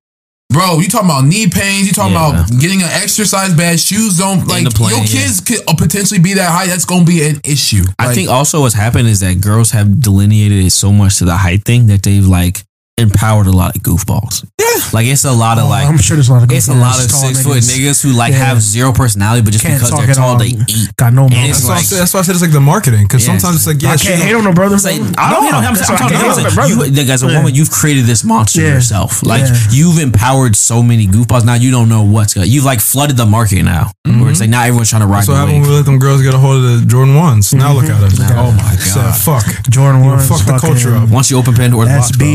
Bro, 0.50 0.82
you 0.82 0.88
talking 0.88 1.10
about 1.10 1.26
knee 1.26 1.48
pains? 1.48 1.88
You 1.88 1.94
talking 1.94 2.14
Yeah. 2.14 2.30
about 2.30 2.60
getting 2.60 2.84
an 2.84 2.90
exercise 2.92 3.56
bad? 3.56 3.80
Shoes 3.80 4.20
don't 4.20 4.46
like 4.46 4.66
the 4.66 4.70
plane, 4.70 4.92
your 4.92 5.00
yeah. 5.00 5.06
kids 5.26 5.40
could 5.40 5.62
potentially 5.78 6.20
be 6.20 6.34
that 6.36 6.52
high. 6.52 6.68
That's 6.68 6.86
gonna 6.86 7.06
be 7.06 7.24
an 7.24 7.42
issue. 7.44 7.84
I 7.98 8.08
Like, 8.08 8.16
think 8.16 8.30
also 8.30 8.62
what's 8.62 8.76
happened 8.76 9.08
is 9.08 9.22
that 9.22 9.42
girls 9.42 9.72
have 9.72 10.00
delineated 10.00 10.64
it 10.64 10.70
so 10.72 10.92
much 10.92 11.18
to 11.20 11.26
the 11.26 11.38
height 11.38 11.66
thing 11.66 11.88
that 11.88 12.04
they've 12.04 12.26
like 12.28 12.64
empowered 12.98 13.48
a 13.48 13.52
lot 13.52 13.76
of 13.76 13.82
goofballs. 13.82 14.48
Yeah, 14.64 14.80
like 14.94 15.06
it's 15.08 15.26
a 15.26 15.32
lot 15.32 15.58
of 15.58 15.66
Oh, 15.66 15.70
like 15.70 15.88
I'm 15.88 15.98
sure 15.98 16.16
there's 16.16 16.30
a 16.30 16.34
lot 16.34 16.44
of 16.44 16.52
it's 16.52 16.68
a 16.68 16.74
lot 16.74 16.96
of 17.04 17.10
tall 17.12 17.20
six 17.28 17.44
foot 17.44 17.58
niggas 17.64 18.02
who 18.02 18.12
like 18.14 18.32
Yeah. 18.32 18.46
have 18.46 18.62
zero 18.62 18.92
personality, 18.94 19.42
but 19.44 19.52
just 19.52 19.66
Can't 19.66 19.76
because 19.80 19.92
they're 19.92 20.16
tall, 20.16 20.38
they 20.38 20.56
eat. 20.56 20.96
Got 20.96 21.14
no 21.14 21.26
And 21.26 21.34
mouth. 21.34 21.50
it's 21.50 21.60
That's 21.60 21.68
why, 21.68 21.74
I 21.74 21.78
like- 21.78 21.86
said, 21.86 22.00
that's 22.00 22.14
why 22.14 22.20
I 22.20 22.24
said 22.24 22.36
it's 22.36 22.42
like 22.42 22.52
the 22.52 22.62
marketing 22.62 23.04
because 23.04 23.28
Yes. 23.28 23.42
sometimes 23.42 23.56
it's 23.58 23.68
like 23.68 23.82
yeah, 23.82 23.92
I 23.92 23.98
can't 23.98 24.22
hate 24.22 24.36
on 24.36 24.44
no 24.44 24.54
brother. 24.54 24.76
It's 24.76 24.86
like, 24.86 24.98
bro. 25.00 25.12
I 25.18 25.30
don't 25.32 25.44
hate 25.44 25.54
on 25.54 25.64
him. 25.64 25.70
I'm, 25.70 25.76
That's 25.76 25.90
I'm 25.90 25.94
why 25.94 25.96
I 25.96 26.00
talking 26.00 26.18
can't 26.18 26.28
about 26.32 26.38
hate 26.38 26.58
like, 26.58 26.70
you, 26.70 26.76
brother. 26.78 26.92
like, 27.02 27.10
as 27.10 27.24
a 27.24 27.28
Yeah. 27.28 27.38
woman, 27.38 27.56
you've 27.56 27.72
created 27.72 28.06
this 28.06 28.24
monster 28.24 28.62
Yeah. 28.62 28.74
yourself. 28.74 29.24
Like 29.24 29.44
Yeah. 29.44 29.58
you've 29.72 30.00
empowered 30.00 30.56
so 30.56 30.82
many 30.84 31.08
goofballs. 31.08 31.44
Now 31.46 31.56
you 31.56 31.72
don't 31.72 31.90
know 31.90 32.04
what's 32.04 32.34
going. 32.34 32.50
You've 32.50 32.66
like 32.66 32.80
flooded 32.82 33.18
the 33.18 33.26
market 33.26 33.64
now, 33.64 33.92
where 34.04 34.30
it's 34.30 34.40
mm-hmm. 34.40 34.42
like 34.42 34.50
now 34.50 34.64
everyone's 34.64 34.90
trying 34.90 35.02
to 35.02 35.08
ride 35.08 35.26
So 35.26 35.32
the 35.32 35.40
what 35.40 35.48
happened 35.48 35.62
when 35.62 35.70
we 35.70 35.76
let 35.76 35.86
them 35.86 36.00
girls 36.00 36.22
get 36.22 36.34
a 36.34 36.38
hold 36.38 36.64
of 36.64 36.64
the 36.64 36.86
Jordan 36.86 37.16
ones. 37.16 37.54
Now 37.54 37.74
look 37.74 37.86
at 37.86 37.92
mm-hmm. 37.92 38.22
us. 38.22 38.32
Oh 38.32 38.52
my 38.52 38.76
god. 38.96 39.16
fuck. 39.18 39.46
Jordan 39.70 40.06
ones, 40.06 40.28
fuck 40.28 40.46
the 40.46 40.58
culture 40.60 40.96
up. 40.96 41.10
Once 41.10 41.30
you 41.32 41.38
open 41.38 41.54
Pandora's 41.54 41.90
box, 41.90 42.12
bro, 42.18 42.28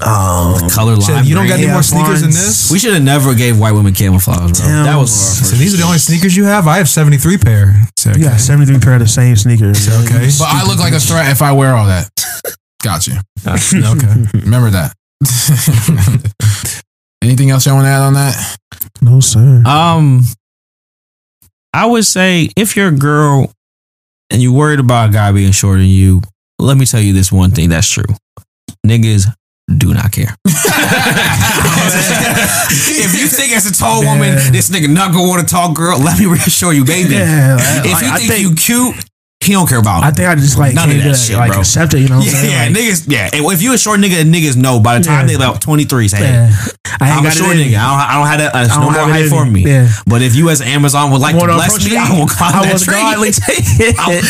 SBs. 0.00 0.62
Um, 0.62 0.70
color 0.70 0.96
line. 0.96 1.24
you 1.24 1.34
don't 1.34 1.46
got 1.46 1.58
any 1.58 1.68
more 1.68 1.82
sneakers 1.82 2.20
than 2.22 2.30
this? 2.30 2.70
We 2.70 2.78
should 2.78 2.94
have 2.94 3.02
never 3.02 3.34
gave 3.34 3.58
white 3.58 3.72
women 3.72 3.94
camouflage, 3.94 4.60
bro. 4.60 4.68
That 4.84 4.96
was 4.96 5.10
So 5.50 5.56
these 5.56 5.74
are 5.74 5.78
the 5.78 5.84
only 5.84 5.98
sneakers 5.98 6.36
you 6.36 6.44
have. 6.44 6.66
I 6.66 6.78
have 6.78 6.88
seventy 6.88 7.16
three 7.16 7.38
pair. 7.38 7.74
Said, 7.98 8.16
you 8.16 8.24
got 8.24 8.38
73 8.38 8.78
pair 8.78 8.94
of 8.94 9.00
the 9.00 9.08
same 9.08 9.34
sneakers. 9.34 9.88
Okay. 9.88 10.28
But 10.38 10.46
I 10.48 10.64
look 10.64 10.78
like 10.78 10.92
a 10.92 11.00
threat 11.00 11.30
if 11.32 11.42
I 11.42 11.50
wear 11.50 11.74
all 11.74 11.86
that. 11.86 12.08
Got 12.82 13.08
you. 13.08 13.14
okay. 13.44 14.24
Remember 14.34 14.70
that. 14.70 14.94
Anything 17.22 17.50
else 17.50 17.66
you 17.66 17.74
want 17.74 17.86
to 17.86 17.88
add 17.88 18.02
on 18.02 18.14
that? 18.14 18.56
No, 19.02 19.18
sir. 19.18 19.64
Um, 19.66 20.22
I 21.74 21.86
would 21.86 22.06
say 22.06 22.50
if 22.56 22.76
you're 22.76 22.88
a 22.88 22.96
girl 22.96 23.52
and 24.30 24.40
you're 24.40 24.52
worried 24.52 24.78
about 24.78 25.10
a 25.10 25.12
guy 25.12 25.32
being 25.32 25.50
shorter 25.50 25.80
than 25.80 25.88
you, 25.88 26.22
let 26.60 26.76
me 26.76 26.86
tell 26.86 27.00
you 27.00 27.12
this 27.12 27.32
one 27.32 27.50
thing 27.50 27.70
that's 27.70 27.88
true. 27.88 28.04
Niggas 28.86 29.26
do 29.76 29.92
not 29.92 30.10
care. 30.12 30.34
if 33.04 33.18
you 33.20 33.26
think 33.28 33.52
as 33.54 33.66
a 33.66 33.72
tall 33.72 34.02
woman, 34.04 34.34
Yeah. 34.34 34.50
this 34.50 34.70
nigga 34.70 34.88
not 34.88 35.12
gonna 35.12 35.28
want 35.28 35.42
a 35.42 35.46
tall 35.46 35.72
girl, 35.72 35.98
let 35.98 36.18
me 36.18 36.26
reassure 36.26 36.72
you, 36.72 36.84
baby. 36.84 37.14
Yeah, 37.14 37.56
if 37.84 37.84
you 38.02 38.08
I 38.08 38.16
think, 38.18 38.30
think- 38.30 38.42
you 38.42 38.54
cute, 38.54 38.94
he 39.48 39.54
don't 39.54 39.66
care 39.68 39.78
about 39.80 40.02
it. 40.04 40.06
I 40.06 40.10
think 40.12 40.28
I 40.28 40.34
just 40.36 40.58
like 40.58 40.74
None 40.74 40.90
of 40.90 40.96
that 40.96 41.02
get, 41.02 41.16
shit, 41.16 41.36
like 41.36 41.52
bro. 41.52 41.60
accept 41.60 41.94
it. 41.94 42.00
You 42.00 42.08
know 42.08 42.18
what 42.20 42.28
I'm 42.28 42.32
yeah, 42.34 42.40
saying? 42.40 42.52
yeah, 42.52 42.62
Like, 42.68 42.76
niggas, 42.76 43.00
yeah. 43.08 43.30
And 43.32 43.44
if 43.52 43.62
you 43.62 43.72
a 43.74 43.78
short 43.78 43.98
nigga, 44.00 44.22
niggas 44.24 44.56
know 44.56 44.78
by 44.80 44.98
the 44.98 45.04
time 45.04 45.22
Yeah. 45.28 45.36
they 45.38 45.42
about 45.42 45.60
23, 45.62 46.08
say, 46.08 46.16
hey, 46.18 46.24
yeah. 46.24 46.52
I 47.00 47.08
ain't 47.10 47.18
I'm 47.20 47.26
a 47.26 47.30
short 47.30 47.56
it 47.56 47.66
nigga. 47.66 47.78
I 47.78 47.88
don't, 47.88 48.00
I 48.10 48.14
don't 48.18 48.26
have 48.28 48.38
that. 48.40 48.54
Uh, 48.54 48.58
I 48.58 48.62
no 48.68 48.74
don't 48.74 48.82
more 48.84 48.92
have 48.92 49.08
it 49.08 49.12
height 49.12 49.28
for 49.30 49.44
me. 49.44 49.64
me. 49.64 49.70
Yeah. 49.70 49.88
But 50.06 50.22
if 50.22 50.34
you 50.36 50.50
as 50.50 50.60
Amazon 50.60 51.10
would 51.12 51.20
like 51.20 51.34
to 51.34 51.40
Wanna 51.40 51.54
bless 51.54 51.78
me, 51.84 51.90
me? 51.90 51.96
I 51.96 52.10
will 52.18 52.26
climb 52.26 52.54
I 52.54 52.64
that 52.66 52.72
was 52.72 52.84
tree. 52.84 52.94
godly. 52.94 53.30
I'm, 53.98 54.20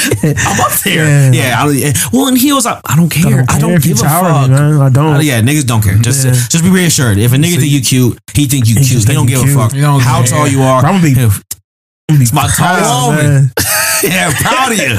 I'm 0.47 0.61
up 0.61 0.73
there. 0.85 1.05
Yeah. 1.07 1.33
Yeah. 1.33 1.63
I 1.63 1.67
don't, 1.67 1.77
yeah. 1.77 1.93
Well, 2.13 2.29
in 2.29 2.37
heels, 2.37 2.67
I, 2.67 2.81
I 2.85 2.97
don't 2.97 3.09
care. 3.11 3.45
I 3.49 3.59
don't, 3.59 3.71
care 3.71 3.77
if 3.79 3.87
you 3.87 3.95
give 3.95 4.05
a 4.05 4.09
fuck. 4.09 4.49
me, 4.51 4.55
man. 4.55 4.81
I 4.81 4.89
don't. 4.91 5.17
Uh, 5.17 5.21
yeah, 5.21 5.41
niggas 5.41 5.67
don't 5.67 5.83
care. 5.83 5.97
Just 5.99 6.25
Yeah. 6.25 6.33
just 6.33 6.63
be 6.63 6.71
reassured. 6.71 7.19
If 7.19 7.33
a 7.33 7.37
nigga 7.37 7.59
think 7.59 7.71
you 7.73 7.81
cute, 7.81 8.19
he 8.35 8.47
think 8.47 8.67
you 8.69 8.75
He 8.75 8.85
cute. 8.87 9.03
just 9.03 9.09
He 9.09 9.15
don't 9.15 9.27
think 9.27 9.39
give 9.41 9.49
you 9.49 9.59
a 9.59 9.63
fuck 9.63 9.73
cute. 9.73 9.83
Don't 9.83 10.01
how 10.01 10.23
tall 10.23 10.47
you 10.47 10.63
are. 10.63 10.85
I'm 10.85 11.01
gonna 11.01 11.15
be- 11.15 11.31
It's 12.11 12.33
my 12.33 12.49
tall 12.49 13.11
woman. 13.11 13.51
Yeah, 13.99 14.31
proud 14.31 14.71
of 14.71 14.79
you. 14.79 14.95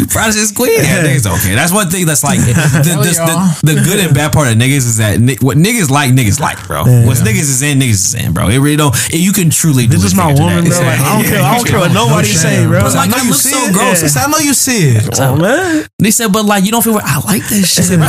you 0.00 0.06
proud 0.08 0.32
of 0.32 0.34
this 0.34 0.48
queen? 0.50 0.80
Yeah, 0.80 1.04
niggas 1.04 1.28
don't. 1.28 1.36
That's 1.54 1.72
one 1.76 1.92
thing 1.92 2.06
that's 2.06 2.24
like 2.24 2.40
the, 2.40 2.54
Hell 2.56 3.04
the, 3.04 3.12
the, 3.12 3.74
the 3.74 3.80
good 3.84 4.00
and 4.00 4.14
bad 4.16 4.32
part 4.32 4.48
of 4.48 4.56
niggas 4.56 4.88
is 4.88 4.96
that 4.96 5.20
ni- 5.20 5.36
what 5.44 5.58
niggas 5.60 5.90
like, 5.92 6.08
niggas 6.16 6.40
like, 6.40 6.56
bro. 6.66 6.86
Yeah. 6.88 7.04
What 7.04 7.18
niggas 7.20 7.52
is 7.52 7.60
in, 7.60 7.80
niggas 7.80 8.00
is 8.00 8.14
in, 8.16 8.32
bro. 8.32 8.48
It 8.48 8.64
really 8.64 8.80
don't. 8.80 8.96
it- 9.12 9.20
you 9.20 9.36
can 9.36 9.50
truly. 9.50 9.84
This 9.84 10.00
do 10.00 10.06
is 10.08 10.14
my 10.16 10.32
woman, 10.32 10.64
bro. 10.64 10.72
Like, 10.80 11.04
I 11.04 11.20
don't 11.20 11.28
care. 11.28 11.42
I 11.44 11.52
don't 11.52 11.68
care 11.68 11.80
what 11.84 11.92
nobody 11.92 12.28
shame. 12.32 12.40
say, 12.40 12.64
bro. 12.64 12.80
But 12.80 12.96
like, 12.96 13.08
I 13.08 13.10
know 13.12 13.20
I 13.20 13.28
you 13.28 13.36
look 13.36 13.44
see 13.44 13.52
so 13.52 13.60
it. 13.60 13.72
gross. 13.76 14.00
I 14.00 14.06
said, 14.08 14.24
I 14.24 14.28
know 14.32 14.38
you 14.40 14.54
see 14.56 14.96
it. 14.96 15.20
Oh, 15.20 15.36
man. 15.36 15.84
They 16.00 16.10
said, 16.16 16.32
but 16.32 16.46
like, 16.48 16.64
you 16.64 16.72
don't 16.72 16.80
feel. 16.80 16.96
I 16.96 17.20
like 17.28 17.44
this 17.52 17.76
shit. 17.76 17.92
I 17.92 18.08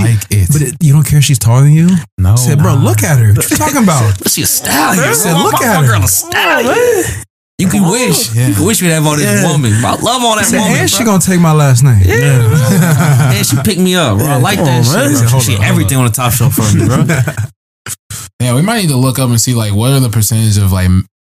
like 0.00 0.24
it. 0.32 0.48
But 0.48 0.62
it, 0.72 0.80
you 0.80 0.96
don't 0.96 1.04
care 1.04 1.20
she's 1.20 1.38
taller 1.38 1.68
than 1.68 1.76
you? 1.76 1.88
No. 2.16 2.36
Said, 2.40 2.64
bro, 2.64 2.80
look 2.80 3.02
at 3.04 3.20
her. 3.20 3.36
What 3.36 3.44
you 3.50 3.60
talking 3.60 3.84
about? 3.84 4.08
She 4.24 4.40
a 4.40 4.46
stallion. 4.48 5.12
Said, 5.12 5.36
look 5.36 5.60
at 5.60 5.84
her. 5.84 5.86
girl 5.86 6.00
a 6.00 6.08
stallion. 6.08 7.04
You 7.62 7.68
can 7.68 7.82
wish. 7.90 8.34
You 8.34 8.54
can 8.54 8.64
wish 8.66 8.82
we'd 8.82 8.90
have 8.90 9.06
all 9.06 9.16
this 9.16 9.24
Yeah. 9.24 9.50
woman. 9.50 9.72
I 9.84 9.94
love 9.94 10.22
all 10.22 10.34
that 10.36 10.40
I 10.40 10.42
said, 10.42 10.58
woman. 10.60 10.76
and 10.78 10.90
she 10.90 11.04
bro. 11.04 11.06
gonna 11.12 11.22
take 11.22 11.40
my 11.40 11.52
last 11.52 11.82
name. 11.82 12.02
Yeah. 12.04 13.32
And 13.34 13.46
she 13.46 13.56
picked 13.64 13.80
me 13.80 13.94
up, 13.94 14.18
bro. 14.18 14.26
I 14.26 14.36
like 14.36 14.56
come 14.56 14.66
that 14.66 14.78
on, 14.78 14.84
shit. 15.12 15.20
bro. 15.20 15.28
Hold 15.30 15.42
She 15.42 15.56
on, 15.56 15.64
everything 15.64 15.98
on 15.98 16.04
the 16.06 16.10
top 16.12 16.32
shelf 16.32 16.54
for 16.54 16.66
me, 16.76 16.84
bro. 16.86 17.04
Yeah, 18.40 18.54
we 18.56 18.62
might 18.62 18.80
need 18.82 18.88
to 18.90 18.96
look 18.96 19.18
up 19.20 19.28
and 19.30 19.40
see 19.40 19.54
like 19.54 19.72
what 19.72 19.92
are 19.92 20.00
the 20.00 20.08
percentage 20.10 20.58
of 20.58 20.72
like 20.72 20.90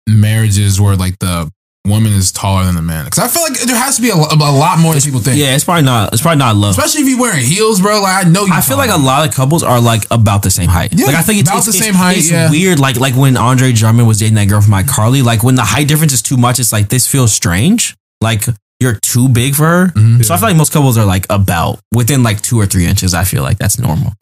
marriages 0.09 0.81
where 0.81 0.95
like 0.97 1.19
the 1.19 1.51
woman 1.85 2.13
is 2.13 2.31
taller 2.33 2.65
than 2.65 2.75
the 2.77 2.83
man. 2.83 3.05
Because 3.07 3.19
I 3.19 3.29
feel 3.29 3.43
like 3.43 3.59
there 3.61 3.77
has 3.77 3.97
to 3.97 4.03
be 4.03 4.11
a, 4.11 4.15
a 4.15 4.37
lot 4.53 4.79
more 4.79 4.93
than 4.93 5.03
people 5.03 5.21
think. 5.21 5.39
yeah, 5.39 5.55
it's 5.55 5.65
probably 5.65 5.83
not. 5.83 6.13
It's 6.13 6.23
probably 6.23 6.39
not 6.39 6.55
love. 6.57 6.71
Especially 6.79 7.03
if 7.03 7.09
you're 7.09 7.21
wearing 7.21 7.45
heels, 7.45 7.81
bro. 7.81 8.01
Like 8.01 8.25
I 8.25 8.29
know 8.29 8.45
you. 8.47 8.53
I 8.53 8.61
feel 8.61 8.77
like 8.77 8.91
a 8.91 8.97
lot 8.97 9.29
of 9.29 9.35
couples 9.35 9.63
are 9.63 9.81
like 9.81 10.05
about 10.11 10.43
the 10.43 10.51
same 10.51 10.69
height. 10.69 10.93
Yeah, 10.93 11.07
like 11.07 11.17
I 11.17 11.23
think 11.23 11.41
it's 11.41 11.49
about 11.51 11.59
it's, 11.59 11.67
the 11.67 11.71
it's- 11.77 11.85
same 11.85 11.95
height, 11.95 12.19
It's 12.19 12.31
yeah. 12.31 12.51
weird. 12.51 12.79
Like 12.79 12.97
like 12.99 13.15
when 13.17 13.37
Andre 13.37 13.73
Drummond 13.73 14.07
was 14.07 14.19
dating 14.19 14.35
that 14.37 14.49
girl 14.49 14.61
from 14.61 14.73
iCarly. 14.75 15.23
Like 15.25 15.43
when 15.43 15.55
the 15.57 15.65
height 15.65 15.89
difference 15.89 16.13
is 16.13 16.23
too 16.23 16.37
much, 16.37 16.59
it's 16.61 16.73
like 16.73 16.89
this 16.89 17.07
feels 17.07 17.33
strange. 17.33 17.97
Like 18.21 18.45
you're 18.81 18.99
too 19.03 19.29
big 19.29 19.55
for 19.55 19.65
her. 19.65 19.87
Mhm. 19.89 20.25
So 20.25 20.35
I 20.35 20.39
feel 20.39 20.49
like 20.49 20.57
most 20.57 20.73
couples 20.73 20.97
are 20.99 21.05
like 21.05 21.27
about 21.31 21.79
within 21.95 22.23
like 22.23 22.41
two 22.43 22.59
or 22.61 22.67
three 22.67 22.87
inches. 22.87 23.15
I 23.15 23.25
feel 23.25 23.43
like 23.43 23.59
that's 23.59 23.79
normal. 23.79 24.13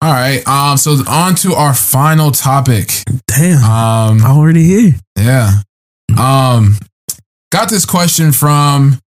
All 0.00 0.12
right. 0.12 0.46
Um. 0.46 0.76
So 0.76 0.96
on 1.08 1.34
to 1.36 1.54
our 1.54 1.74
final 1.74 2.30
topic. 2.30 2.90
Damn. 3.26 3.62
Um. 3.64 4.24
I'm 4.24 4.36
already 4.38 4.64
here. 4.64 4.92
Yeah. 5.16 5.50
Um. 6.18 6.76
Got 7.50 7.70
this 7.70 7.86
question 7.86 8.32
from. 8.32 8.98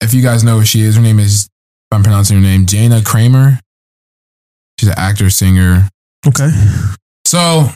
If 0.00 0.12
you 0.12 0.22
guys 0.22 0.44
know 0.44 0.58
who 0.58 0.64
she 0.64 0.82
is, 0.82 0.96
her 0.96 1.02
name 1.02 1.18
is. 1.18 1.44
If 1.44 1.96
I'm 1.96 2.02
pronouncing 2.02 2.36
her 2.36 2.42
name, 2.42 2.66
Jana 2.66 3.02
Kramer. 3.02 3.58
She's 4.78 4.88
an 4.88 4.96
actor, 4.98 5.30
singer. 5.30 5.88
Okay. 6.26 6.50
So 7.26 7.68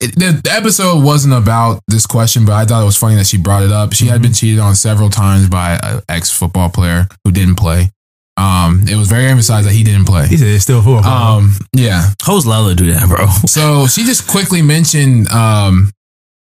it, 0.00 0.14
the, 0.16 0.40
the 0.42 0.52
episode 0.52 1.02
wasn't 1.02 1.34
about 1.34 1.80
this 1.88 2.06
question, 2.06 2.44
but 2.44 2.52
I 2.52 2.64
thought 2.64 2.82
it 2.82 2.84
was 2.84 2.96
funny 2.96 3.16
that 3.16 3.26
she 3.26 3.38
brought 3.38 3.62
it 3.62 3.72
up. 3.72 3.92
She 3.92 4.06
had 4.06 4.20
been 4.20 4.32
cheated 4.32 4.58
on 4.58 4.74
several 4.74 5.08
times 5.08 5.48
by 5.48 5.78
an 5.82 6.02
ex 6.08 6.30
football 6.30 6.68
player 6.68 7.06
who 7.24 7.32
didn't 7.32 7.56
play. 7.56 7.90
Um, 8.36 8.84
it 8.88 8.96
was 8.96 9.08
very 9.08 9.26
emphasized 9.26 9.66
that 9.68 9.72
he 9.72 9.84
didn't 9.84 10.06
play. 10.06 10.26
He 10.26 10.36
said 10.36 10.48
it's 10.48 10.64
still 10.64 10.82
full. 10.82 10.98
Um, 10.98 11.52
yeah. 11.72 12.10
Hoes 12.22 12.46
love 12.46 12.68
to 12.68 12.74
do 12.74 12.92
that, 12.92 13.08
bro. 13.08 13.26
So 13.46 13.86
she 13.86 14.04
just 14.04 14.28
quickly 14.28 14.60
mentioned 14.62 15.28
um, 15.28 15.90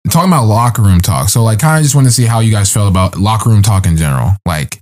talking 0.10 0.30
about 0.30 0.46
locker 0.46 0.82
room 0.82 1.00
talk. 1.00 1.30
So 1.30 1.44
like, 1.44 1.60
kind 1.60 1.78
of 1.78 1.84
just 1.84 1.96
want 1.96 2.08
to 2.08 2.12
see 2.12 2.26
how 2.26 2.40
you 2.40 2.52
guys 2.52 2.72
felt 2.72 2.90
about 2.90 3.18
locker 3.18 3.50
room 3.50 3.62
talk 3.62 3.86
in 3.86 3.96
general. 3.96 4.32
Like, 4.46 4.82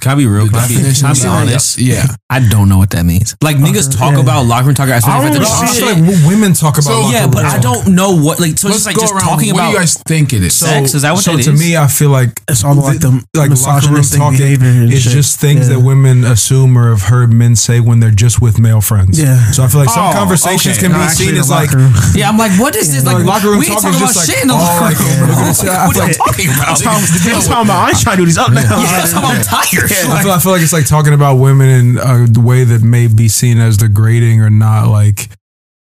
Can 0.00 0.12
I 0.12 0.14
be 0.14 0.26
real? 0.26 0.46
Can 0.46 0.54
I 0.54 0.68
be, 0.68 0.74
definition 0.74 1.06
can 1.08 1.10
I 1.10 1.14
be 1.14 1.20
of- 1.26 1.32
honest? 1.50 1.78
Yeah. 1.78 2.06
I 2.30 2.38
don't 2.38 2.68
know 2.68 2.78
what 2.78 2.90
that 2.90 3.04
means. 3.04 3.34
Like 3.42 3.56
niggas 3.56 3.90
talk 3.96 4.14
yeah. 4.14 4.20
about 4.20 4.46
locker 4.46 4.66
room 4.66 4.74
talk 4.76 4.88
as 4.90 5.02
if 5.02 5.08
I 5.08 5.18
don't 5.24 5.32
gym 5.32 5.42
I 5.42 5.66
see 5.66 5.80
feel 5.80 5.86
like 5.90 5.98
w- 6.06 6.28
women 6.28 6.52
talk 6.54 6.74
about. 6.78 6.82
So- 6.84 7.00
locker 7.00 7.12
Yeah, 7.12 7.22
room 7.22 7.30
but 7.32 7.44
I 7.46 7.58
don't 7.58 7.88
know 7.98 8.14
what 8.14 8.38
like. 8.38 8.58
So 8.58 8.68
Let's 8.68 8.78
it's 8.80 8.86
like 8.86 8.94
go 8.94 9.02
just 9.02 9.12
around. 9.14 9.22
talking 9.26 9.50
what 9.54 9.58
about 9.58 9.66
What 9.66 9.70
do 9.70 9.72
you 9.74 9.78
guys 9.80 9.94
think 10.06 10.32
it 10.32 10.42
is? 10.44 10.54
sex. 10.54 10.94
Is 10.94 11.02
that 11.02 11.12
what 11.18 11.24
so 11.24 11.34
that 11.36 11.42
to 11.44 11.52
is? 11.52 11.58
me, 11.58 11.76
I 11.76 11.88
feel 11.88 12.10
like 12.10 12.30
It's 12.46 12.62
all 12.62 12.76
like 12.76 13.00
the 13.00 13.10
like 13.34 13.50
locker 13.50 13.90
room 13.90 13.98
misogynistic 14.06 14.18
talk. 14.20 14.38
and 14.38 14.92
It's 14.92 15.02
shit. 15.02 15.12
just 15.18 15.40
things 15.40 15.66
Yeah. 15.66 15.74
that 15.74 15.80
women 15.80 16.22
assume 16.22 16.78
or 16.78 16.90
have 16.90 17.02
heard 17.10 17.32
men 17.32 17.56
say 17.56 17.80
when 17.80 17.98
they're 17.98 18.14
just 18.14 18.40
with 18.40 18.60
male 18.60 18.80
friends. 18.80 19.18
Yeah. 19.18 19.50
So 19.50 19.64
I 19.64 19.66
feel 19.66 19.80
like 19.80 19.90
some 19.90 20.06
Oh, 20.06 20.12
conversations 20.12 20.78
okay. 20.78 20.86
can 20.86 20.92
No, 20.92 20.98
be 20.98 21.04
actually, 21.10 21.26
seen 21.34 21.36
as 21.42 21.50
like. 21.50 21.70
Yeah, 22.14 22.28
I'm 22.28 22.38
like, 22.38 22.52
what 22.60 22.76
is 22.76 22.92
this? 22.94 23.02
Like, 23.04 23.16
Like, 23.16 23.24
locker 23.26 23.48
room 23.50 23.58
we 23.58 23.66
talk 23.66 23.78
is 23.78 23.82
talking 23.82 23.98
about 23.98 24.14
just 24.14 24.16
like 24.22 24.30
shit 24.30 24.42
in 24.42 24.48
the 24.48 24.54
all 24.54 24.62
locker 24.62 24.84
like- 24.94 24.98
room. 25.00 25.26
Look 25.26 25.38
at 25.42 25.46
this, 25.48 25.64
I 25.64 25.86
What 25.88 25.96
are 25.96 26.06
you 26.06 26.14
talking 26.14 26.46
about? 26.54 26.68
I'm 26.68 26.76
talking 26.78 27.66
about. 27.66 27.82
I 27.82 27.88
ain't 27.90 27.98
trying 27.98 28.16
to 28.16 28.22
do 28.22 28.26
these 28.30 28.38
up 28.38 28.52
now. 28.52 28.62
Yeah, 28.78 29.00
that's 29.02 29.10
how 29.12 29.26
I'm 29.26 29.42
tired. 29.42 29.87
I 30.08 30.22
feel, 30.22 30.32
I 30.32 30.38
feel 30.38 30.52
like 30.52 30.62
it's 30.62 30.72
like 30.72 30.86
talking 30.86 31.12
about 31.12 31.36
women 31.36 31.68
in 31.68 31.98
a 31.98 32.40
way 32.40 32.64
that 32.64 32.82
may 32.82 33.06
be 33.06 33.28
seen 33.28 33.58
as 33.58 33.76
degrading 33.76 34.40
or 34.40 34.50
not 34.50 34.88
like. 34.88 35.28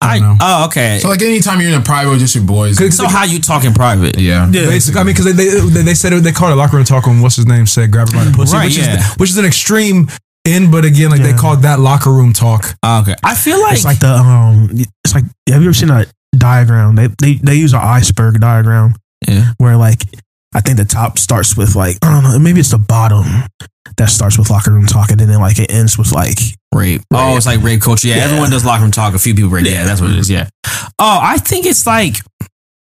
I 0.00 0.14
I, 0.14 0.18
don't 0.20 0.28
know. 0.28 0.36
oh, 0.40 0.66
okay. 0.66 1.00
So 1.00 1.08
like, 1.08 1.22
anytime 1.22 1.60
you're 1.60 1.70
in 1.70 1.80
a 1.80 1.82
private 1.82 2.10
with 2.10 2.20
just 2.20 2.32
your 2.36 2.44
boys. 2.44 2.76
So 2.96 3.08
how 3.08 3.24
you 3.24 3.40
talk 3.40 3.64
in 3.64 3.74
private? 3.74 4.16
yeah. 4.16 4.48
Basically, 4.48 5.00
I 5.00 5.02
mean, 5.02 5.12
because 5.12 5.24
they, 5.24 5.32
they 5.32 5.82
they 5.82 5.94
said 5.94 6.12
it, 6.12 6.22
they 6.22 6.30
called 6.30 6.52
it 6.52 6.54
locker 6.54 6.76
room 6.76 6.84
talk 6.84 7.06
when 7.06 7.20
what's 7.20 7.34
his 7.34 7.46
name 7.46 7.66
said 7.66 7.90
grab 7.90 8.08
her 8.08 8.14
by 8.14 8.24
the 8.24 8.30
pussy, 8.30 8.56
Right, 8.56 8.66
which 8.66 8.78
yeah. 8.78 8.98
is 8.98 9.16
which 9.16 9.30
is 9.30 9.38
an 9.38 9.44
extreme 9.44 10.08
in, 10.44 10.70
but 10.70 10.84
again, 10.84 11.10
like 11.10 11.22
they 11.22 11.32
called 11.32 11.62
that 11.62 11.80
locker 11.80 12.12
room 12.12 12.32
talk. 12.32 12.76
Oh, 12.82 13.00
okay. 13.02 13.14
I 13.24 13.34
feel 13.34 13.60
like, 13.60 13.74
It's 13.74 13.84
like 13.84 13.98
the 13.98 14.08
um. 14.08 14.68
It's 15.04 15.14
like 15.14 15.24
have 15.48 15.62
you 15.62 15.68
ever 15.68 15.74
seen 15.74 15.90
a 15.90 16.06
diagram? 16.36 16.94
They 16.94 17.08
they 17.20 17.34
they 17.34 17.54
use 17.56 17.72
an 17.72 17.80
iceberg 17.82 18.40
diagram 18.40 18.94
yeah. 19.26 19.52
where 19.58 19.76
like 19.76 20.02
I 20.54 20.60
think 20.60 20.78
the 20.78 20.84
top 20.84 21.18
starts 21.18 21.56
with 21.56 21.74
like 21.74 21.98
I 22.02 22.12
don't 22.12 22.22
know 22.22 22.38
maybe 22.38 22.60
it's 22.60 22.70
the 22.70 22.78
bottom 22.78 23.26
that 23.98 24.08
starts 24.10 24.38
with 24.38 24.50
locker 24.50 24.72
room 24.72 24.86
talk 24.86 25.10
and 25.10 25.20
then 25.20 25.28
like 25.40 25.58
it 25.58 25.70
ends 25.72 25.98
with 25.98 26.12
like 26.12 26.38
rape. 26.74 27.02
Oh, 27.12 27.36
it's 27.36 27.46
like 27.46 27.62
rape 27.62 27.80
culture. 27.82 28.08
Yeah, 28.08 28.16
everyone 28.16 28.50
does 28.50 28.64
locker 28.64 28.82
room 28.82 28.90
talk. 28.92 29.14
A 29.14 29.18
few 29.18 29.34
people 29.34 29.50
rape. 29.50 29.66
Yeah, 29.66 29.84
that's 29.84 30.00
what 30.00 30.10
it 30.10 30.16
is. 30.16 30.30
Yeah. 30.30 30.48
Oh, 30.98 31.18
I 31.22 31.38
think 31.38 31.66
it's 31.66 31.86
like 31.86 32.16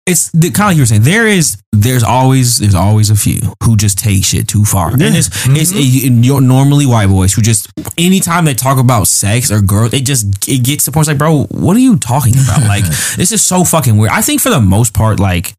it's 0.07 0.29
the 0.31 0.51
kind 0.51 0.65
of 0.65 0.69
like 0.69 0.75
you 0.75 0.81
were 0.83 0.85
saying. 0.85 1.01
There 1.01 1.27
is, 1.27 1.57
there's 1.71 2.03
always, 2.03 2.59
there's 2.59 2.75
always 2.75 3.09
a 3.09 3.15
few 3.15 3.39
who 3.63 3.75
just 3.75 3.97
take 3.97 4.23
shit 4.23 4.47
too 4.47 4.63
far, 4.63 4.91
and 4.93 5.01
it's, 5.01 5.27
it's 5.47 5.73
Mm-hmm. 5.73 6.21
it, 6.21 6.25
you're 6.25 6.41
normally 6.41 6.85
white 6.85 7.07
boys 7.09 7.33
who 7.33 7.41
just 7.41 7.71
anytime 7.97 8.45
they 8.45 8.53
talk 8.53 8.77
about 8.77 9.07
sex 9.07 9.51
or 9.51 9.61
girls, 9.61 9.93
it 9.93 10.05
just 10.05 10.47
it 10.47 10.63
gets 10.63 10.85
to 10.85 10.91
the 10.91 10.93
point 10.93 11.03
it's 11.03 11.09
like, 11.09 11.17
bro, 11.17 11.45
what 11.45 11.75
are 11.75 11.79
you 11.79 11.97
talking 11.97 12.33
about? 12.35 12.61
like, 12.67 12.83
this 13.17 13.31
is 13.31 13.41
so 13.41 13.63
fucking 13.63 13.97
weird. 13.97 14.11
I 14.11 14.21
think 14.21 14.41
for 14.41 14.49
the 14.51 14.61
most 14.61 14.93
part, 14.93 15.19
like. 15.19 15.53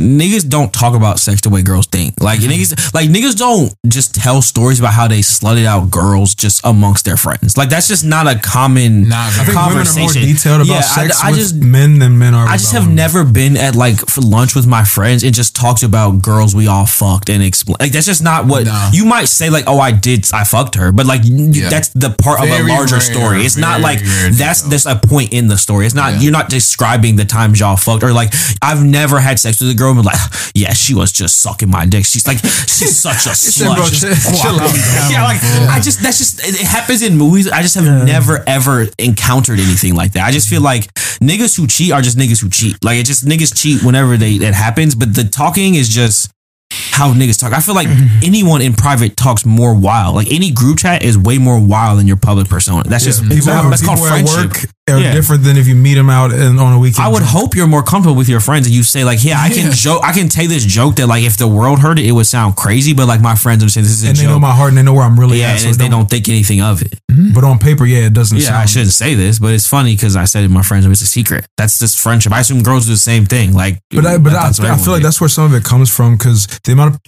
Niggas 0.00 0.48
don't 0.48 0.72
talk 0.72 0.94
about 0.94 1.18
sex 1.18 1.40
the 1.42 1.50
way 1.50 1.62
girls 1.62 1.86
think. 1.86 2.20
Like 2.20 2.40
mm-hmm. 2.40 2.50
niggas, 2.50 2.94
like 2.94 3.08
niggas 3.10 3.36
don't 3.36 3.72
just 3.86 4.14
tell 4.14 4.40
stories 4.42 4.80
about 4.80 4.94
how 4.94 5.06
they 5.08 5.20
slutted 5.20 5.66
out 5.66 5.90
girls 5.90 6.34
just 6.34 6.64
amongst 6.64 7.04
their 7.04 7.16
friends. 7.16 7.56
Like 7.56 7.68
that's 7.68 7.86
just 7.86 8.04
not 8.04 8.26
a 8.26 8.38
common 8.38 9.08
Nah, 9.08 9.16
I 9.16 9.26
I 9.26 9.30
think 9.30 9.46
women 9.48 9.58
are 9.58 9.66
more 9.66 9.72
conversation. 9.84 10.22
detailed 10.22 10.60
about 10.62 10.68
Yeah, 10.72 10.78
I- 10.78 10.80
sex 11.08 11.20
I 11.22 11.30
with 11.30 11.38
just- 11.40 11.54
men 11.56 11.98
than 11.98 12.18
men 12.18 12.34
are. 12.34 12.48
I 12.48 12.56
just 12.56 12.72
have 12.72 12.82
women. 12.84 12.96
never 12.96 13.24
been 13.24 13.56
at 13.56 13.74
like 13.74 13.98
for 14.08 14.22
lunch 14.22 14.54
with 14.54 14.66
my 14.66 14.84
friends 14.84 15.22
and 15.22 15.34
just 15.34 15.54
talked 15.54 15.82
about 15.82 16.22
girls 16.22 16.54
we 16.54 16.66
all 16.66 16.86
fucked 16.86 17.28
and 17.28 17.42
explain. 17.42 17.76
Like 17.80 17.92
that's 17.92 18.06
just 18.06 18.22
not 18.22 18.46
what 18.46 18.64
No. 18.64 18.90
you 18.92 19.04
might 19.04 19.26
say. 19.28 19.50
Like, 19.50 19.64
oh, 19.66 19.78
I 19.78 19.92
did, 19.92 20.26
I 20.32 20.44
fucked 20.44 20.76
her, 20.76 20.92
but 20.92 21.04
like 21.06 21.20
Yeah. 21.24 21.68
that's 21.68 21.88
the 21.88 22.10
part 22.10 22.40
of 22.40 22.48
a 22.48 22.62
larger 22.62 22.94
rare, 22.96 23.00
story. 23.00 23.44
It's 23.44 23.56
not 23.58 23.80
like 23.82 24.00
that's 24.32 24.62
there's 24.62 24.86
a 24.86 24.96
point 24.96 25.32
in 25.32 25.48
the 25.48 25.58
story. 25.58 25.84
It's 25.86 25.94
not 25.94 26.14
Yeah. 26.14 26.20
you're 26.20 26.32
not 26.32 26.48
describing 26.48 27.16
the 27.16 27.24
times 27.26 27.60
y'all 27.60 27.76
fucked 27.76 28.02
or 28.02 28.12
like 28.12 28.32
I've 28.62 28.82
never 28.82 29.20
had 29.20 29.38
sex 29.38 29.60
with 29.60 29.70
a 29.70 29.74
girl 29.74 29.89
and 29.98 30.06
like, 30.06 30.18
yeah, 30.54 30.72
she 30.72 30.94
was 30.94 31.12
just 31.12 31.38
sucking 31.40 31.70
my 31.70 31.86
dick. 31.86 32.04
She's 32.04 32.26
like, 32.26 32.38
she's 32.38 32.98
such 33.08 33.26
a 33.26 33.30
slut. 33.30 33.76
bro, 33.76 33.84
She's- 33.86 34.00
chill- 34.00 34.36
chill 34.52 34.60
out. 34.60 34.74
yeah, 35.10 35.24
like 35.24 35.38
I 35.70 35.80
just 35.82 36.00
that's 36.02 36.18
just 36.18 36.40
it, 36.40 36.60
it 36.60 36.66
happens 36.66 37.02
in 37.02 37.16
movies. 37.16 37.50
I 37.50 37.62
just 37.62 37.74
have 37.74 37.84
never 38.06 38.42
ever 38.46 38.86
encountered 38.98 39.58
anything 39.60 39.94
like 39.94 40.12
that. 40.12 40.26
I 40.26 40.30
just 40.32 40.48
feel 40.48 40.60
like 40.62 40.92
niggas 41.20 41.56
who 41.56 41.66
cheat 41.66 41.92
are 41.92 42.02
just 42.02 42.16
niggas 42.18 42.40
who 42.42 42.48
cheat. 42.48 42.82
Like 42.84 42.98
it 42.98 43.06
just 43.06 43.24
niggas 43.24 43.54
cheat 43.60 43.82
whenever 43.82 44.16
they 44.16 44.32
it 44.34 44.54
happens. 44.54 44.94
But 44.94 45.14
the 45.14 45.24
talking 45.24 45.74
is 45.74 45.88
just 45.88 46.30
how 46.72 47.12
niggas 47.12 47.40
talk. 47.40 47.52
I 47.52 47.60
feel 47.60 47.74
like 47.74 47.88
anyone 48.22 48.62
in 48.62 48.74
private 48.74 49.16
talks 49.16 49.44
more 49.44 49.74
wild. 49.74 50.14
Like 50.14 50.30
any 50.30 50.50
group 50.52 50.78
chat 50.78 51.02
is 51.02 51.18
way 51.18 51.38
more 51.38 51.58
wild 51.58 51.98
than 51.98 52.06
your 52.06 52.16
public 52.16 52.48
persona. 52.48 52.88
That's 52.88 53.04
just 53.04 53.22
People, 53.22 53.46
that's 53.46 53.80
people 53.82 53.96
called 53.96 54.08
friendship. 54.08 54.36
work 54.64 54.70
are 54.90 55.00
Yeah. 55.00 55.12
different 55.12 55.44
than 55.44 55.56
if 55.56 55.66
you 55.66 55.74
meet 55.74 55.94
them 55.94 56.10
out 56.10 56.32
and 56.32 56.58
on 56.60 56.72
a 56.72 56.78
weekend. 56.78 57.04
I 57.04 57.08
would 57.08 57.22
hope 57.22 57.54
you're 57.54 57.66
more 57.66 57.82
comfortable 57.82 58.16
with 58.16 58.28
your 58.28 58.40
friends 58.40 58.66
and 58.66 58.74
you 58.74 58.82
say 58.82 59.04
like, 59.04 59.22
yeah, 59.24 59.40
I 59.40 59.50
can 59.50 59.72
joke, 59.72 60.02
I 60.04 60.12
can 60.12 60.28
take 60.28 60.48
this 60.48 60.64
joke 60.64 60.96
that 60.96 61.06
like 61.06 61.24
if 61.24 61.36
the 61.36 61.48
world 61.48 61.78
heard 61.78 61.98
it, 61.98 62.06
it 62.06 62.12
would 62.12 62.26
sound 62.26 62.56
crazy, 62.56 62.94
but 62.94 63.06
like 63.06 63.20
my 63.20 63.34
friends 63.34 63.60
say 63.72 63.80
this 63.80 63.90
is 63.90 64.04
a 64.04 64.08
and 64.08 64.16
they 64.16 64.26
know 64.26 64.38
my 64.38 64.54
heart 64.54 64.70
and 64.70 64.78
they 64.78 64.82
know 64.82 64.94
where 64.94 65.04
I'm 65.04 65.18
really 65.18 65.40
yeah, 65.40 65.52
at. 65.52 65.60
So 65.60 65.72
they 65.72 65.88
don't, 65.88 65.90
don't 65.90 66.10
think 66.10 66.28
anything 66.28 66.60
of 66.60 66.82
it. 66.82 66.98
Mm-hmm. 67.10 67.34
But 67.34 67.44
on 67.44 67.58
paper, 67.58 67.86
yeah, 67.86 68.06
it 68.06 68.14
doesn't. 68.14 68.38
Yeah, 68.38 68.46
sound, 68.46 68.56
I 68.58 68.66
shouldn't 68.66 68.92
say 68.92 69.14
this, 69.14 69.38
but 69.38 69.52
it's 69.52 69.66
funny 69.66 69.94
because 69.94 70.16
I 70.16 70.24
said 70.24 70.44
it 70.44 70.48
to 70.48 70.52
my 70.52 70.62
friends. 70.62 70.86
It's 70.86 71.02
a 71.02 71.06
secret. 71.06 71.46
That's 71.56 71.78
just 71.78 71.98
friendship. 71.98 72.32
I 72.32 72.40
assume 72.40 72.62
girls 72.62 72.86
do 72.86 72.92
the 72.92 72.98
same 72.98 73.26
thing. 73.26 73.52
Like, 73.54 73.80
But 73.90 74.06
I, 74.06 74.18
but 74.18 74.32
I, 74.32 74.48
I 74.48 74.76
feel 74.76 74.92
like 74.92 75.02
that's 75.02 75.20
where 75.20 75.28
some 75.28 75.44
of 75.44 75.54
it 75.54 75.64
comes 75.64 75.94
from 75.94 76.16
because 76.16 76.46
the 76.64 76.72
amount 76.72 76.94
of 76.94 77.00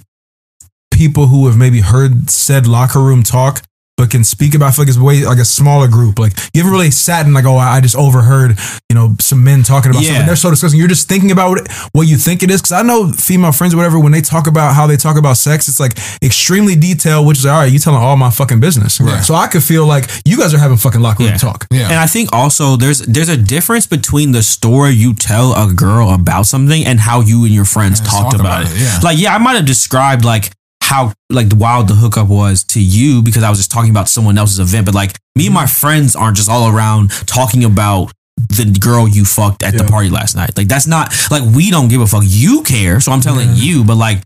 people 0.92 1.26
who 1.26 1.46
have 1.46 1.56
maybe 1.56 1.80
heard 1.80 2.30
said 2.30 2.66
locker 2.66 3.00
room 3.00 3.22
talk 3.22 3.62
but 3.96 4.10
can 4.10 4.24
speak 4.24 4.54
about. 4.54 4.68
I 4.68 4.70
feel 4.72 4.82
like 4.84 4.88
it's 4.88 4.98
way 4.98 5.24
like 5.24 5.38
a 5.38 5.44
smaller 5.44 5.86
group. 5.88 6.18
Like 6.18 6.32
you 6.54 6.62
ever 6.62 6.70
really 6.70 6.90
sat 6.90 7.24
and 7.26 7.34
like, 7.34 7.44
oh, 7.44 7.56
I 7.56 7.80
just 7.80 7.94
overheard, 7.96 8.58
you 8.88 8.94
know, 8.94 9.14
some 9.20 9.44
men 9.44 9.62
talking 9.62 9.90
about 9.90 10.02
Yeah. 10.02 10.08
something. 10.10 10.26
They're 10.26 10.36
so 10.36 10.50
disgusting. 10.50 10.78
You're 10.80 10.88
just 10.88 11.08
thinking 11.08 11.30
about 11.30 11.50
what, 11.50 11.72
what 11.92 12.02
you 12.08 12.16
think 12.16 12.42
it 12.42 12.50
is. 12.50 12.60
Because 12.62 12.72
I 12.72 12.82
know 12.82 13.12
female 13.12 13.52
friends 13.52 13.74
or 13.74 13.76
whatever 13.76 13.98
when 14.00 14.12
they 14.12 14.20
talk 14.22 14.46
about 14.46 14.74
how 14.74 14.86
they 14.86 14.96
talk 14.96 15.16
about 15.18 15.36
sex, 15.36 15.68
it's 15.68 15.78
like 15.78 15.92
extremely 16.22 16.74
detailed. 16.74 17.26
Which 17.26 17.38
is 17.38 17.46
all 17.46 17.60
right. 17.60 17.70
You 17.72 17.78
telling 17.78 18.00
all 18.02 18.16
my 18.16 18.30
fucking 18.30 18.60
business. 18.60 19.00
Right. 19.00 19.22
So 19.22 19.34
I 19.34 19.46
could 19.46 19.62
feel 19.62 19.86
like 19.86 20.08
you 20.24 20.36
guys 20.38 20.54
are 20.54 20.58
having 20.58 20.78
fucking 20.78 21.00
locker 21.00 21.22
room 21.22 21.32
Yeah. 21.32 21.38
talk. 21.38 21.66
Yeah. 21.70 21.84
And 21.90 21.94
I 21.98 22.06
think 22.06 22.32
also 22.32 22.76
there's 22.76 23.00
there's 23.00 23.28
a 23.28 23.36
difference 23.36 23.86
between 23.86 24.32
the 24.32 24.42
story 24.42 24.90
you 24.90 25.14
tell 25.14 25.52
a 25.54 25.72
girl 25.72 26.10
about 26.10 26.46
something 26.46 26.84
and 26.84 26.98
how 26.98 27.20
you 27.20 27.44
and 27.44 27.52
your 27.54 27.64
friends 27.66 28.00
Yeah, 28.00 28.06
talked 28.06 28.30
talk 28.32 28.40
about, 28.40 28.62
about 28.62 28.72
it. 28.72 28.76
it, 28.76 28.82
yeah. 28.82 28.98
Like, 29.02 29.18
yeah, 29.18 29.34
I 29.34 29.38
might 29.38 29.54
have 29.56 29.66
described 29.66 30.24
like 30.24 30.50
how 30.92 31.12
like 31.30 31.46
wild 31.56 31.88
the 31.88 31.94
hookup 31.94 32.28
was 32.28 32.64
to 32.64 32.80
you 32.80 33.22
because 33.22 33.42
I 33.42 33.48
was 33.48 33.58
just 33.58 33.70
talking 33.70 33.90
about 33.90 34.08
someone 34.10 34.36
else's 34.36 34.58
event, 34.60 34.84
but 34.84 34.94
like 34.94 35.16
me 35.34 35.46
and 35.46 35.54
my 35.54 35.66
friends 35.66 36.14
aren't 36.14 36.36
just 36.36 36.50
all 36.50 36.68
around 36.68 37.10
talking 37.26 37.64
about 37.64 38.12
the 38.36 38.76
girl 38.78 39.08
you 39.08 39.24
fucked 39.24 39.62
at 39.62 39.76
the 39.76 39.84
party 39.84 40.10
last 40.10 40.36
night. 40.36 40.56
Like 40.56 40.68
that's 40.68 40.86
not 40.86 41.10
like 41.30 41.42
we 41.54 41.70
don't 41.70 41.88
give 41.88 42.02
a 42.02 42.06
fuck. 42.06 42.24
You 42.26 42.62
care, 42.62 43.00
so 43.00 43.10
I'm 43.10 43.22
telling 43.22 43.48
you, 43.54 43.84
but 43.84 43.96
like 43.96 44.22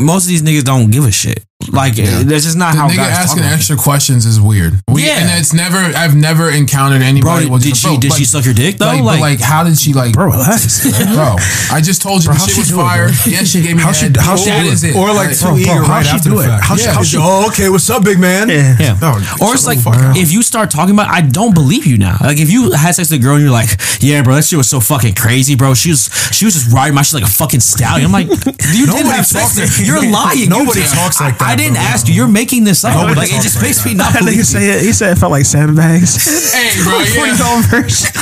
most 0.00 0.24
of 0.24 0.28
these 0.28 0.42
niggas 0.42 0.64
don't 0.64 0.90
give 0.90 1.04
a 1.04 1.12
shit. 1.12 1.44
Like 1.66 1.98
Yeah. 1.98 2.22
that's 2.22 2.44
just 2.44 2.56
not 2.56 2.72
the 2.74 2.78
how 2.78 2.88
nigga 2.88 2.96
guys 2.98 3.10
talk 3.10 3.18
asking 3.24 3.40
about 3.42 3.50
it. 3.52 3.54
extra 3.56 3.76
questions 3.76 4.24
is 4.24 4.40
weird. 4.40 4.80
We, 4.86 5.04
Yeah. 5.04 5.18
and 5.18 5.40
it's 5.40 5.52
never. 5.52 5.76
I've 5.76 6.14
never 6.14 6.48
encountered 6.50 7.02
anybody. 7.02 7.48
Bro, 7.48 7.58
did 7.58 7.76
she 7.76 7.88
bro, 7.88 7.96
did 7.98 8.10
like- 8.12 8.18
she 8.18 8.24
suck 8.24 8.44
your 8.44 8.54
dick 8.54 8.78
though? 8.78 8.86
Like, 8.86 9.02
but 9.02 9.20
like, 9.20 9.40
how 9.40 9.64
did 9.64 9.76
she 9.76 9.92
like? 9.92 10.12
Bro, 10.14 10.26
relax. 10.30 10.86
Bro, 11.14 11.36
I 11.72 11.80
just 11.82 12.00
told 12.00 12.22
you 12.22 12.28
Bro, 12.30 12.34
the 12.38 12.40
shit 12.46 12.54
she 12.54 12.60
was 12.60 12.68
do 12.70 12.80
it, 12.80 13.26
Yeah, 13.34 13.42
she 13.42 13.60
gave 13.60 13.74
me 13.76 13.82
How 13.82 13.90
that. 13.90 13.96
she- 13.96 14.20
how 14.20 14.36
she 14.36 14.50
that 14.50 14.62
do 14.80 14.86
it. 14.86 14.96
Or 14.96 15.12
like 15.12 15.36
too 15.36 15.46
bro, 15.46 15.56
eager 15.58 15.72
how 15.82 15.92
right 15.98 16.06
she 16.06 16.12
after 16.12 16.30
do 16.30 16.36
the 16.36 16.42
it? 16.42 16.46
fact. 16.46 16.64
How 16.64 16.76
she- 16.76 16.86
how 16.88 17.02
she- 17.02 17.16
oh, 17.20 17.48
okay, 17.48 17.68
what's 17.68 17.90
up, 17.90 18.04
big 18.04 18.20
man? 18.20 18.48
Yeah. 18.48 18.76
Yeah. 18.78 19.18
Or 19.42 19.52
it's 19.52 19.66
like 19.66 19.78
the 19.78 19.82
fuck 19.84 19.96
up. 19.98 20.16
if 20.16 20.30
you 20.30 20.42
start 20.42 20.70
talking 20.70 20.94
about, 20.94 21.08
I 21.08 21.22
don't 21.22 21.54
believe 21.54 21.86
you 21.86 21.98
now. 21.98 22.18
Like 22.20 22.38
if 22.38 22.50
you 22.50 22.70
had 22.70 22.94
sex 22.94 23.10
with 23.10 23.18
a 23.18 23.22
girl 23.22 23.34
and 23.34 23.42
you're 23.42 23.50
like, 23.52 23.68
yeah, 24.00 24.22
bro, 24.22 24.36
that 24.36 24.44
shit 24.44 24.56
was 24.58 24.68
so 24.70 24.78
fucking 24.78 25.16
crazy, 25.16 25.56
bro. 25.56 25.74
She 25.74 25.90
was 25.90 26.08
she 26.32 26.44
was 26.44 26.54
just 26.54 26.72
riding 26.72 26.94
my 26.94 27.02
shit 27.02 27.14
like 27.20 27.28
a 27.28 27.34
fucking 27.34 27.60
stallion. 27.60 28.06
I'm 28.06 28.12
like, 28.12 28.28
you 28.46 28.86
didn't 28.86 28.86
Nobody 28.94 29.08
have 29.10 29.26
sex. 29.26 29.56
talks 29.56 29.60
with 29.60 29.76
her. 29.76 29.84
You're 29.84 30.08
lying. 30.10 30.48
Nobody 30.48 30.82
talks 30.82 31.20
like 31.20 31.40
I, 31.42 31.47
I 31.48 31.56
didn't 31.56 31.80
bro. 31.80 31.82
ask 31.82 32.08
you. 32.08 32.14
You're 32.14 32.28
making 32.28 32.64
this 32.64 32.84
up. 32.84 32.94
Nobody 32.94 33.16
like 33.16 33.32
it 33.32 33.42
just 33.42 33.62
makes 33.62 33.84
me 33.84 33.94
not 33.94 34.12
That 34.14 34.20
believe 34.20 34.44
nigga 34.44 34.52
you. 34.52 34.60
say 34.60 34.70
it. 34.70 34.82
He 34.82 34.92
said 34.92 35.12
it 35.12 35.18
felt 35.18 35.32
like 35.32 35.44
sandbags. 35.44 36.12
Hey, 36.52 36.76
bro, 36.84 37.00
For 37.00 37.24
his 37.24 37.40
yeah. 37.40 37.48
own 37.48 37.62
version. 37.64 38.12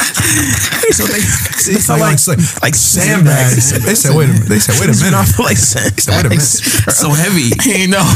He 0.86 0.92
said 0.94 1.10
they, 1.10 1.22
they 1.74 1.80
felt 1.82 2.00
like, 2.00 2.18
like, 2.26 2.38
like, 2.38 2.62
like 2.62 2.74
sandbags. 2.74 3.58
sandbags. 3.58 3.84
They 3.84 3.94
said, 3.94 4.14
wait 4.14 4.30
a 4.30 4.32
minute. 4.32 4.48
They 4.48 4.58
said, 4.62 4.78
wait 4.78 4.90
a 4.90 4.96
minute. 4.96 5.12
not 5.18 5.26
feel 5.26 5.46
like 5.46 5.58
sandbags. 5.58 6.06
Wait 6.06 6.26
a 6.26 6.30
minute. 6.30 6.94
so 6.94 7.10
heavy. 7.10 7.50
He 7.66 7.86
know. 7.90 8.06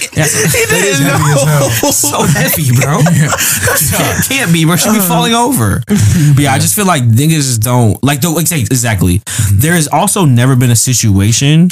He 0.00 0.06
didn't 0.16 1.02
heavy 1.02 1.34
as 1.34 1.42
hell. 1.46 1.92
so 1.92 2.22
heavy, 2.26 2.74
bro. 2.74 3.02
can't, 3.06 4.18
can't 4.26 4.52
be, 4.52 4.64
bro. 4.64 4.76
Should 4.76 4.92
be 4.92 4.98
uh-huh. 4.98 5.08
falling 5.08 5.34
over. 5.34 5.82
But 5.86 6.42
yeah, 6.42 6.52
I 6.52 6.58
just 6.58 6.74
feel 6.74 6.86
like 6.86 7.02
niggas 7.04 7.46
just 7.46 7.62
don't 7.62 8.02
like 8.02 8.20
the 8.20 8.30
like, 8.30 8.50
exactly. 8.50 9.22
There 9.52 9.74
has 9.74 9.88
also 9.88 10.24
never 10.24 10.56
been 10.56 10.70
a 10.70 10.76
situation. 10.76 11.68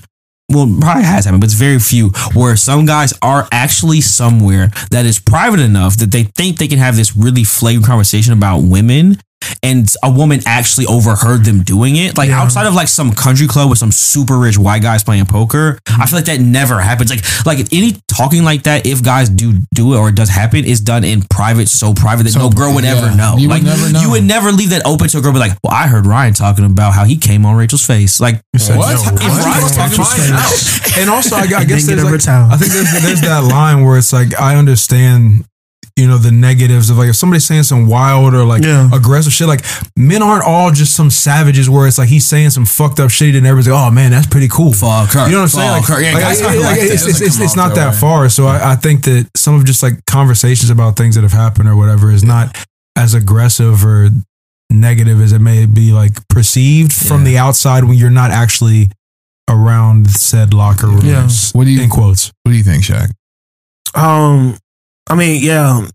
Well, 0.50 0.66
probably 0.80 1.04
has 1.04 1.26
happened, 1.26 1.42
but 1.42 1.48
it's 1.48 1.54
very 1.54 1.78
few 1.78 2.08
where 2.32 2.56
some 2.56 2.86
guys 2.86 3.12
are 3.20 3.46
actually 3.52 4.00
somewhere 4.00 4.70
that 4.90 5.04
is 5.04 5.18
private 5.18 5.60
enough 5.60 5.98
that 5.98 6.10
they 6.10 6.22
think 6.22 6.56
they 6.56 6.68
can 6.68 6.78
have 6.78 6.96
this 6.96 7.14
really 7.14 7.44
flagrant 7.44 7.84
conversation 7.84 8.32
about 8.32 8.60
women, 8.60 9.18
and 9.62 9.88
a 10.02 10.10
woman 10.10 10.40
actually 10.46 10.86
overheard 10.86 11.44
them 11.44 11.62
doing 11.62 11.96
it. 11.96 12.16
Like 12.16 12.30
outside 12.30 12.66
of 12.66 12.74
like 12.74 12.88
some 12.88 13.12
country 13.12 13.46
club 13.46 13.70
with 13.70 13.78
some 13.78 13.92
super 13.92 14.38
rich 14.38 14.58
white 14.58 14.82
guys 14.82 15.04
playing 15.04 15.26
poker, 15.26 15.78
I 15.86 15.90
mm-hmm. 15.90 16.02
feel 16.04 16.18
like 16.18 16.26
that 16.26 16.40
never 16.40 16.80
happens. 16.80 17.10
Like 17.10 17.24
like 17.46 17.72
any 17.72 18.00
talking 18.08 18.44
like 18.44 18.64
that, 18.64 18.86
if 18.86 19.02
guys 19.02 19.28
do 19.28 19.54
do 19.74 19.94
it 19.94 19.98
or 19.98 20.08
it 20.08 20.14
does 20.14 20.28
happen, 20.28 20.64
is 20.64 20.80
done 20.80 21.04
in 21.04 21.22
private, 21.22 21.68
so 21.68 21.94
private 21.94 22.24
that 22.24 22.36
no 22.36 22.50
girl 22.50 22.74
would 22.74 22.84
yeah. 22.84 22.96
ever 22.96 23.16
know. 23.16 23.36
You 23.36 23.48
would 23.48 23.54
like 23.54 23.62
never 23.62 23.92
know. 23.92 24.00
you 24.00 24.10
would 24.10 24.24
never 24.24 24.52
leave 24.52 24.70
that 24.70 24.82
open 24.84 25.08
to 25.08 25.18
a 25.18 25.20
girl. 25.20 25.32
Be 25.32 25.38
like, 25.38 25.58
well, 25.62 25.72
I 25.72 25.86
heard 25.86 26.06
Ryan 26.06 26.34
talking 26.34 26.64
about 26.64 26.94
how 26.94 27.04
he 27.04 27.16
came 27.16 27.46
on 27.46 27.56
Rachel's 27.56 27.86
face. 27.86 28.20
Like 28.20 28.40
What? 28.76 28.94
If 28.94 29.44
Ryan 29.44 29.62
was 29.62 29.76
talking 29.76 29.94
about 29.94 30.98
And 30.98 31.10
also, 31.10 31.36
I, 31.36 31.42
I 31.42 31.64
guess 31.68 31.86
there's 31.86 32.02
like. 32.02 32.28
I 32.28 32.56
think 32.56 32.72
there's, 32.72 33.02
there's 33.02 33.20
that 33.22 33.44
line 33.44 33.84
where 33.84 33.98
it's 33.98 34.12
like 34.12 34.38
I 34.38 34.56
understand, 34.56 35.44
you 35.98 36.06
know, 36.06 36.16
the 36.16 36.30
negatives 36.30 36.88
of 36.88 36.96
like 36.96 37.08
if 37.10 37.16
somebody's 37.16 37.44
saying 37.44 37.64
some 37.64 37.86
wild 37.88 38.32
or 38.34 38.44
like 38.44 38.62
Yeah. 38.62 38.88
aggressive 38.94 39.32
shit. 39.32 39.48
Like 39.48 39.64
men 39.96 40.22
aren't 40.22 40.44
all 40.44 40.70
just 40.70 40.94
some 40.96 41.10
savages 41.10 41.68
where 41.68 41.86
it's 41.86 41.98
like 41.98 42.08
he's 42.08 42.24
saying 42.26 42.50
some 42.50 42.64
fucked 42.64 43.00
up 43.00 43.10
shit 43.10 43.34
and 43.34 43.46
everybody's 43.46 43.68
like, 43.70 43.88
oh 43.88 43.90
man, 43.90 44.10
that's 44.12 44.26
pretty 44.28 44.48
cool. 44.48 44.72
Fuck 44.72 45.10
her. 45.10 45.26
You 45.26 45.32
know 45.32 45.38
what 45.38 45.42
I'm 45.42 45.48
saying? 45.48 45.70
Like, 45.72 45.84
her. 45.86 46.00
Yeah, 46.00 46.12
like, 46.14 46.22
guys 46.22 46.40
I- 46.40 46.46
like, 46.46 46.60
like 46.60 46.78
it's, 46.78 46.92
it's, 46.92 47.04
doesn't 47.04 47.26
it's, 47.26 47.40
it's 47.40 47.56
not 47.56 47.70
that 47.74 47.74
that 47.74 47.92
way. 47.94 47.98
far. 48.00 48.28
So 48.30 48.46
I, 48.46 48.72
I 48.72 48.76
think 48.76 49.04
that 49.04 49.28
some 49.36 49.54
of 49.56 49.64
just 49.66 49.82
like 49.82 50.04
conversations 50.06 50.70
about 50.70 50.96
things 50.96 51.16
that 51.16 51.22
have 51.22 51.32
happened 51.32 51.68
or 51.68 51.76
whatever 51.76 52.10
is 52.12 52.22
not 52.24 52.56
as 52.96 53.12
aggressive 53.14 53.84
or 53.84 54.08
negative 54.70 55.20
as 55.20 55.32
it 55.32 55.40
may 55.40 55.66
be 55.66 55.92
like 55.92 56.26
perceived 56.28 56.92
from 56.92 57.24
the 57.24 57.38
outside 57.38 57.84
when 57.84 57.96
you're 57.98 58.10
not 58.10 58.30
actually 58.30 58.90
around 59.50 60.10
said 60.10 60.52
locker 60.54 60.86
rooms. 60.86 61.04
Yeah. 61.04 61.28
What 61.58 61.64
do 61.64 61.70
you 61.70 61.82
In 61.82 61.88
quotes. 61.90 62.30
What 62.44 62.52
do 62.52 62.58
you 62.58 62.62
think, 62.64 62.84
Shaq? 62.84 63.10
Um, 63.94 64.56
I 65.08 65.14
mean, 65.14 65.42
yeah. 65.42 65.86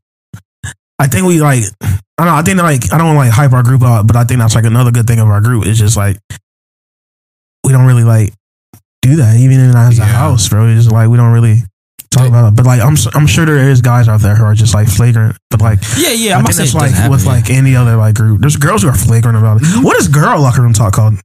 I 1.00 1.08
think 1.08 1.26
we 1.28 1.42
like. 1.42 1.64
I 1.82 2.26
don't 2.26 2.28
know. 2.28 2.36
I 2.36 2.42
think 2.44 2.58
like 2.60 2.94
I 2.94 2.98
don't 2.98 3.16
like 3.16 3.32
hype 3.32 3.52
our 3.54 3.64
group 3.64 3.82
out, 3.82 4.06
but 4.08 4.16
I 4.16 4.24
think 4.24 4.40
that's 4.40 4.56
like 4.56 4.66
another 4.66 4.92
good 4.92 5.08
thing 5.08 5.20
of 5.20 5.28
our 5.28 5.42
group. 5.42 5.66
It's 5.66 5.80
just 5.80 5.98
like 5.98 6.18
we 7.66 7.72
don't 7.72 7.86
really 7.86 8.04
like 8.04 8.34
do 9.02 9.16
that 9.18 9.38
even 9.38 9.60
in 9.60 9.76
as 9.76 10.00
a 10.00 10.06
house, 10.06 10.48
bro. 10.48 10.68
It's 10.68 10.84
just 10.84 10.92
like 10.94 11.10
we 11.10 11.18
don't 11.18 11.34
really 11.34 11.58
talk 12.12 12.28
about 12.28 12.50
it. 12.50 12.56
But 12.56 12.66
like 12.66 12.82
I'm 12.82 12.94
s- 12.94 13.14
I'm 13.16 13.26
sure 13.28 13.46
there 13.46 13.70
is 13.70 13.82
guys 13.82 14.08
out 14.08 14.22
there 14.22 14.36
who 14.36 14.44
are 14.44 14.54
just 14.54 14.74
like 14.76 14.88
flagrant. 14.88 15.36
But 15.50 15.62
like 15.62 15.80
yeah, 15.98 16.12
yeah. 16.12 16.36
I 16.36 16.40
I'm 16.40 16.46
think 16.46 16.46
not 16.46 16.54
saying 16.54 16.66
it's 16.68 16.76
like 16.76 16.92
doesn't 16.92 17.12
with 17.12 17.24
happen, 17.24 17.42
like 17.42 17.50
any 17.50 17.76
other 17.76 17.96
like 17.96 18.16
group. 18.16 18.40
There's 18.42 18.58
girls 18.58 18.84
who 18.84 18.90
are 18.90 18.96
flagrant 18.96 19.38
about 19.38 19.58
it. 19.62 19.64
Mm-hmm. 19.66 19.84
What 19.84 19.98
is 19.98 20.08
girl 20.08 20.40
locker 20.42 20.62
room 20.62 20.74
talk 20.74 20.94
called? 20.94 21.16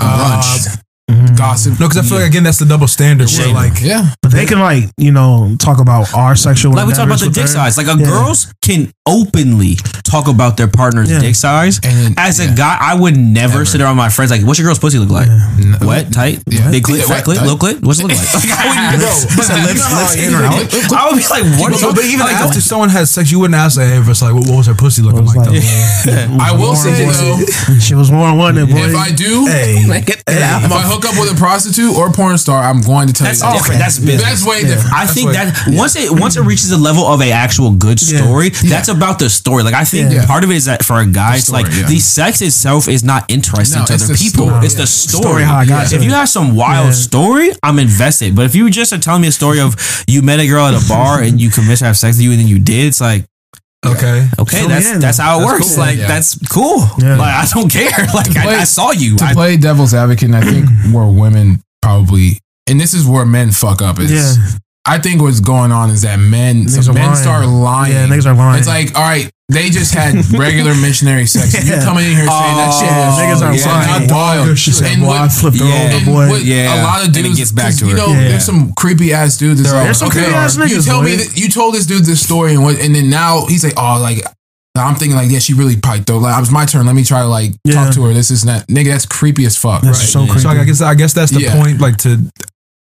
Lunch, 0.00 0.66
Mhm. 1.12 1.36
gossip. 1.36 1.78
No, 1.80 1.88
because 1.88 1.98
I 2.04 2.08
feel 2.08 2.18
like 2.18 2.26
again 2.28 2.42
that's 2.44 2.58
the 2.58 2.64
double 2.66 2.88
standard. 2.88 3.28
Where 3.30 3.52
like 3.54 3.80
yeah. 3.80 4.10
But 4.22 4.32
they 4.32 4.46
can 4.46 4.60
like 4.60 4.84
you 4.96 5.12
know 5.12 5.54
talk 5.58 5.78
about 5.80 6.12
our 6.14 6.36
sexual. 6.36 6.72
like 6.72 6.86
we 6.86 6.92
talk 6.94 7.06
about 7.06 7.20
the 7.20 7.30
dick 7.30 7.42
her. 7.42 7.48
size. 7.48 7.76
Like 7.76 7.86
a 7.88 7.96
Yeah. 7.98 8.06
girls 8.06 8.52
can 8.62 8.92
openly 9.06 9.74
talk 10.04 10.28
about 10.28 10.56
their 10.56 10.68
partner's 10.68 11.10
Yeah. 11.10 11.20
dick 11.20 11.34
size. 11.36 11.80
And- 11.82 12.14
As 12.18 12.38
a 12.40 12.46
guy, 12.48 12.76
I 12.80 12.94
would 12.94 13.16
never, 13.16 13.64
sit 13.64 13.80
around 13.80 13.96
my 13.96 14.08
friends 14.08 14.30
like, 14.30 14.42
"What's 14.42 14.58
your 14.58 14.66
girl's 14.66 14.78
pussy 14.78 14.98
look 14.98 15.10
like? 15.10 15.28
Wet, 15.80 16.12
tight, 16.12 16.40
Yeah. 16.48 16.70
big 16.70 16.84
clit, 16.84 17.02
fat 17.04 17.24
clit, 17.24 17.44
low 17.44 17.56
clit? 17.56 17.82
What's 17.82 17.98
it 18.00 18.04
look 18.04 18.12
like?" 18.16 18.34
Like, 18.34 18.50
I 18.58 18.68
wouldn't, 18.68 19.02
Bro, 19.02 19.08
but 19.36 19.62
lips- 19.66 19.92
lips 19.92 20.14
in 20.22 20.34
or 20.34 20.44
out? 20.44 20.54
I 20.54 21.08
would 21.10 21.18
be 21.18 21.26
like, 21.28 21.44
"What?" 21.60 21.72
But, 21.80 21.94
but 21.96 22.04
even 22.04 22.20
like, 22.20 22.36
after 22.36 22.60
someone 22.60 22.90
has 22.90 23.10
sex, 23.10 23.30
you 23.32 23.38
wouldn't 23.40 23.58
ask 23.58 23.76
like, 23.78 23.88
hey, 23.88 23.98
if 23.98 24.08
it's 24.08 24.22
like, 24.22 24.34
what, 24.34 24.46
what 24.46 24.56
was 24.58 24.66
her 24.66 24.74
pussy 24.74 25.02
looking 25.02 25.24
like? 25.26 25.36
like- 25.36 25.48
though? 25.50 26.36
I 26.40 26.52
will 26.52 26.76
say 26.76 26.92
though, 27.04 27.78
She 27.80 27.94
was 27.94 28.10
more 28.10 28.28
than 28.28 28.38
one, 28.38 28.54
then, 28.54 28.66
boy. 28.70 28.78
if 28.88 28.94
I 28.96 29.10
do, 29.10 29.46
Hey, 29.46 29.82
if 29.84 30.72
I 30.72 30.82
hook 30.82 31.01
up 31.04 31.14
with 31.18 31.32
a 31.32 31.34
prostitute 31.36 31.96
or 31.96 32.10
porn 32.12 32.38
star, 32.38 32.62
I'm 32.62 32.80
going 32.80 33.08
to 33.08 33.12
tell 33.14 33.26
That's 33.26 33.40
you 33.40 33.46
that. 33.48 33.56
different. 33.58 33.78
That's 33.80 33.98
business. 33.98 34.22
That's 34.22 34.46
way 34.46 34.62
different. 34.62 34.92
I 34.94 35.06
think 35.06 35.26
what- 35.26 35.34
that 35.34 35.64
once 35.68 35.96
it 35.96 36.10
once 36.10 36.36
it 36.36 36.42
reaches 36.42 36.70
the 36.70 36.76
level 36.78 37.04
of 37.06 37.20
a 37.20 37.30
actual 37.32 37.72
good 37.72 37.98
story, 38.00 38.50
that's 38.50 38.88
about 38.88 39.18
the 39.18 39.28
story. 39.30 39.62
Like 39.62 39.74
I 39.74 39.84
think 39.84 40.12
Yeah. 40.12 40.26
part 40.26 40.44
of 40.44 40.50
it 40.50 40.56
is 40.56 40.64
that 40.66 40.84
for 40.84 40.98
a 41.00 41.06
guy, 41.06 41.36
it's 41.36 41.50
like 41.50 41.66
yeah. 41.66 41.86
the 41.86 41.98
sex 41.98 42.40
itself 42.42 42.88
is 42.88 43.02
not 43.04 43.24
interesting 43.28 43.80
No, 43.80 43.86
to 43.86 43.94
other 43.94 44.06
the 44.06 44.14
people. 44.14 44.46
story. 44.48 44.64
It's 44.66 44.74
the 44.74 44.86
Story 44.86 45.22
story. 45.22 45.44
how 45.44 45.56
I 45.58 45.66
got 45.66 45.88
to 45.88 45.96
if 45.96 46.02
you 46.04 46.10
have 46.10 46.28
some 46.28 46.54
wild 46.56 46.86
Yeah. 46.88 46.92
story, 46.92 47.50
I'm 47.62 47.78
invested. 47.78 48.34
But 48.34 48.46
if 48.46 48.54
you 48.54 48.68
just 48.70 48.92
are 48.92 48.98
telling 48.98 49.22
me 49.22 49.28
a 49.28 49.32
story 49.32 49.60
of 49.60 49.76
you 50.06 50.22
met 50.22 50.40
a 50.40 50.46
girl 50.46 50.66
at 50.66 50.74
a 50.74 50.86
bar 50.88 51.20
and 51.22 51.40
you 51.40 51.50
convinced 51.50 51.80
her 51.80 51.84
to 51.84 51.88
have 51.88 51.98
sex 51.98 52.16
with 52.16 52.24
you 52.24 52.30
and 52.32 52.40
then 52.40 52.48
you 52.48 52.58
did, 52.58 52.86
it's 52.86 53.00
like 53.00 53.24
okay. 53.84 54.28
okay, 54.38 54.56
Fill 54.58 54.68
me 54.68 54.74
that's 54.74 54.90
in. 54.90 55.00
that's 55.00 55.18
how 55.18 55.38
it 55.38 55.40
That's 55.40 55.52
works. 55.52 55.68
cool. 55.74 55.78
Like 55.84 55.98
Yeah. 55.98 56.06
that's 56.08 56.48
cool. 56.48 56.78
Yeah. 56.98 57.16
Like 57.16 57.34
I 57.34 57.46
don't 57.52 57.70
care. 57.72 58.06
Like 58.14 58.30
play- 58.32 58.54
I, 58.56 58.60
I 58.60 58.64
saw 58.64 58.92
you. 58.92 59.16
to 59.16 59.24
I, 59.24 59.32
play 59.34 59.56
devil's 59.56 59.94
advocate, 59.94 60.24
and 60.32 60.36
I 60.36 60.40
think 60.42 60.66
where 60.94 61.06
women 61.06 61.62
probably, 61.80 62.38
and 62.68 62.80
this 62.80 62.94
is 62.94 63.06
where 63.06 63.26
men 63.26 63.50
fuck 63.50 63.82
up. 63.82 63.98
Is 63.98 64.10
Yeah. 64.12 64.58
I 64.84 64.98
think 64.98 65.22
what's 65.22 65.38
going 65.40 65.70
on 65.70 65.90
is 65.90 66.02
that 66.02 66.16
men, 66.16 66.64
Niggas 66.64 66.84
some 66.84 66.96
are 66.96 66.98
men 66.98 67.06
lying. 67.10 67.16
start 67.22 67.46
lying. 67.46 67.92
Yeah, 67.92 68.06
niggas 68.08 68.26
are 68.26 68.34
lying. 68.34 68.58
It's 68.58 68.66
like, 68.66 68.94
all 68.96 69.02
right, 69.02 69.30
they 69.52 69.70
just 69.70 69.94
had 69.94 70.14
regular 70.32 70.74
missionary 70.74 71.26
sex. 71.26 71.54
And 71.54 71.64
You 71.66 71.72
Yeah. 71.74 71.84
coming 71.84 72.04
in 72.06 72.10
here 72.16 72.26
saying 72.26 72.56
that 72.56 72.72
shit? 72.78 72.88
Oh, 72.88 72.92
yeah, 72.92 73.12
is- 73.12 73.18
niggas 73.40 73.42
are 73.46 73.54
yeah, 73.54 73.86
lying. 73.88 74.06
not 74.08 74.14
wild. 74.16 74.46
Good 74.48 74.58
shit. 74.58 74.82
And 74.82 75.02
Boy, 75.02 75.12
I 75.12 75.28
flipped 75.28 75.58
her 75.58 75.64
Yeah. 75.64 75.92
over, 75.96 76.04
boy. 76.04 76.28
what 76.28 76.44
Yeah. 76.44 76.82
a 76.82 76.84
lot 76.84 77.00
of 77.00 77.06
And 77.08 77.16
it 77.16 77.22
dudes 77.22 77.38
gets 77.38 77.52
back 77.52 77.66
'cause, 77.66 77.78
to 77.80 77.86
you 77.86 77.94
know 77.94 78.08
Yeah. 78.08 78.28
there's 78.28 78.44
some 78.44 78.72
creepy 78.76 79.12
ass 79.12 79.36
dudes. 79.36 79.60
That's 79.62 79.72
There 79.72 79.80
are 79.82 79.86
like, 79.86 79.96
some 79.96 80.08
okay, 80.08 80.20
creepy 80.22 80.34
ass 80.34 80.56
niggas. 80.56 80.68
you 80.70 80.76
niggas, 80.78 80.86
told 80.86 81.04
me 81.04 81.16
that 81.16 81.36
you 81.38 81.48
told 81.48 81.74
this 81.74 81.86
dude 81.86 82.04
this 82.04 82.20
story 82.20 82.54
and 82.54 82.62
what, 82.62 82.78
and 82.80 82.94
then 82.94 83.08
now 83.10 83.46
he's 83.48 83.64
like, 83.64 83.74
oh, 83.76 83.98
like 84.00 84.24
I'm 84.74 84.94
thinking 84.94 85.16
like, 85.18 85.30
yeah, 85.30 85.38
she 85.38 85.52
really 85.52 85.76
piped 85.76 86.06
though. 86.06 86.16
Like 86.18 86.34
it 86.36 86.40
was 86.40 86.50
my 86.50 86.64
turn. 86.64 86.86
Let 86.86 86.94
me 86.94 87.04
try 87.04 87.20
to 87.20 87.28
like 87.28 87.52
Yeah. 87.64 87.74
talk 87.74 87.94
to 87.94 88.04
her. 88.04 88.14
This 88.14 88.30
is 88.30 88.42
not 88.44 88.66
nigga. 88.68 88.86
That's 88.86 89.04
creepy 89.04 89.44
as 89.44 89.54
fuck. 89.56 89.82
That's 89.82 89.98
right? 89.98 90.08
so 90.08 90.24
creepy. 90.26 90.40
So 90.40 90.48
I 90.48 90.64
guess 90.64 90.80
I 90.80 90.94
guess 90.94 91.12
that's 91.12 91.30
the 91.30 91.42
Yeah. 91.42 91.52
point. 91.54 91.78
Like 91.80 91.98
to 91.98 92.18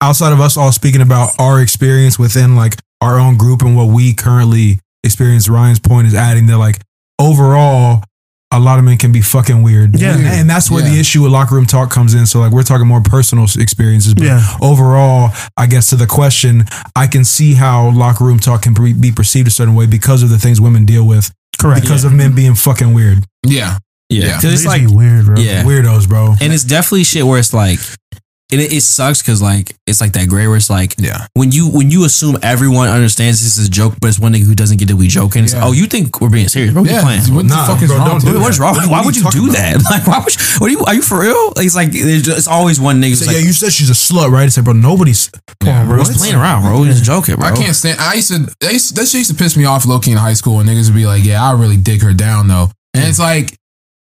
outside 0.00 0.32
of 0.32 0.40
us 0.40 0.56
all 0.56 0.72
speaking 0.72 1.02
about 1.02 1.32
our 1.38 1.60
experience 1.60 2.18
within 2.18 2.56
like 2.56 2.76
our 3.02 3.18
own 3.18 3.36
group 3.36 3.60
and 3.62 3.76
what 3.76 3.88
we 3.88 4.14
currently 4.14 4.78
experience. 5.04 5.48
Ryan's 5.48 5.78
point 5.80 6.06
is 6.08 6.14
adding 6.14 6.46
that 6.48 6.58
like 6.58 6.80
overall. 7.20 8.02
A 8.50 8.60
lot 8.60 8.78
of 8.78 8.84
men 8.84 8.98
can 8.98 9.10
be 9.10 9.20
fucking 9.20 9.64
weird. 9.64 9.98
Yeah. 9.98 10.14
And, 10.16 10.24
and 10.26 10.48
that's 10.50 10.70
where 10.70 10.80
the 10.80 11.00
issue 11.00 11.22
with 11.22 11.32
locker 11.32 11.56
room 11.56 11.66
talk 11.66 11.90
comes 11.90 12.14
in. 12.14 12.24
So, 12.24 12.38
like, 12.38 12.52
we're 12.52 12.62
talking 12.62 12.86
more 12.86 13.00
personal 13.00 13.46
experiences. 13.58 14.14
But 14.14 14.24
Yeah. 14.26 14.48
overall, 14.62 15.32
I 15.56 15.66
guess 15.66 15.90
to 15.90 15.96
the 15.96 16.06
question, 16.06 16.64
I 16.94 17.08
can 17.08 17.24
see 17.24 17.54
how 17.54 17.90
locker 17.90 18.22
room 18.22 18.38
talk 18.38 18.62
can 18.62 18.72
be 18.72 18.92
be 18.92 19.10
perceived 19.10 19.48
a 19.48 19.50
certain 19.50 19.74
way 19.74 19.86
because 19.86 20.22
of 20.22 20.28
the 20.28 20.38
things 20.38 20.60
women 20.60 20.84
deal 20.84 21.04
with, 21.04 21.32
Correct. 21.58 21.82
because 21.82 22.04
of 22.04 22.12
men 22.12 22.32
being 22.36 22.54
fucking 22.54 22.94
weird. 22.94 23.24
Yeah. 23.44 23.78
yeah, 24.08 24.26
Yeah. 24.26 24.36
because 24.36 24.52
it's 24.52 24.66
like 24.66 24.82
weird, 24.86 25.24
bro. 25.24 25.34
Yeah. 25.40 25.64
Weirdos, 25.64 26.08
bro. 26.08 26.36
and 26.40 26.52
it's 26.52 26.62
definitely 26.62 27.02
shit 27.04 27.26
where 27.26 27.40
it's 27.40 27.52
like 27.52 27.80
and 27.80 28.20
it, 28.52 28.60
it 28.72 28.82
sucks 28.82 29.22
because 29.22 29.40
like 29.40 29.74
it's 29.86 30.00
like 30.00 30.12
that 30.12 30.28
gray 30.28 30.46
where 30.46 30.56
it's 30.56 30.68
like 30.70 30.94
Yeah. 30.98 31.26
when 31.32 31.50
you 31.50 31.68
when 31.70 31.90
you 31.90 32.04
assume 32.04 32.36
everyone 32.42 32.88
understands 32.88 33.42
this 33.42 33.56
is 33.58 33.66
a 33.68 33.70
joke 33.70 33.94
but 34.00 34.08
it's 34.08 34.20
one 34.20 34.32
nigga 34.34 34.44
who 34.44 34.54
doesn't 34.54 34.76
get 34.78 34.88
that 34.88 34.96
we 34.96 35.08
joking 35.08 35.44
it's 35.44 35.54
Yeah. 35.54 35.60
like, 35.60 35.68
oh 35.68 35.72
you 35.72 35.86
think 35.86 36.20
we're 36.20 36.28
being 36.30 36.48
serious 36.48 36.72
bro 36.72 36.82
we 36.82 36.90
Yeah. 36.90 37.00
playing 37.02 37.22
What 37.34 37.46
Nah, 37.46 37.66
the 37.66 37.72
fuck 37.74 37.82
is 37.82 37.88
bro, 37.88 37.98
wrong? 37.98 38.06
don't 38.08 38.24
with 38.24 38.34
you? 38.34 38.40
What's 38.40 38.58
wrong? 38.60 38.74
What- 38.76 38.86
Why 38.88 38.98
what 38.98 39.06
would 39.06 39.16
you 39.16 39.24
you 39.24 39.30
do 39.30 39.38
talking 39.48 39.52
that? 39.54 39.82
Like, 39.90 40.06
why 40.06 40.18
would 40.22 40.34
you, 40.34 40.40
what 40.58 40.66
are 40.68 40.70
you? 40.70 40.84
Are 40.84 40.94
you 40.94 41.02
for 41.02 41.20
real? 41.20 41.52
It's 41.56 41.74
like 41.74 41.90
just- 41.90 42.28
it's 42.28 42.46
always 42.48 42.78
one 42.78 43.00
nigga. 43.00 43.08
who's 43.16 43.20
So, 43.20 43.26
like, 43.26 43.36
yeah, 43.36 43.42
you 43.42 43.52
said 43.52 43.72
she's 43.72 43.90
a 43.90 43.94
slut, 43.94 44.30
right? 44.30 44.46
It's 44.46 44.56
like, 44.56 44.64
bro, 44.64 44.74
nobody's. 44.74 45.30
Come 45.60 45.70
on, 45.70 45.86
bro. 45.86 45.96
bro, 45.96 46.04
it's 46.04 46.16
playing 46.18 46.34
around, 46.36 46.62
bro. 46.62 46.82
He's 46.84 47.00
joking, 47.00 47.36
bro. 47.36 47.48
I 47.48 47.52
can't 47.56 47.74
stand. 47.74 47.98
I 47.98 48.14
used 48.14 48.28
to. 48.28 48.38
That 48.60 48.72
used, 48.72 48.94
that 48.96 49.06
shit 49.06 49.18
used 49.24 49.30
to 49.30 49.36
piss 49.36 49.56
me 49.56 49.64
off 49.64 49.86
low 49.86 49.98
key 50.00 50.12
in 50.12 50.18
high 50.18 50.34
school 50.34 50.60
and 50.60 50.68
niggas 50.68 50.86
would 50.90 50.96
be 50.96 51.06
like, 51.06 51.24
"Yeah, 51.24 51.42
I 51.42 51.52
really 51.52 51.76
dig 51.78 52.02
her 52.02 52.12
down 52.12 52.48
though," 52.48 52.68
and 52.92 53.04
it's 53.08 53.18
like. 53.18 53.56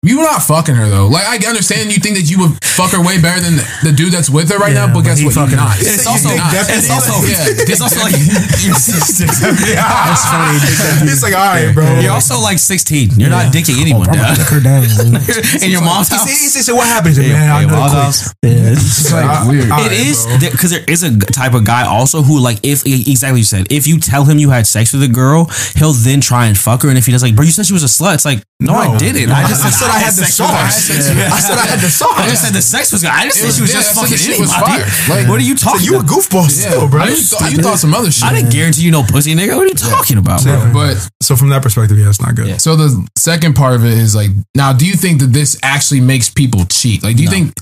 You 0.01 0.17
were 0.17 0.25
not 0.25 0.41
fucking 0.41 0.73
her 0.73 0.89
though. 0.89 1.05
Like 1.05 1.29
I 1.29 1.37
understand 1.45 1.93
you 1.93 2.01
think 2.01 2.17
that 2.17 2.25
you 2.25 2.41
would 2.41 2.57
fuck 2.65 2.89
her 2.97 3.01
way 3.05 3.21
better 3.21 3.37
than 3.37 3.61
the, 3.61 3.65
the 3.85 3.91
dude 3.93 4.09
that's 4.09 4.33
with 4.33 4.49
her 4.49 4.57
right 4.57 4.73
Yeah, 4.73 4.89
now, 4.89 4.97
but 4.97 5.05
but 5.05 5.13
guess 5.13 5.21
what? 5.21 5.37
You're 5.37 5.45
fucking 5.45 5.61
not. 5.61 5.77
her. 5.77 5.85
It's 5.85 6.09
also, 6.09 6.33
not. 6.33 6.49
it's 6.57 6.89
also, 6.89 7.13
yeah. 7.29 7.69
it's 7.69 7.81
also 7.85 8.01
like 8.01 8.17
That's 9.77 10.25
funny. 10.25 10.57
It's 11.05 11.21
like, 11.21 11.37
all 11.37 11.53
right, 11.53 11.69
bro. 11.69 12.01
you're 12.01 12.17
also 12.17 12.41
like 12.41 12.57
16. 12.57 13.13
You're 13.21 13.29
not 13.29 13.53
dicking 13.53 13.77
anyone 13.77 14.09
I'm 14.09 14.17
down. 14.17 14.41
her 14.41 14.57
down. 14.57 14.89
In 15.61 15.69
your 15.69 15.85
mom's 15.85 16.09
house. 16.09 16.25
said, 16.25 16.33
he 16.33 16.65
said, 16.65 16.73
what 16.73 16.87
happens? 16.89 17.17
He 17.17 17.29
man, 17.29 17.37
Yeah, 17.37 17.55
I 17.57 17.65
know 17.69 17.77
mom's 17.77 17.93
house. 17.93 18.33
Yeah, 18.41 18.73
it's 18.73 19.05
It's 19.05 19.13
like 19.13 19.45
weird. 19.45 19.69
It 19.69 19.93
is 19.93 20.25
because 20.49 20.71
there 20.71 20.83
is 20.89 21.03
a 21.05 21.13
type 21.29 21.53
of 21.53 21.61
guy 21.63 21.85
also 21.85 22.23
who 22.25 22.39
like 22.41 22.57
if 22.63 22.85
exactly 22.89 23.39
you 23.41 23.45
said 23.45 23.67
if 23.71 23.85
you 23.85 23.99
tell 23.99 24.25
him 24.25 24.39
you 24.39 24.49
had 24.49 24.65
sex 24.65 24.93
with 24.93 25.03
a 25.03 25.07
girl 25.07 25.45
he'll 25.75 25.93
then 25.93 26.21
try 26.21 26.47
and 26.47 26.57
fuck 26.57 26.81
her 26.81 26.89
and 26.89 26.97
if 26.97 27.05
he 27.05 27.11
does 27.11 27.21
like 27.21 27.35
bro 27.35 27.45
you 27.45 27.51
said 27.51 27.65
she 27.67 27.73
was 27.73 27.83
a 27.83 27.87
slut 27.87 28.15
it's 28.15 28.25
like 28.25 28.41
no, 28.61 28.75
I 28.75 28.97
didn't 28.97 29.31
I 29.31 29.47
just 29.49 29.65
I 29.65 29.69
said 29.69 29.89
I 29.89 29.99
had 29.99 30.13
the 30.13 30.23
sex 30.25 30.39
with 30.39 30.49
her. 30.49 30.69
sauce. 30.69 30.89
I 30.89 31.01
said- 31.01 31.17
I 31.31 31.39
said 31.39 31.57
I 31.57 31.65
had 31.65 31.79
the 31.81 31.89
sauce. 31.89 32.13
I 32.15 32.29
just 32.29 32.41
said 32.45 32.53
the 32.53 32.61
sex 32.61 32.91
was 32.93 33.01
good 33.01 33.09
I 33.11 33.23
didn't 33.23 33.33
say 33.33 33.45
was- 33.47 33.55
she 33.57 33.61
was 33.63 33.73
yeah, 33.73 33.79
just 33.81 33.97
I 33.97 34.01
fucking 34.01 34.17
shit 34.17 34.39
was 34.39 34.53
anybody. 34.53 34.83
Like- 35.09 35.27
what 35.27 35.39
are 35.41 35.43
you 35.43 35.55
talking 35.55 35.81
You 35.85 35.95
a 35.95 35.99
about 35.99 36.11
goofball 36.11 36.47
still, 36.49 36.87
bro. 36.87 37.03
You 37.05 37.15
thought, 37.17 37.51
you 37.51 37.57
thought 37.57 37.79
some 37.79 37.93
other 37.93 38.11
shit. 38.11 38.23
I 38.23 38.33
didn't 38.33 38.51
guarantee 38.51 38.83
you 38.83 38.91
no 38.91 39.03
pussy 39.03 39.33
nigga 39.35 39.55
what 39.57 39.65
are 39.65 39.73
you 39.73 39.73
talking 39.73 40.17
about 40.17 40.43
bro 40.43 40.69
But 40.71 41.09
So 41.21 41.35
from 41.35 41.49
that 41.49 41.61
perspective, 41.63 41.97
yeah, 41.97 42.09
it's 42.09 42.21
not 42.21 42.35
good. 42.35 42.61
so 42.61 42.75
the 42.75 42.89
second 43.17 43.55
part 43.55 43.73
of 43.75 43.83
it 43.83 43.97
is 43.97 44.15
like, 44.15 44.29
now, 44.55 44.73
do 44.73 44.85
you 44.85 44.93
think 44.93 45.19
that 45.21 45.33
this 45.33 45.57
actually 45.63 46.01
makes 46.01 46.29
people 46.29 46.65
cheat? 46.65 47.03
Like, 47.03 47.17
do 47.17 47.23
you 47.23 47.29
think? 47.29 47.53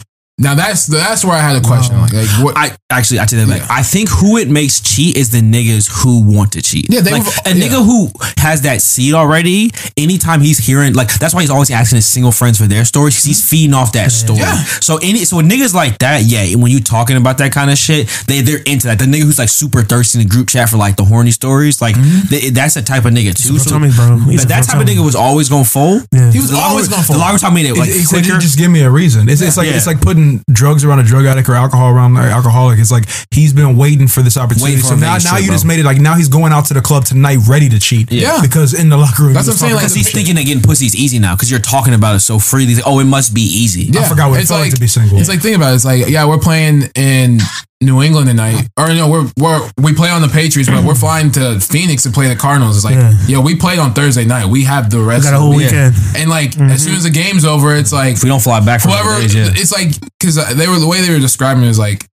Now 0.42 0.56
that's 0.56 0.88
that's 0.88 1.26
where 1.26 1.36
I 1.36 1.40
had 1.42 1.58
a 1.58 1.62
question. 1.62 2.00
Like, 2.00 2.14
like 2.14 2.28
what? 2.42 2.58
I 2.58 2.72
actually 2.90 3.20
I 3.20 3.26
take 3.26 3.40
that 3.40 3.48
back. 3.50 3.60
Yeah. 3.62 3.68
I 3.70 3.84
think 3.84 4.08
who 4.10 4.38
it 4.38 4.48
makes 4.48 4.80
cheat 4.80 5.18
is 5.18 5.30
the 5.32 5.42
niggas 5.42 5.90
who 6.02 6.24
want 6.24 6.54
to 6.54 6.62
cheat. 6.62 6.88
Yeah, 6.90 7.02
they 7.02 7.12
like 7.12 7.26
were- 7.26 7.32
a 7.46 7.54
yeah. 7.54 7.68
nigga 7.68 7.84
who 7.86 8.10
has 8.38 8.62
that 8.62 8.82
seed 8.82 9.14
already. 9.14 9.70
Anytime 9.98 10.40
he's 10.42 10.58
hearing 10.58 10.94
like 10.94 11.14
that's 11.20 11.34
why 11.34 11.42
he's 11.42 11.50
always 11.50 11.70
asking 11.72 11.98
his 11.98 12.06
single 12.06 12.32
friends 12.32 12.58
for 12.58 12.68
their 12.68 12.86
stories. 12.86 13.16
'cause 13.16 13.26
He's 13.26 13.44
feeding 13.48 13.74
off 13.74 13.92
that 13.94 14.12
story. 14.14 14.40
Yeah. 14.40 14.64
So 14.80 14.98
any 15.04 15.26
so 15.26 15.42
niggas 15.42 15.74
like 15.74 15.98
that, 16.00 16.24
yeah. 16.24 16.56
When 16.56 16.72
you 16.72 16.80
talking 16.80 17.18
about 17.18 17.38
that 17.40 17.52
kind 17.52 17.70
of 17.70 17.78
shit, 17.78 18.08
they 18.28 18.40
they're 18.42 18.64
into 18.66 18.88
that. 18.88 18.98
The 19.00 19.06
nigga 19.06 19.24
who's 19.24 19.40
like 19.40 19.50
super 19.50 19.82
thirsty 19.84 20.20
in 20.20 20.24
the 20.28 20.30
group 20.30 20.48
chat 20.48 20.70
for 20.70 20.78
like 20.78 20.96
the 20.96 21.04
horny 21.04 21.32
stories, 21.32 21.82
like 21.82 21.96
they, 22.30 22.50
that's 22.50 22.76
the 22.76 22.82
type 22.82 23.04
of 23.04 23.12
nigga 23.12 23.36
too. 23.36 23.60
So 23.60 23.70
tell 23.72 23.80
me, 23.80 23.92
bro. 23.94 24.18
But 24.26 24.48
that 24.48 24.66
bro, 24.66 24.74
type 24.80 24.82
of 24.82 24.88
nigga 24.88 25.04
was 25.04 25.16
always 25.16 25.50
gonna 25.50 25.66
fold. 25.66 26.08
Yeah. 26.14 26.32
He 26.32 26.40
was 26.40 26.52
The 26.52 26.58
always 26.58 26.86
longer- 26.88 26.96
gonna 26.96 27.04
fold. 27.04 27.16
The 27.18 27.20
longer 27.20 27.40
talking 27.40 27.58
about 27.66 27.76
it, 27.76 27.78
like 27.80 27.90
It's, 27.90 27.98
it's 28.08 28.14
like 28.14 28.24
quicker. 28.24 28.36
you 28.36 28.42
just 28.42 28.58
give 28.58 28.72
me 28.72 28.82
a 28.82 28.90
reason. 28.90 29.28
It's, 29.28 29.42
it's 29.42 29.58
like 29.58 29.68
Yeah. 29.68 29.76
it's 29.76 29.86
like 29.88 30.00
putting 30.00 30.29
drugs 30.52 30.84
around 30.84 31.00
a 31.00 31.04
drug 31.04 31.26
addict 31.26 31.50
or 31.50 31.56
alcohol 31.56 31.90
around 31.94 32.18
an 32.18 32.24
alcoholic. 32.26 32.80
It's 32.80 32.92
like 32.92 33.06
he's 33.32 33.54
been 33.54 33.78
waiting 33.78 34.08
for 34.08 34.22
this 34.22 34.38
opportunity. 34.38 34.76
Waiting 34.76 34.82
for 34.82 34.88
so 34.88 34.96
now, 34.96 35.14
now 35.14 35.20
shit, 35.20 35.42
you 35.42 35.48
bro. 35.48 35.56
just 35.56 35.66
made 35.66 35.80
it 35.80 35.86
like 35.86 36.00
now 36.00 36.16
he's 36.16 36.30
going 36.30 36.52
out 36.52 36.66
to 36.66 36.74
the 36.74 36.82
club 36.82 37.06
tonight 37.06 37.40
ready 37.48 37.70
to 37.70 37.80
cheat. 37.80 38.12
Yeah. 38.12 38.40
because 38.42 38.74
in 38.74 38.90
the 38.90 38.98
locker 38.98 39.24
room, 39.24 39.34
That's 39.34 39.48
what 39.48 39.54
I'm 39.54 39.60
saying, 39.60 39.76
because 39.76 39.92
like, 39.92 40.06
he's 40.06 40.12
thinking 40.12 40.36
that 40.36 40.46
getting 40.46 40.64
pussy 40.64 40.86
is 40.86 40.96
easy 40.96 41.20
now 41.20 41.36
because 41.36 41.50
you're 41.50 41.60
talking 41.60 41.94
about 41.94 42.16
it 42.16 42.22
so 42.22 42.40
freely. 42.40 42.76
Like, 42.76 42.88
oh, 42.88 43.00
it 43.00 43.06
must 43.06 43.34
be 43.34 43.42
easy. 43.42 43.84
Yeah. 43.84 44.02
I 44.02 44.10
forgot 44.10 44.30
what 44.30 44.40
it 44.40 44.42
it's 44.42 44.52
felt 44.52 44.62
like 44.62 44.74
to 44.74 44.80
be 44.80 44.88
single. 44.88 45.20
It's 45.20 45.30
like 45.30 45.42
think 45.42 45.56
about 45.58 45.72
it. 45.72 45.76
It's 45.76 45.86
like 45.86 46.08
yeah, 46.08 46.26
we're 46.26 46.38
playing 46.38 46.84
in 46.96 47.40
New 47.82 48.02
England 48.04 48.28
tonight, 48.28 48.68
or 48.78 48.90
no, 48.90 49.10
we're 49.10 49.32
we're 49.38 49.70
we 49.82 49.94
play 49.94 50.10
on 50.10 50.22
the 50.22 50.28
Patriots, 50.28 50.70
but 50.70 50.84
we're 50.84 50.96
flying 50.96 51.32
to 51.32 51.62
Phoenix 51.62 52.04
to 52.04 52.10
play 52.10 52.28
the 52.28 52.36
Cardinals. 52.36 52.76
It's 52.76 52.84
like 52.84 52.96
Yeah. 52.96 53.14
yo, 53.26 53.42
we 53.42 53.56
played 53.56 53.80
on 53.80 53.94
Thursday 53.94 54.26
night. 54.26 54.48
We 54.48 54.66
have 54.66 54.90
the 54.90 55.00
rest 55.00 55.24
got 55.24 55.32
a 55.32 55.38
of 55.38 55.40
the 55.40 55.46
whole 55.48 55.56
week. 55.56 55.68
weekend. 55.68 55.96
Mm-hmm. 55.96 56.16
and 56.18 56.30
like 56.30 56.60
as 56.60 56.84
soon 56.84 56.96
as 56.96 57.04
the 57.04 57.10
game's 57.10 57.46
over, 57.46 57.74
it's 57.74 57.94
like 57.94 58.16
If 58.16 58.24
we 58.24 58.28
don't 58.28 58.42
fly 58.42 58.60
back 58.60 58.82
from 58.82 58.92
whoever. 58.92 59.22
days, 59.22 59.34
yeah. 59.34 59.48
It's 59.52 59.72
like 59.72 59.92
because 60.20 60.36
they 60.58 60.68
were 60.68 60.78
the 60.78 60.88
way 60.88 61.00
they 61.00 61.14
were 61.14 61.20
describing 61.20 61.64
it 61.64 61.70
is 61.70 61.80
like. 61.80 62.06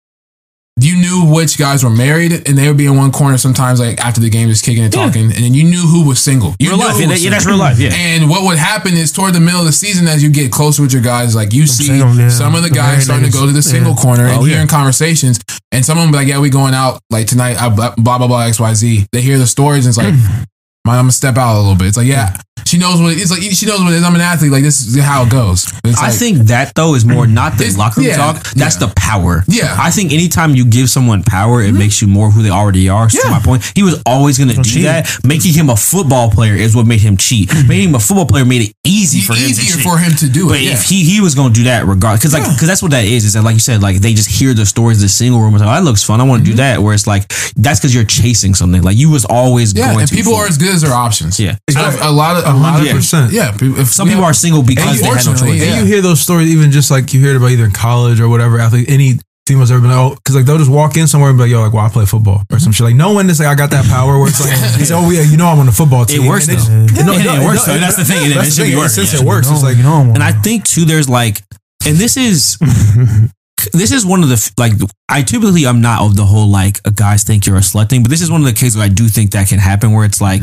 You 0.78 0.94
knew 1.00 1.32
which 1.34 1.56
guys 1.56 1.82
were 1.82 1.88
married, 1.90 2.32
and 2.46 2.56
they 2.58 2.68
would 2.68 2.76
be 2.76 2.84
in 2.84 2.98
one 2.98 3.10
corner 3.10 3.38
sometimes, 3.38 3.80
like 3.80 3.98
after 4.04 4.20
the 4.20 4.28
game, 4.28 4.50
just 4.50 4.62
kicking 4.62 4.84
and 4.84 4.92
talking, 4.92 5.24
and 5.24 5.32
then 5.32 5.54
you 5.54 5.64
knew 5.64 5.80
who 5.80 6.06
was 6.06 6.20
single. 6.20 6.54
You 6.58 6.68
real 6.68 6.78
life, 6.78 7.00
yeah, 7.00 7.06
that- 7.06 7.20
yeah, 7.20 7.30
that's 7.30 7.46
real 7.46 7.56
life, 7.56 7.78
yeah. 7.78 7.94
And 7.94 8.28
what 8.28 8.44
would 8.44 8.58
happen 8.58 8.92
is 8.92 9.10
toward 9.10 9.32
the 9.32 9.40
middle 9.40 9.60
of 9.60 9.64
the 9.66 9.72
season, 9.72 10.06
as 10.06 10.22
you 10.22 10.28
get 10.28 10.52
closer 10.52 10.82
with 10.82 10.92
your 10.92 11.00
guys, 11.00 11.34
like 11.34 11.54
you 11.54 11.66
see 11.66 11.84
single, 11.86 12.28
some 12.28 12.54
of 12.54 12.62
the 12.62 12.68
guys 12.68 13.04
starting 13.04 13.24
to 13.24 13.32
go 13.32 13.46
to 13.46 13.52
the 13.52 13.62
single 13.62 13.94
corner 13.94 14.26
and 14.26 14.36
Oh, 14.38 14.44
yeah. 14.44 14.52
hearing 14.56 14.68
conversations, 14.68 15.40
and 15.72 15.82
some 15.82 15.96
of 15.96 16.02
them 16.04 16.10
be 16.12 16.18
like, 16.18 16.28
"Yeah, 16.28 16.40
we 16.40 16.50
going 16.50 16.74
out 16.74 17.00
like 17.08 17.26
tonight." 17.26 17.56
I, 17.60 17.70
blah 17.70 17.94
blah 17.96 18.18
blah 18.26 18.40
X 18.42 18.60
Y 18.60 18.74
Z. 18.74 19.06
They 19.12 19.22
hear 19.22 19.38
the 19.38 19.46
stories 19.46 19.86
and 19.86 19.90
it's 19.92 19.98
like, 19.98 20.12
"Man, 20.12 20.46
I'm 20.94 21.04
gonna 21.04 21.12
step 21.12 21.36
out 21.36 21.56
a 21.56 21.60
little 21.60 21.76
bit." 21.76 21.88
It's 21.88 21.96
like, 21.96 22.06
yeah, 22.06 22.36
she 22.66 22.78
knows 22.78 23.00
what 23.00 23.12
it's 23.16 23.30
like. 23.30 23.42
She 23.42 23.64
knows 23.66 23.80
what 23.80 23.92
it 23.92 23.96
is. 23.96 24.04
I'm 24.04 24.14
an 24.14 24.20
athlete. 24.20 24.50
Like 24.50 24.64
this 24.64 24.80
is 24.84 25.02
how 25.02 25.22
it 25.22 25.30
goes. 25.30 25.70
It's 25.84 25.98
I 25.98 26.08
like- 26.08 26.18
think 26.18 26.38
that 26.48 26.74
though 26.74 26.94
is 26.94 27.04
more 27.04 27.26
not 27.26 27.56
the 27.58 27.72
locker 27.78 28.00
room 28.00 28.10
yeah, 28.10 28.16
talk. 28.16 28.42
That's 28.54 28.80
yeah. 28.80 28.88
the 28.88 28.94
power. 28.96 29.44
Yeah. 29.46 29.76
I 29.78 29.90
think 29.90 30.12
anytime 30.12 30.54
you 30.54 30.66
give 30.66 30.90
someone 30.90 31.22
power, 31.22 31.62
it 31.62 31.68
mm-hmm. 31.68 31.78
makes 31.78 32.02
you 32.02 32.08
more 32.08 32.30
who 32.30 32.42
they 32.42 32.50
already 32.50 32.88
are. 32.88 33.08
So 33.08 33.22
to 33.22 33.28
Yeah. 33.28 33.38
my 33.38 33.40
point, 33.40 33.72
he 33.74 33.82
was 33.82 34.02
always 34.04 34.36
going 34.38 34.50
to 34.50 34.56
do 34.56 34.62
cheat. 34.62 34.82
that. 34.82 35.08
Making 35.24 35.54
him 35.54 35.70
a 35.70 35.76
football 35.76 36.30
player 36.30 36.54
is 36.54 36.74
what 36.74 36.86
made 36.86 37.00
him 37.00 37.16
cheat. 37.16 37.50
Mm-hmm. 37.50 37.68
Making 37.68 37.88
him 37.90 37.94
a 37.94 38.00
football 38.00 38.26
player 38.26 38.44
made 38.44 38.62
it 38.62 38.74
easy 38.84 39.20
for 39.20 39.34
him. 39.34 39.44
to 39.44 39.50
easier 39.50 39.76
cheat. 39.76 39.84
for 39.84 39.98
him 39.98 40.12
to 40.16 40.28
do 40.28 40.48
But 40.48 40.58
it. 40.58 40.64
Yeah. 40.64 40.72
if 40.72 40.82
he 40.82 41.04
he 41.04 41.20
was 41.20 41.34
gonna 41.34 41.54
do 41.54 41.64
that 41.64 41.86
regardless, 41.86 42.20
because 42.20 42.34
like 42.34 42.42
because 42.42 42.66
that's 42.66 42.82
what 42.82 42.90
that 42.90 43.04
is. 43.04 43.24
Is 43.24 43.34
that 43.34 43.42
like 43.42 43.54
you 43.54 43.60
said, 43.60 43.80
like 43.80 43.96
they 43.98 44.12
just 44.12 44.28
hear 44.28 44.54
the 44.54 44.66
stories, 44.66 44.98
of 44.98 45.02
the 45.02 45.08
single 45.08 45.40
room, 45.40 45.54
and 45.54 45.64
like, 45.64 45.70
oh, 45.70 45.74
that 45.74 45.84
looks 45.84 46.02
fun. 46.02 46.20
I 46.20 46.24
want 46.24 46.40
to 46.40 46.44
do 46.44 46.50
mm-hmm. 46.52 46.58
that. 46.58 46.82
Where 46.82 46.94
it's 46.94 47.06
like 47.06 47.28
that's 47.54 47.78
because 47.78 47.94
you're 47.94 48.04
chasing 48.04 48.54
something. 48.54 48.82
Like 48.82 48.96
you 48.96 49.10
was 49.10 49.24
always 49.24 49.72
yeah, 49.72 49.92
going 49.92 50.00
and 50.00 50.08
to 50.08 50.14
people 50.14 50.34
for- 50.34 50.44
are 50.44 50.48
as 50.48 50.58
good 50.58 50.74
as 50.76 50.82
their 50.82 50.92
options. 50.94 51.40
Yeah. 51.40 51.56
So 51.70 51.80
if 51.88 52.00
a 52.02 52.10
lot 52.10 52.36
of 52.36 52.44
a 52.54 52.56
lot 52.56 52.80
of- 52.80 52.86
100%. 52.86 53.32
Yeah, 53.32 53.56
if 53.60 53.88
Some 53.92 54.06
people 54.08 54.22
have- 54.22 54.30
are 54.30 54.34
single 54.34 54.62
because 54.62 55.00
they 55.00 55.06
had 55.06 55.24
no 55.26 55.34
choice. 55.34 55.60
yeah. 55.60 55.66
And 55.74 55.80
you 55.80 55.84
hear 55.92 56.00
those 56.02 56.20
stories, 56.20 56.48
even 56.54 56.70
just 56.70 56.90
like 56.90 57.12
you 57.12 57.20
hear 57.20 57.30
it 57.32 57.36
about 57.36 57.50
either 57.50 57.64
in 57.64 57.72
college 57.72 58.20
or 58.20 58.28
whatever 58.28 58.60
athlete, 58.60 58.86
any 58.88 59.18
females 59.46 59.70
ever 59.70 59.80
been 59.80 59.90
like, 59.90 59.98
oh, 59.98 60.14
because 60.16 60.34
like 60.34 60.44
they'll 60.44 60.58
just 60.58 60.70
walk 60.70 60.96
in 60.96 61.06
somewhere 61.06 61.30
and 61.30 61.38
be 61.38 61.44
like, 61.44 61.50
yo, 61.52 61.62
like, 61.62 61.72
well, 61.72 61.84
I 61.84 61.88
play 61.88 62.04
football 62.04 62.42
or 62.50 62.58
some 62.58 62.72
shit. 62.72 62.84
Like, 62.84 62.96
no 62.96 63.12
one 63.12 63.30
is 63.30 63.38
like, 63.38 63.48
I 63.48 63.54
got 63.54 63.70
that 63.70 63.84
power 63.86 64.18
where 64.18 64.28
it's 64.28 64.40
like, 64.40 64.50
it's, 64.80 64.90
oh, 64.90 65.08
yeah, 65.10 65.22
you 65.22 65.36
know, 65.36 65.46
I'm 65.46 65.58
on 65.60 65.66
the 65.66 65.72
football 65.72 66.02
It 66.02 66.08
team. 66.08 66.26
works 66.26 66.46
though. 66.46 66.54
it's- 66.54 66.68
Yeah, 66.96 67.04
no, 67.04 67.12
it 67.12 67.24
no, 67.24 67.44
works 67.44 67.64
though. 67.64 67.78
That's 67.78 67.96
the 67.96 68.04
thing. 68.04 68.30
It- 68.30 68.34
That's 68.34 68.48
it 68.48 68.52
should 68.54 68.62
be 68.64 68.68
thing. 68.70 68.78
working, 68.78 68.90
Since 68.90 69.14
yeah. 69.14 69.20
it 69.20 69.26
works, 69.26 69.48
it's 69.50 69.62
like, 69.62 69.76
you 69.76 69.84
know, 69.84 70.00
And 70.14 70.22
I 70.22 70.32
think 70.32 70.64
too, 70.64 70.84
there's 70.84 71.08
like, 71.08 71.42
and 71.86 71.96
this 71.96 72.16
is, 72.16 72.58
this 73.72 73.92
is 73.92 74.04
one 74.06 74.22
of 74.22 74.28
the 74.28 74.52
like. 74.58 74.72
I 75.08 75.22
typically 75.22 75.66
I'm 75.66 75.80
not 75.80 76.02
of 76.02 76.16
the 76.16 76.24
whole 76.24 76.48
like 76.48 76.80
a 76.84 76.90
guys 76.90 77.24
think 77.24 77.46
you're 77.46 77.56
a 77.56 77.60
slut 77.60 77.88
thing, 77.88 78.02
but 78.02 78.10
this 78.10 78.22
is 78.22 78.30
one 78.30 78.40
of 78.40 78.46
the 78.46 78.52
cases 78.52 78.76
where 78.76 78.86
I 78.86 78.88
do 78.88 79.08
think 79.08 79.30
that 79.32 79.48
can 79.48 79.58
happen 79.58 79.92
where 79.92 80.04
it's 80.04 80.20
like 80.20 80.42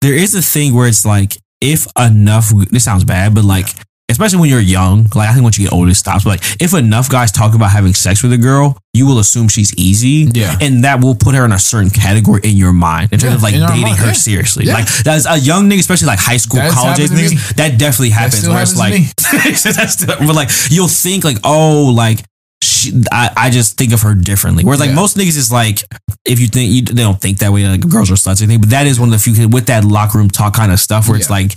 there 0.00 0.14
is 0.14 0.34
a 0.34 0.42
thing 0.42 0.74
where 0.74 0.88
it's 0.88 1.04
like 1.06 1.36
if 1.60 1.86
enough. 1.98 2.50
This 2.70 2.84
sounds 2.84 3.04
bad, 3.04 3.34
but 3.34 3.44
like. 3.44 3.66
Especially 4.10 4.40
when 4.40 4.50
you're 4.50 4.60
young, 4.60 5.06
like 5.14 5.30
I 5.30 5.32
think 5.32 5.42
once 5.42 5.56
you 5.58 5.64
get 5.64 5.72
older, 5.72 5.90
it 5.90 5.94
stops. 5.94 6.24
But 6.24 6.30
like, 6.30 6.60
if 6.60 6.74
enough 6.74 7.08
guys 7.08 7.32
talk 7.32 7.54
about 7.54 7.70
having 7.70 7.94
sex 7.94 8.22
with 8.22 8.34
a 8.34 8.36
girl, 8.36 8.76
you 8.92 9.06
will 9.06 9.20
assume 9.20 9.48
she's 9.48 9.72
easy, 9.78 10.28
Yeah. 10.34 10.54
and 10.60 10.84
that 10.84 11.00
will 11.02 11.14
put 11.14 11.34
her 11.34 11.46
in 11.46 11.52
a 11.52 11.58
certain 11.58 11.88
category 11.88 12.42
in 12.44 12.58
your 12.58 12.74
mind 12.74 13.10
in 13.12 13.20
terms 13.20 13.30
Yeah, 13.30 13.36
of 13.36 13.42
like 13.42 13.54
dating 13.54 13.82
mind, 13.82 13.96
her 13.98 14.06
yeah. 14.08 14.12
seriously. 14.12 14.66
Yeah. 14.66 14.74
Like 14.74 14.88
that's 15.02 15.24
a 15.26 15.38
young 15.38 15.70
nigga, 15.70 15.78
especially 15.78 16.08
like 16.08 16.18
high 16.18 16.36
school, 16.36 16.60
That's 16.60 16.74
college 16.74 16.98
niggas. 16.98 17.54
That 17.54 17.78
definitely 17.78 18.10
happens. 18.10 18.38
still 18.40 18.52
where 18.52 18.62
it's 18.62 18.78
happens 18.78 19.14
to 19.14 19.36
like, 19.36 19.74
that's 19.76 19.92
still, 19.94 20.08
but 20.18 20.34
like 20.34 20.50
you'll 20.68 20.88
think 20.88 21.24
like, 21.24 21.38
oh, 21.42 21.90
like 21.96 22.18
she, 22.62 22.92
I, 23.10 23.30
I 23.36 23.50
just 23.50 23.76
think 23.76 23.92
of 23.92 24.02
her 24.02 24.14
differently. 24.14 24.64
Whereas 24.64 24.78
like 24.80 24.90
Yeah. 24.90 24.94
most 24.94 25.16
niggas 25.16 25.36
is 25.36 25.50
like, 25.50 25.82
if 26.24 26.38
you 26.38 26.46
think 26.46 26.70
you, 26.70 26.82
they 26.82 27.02
don't 27.02 27.20
think 27.20 27.38
that 27.38 27.52
way, 27.52 27.66
like 27.66 27.80
girls 27.88 28.10
are 28.10 28.14
sluts 28.14 28.40
or 28.40 28.44
anything. 28.44 28.60
But 28.60 28.70
that 28.70 28.86
is 28.86 29.00
one 29.00 29.08
of 29.08 29.12
the 29.12 29.18
few 29.18 29.48
with 29.48 29.66
that 29.66 29.84
locker 29.84 30.18
room 30.18 30.30
talk 30.30 30.54
kind 30.54 30.70
of 30.70 30.78
stuff 30.78 31.08
where 31.08 31.16
it's 31.18 31.28
like, 31.30 31.56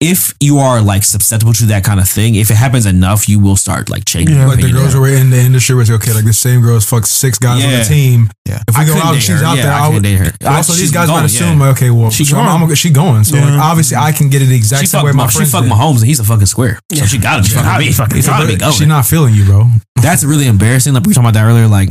if 0.00 0.34
you 0.40 0.58
are 0.58 0.82
like 0.82 1.04
susceptible 1.04 1.52
to 1.54 1.64
that 1.66 1.84
kind 1.84 2.00
of 2.00 2.08
thing, 2.08 2.34
if 2.34 2.50
it 2.50 2.56
happens 2.56 2.84
enough, 2.84 3.28
you 3.28 3.40
will 3.40 3.56
start 3.56 3.88
like 3.88 4.04
changing. 4.04 4.36
Yeah. 4.36 4.46
like 4.46 4.60
the 4.60 4.70
girls 4.70 4.92
who 4.92 5.00
were 5.00 5.08
in 5.08 5.30
the 5.30 5.40
industry 5.40 5.74
was 5.74 5.90
okay, 5.90 6.12
like 6.12 6.24
the 6.26 6.32
same 6.32 6.60
girls 6.60 6.84
fuck 6.84 7.06
six 7.06 7.38
guys 7.38 7.64
on 7.64 7.70
the 7.72 7.84
team. 7.84 8.28
Yeah. 8.46 8.60
If 8.68 8.76
we 8.76 8.84
I 8.84 8.86
go 8.86 8.94
out, 8.96 9.14
she's 9.16 9.28
her. 9.40 9.44
out 9.46 9.56
Yeah, 9.56 9.62
there. 9.64 9.72
I 9.72 9.86
I 9.86 9.88
would- 9.88 10.02
date 10.02 10.16
her. 10.18 10.32
Also, 10.46 10.74
these 10.74 10.90
guys 10.92 11.08
might 11.08 11.24
assume, 11.24 11.60
yeah. 11.60 11.68
okay, 11.70 11.90
well, 11.90 12.10
She 12.10 12.24
I'm, 12.34 12.58
going. 12.60 12.70
I'm, 12.70 12.74
she 12.74 12.90
going. 12.90 13.24
So 13.24 13.36
like, 13.38 13.48
obviously, 13.58 13.96
I 13.96 14.12
can 14.12 14.28
get 14.28 14.42
it 14.42 14.46
the 14.46 14.56
exact 14.56 14.80
She 14.82 14.86
same 14.86 14.98
fucked, 15.00 15.06
way 15.14 15.16
my 15.16 15.28
she 15.28 15.36
friends 15.36 15.52
fucked. 15.52 15.68
Mahomes 15.68 15.98
and 15.98 16.06
he's 16.06 16.20
a 16.20 16.24
fucking 16.24 16.46
square. 16.46 16.78
So 16.92 17.06
she 17.06 17.18
got 17.18 17.36
to 17.36 17.42
be 17.42 17.48
fucking 17.48 17.78
me. 17.86 17.92
Fucking, 17.92 18.20
gotta 18.22 18.46
be 18.46 18.56
going. 18.56 18.72
She's 18.72 18.86
not 18.86 19.06
feeling 19.06 19.34
you, 19.34 19.44
bro. 19.46 19.68
That's 20.02 20.24
really 20.24 20.41
embarrassing. 20.46 20.94
Like 20.94 21.04
we 21.04 21.10
were 21.10 21.14
talking 21.14 21.28
about 21.30 21.34
that 21.40 21.46
earlier. 21.46 21.66
Like 21.68 21.90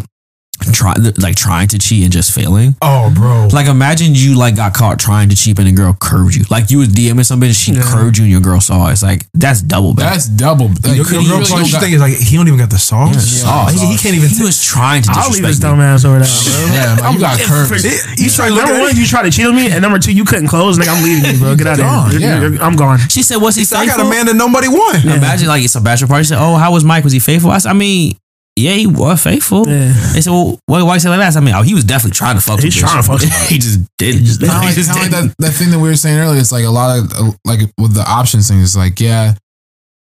try, 0.73 0.93
like 1.17 1.35
trying 1.35 1.67
to 1.69 1.79
cheat 1.79 2.03
and 2.03 2.13
just 2.13 2.35
failing. 2.35 2.75
Oh, 2.83 3.11
bro. 3.15 3.47
Like 3.51 3.65
imagine 3.65 4.13
you 4.13 4.37
like 4.37 4.55
got 4.55 4.75
caught 4.75 4.99
trying 4.99 5.29
to 5.29 5.35
cheat 5.35 5.57
and 5.57 5.67
a 5.67 5.71
girl 5.71 5.97
curved 5.99 6.35
you. 6.35 6.43
Like 6.51 6.69
you 6.69 6.77
was 6.77 6.89
DMing 6.89 7.25
somebody, 7.25 7.51
she 7.53 7.73
curved 7.73 8.17
you 8.19 8.25
and 8.25 8.31
your 8.31 8.41
girl 8.41 8.61
saw 8.61 8.87
it. 8.89 8.91
It's 8.93 9.01
like 9.01 9.25
that's 9.33 9.63
double 9.63 9.95
bad. 9.95 10.13
That's 10.13 10.27
double. 10.29 10.67
Like, 10.67 10.85
Your, 10.85 10.93
your 10.97 11.05
girl 11.05 11.17
really 11.41 11.45
probably 11.49 11.63
don't 11.65 11.71
got- 11.71 11.81
think 11.81 11.93
is 11.95 12.01
like 12.01 12.13
he 12.13 12.35
don't 12.37 12.45
even 12.47 12.59
got 12.59 12.69
the 12.69 12.77
sauce. 12.77 13.41
Sauce. 13.41 13.73
He, 13.73 13.87
he 13.87 13.97
can't 13.97 14.15
even. 14.15 14.29
He 14.29 14.43
was 14.43 14.63
trying 14.63 15.01
to 15.03 15.09
I'll 15.13 15.31
leave 15.31 15.41
this 15.41 15.57
disrespect 15.57 15.77
me. 15.77 15.83
dumbass 15.83 16.05
over 16.05 16.19
there, 16.21 16.29
bro. 16.29 16.75
Yeah, 16.77 16.95
man, 17.01 17.13
you 17.13 17.19
got 17.19 17.39
curves. 17.41 17.71
You 18.21 18.29
try 18.29 18.49
to 18.49 18.55
number 18.55 18.77
one, 18.79 18.91
it. 18.91 18.97
you 18.97 19.05
try 19.07 19.23
to 19.23 19.31
cheat 19.31 19.47
on 19.47 19.55
me, 19.55 19.71
and 19.71 19.81
number 19.81 19.97
two, 19.97 20.13
you 20.13 20.25
couldn't 20.25 20.47
close. 20.47 20.77
Like 20.77 20.89
I'm 20.89 21.01
leaving 21.03 21.25
you, 21.33 21.39
bro. 21.39 21.55
Get 21.55 21.67
out 21.67 21.79
of 21.79 22.11
here. 22.11 22.19
You're- 22.19 22.23
yeah. 22.23 22.39
you're- 22.41 22.59
I'm 22.59 22.75
gone. 22.75 22.99
She 23.09 23.23
said, 23.23 23.37
"Was 23.37 23.55
he 23.55 23.65
I 23.75 23.87
got 23.87 23.99
a 23.99 24.05
man 24.07 24.27
that 24.27 24.35
nobody 24.35 24.67
won. 24.67 25.01
Imagine 25.01 25.47
like 25.47 25.63
it's 25.65 25.73
a 25.75 25.81
bachelor 25.81 26.07
party. 26.07 26.23
She 26.25 26.29
said, 26.29 26.37
"Oh, 26.39 26.55
how 26.57 26.71
was 26.71 26.83
Mike? 26.83 27.03
Was 27.03 27.13
he 27.13 27.19
faithful?" 27.19 27.49
I 27.49 27.57
said, 27.57 27.69
"I 27.71 27.73
mean." 27.73 28.13
Yeah, 28.61 28.73
he 28.73 28.87
was 28.87 29.21
faithful. 29.23 29.67
Yeah. 29.67 29.91
They 30.13 30.21
said, 30.21 30.31
"Well, 30.31 30.59
why, 30.65 30.83
why 30.83 30.93
you 30.95 30.99
say 30.99 31.09
like 31.09 31.19
that?" 31.19 31.35
I 31.35 31.39
mean, 31.39 31.55
oh, 31.55 31.61
he 31.63 31.73
was 31.73 31.83
definitely 31.83 32.15
trying 32.15 32.35
to 32.35 32.41
fuck. 32.41 32.59
He's 32.61 32.75
some 32.79 32.87
bitch. 32.87 32.91
trying 32.91 33.19
to 33.19 33.25
fuck 33.27 33.47
he 33.49 33.57
just 33.57 33.79
did. 33.97 34.15
He 34.15 34.23
just, 34.25 34.39
kind 34.41 34.51
of 34.51 34.57
like, 34.61 34.69
he 34.69 34.75
just 34.75 34.93
kinda 34.93 35.15
like 35.17 35.25
that, 35.29 35.35
that 35.39 35.51
thing 35.51 35.71
that 35.71 35.79
we 35.79 35.89
were 35.89 35.95
saying 35.95 36.17
earlier. 36.19 36.39
It's 36.39 36.51
like 36.51 36.65
a 36.65 36.69
lot 36.69 36.97
of 36.99 37.11
uh, 37.13 37.31
like 37.45 37.59
with 37.77 37.93
the 37.93 38.05
options 38.07 38.47
thing. 38.47 38.61
It's 38.61 38.75
like 38.75 38.99
yeah, 38.99 39.33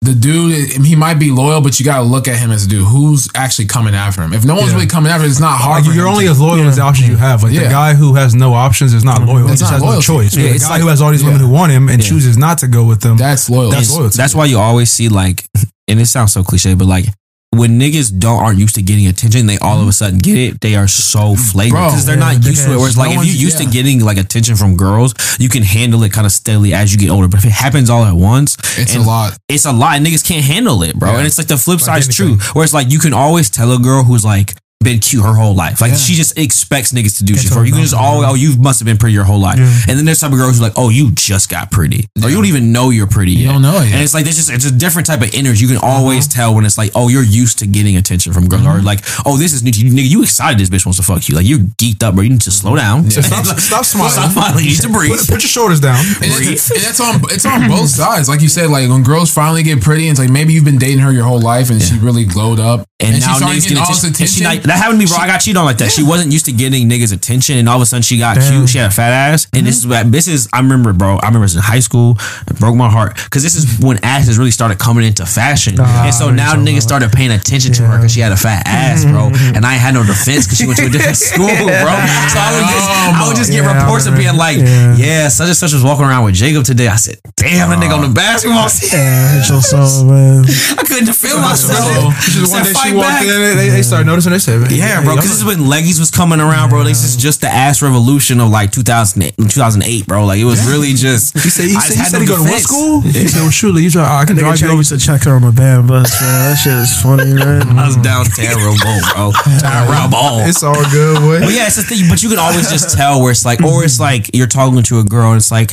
the 0.01 0.13
dude 0.13 0.85
he 0.85 0.95
might 0.95 1.15
be 1.19 1.29
loyal, 1.31 1.61
but 1.61 1.79
you 1.79 1.85
got 1.85 1.97
to 1.97 2.03
look 2.03 2.27
at 2.27 2.37
him 2.39 2.51
as 2.51 2.65
a 2.65 2.69
dude 2.69 2.85
who's 2.87 3.29
actually 3.35 3.65
coming 3.67 3.93
after 3.95 4.21
him. 4.21 4.33
If 4.33 4.45
no 4.45 4.55
one's 4.55 4.67
Yeah. 4.69 4.75
really 4.75 4.87
coming 4.87 5.11
after, 5.11 5.25
him, 5.25 5.31
it's 5.31 5.39
not 5.41 5.57
hard. 5.59 5.83
Like, 5.83 5.91
for 5.91 5.95
you're 5.95 6.05
him 6.07 6.13
only 6.13 6.25
to- 6.25 6.31
as 6.31 6.39
loyal 6.39 6.67
as 6.67 6.77
the 6.77 6.81
options 6.83 7.09
you 7.09 7.17
have. 7.17 7.43
Like 7.43 7.53
the 7.53 7.61
guy 7.61 7.93
who 7.95 8.13
has 8.15 8.33
no 8.35 8.53
options 8.53 8.93
is 8.93 9.03
not 9.03 9.21
loyal. 9.23 9.47
He 9.47 9.55
just 9.55 9.63
not 9.63 9.73
has 9.73 9.83
no 9.83 9.99
choice. 10.01 10.35
Yeah, 10.35 10.53
the 10.53 10.59
guy 10.59 10.69
like- 10.69 10.81
who 10.81 10.87
has 10.87 11.01
all 11.01 11.11
these 11.11 11.23
women 11.23 11.39
who 11.41 11.49
want 11.49 11.71
him 11.71 11.89
and 11.89 12.01
Yeah. 12.01 12.09
chooses 12.09 12.37
not 12.37 12.59
to 12.59 12.67
go 12.67 12.85
with 12.85 13.01
them. 13.01 13.17
that's 13.17 13.49
loyalty. 13.49 13.75
That's 13.75 13.93
loyalty. 13.95 14.17
That's 14.17 14.35
why 14.35 14.45
you 14.45 14.57
always 14.59 14.89
see 14.89 15.09
like, 15.09 15.45
and 15.87 15.99
it 15.99 16.05
sounds 16.05 16.31
so 16.33 16.43
cliche, 16.43 16.75
but 16.75 16.85
like 16.87 17.05
when 17.51 17.79
niggas 17.79 18.17
don't 18.19 18.43
aren't 18.43 18.59
used 18.59 18.75
to 18.75 18.81
getting 18.81 19.07
attention, 19.07 19.47
they 19.47 19.57
all 19.57 19.81
of 19.81 19.87
a 19.87 19.91
sudden 19.91 20.19
get 20.19 20.37
it. 20.37 20.61
They 20.61 20.75
are 20.75 20.87
so 20.87 21.35
flagrant 21.35 21.87
because 21.87 22.05
they're 22.05 22.15
yeah, 22.15 22.33
not 22.33 22.45
used 22.45 22.65
to 22.65 22.73
it. 22.73 22.77
Whereas 22.77 22.95
no 22.95 23.03
like 23.03 23.17
if 23.17 23.25
you're 23.25 23.35
used 23.35 23.57
to 23.57 23.65
getting 23.65 24.03
like 24.03 24.17
attention 24.17 24.55
from 24.55 24.77
girls, 24.77 25.13
you 25.39 25.49
can 25.49 25.63
handle 25.63 26.03
it 26.03 26.13
kind 26.13 26.27
of 26.27 26.31
steadily 26.31 26.73
as 26.73 26.93
you 26.93 26.99
get 26.99 27.09
older. 27.09 27.27
But 27.27 27.39
if 27.39 27.45
it 27.45 27.51
happens 27.51 27.89
all 27.89 28.03
at 28.05 28.15
once, 28.15 28.55
it's 28.77 28.95
a 28.95 28.99
lot. 28.99 29.37
it's 29.47 29.65
a 29.65 29.73
lot. 29.73 29.99
Niggas 29.99 30.25
can't 30.27 30.45
handle 30.45 30.83
it, 30.83 30.95
bro. 30.95 31.11
Yeah. 31.11 31.17
And 31.17 31.27
it's 31.27 31.39
like 31.39 31.47
the 31.47 31.57
flip 31.57 31.79
Like 31.81 32.03
side's 32.03 32.15
true, 32.15 32.37
where 32.53 32.63
it's 32.63 32.73
like 32.73 32.91
you 32.91 32.99
can 32.99 33.13
always 33.13 33.49
tell 33.49 33.71
a 33.71 33.79
girl 33.79 34.03
who's 34.03 34.23
like 34.23 34.53
been 34.81 34.99
cute 34.99 35.23
her 35.23 35.33
whole 35.33 35.53
life. 35.53 35.81
Like 35.81 35.91
Yeah. 35.91 35.97
she 35.97 36.13
just 36.15 36.37
expects 36.37 36.93
niggas 36.93 37.17
to 37.17 37.25
do 37.25 37.33
That's 37.33 37.43
shit 37.43 37.51
for 37.51 37.59
her. 37.59 37.65
You 37.65 37.73
can 37.73 37.81
just 37.81 37.93
all- 37.93 38.23
oh, 38.23 38.33
you 38.33 38.55
must 38.55 38.79
have 38.79 38.85
been 38.85 38.97
pretty 38.97 39.13
your 39.13 39.25
whole 39.25 39.39
life. 39.39 39.59
Yeah. 39.59 39.65
And 39.89 39.97
then 39.97 40.05
there's 40.05 40.19
type 40.19 40.31
of 40.31 40.37
girls 40.37 40.51
who's 40.51 40.61
like, 40.61 40.73
oh, 40.77 40.87
you 40.87 41.11
just 41.11 41.49
got 41.49 41.69
pretty, 41.69 42.07
or 42.23 42.29
you 42.29 42.35
don't 42.35 42.45
even 42.45 42.71
know 42.71 42.89
you're 42.89 43.07
pretty. 43.07 43.33
You 43.33 43.47
yet. 43.47 43.51
don't 43.53 43.61
know 43.61 43.77
it 43.81 43.91
And 43.91 44.01
it's 44.01 44.13
like 44.13 44.25
it's 44.25 44.37
just 44.37 44.49
it's 44.49 44.65
a 44.65 44.71
different 44.71 45.05
type 45.05 45.21
of 45.21 45.33
energy. 45.33 45.65
You 45.65 45.67
can 45.67 45.83
always 45.83 46.27
uh-huh. 46.27 46.35
tell 46.35 46.55
when 46.55 46.65
it's 46.65 46.77
like, 46.77 46.91
oh, 46.95 47.09
you're 47.09 47.23
used 47.23 47.59
to 47.59 47.67
getting 47.67 47.97
attention 47.97 48.31
from 48.31 48.47
girls, 48.47 48.65
or 48.65 48.69
uh-huh. 48.69 48.81
like, 48.83 48.99
oh, 49.25 49.35
this 49.35 49.51
is 49.51 49.63
new. 49.63 49.71
to 49.71 49.85
you. 49.85 49.91
Nigga, 49.91 50.09
you 50.09 50.23
excited 50.23 50.57
this 50.59 50.69
bitch 50.69 50.85
wants 50.85 50.97
to 50.97 51.03
fuck 51.03 51.27
you. 51.27 51.35
Like 51.35 51.45
you're 51.45 51.59
geeked 51.59 52.01
up, 52.01 52.15
bro. 52.15 52.23
You 52.23 52.29
need 52.31 52.41
to 52.41 52.51
slow 52.51 52.77
down. 52.77 53.11
So 53.11 53.21
stop, 53.29 53.45
stop 53.59 53.83
smiling. 53.83 54.11
Stop 54.11 54.31
smiling. 54.31 54.63
You 54.63 54.71
need 54.71 54.81
to 54.81 54.89
breathe. 54.89 55.11
Put, 55.11 55.27
put 55.27 55.43
your 55.43 55.49
shoulders 55.49 55.79
down. 55.79 55.99
And 56.19 56.31
it's, 56.45 56.69
and 56.69 56.79
it's 56.83 56.99
on 56.99 57.21
it's 57.31 57.45
on 57.45 57.67
both 57.67 57.89
sides. 57.89 58.27
Like 58.29 58.41
you 58.41 58.49
said, 58.49 58.69
like 58.69 58.89
when 58.89 59.03
girls 59.03 59.31
finally 59.33 59.63
get 59.63 59.81
pretty, 59.81 60.07
and 60.07 60.11
it's 60.11 60.19
like 60.19 60.29
maybe 60.29 60.53
you've 60.53 60.65
been 60.65 60.77
dating 60.77 60.99
her 60.99 61.11
your 61.11 61.23
whole 61.23 61.39
life, 61.39 61.69
and 61.69 61.81
she 61.81 61.97
really 61.97 62.25
glowed 62.25 62.59
up, 62.59 62.87
And, 62.99 63.15
she 63.15 63.21
now 63.21 63.35
started 63.35 63.55
niggas 63.55 63.63
getting 63.63 63.77
get 63.77 63.83
all 63.83 63.93
this 63.93 64.03
attention. 64.03 64.45
And 64.69 64.71
not- 64.71 64.75
that 64.75 64.77
happened 64.83 64.99
to 65.01 65.05
me, 65.05 65.09
bro. 65.09 65.17
I 65.17 65.27
got 65.27 65.39
cheated 65.41 65.57
on 65.57 65.65
like 65.65 65.77
that. 65.79 65.91
She 65.91 66.03
wasn't 66.03 66.31
used 66.31 66.45
to 66.45 66.51
getting 66.51 66.87
niggas' 66.89 67.11
attention, 67.13 67.57
and 67.57 67.67
all 67.67 67.75
of 67.77 67.81
a 67.81 67.85
sudden 67.85 68.03
she 68.03 68.17
got 68.19 68.35
Damn. 68.37 68.51
cute. 68.51 68.69
She 68.69 68.77
had 68.77 68.87
a 68.87 68.93
fat 68.93 69.11
ass, 69.11 69.47
and 69.53 69.65
this 69.65 69.77
is 69.77 69.87
what 69.87 70.11
this 70.11 70.27
is. 70.27 70.47
I 70.53 70.59
remember, 70.59 70.93
bro. 70.93 71.17
I 71.17 71.27
remember 71.27 71.39
it 71.39 71.51
was 71.51 71.55
in 71.55 71.61
high 71.61 71.79
school. 71.81 72.17
It 72.47 72.57
broke 72.59 72.75
my 72.75 72.89
heart 72.89 73.15
because 73.15 73.41
this 73.43 73.55
is 73.55 73.79
when 73.79 73.99
asses 74.03 74.37
really 74.37 74.51
started 74.51 74.77
coming 74.79 75.05
into 75.05 75.25
fashion, 75.25 75.79
and 75.79 76.13
so 76.13 76.29
now 76.31 76.53
so 76.53 76.59
niggas 76.59 76.73
much. 76.75 76.83
started 76.83 77.11
paying 77.11 77.31
attention 77.31 77.73
to 77.73 77.83
her 77.87 77.97
because 77.97 78.13
she 78.13 78.19
had 78.21 78.31
a 78.31 78.37
fat 78.37 78.63
ass, 78.67 79.05
bro. 79.05 79.31
And 79.55 79.65
I 79.65 79.73
had 79.73 79.93
no 79.93 80.03
defense 80.03 80.45
because 80.45 80.57
she 80.59 80.67
went 80.67 80.77
to 80.79 80.85
a 80.85 80.89
different 80.89 81.17
school, 81.29 81.47
bro. 81.47 81.93
So 82.29 82.37
I 82.37 82.49
would 82.55 82.67
just, 82.69 82.87
I 82.89 83.23
would 83.27 83.35
just 83.37 83.51
get 83.51 83.63
Yeah, 83.63 83.73
reports 83.81 84.05
of 84.05 84.15
being 84.15 84.35
like, 84.37 84.57
Yeah. 84.57 84.95
yeah, 84.95 85.27
such 85.29 85.47
and 85.47 85.57
such 85.57 85.73
was 85.73 85.83
walking 85.83 86.05
around 86.05 86.25
with 86.25 86.35
Jacob 86.35 86.63
today. 86.63 86.87
I 86.87 86.95
said, 86.97 87.17
damn, 87.35 87.69
that 87.69 87.79
nigga 87.79 87.95
on 87.97 88.07
the 88.07 88.13
basketball 88.13 88.69
team. 88.69 88.89
Yeah, 88.93 89.39
it's 89.39 89.49
your 89.49 89.61
soul, 89.61 90.05
man. 90.05 90.45
I 90.77 90.83
couldn't 90.83 91.05
defend 91.05 91.41
myself. 91.41 92.13
Just 92.21 92.51
Said, 92.51 92.53
one 92.53 92.63
day 92.63 92.73
she 92.73 92.93
walked 92.93 93.09
back." 93.09 93.23
in, 93.23 93.57
they, 93.57 93.69
they 93.69 93.81
started 93.83 94.05
noticing. 94.05 94.31
They 94.31 94.39
said, 94.39 94.58
Yeah, 94.69 95.03
bro. 95.03 95.15
Because 95.15 95.29
this 95.29 95.39
is 95.39 95.45
when 95.45 95.59
leggies 95.59 95.99
was 95.99 96.11
coming 96.11 96.39
around, 96.39 96.69
bro. 96.69 96.83
This 96.83 97.03
is 97.03 97.15
just 97.15 97.41
the 97.41 97.47
ass 97.47 97.81
revolution 97.81 98.39
of 98.39 98.49
like 98.49 98.71
2008, 98.71 99.35
2008 99.37 100.07
bro. 100.07 100.25
Like 100.25 100.39
it 100.39 100.45
was 100.45 100.67
really 100.67 100.93
just. 100.93 101.33
He 101.39 101.49
said, 101.49 101.65
he 101.69 101.75
I 101.75 101.79
said, 101.79 101.93
just 101.93 101.93
he 101.93 101.99
had 101.99 102.07
said 102.11 102.17
no 102.17 102.21
he 102.21 102.27
go 102.27 102.35
to 102.35 102.41
what 102.41 102.47
defense. 102.49 102.63
school? 102.63 103.01
He 103.01 103.27
said, 103.27 103.41
well, 103.41 103.51
surely 103.51 103.83
you 103.83 103.91
try, 103.91 104.21
I 104.21 104.25
can 104.25 104.35
drive 104.35 104.59
you 104.59 104.69
over 104.69 104.83
to 104.83 104.97
check 104.97 105.23
her 105.23 105.35
on 105.35 105.41
the 105.43 105.51
band 105.51 105.87
bus, 105.87 106.19
man. 106.21 106.51
That 106.51 106.55
shit 106.57 106.73
is 106.73 107.01
funny, 107.01 107.33
man. 107.39 107.79
I 107.79 107.87
was 107.87 107.97
down 107.97 108.25
terrible, 108.25 108.75
bro. 109.13 109.31
Terrible. 109.59 110.39
It's 110.49 110.63
all 110.63 110.73
good, 110.91 111.19
boy. 111.19 111.39
But 111.39 111.53
yeah, 111.53 111.67
it's 111.67 111.75
the 111.75 111.83
thing. 111.83 112.09
But 112.09 112.23
you 112.23 112.29
can 112.29 112.39
always 112.39 112.69
just 112.69 112.95
tell 112.97 113.21
where 113.21 113.31
it's 113.31 113.45
like, 113.45 113.61
or 113.61 113.83
it's 113.83 113.99
like 114.09 114.29
you're 114.33 114.47
talking 114.47 114.81
to 114.83 114.99
a 114.99 115.03
girl 115.03 115.31
and 115.31 115.37
it's 115.37 115.51
like, 115.51 115.71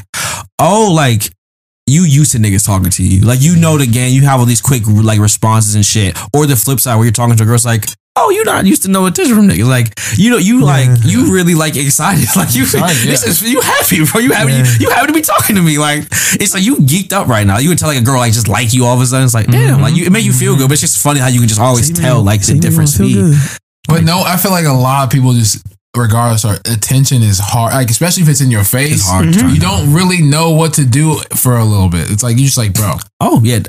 oh, 0.59 0.93
like 0.95 1.33
you 1.87 2.03
used 2.03 2.33
to 2.33 2.39
niggas 2.39 2.67
talking 2.67 2.91
to 2.91 3.03
you. 3.03 3.21
Like 3.23 3.41
you 3.41 3.57
know 3.57 3.79
the 3.79 3.87
game. 3.87 4.13
You 4.13 4.23
have 4.23 4.41
all 4.41 4.47
these 4.47 4.61
quick 4.61 4.83
like 4.87 5.21
responses 5.21 5.75
and 5.75 5.85
shit. 5.85 6.19
Or 6.35 6.47
the 6.47 6.57
flip 6.57 6.81
side 6.81 6.97
where 6.97 7.05
you're 7.05 7.13
talking 7.13 7.37
to 7.37 7.43
a 7.43 7.47
girl, 7.47 7.55
it's 7.55 7.65
like. 7.65 7.87
Oh, 8.19 8.31
you're 8.31 8.47
not 8.47 8.65
used 8.65 8.83
to 8.85 8.91
no 8.91 9.05
attention 9.05 9.37
from 9.37 9.49
niggas. 9.49 9.69
Like, 9.69 9.93
you 10.17 10.31
know, 10.31 10.39
you 10.39 10.65
like, 10.65 10.89
you 11.05 11.33
really 11.33 11.55
like 11.55 11.77
excited. 11.77 12.27
Like, 12.37 12.55
you, 12.55 12.63
Excited, 12.63 13.05
yeah. 13.05 13.11
this 13.11 13.27
is, 13.27 13.43
you 13.43 13.61
happy, 13.61 14.05
bro. 14.05 14.21
You 14.21 14.33
happy, 14.33 14.53
Yeah. 14.53 14.65
you, 14.65 14.87
you 14.87 14.91
happy 14.91 15.09
to 15.09 15.13
be 15.13 15.23
talking 15.23 15.57
to 15.57 15.63
me. 15.63 15.79
Like, 15.79 16.05
it's 16.41 16.55
like 16.55 16.63
you 16.65 16.77
geeked 16.77 17.13
up 17.13 17.29
right 17.29 17.47
now. 17.47 17.59
You 17.59 17.69
would 17.71 17.79
tell 17.79 17.89
like 17.89 17.99
a 17.99 18.05
girl, 18.05 18.19
like, 18.19 18.33
just 18.33 18.49
like 18.49 18.73
you 18.73 18.85
all 18.85 18.95
of 18.95 19.01
a 19.01 19.07
sudden. 19.07 19.25
It's 19.25 19.35
like, 19.35 19.47
damn, 19.47 19.75
mm-hmm. 19.75 19.83
like, 19.83 19.95
you, 19.95 20.07
it 20.07 20.13
made 20.13 20.25
you 20.25 20.33
feel 20.33 20.53
mm-hmm. 20.53 20.63
good. 20.63 20.69
But 20.69 20.73
it's 20.75 20.83
just 20.83 21.03
funny 21.03 21.21
how 21.21 21.29
you 21.29 21.41
can 21.41 21.49
just 21.49 21.61
always 21.61 21.89
See, 21.89 21.95
tell, 21.95 22.17
man. 22.17 22.25
like, 22.25 22.43
the 22.43 22.55
man, 22.55 22.61
different 22.61 22.91
feel 22.91 23.07
speed. 23.09 23.15
good. 23.15 23.35
But 23.89 24.05
no, 24.05 24.23
I 24.25 24.37
feel 24.37 24.51
like 24.51 24.67
a 24.67 24.73
lot 24.73 25.05
of 25.05 25.11
people 25.11 25.33
just, 25.33 25.65
regardless, 25.97 26.45
are 26.45 26.57
attention 26.67 27.23
is 27.23 27.39
hard. 27.39 27.73
Like 27.73 27.91
especially 27.91 28.25
if 28.25 28.29
it's 28.29 28.41
in 28.41 28.51
your 28.51 28.65
face, 28.65 28.95
It's 28.95 29.09
hard 29.09 29.27
to 29.27 29.31
mm-hmm. 29.31 29.41
turn 29.41 29.55
You 29.55 29.61
don't 29.61 29.93
really 29.93 30.23
know 30.23 30.51
what 30.51 30.75
to 30.75 30.85
do 30.85 31.19
for 31.37 31.57
a 31.57 31.65
little 31.65 31.89
bit. 31.89 32.11
It's 32.11 32.23
like 32.23 32.37
you 32.37 32.45
just 32.45 32.59
like, 32.59 32.75
bro. 32.75 32.95
Oh, 33.21 33.41
yeah. 33.45 33.61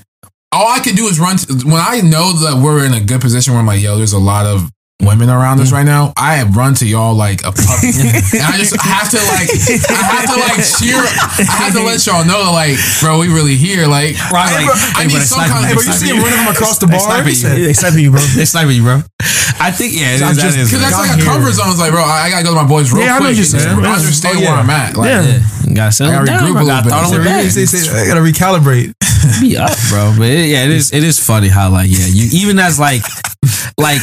All 0.51 0.67
I 0.71 0.79
can 0.79 0.95
do 0.95 1.07
is 1.07 1.19
run. 1.19 1.37
To, 1.37 1.53
when 1.65 1.81
I 1.83 2.01
know 2.01 2.31
that 2.47 2.61
we're 2.63 2.85
in 2.85 2.93
a 2.93 3.01
good 3.01 3.21
position 3.21 3.53
where 3.53 3.59
I'm 3.59 3.67
like, 3.67 3.81
yo, 3.81 3.97
there's 3.97 4.13
a 4.13 4.19
lot 4.19 4.45
of 4.45 4.71
women 5.03 5.29
around 5.29 5.59
us 5.59 5.69
mm. 5.69 5.73
right 5.73 5.85
now. 5.85 6.13
I 6.17 6.35
have 6.41 6.55
run 6.55 6.73
to 6.75 6.87
y'all 6.87 7.13
like 7.13 7.41
a 7.43 7.51
puppy, 7.51 7.91
and 7.99 8.41
I 8.47 8.55
just 8.57 8.73
have 8.79 9.11
to 9.11 9.19
like, 9.27 9.51
I 9.91 10.07
have 10.17 10.25
to 10.31 10.39
like 10.39 10.63
cheer. 10.63 10.97
I 10.97 11.67
have 11.67 11.73
to 11.75 11.83
let 11.83 11.99
y'all 12.07 12.23
know, 12.23 12.49
like, 12.55 12.79
bro, 13.03 13.19
we 13.19 13.27
really 13.27 13.55
here. 13.59 13.87
Like, 13.87 14.15
Right, 14.31 14.47
I, 14.47 14.65
like, 14.65 14.71
I 14.95 15.01
hey, 15.03 15.07
need 15.11 15.21
some 15.27 15.43
kind 15.43 15.51
of. 15.51 15.59
hey, 15.59 15.67
Hey, 15.67 15.75
but 15.75 15.85
you 15.85 15.93
see 15.93 16.09
him 16.15 16.23
running 16.23 16.39
from 16.39 16.55
across 16.55 16.79
the 16.79 16.87
They 16.87 16.95
bar? 16.97 17.19
sniping 17.21 17.23
He 17.27 17.29
you. 17.35 17.43
said, 17.43 17.55
They 17.59 17.73
sniping 17.75 18.03
you, 18.07 18.11
bro. 18.15 18.21
They 18.23 18.45
sniping 18.47 18.75
you, 18.79 18.83
bro. 18.87 19.03
I 19.59 19.71
think 19.75 19.99
yeah, 19.99 20.15
I 20.21 20.31
that 20.31 20.35
just- 20.39 20.57
is 20.57 20.71
Because 20.71 20.79
uh, 20.79 20.89
that's 20.89 20.95
Got 20.95 21.11
like 21.11 21.19
a 21.19 21.25
comfort 21.27 21.53
zone. 21.59 21.69
It's 21.75 21.79
like, 21.81 21.91
bro, 21.91 22.01
I, 22.07 22.27
I 22.27 22.29
gotta 22.31 22.45
go 22.47 22.55
to 22.55 22.61
my 22.63 22.67
boys 22.67 22.87
real 22.93 23.03
Yeah, 23.03 23.17
I 23.17 23.19
know 23.19 23.29
you're 23.35 23.43
saying. 23.43 23.67
I 23.67 23.99
understand 23.99 24.37
Oh, 24.37 24.41
where 24.47 24.53
I'm 24.63 24.69
at. 24.69 24.95
Like, 24.95 25.11
Yeah. 25.11 25.43
Gotta 25.75 25.91
settle 25.91 26.13
I 26.15 26.25
gotta 26.25 26.45
regroup 26.45 26.53
bro. 26.55 26.63
a 26.63 26.65
Gotta 26.65 26.87
little 26.87 27.09
throttle 27.11 27.11
bit. 27.11 27.21
it 27.21 27.25
back. 27.25 27.53
They 27.53 27.65
say- 27.65 28.01
I 28.01 28.07
gotta 28.07 28.21
recalibrate. 28.21 28.93
be 29.41 29.57
up, 29.57 29.71
bro. 29.89 30.13
But 30.17 30.27
it, 30.27 30.49
yeah, 30.49 30.63
it 30.65 30.71
is. 30.71 30.91
It 30.91 31.03
is 31.03 31.23
funny 31.23 31.49
how 31.49 31.69
like 31.69 31.89
yeah, 31.89 32.07
you 32.07 32.29
even 32.41 32.59
as 32.59 32.79
like 32.79 33.03
like 33.77 34.01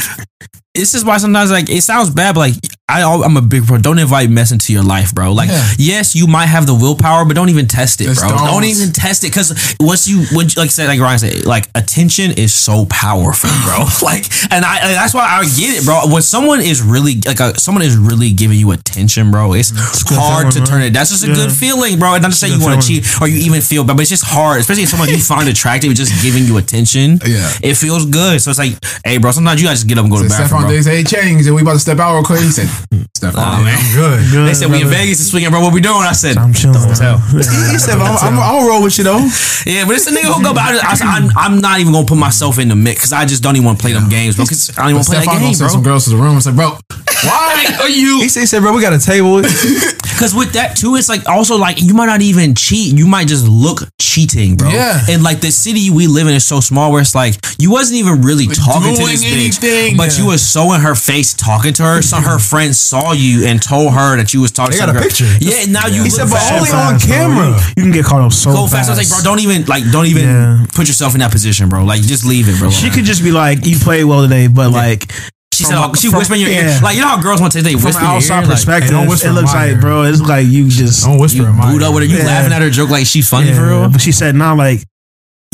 this 0.73 0.93
is 0.93 1.05
why 1.05 1.17
sometimes 1.17 1.51
like 1.51 1.69
it 1.69 1.81
sounds 1.81 2.09
bad, 2.09 2.35
but 2.35 2.51
like 2.51 2.55
I 2.87 3.01
I'm 3.01 3.35
a 3.35 3.41
big 3.41 3.65
pro. 3.65 3.79
Don't 3.79 3.97
invite 3.97 4.29
mess 4.29 4.51
into 4.51 4.71
your 4.71 4.83
life, 4.83 5.13
bro. 5.13 5.33
Like 5.33 5.49
Yeah. 5.49 5.67
yes, 5.79 6.15
you 6.15 6.27
might 6.27 6.45
have 6.45 6.67
the 6.67 6.75
willpower, 6.75 7.25
but 7.25 7.33
don't 7.35 7.49
even 7.49 7.67
test 7.67 7.99
it, 7.99 8.03
Just 8.05 8.19
bro. 8.21 8.29
don't. 8.29 8.45
Don't. 8.45 8.63
even 8.63 8.91
test 8.93 9.23
it 9.23 9.27
because 9.31 9.75
once 9.79 10.07
you 10.07 10.23
when 10.37 10.47
like 10.55 10.69
said 10.69 10.87
like 10.87 10.99
Ryan 10.99 11.17
said 11.17 11.45
like 11.45 11.67
attention 11.73 12.31
is 12.37 12.53
so 12.53 12.85
powerful, 12.85 13.49
bro. 13.63 13.85
like 14.03 14.29
and 14.53 14.63
I 14.63 14.77
and 14.85 14.93
that's 14.93 15.15
why 15.15 15.25
I 15.25 15.43
get 15.45 15.81
it, 15.81 15.85
bro. 15.85 16.01
When 16.13 16.21
someone 16.21 16.61
is 16.61 16.83
really 16.83 17.15
like 17.25 17.39
a, 17.39 17.59
someone 17.59 17.81
is 17.83 17.97
really 17.97 18.31
giving 18.31 18.59
you 18.59 18.69
attention, 18.69 19.31
bro, 19.31 19.53
it's 19.53 19.71
good 20.03 20.19
hard 20.19 20.51
to 20.53 20.61
turn 20.63 20.83
it. 20.83 20.93
That's 20.93 21.09
just 21.09 21.23
a 21.23 21.27
Yeah. 21.29 21.35
good 21.35 21.51
feeling, 21.51 21.97
bro. 21.97 22.13
And 22.13 22.21
not 22.21 22.33
to 22.33 22.37
say 22.37 22.49
you 22.49 22.59
want 22.61 22.79
to 22.83 22.87
cheat 22.87 23.03
or 23.19 23.27
you 23.27 23.39
even 23.49 23.61
feel 23.61 23.83
bad, 23.83 23.97
but 23.97 24.01
it's 24.01 24.11
just 24.11 24.25
hard, 24.25 24.59
especially 24.61 24.83
if 24.83 24.89
someone 24.89 25.09
you 25.09 25.17
find 25.33 25.49
attractive 25.49 25.91
is 25.91 25.97
just 25.97 26.13
giving 26.21 26.45
you 26.45 26.57
attention. 26.57 27.19
Yeah. 27.25 27.49
It 27.63 27.73
feels 27.77 28.05
good. 28.05 28.41
So 28.43 28.51
it's 28.51 28.59
like, 28.59 28.77
hey, 29.03 29.17
bro, 29.17 29.31
sometimes 29.31 29.59
you 29.59 29.65
gotta 29.65 29.75
just 29.75 29.87
get 29.87 29.97
up 29.97 30.03
and 30.05 30.11
go 30.13 30.17
to 30.21 30.23
the 30.23 30.29
bathroom, 30.29 30.61
Stefon. 30.61 30.69
Diggs, 30.69 30.85
hey, 30.85 31.03
change. 31.03 31.47
And 31.47 31.55
we 31.55 31.63
about 31.63 31.73
to 31.73 31.79
step 31.79 31.97
out 31.97 32.13
real 32.13 32.23
quick. 32.23 32.41
He 32.41 32.51
said, 32.51 32.69
Stefon. 33.17 33.33
Oh, 33.35 33.63
man. 33.63 33.79
Good. 33.93 34.31
Good, 34.31 34.47
They 34.47 34.53
said 34.53 34.71
we 34.71 34.81
in. 34.81 34.87
Vegas 34.87 35.19
this 35.19 35.33
weekend, 35.33 35.51
bro. 35.51 35.61
What 35.61 35.73
we 35.73 35.81
doing? 35.81 36.03
I 36.03 36.13
said, 36.13 36.37
I'm 36.37 36.53
chilling. 36.53 36.81
Don't 36.81 36.95
tell. 36.95 37.17
He 37.17 37.79
said, 37.79 37.97
I'm, 37.97 38.17
I'm, 38.17 38.39
I'm 38.39 38.55
gonna 38.55 38.67
roll 38.67 38.83
with 38.83 38.97
you 38.97 39.03
though. 39.03 39.23
Yeah, 39.65 39.85
but 39.85 39.95
it's 39.95 40.07
a 40.07 40.11
nigga 40.11 40.33
who 40.33 40.43
go 40.43 40.51
about 40.51 40.75
it. 40.75 40.83
I, 40.83 40.95
I'm, 41.01 41.29
I'm 41.37 41.61
not 41.61 41.79
even 41.79 41.93
gonna 41.93 42.05
put 42.05 42.17
myself 42.17 42.59
in 42.59 42.67
the 42.67 42.75
mix 42.75 43.01
because 43.01 43.13
I 43.13 43.25
just 43.25 43.41
don't 43.41 43.55
even 43.55 43.65
want 43.65 43.79
to 43.79 43.83
play 43.83 43.93
them 43.93 44.09
games, 44.09 44.35
bro. 44.35 44.45
Because 44.45 44.69
I 44.77 44.83
don't 44.83 44.89
even 44.91 44.95
want 44.97 45.07
to 45.07 45.11
play 45.11 45.19
Stefon 45.19 45.25
that 45.25 45.31
gonna 45.33 45.45
game, 45.45 45.53
send 45.53 45.67
bro. 45.67 45.73
some 45.73 45.83
girls 45.83 46.03
to 46.05 46.09
the 46.11 46.17
room. 46.17 46.37
It's 46.37 46.45
like, 46.45 46.55
bro, 46.55 46.77
why 47.23 47.65
are 47.81 47.89
you? 47.89 48.21
He 48.21 48.29
said, 48.29 48.41
he 48.41 48.45
said, 48.45 48.61
bro, 48.61 48.73
we 48.73 48.81
got 48.81 48.93
a 48.93 48.99
table. 48.99 49.41
Because 49.41 50.33
with 50.37 50.53
that 50.53 50.75
too, 50.77 50.95
it's 50.95 51.09
like 51.09 51.27
also 51.27 51.57
like 51.57 51.81
you 51.81 51.93
might 51.93 52.07
not 52.07 52.21
even 52.21 52.55
cheat. 52.55 52.95
You 52.95 53.07
might 53.07 53.27
just 53.27 53.47
look 53.47 53.81
cheating, 53.99 54.55
bro. 54.55 54.69
Yeah. 54.69 54.99
And 55.09 55.23
like 55.23 55.39
the 55.41 55.51
city 55.51 55.89
we 55.89 56.07
live 56.07 56.27
in 56.27 56.33
is 56.33 56.45
so 56.45 56.59
small 56.59 56.91
where 56.91 57.01
it's 57.01 57.15
like 57.15 57.35
you 57.57 57.71
wasn't 57.71 57.99
even 57.99 58.21
really 58.21 58.47
talking 58.47 58.93
to 58.93 59.01
doing 59.01 59.11
this 59.11 59.25
bitch, 59.25 59.63
anything. 59.63 59.97
but 59.97 60.17
you 60.17 60.27
was 60.27 60.47
so 60.47 60.73
in 60.73 60.81
her 60.81 60.95
face 60.95 61.33
talking 61.33 61.73
to 61.73 61.83
her. 61.83 62.01
Some 62.01 62.23
her 62.23 62.39
friends 62.65 62.79
saw 62.79 63.11
you 63.13 63.45
and 63.45 63.61
told 63.61 63.93
her 63.93 64.17
that 64.17 64.33
you 64.33 64.41
was 64.41 64.51
talking. 64.51 64.71
They 64.77 64.85
to 64.85 64.85
got 64.85 64.89
some 64.89 64.97
a 64.97 64.99
girl. 64.99 65.07
picture. 65.09 65.29
Yeah. 65.39 65.65
Now 65.71 65.87
you 65.87 66.03
He 66.03 66.09
look 66.09 66.17
said, 66.19 66.25
but 66.29 66.35
bad. 66.41 66.57
only 66.57 66.69
So 66.69 66.77
on 66.77 66.93
fast, 66.93 67.07
bro. 67.07 67.15
camera. 67.17 67.47
You, 67.49 67.55
you 67.77 67.83
can 67.83 67.91
get 67.91 68.05
caught 68.05 68.21
up 68.21 68.33
so 68.33 68.51
Go 68.53 68.67
fast. 68.67 68.89
I 68.89 68.93
was 68.93 68.99
like, 68.99 69.09
bro, 69.09 69.23
don't 69.23 69.39
even 69.41 69.65
like, 69.65 69.83
don't 69.91 70.05
even 70.07 70.23
Yeah. 70.25 70.65
put 70.73 70.87
yourself 70.87 71.13
in 71.13 71.19
that 71.19 71.31
position, 71.31 71.69
bro. 71.69 71.83
Like, 71.85 72.01
just 72.01 72.25
leave 72.25 72.49
it, 72.49 72.57
bro. 72.59 72.69
She 72.71 72.89
could 72.89 73.05
just 73.05 73.23
be 73.23 73.31
like, 73.31 73.65
"You 73.65 73.77
played 73.77 74.03
well 74.05 74.21
today," 74.23 74.47
but 74.47 74.71
like 74.71 75.11
She 75.53 75.63
from 75.63 75.71
said, 75.71 75.77
oh, 75.79 75.93
she 75.93 76.09
from- 76.09 76.19
whispered 76.19 76.35
in 76.35 76.41
your 76.41 76.49
ear. 76.51 76.79
Like, 76.81 76.95
you 76.95 77.01
know 77.01 77.07
how 77.15 77.21
girls 77.21 77.39
want 77.39 77.53
to 77.53 77.59
say 77.59 77.63
they 77.63 77.73
from 77.79 77.85
whisper 77.85 77.99
an 78.01 78.05
in 78.05 78.09
your 78.11 78.17
outside 78.17 78.35
ear? 78.35 78.41
Like, 78.41 78.49
perspective, 78.51 78.89
Hey, 78.89 78.95
don't 78.97 79.07
whisper 79.07 79.29
it 79.29 79.31
looks 79.33 79.53
like, 79.53 79.71
ear. 79.71 79.79
bro, 79.81 80.03
it's 80.03 80.21
like 80.21 80.47
you 80.47 80.67
just 80.69 81.05
Don't 81.05 81.17
whisper 81.19 81.37
you 81.43 81.45
in 81.47 81.55
my 81.55 81.71
booed 81.71 81.81
ear. 81.81 81.87
up 81.87 81.93
with 81.93 82.03
her. 82.03 82.09
You 82.09 82.17
Yeah. 82.17 82.25
laughing 82.25 82.51
at 82.53 82.61
her 82.61 82.69
joke 82.69 82.89
like 82.89 83.05
she's 83.05 83.29
funny 83.29 83.49
Yeah, 83.49 83.55
for 83.55 83.67
real. 83.67 83.89
But 83.89 84.01
she 84.01 84.11
said, 84.11 84.35
"Not 84.35 84.57
like 84.57 84.83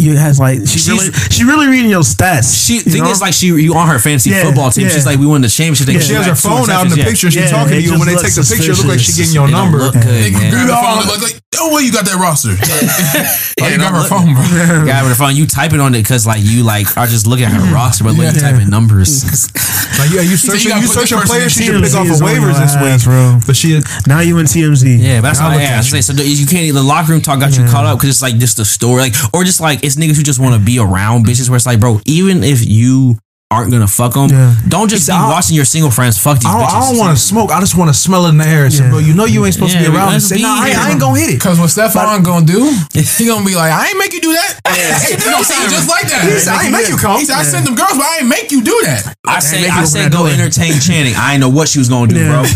you 0.02 0.18
has 0.18 0.40
like 0.40 0.60
she's, 0.68 0.86
She's- 0.86 0.90
really 0.90 1.12
she 1.30 1.44
really 1.46 1.68
reading 1.68 1.90
your 1.92 2.02
stats." 2.02 2.50
She 2.66 2.76
you 2.76 2.82
thing 2.82 3.04
know? 3.04 3.12
is 3.12 3.22
like 3.22 3.34
she 3.34 3.48
you 3.48 3.74
on 3.76 3.88
her 3.88 4.00
fantasy 4.00 4.32
Yeah, 4.32 4.44
football 4.44 4.72
team. 4.72 4.88
yeah. 4.88 4.94
She's 4.94 5.06
like 5.06 5.20
we 5.20 5.26
won 5.26 5.42
the 5.42 5.50
championship. 5.50 5.88
They 5.88 5.94
Yeah. 5.94 6.00
She 6.00 6.14
has 6.14 6.26
her 6.28 6.36
phone 6.36 6.70
out 6.70 6.84
in 6.86 6.90
the 6.92 6.98
yeah. 6.98 7.06
picture. 7.06 7.30
She's 7.32 7.46
Yeah, 7.46 7.52
talking 7.52 7.74
to 7.74 7.78
it 7.78 7.84
you. 7.86 7.92
When 8.00 8.08
they 8.08 8.16
take 8.18 8.34
the 8.34 8.42
picture, 8.44 8.72
it 8.72 8.78
look 8.80 8.88
like 8.88 9.00
she 9.00 9.14
getting 9.14 9.34
your 9.34 9.48
It 9.48 9.52
don't 9.52 9.72
number. 9.72 9.78
look 9.80 9.94
good, 9.94 10.04
They 10.06 10.32
man. 10.32 10.52
grab 10.52 10.68
the 10.68 11.08
look 11.12 11.22
like, 11.22 11.38
no 11.56 11.74
way 11.76 11.84
you 11.84 11.92
got 11.92 12.06
that 12.06 12.18
roster. 12.18 12.56
oh, 12.56 13.68
you 13.68 13.78
got 13.78 13.94
her 13.94 14.08
phone, 14.08 14.34
bro. 14.34 14.44
You 14.44 14.86
got 14.88 15.06
her 15.06 15.16
phone 15.16 15.36
you 15.36 15.46
typing 15.46 15.80
on 15.80 15.94
it 15.96 16.02
because 16.04 16.26
like 16.26 16.42
you 16.42 16.64
like 16.64 16.98
are 16.98 17.08
just 17.08 17.28
looking 17.28 17.46
at 17.46 17.52
her 17.54 17.74
roster, 17.74 18.04
but 18.04 18.14
like 18.18 18.34
you 18.34 18.42
Yeah. 18.42 18.52
typing 18.52 18.70
numbers. 18.70 19.24
Like, 20.00 20.10
yeah, 20.14 20.22
you 20.22 20.38
said 20.38 20.54
you 20.54 20.60
searching, 20.60 20.70
gotta 20.70 20.82
you 20.82 20.88
searching 20.88 21.20
players 21.20 21.52
she 21.52 21.64
should 21.66 21.84
pick 21.84 21.94
off 21.94 22.08
is 22.08 22.22
of 22.22 22.26
on 22.26 22.34
waivers 22.34 22.58
this 22.60 22.74
ass, 22.74 23.04
week. 23.04 23.04
bro. 23.06 23.40
But 23.46 23.56
she, 23.56 23.80
now 24.08 24.22
you 24.22 24.38
in 24.40 24.46
TMZ. 24.48 24.98
Yeah, 24.98 25.20
but 25.20 25.28
that's 25.28 25.40
Now 25.40 25.50
why 25.50 25.56
look 25.58 25.64
I 25.64 25.82
say 25.82 25.98
you. 25.98 26.02
so. 26.02 26.14
You 26.14 26.48
can't 26.48 26.74
the 26.74 26.82
locker 26.82 27.12
room 27.12 27.22
talk 27.22 27.40
got 27.42 27.56
you 27.58 27.66
caught 27.66 27.86
up 27.86 27.98
because 28.00 28.10
it's 28.10 28.22
like 28.22 28.38
just 28.38 28.56
the 28.58 28.66
story, 28.66 29.02
like 29.02 29.16
or 29.34 29.44
just 29.44 29.60
like 29.60 29.84
it's 29.92 30.00
niggas 30.00 30.18
who 30.18 30.24
just 30.24 30.40
want 30.40 30.56
to 30.56 30.60
be 30.60 30.80
around 30.80 31.26
bitches. 31.26 31.50
Where 31.50 31.58
it's 31.58 31.66
like, 31.66 31.80
bro, 31.80 32.00
even 32.06 32.44
if 32.44 32.66
you 32.66 33.18
aren't 33.52 33.70
gonna 33.72 33.88
fuck 33.88 34.14
them, 34.14 34.30
Yeah. 34.30 34.56
don't 34.68 34.88
just 34.90 35.08
be 35.08 35.14
watching 35.14 35.56
your 35.56 35.66
single 35.66 35.92
friends 35.92 36.18
fuck 36.18 36.40
these 36.40 36.48
I 36.48 36.56
don't, 36.58 36.62
bitches. 36.64 36.74
I 36.74 36.80
don't 36.90 36.98
want 36.98 37.18
to 37.18 37.22
smoke. 37.22 37.52
I 37.52 37.60
just 37.60 37.76
want 37.76 37.90
to 37.90 37.94
smell 37.94 38.26
it 38.26 38.30
in 38.30 38.38
the 38.38 38.48
air. 38.48 38.70
So, 38.72 38.84
Yeah. 38.84 38.90
bro, 38.90 39.00
you 39.00 39.14
know 39.14 39.26
you 39.26 39.44
ain't 39.46 39.54
supposed 39.54 39.74
Yeah, 39.76 39.84
to 39.84 39.92
be 39.92 39.96
around. 39.96 40.16
And 40.16 40.24
let's 40.24 40.28
say, 40.32 40.40
nah, 40.42 40.56
I, 40.64 40.70
ain't- 40.70 40.80
I 40.80 40.90
ain't 40.92 41.00
gonna 41.00 41.20
hit 41.20 41.30
it. 41.30 41.34
Because 41.38 41.60
what 41.60 41.70
Stefon 41.70 42.24
gonna 42.24 42.46
do, 42.46 42.64
he 42.96 43.26
gonna 43.28 43.46
be 43.46 43.54
like, 43.56 43.72
I 43.72 43.90
ain't 43.90 43.98
make 44.00 44.14
you 44.14 44.22
do 44.22 44.32
that. 44.34 44.56
he 45.20 45.30
gonna 45.30 45.44
say 45.44 45.56
it 45.66 45.70
just 45.70 45.90
like 45.90 46.08
that. 46.08 46.24
He 46.24 46.40
said, 46.40 46.54
I 46.56 46.64
ain't 46.64 46.72
make 46.72 46.88
you 46.88 46.96
come. 46.98 47.20
He 47.20 47.26
said, 47.26 47.36
I 47.36 47.44
sent 47.44 47.66
them 47.66 47.76
girls, 47.76 47.94
but 48.00 48.06
I 48.08 48.20
ain't 48.24 48.30
make 48.30 48.52
you 48.52 48.64
do 48.64 48.74
that. 48.86 49.14
I 49.28 49.40
say, 49.40 49.62
make 49.62 49.72
I 49.72 49.76
you 49.76 49.80
open 49.84 49.88
said, 49.88 50.06
that 50.06 50.12
go 50.16 50.24
door. 50.26 50.30
entertain 50.32 50.80
Channing. 50.80 51.16
I 51.16 51.34
didn't 51.36 51.42
know 51.42 51.50
what 51.50 51.68
she 51.68 51.80
was 51.80 51.90
gonna 51.90 52.08
do, 52.08 52.18
Yeah. 52.20 52.42
bro. 52.42 52.44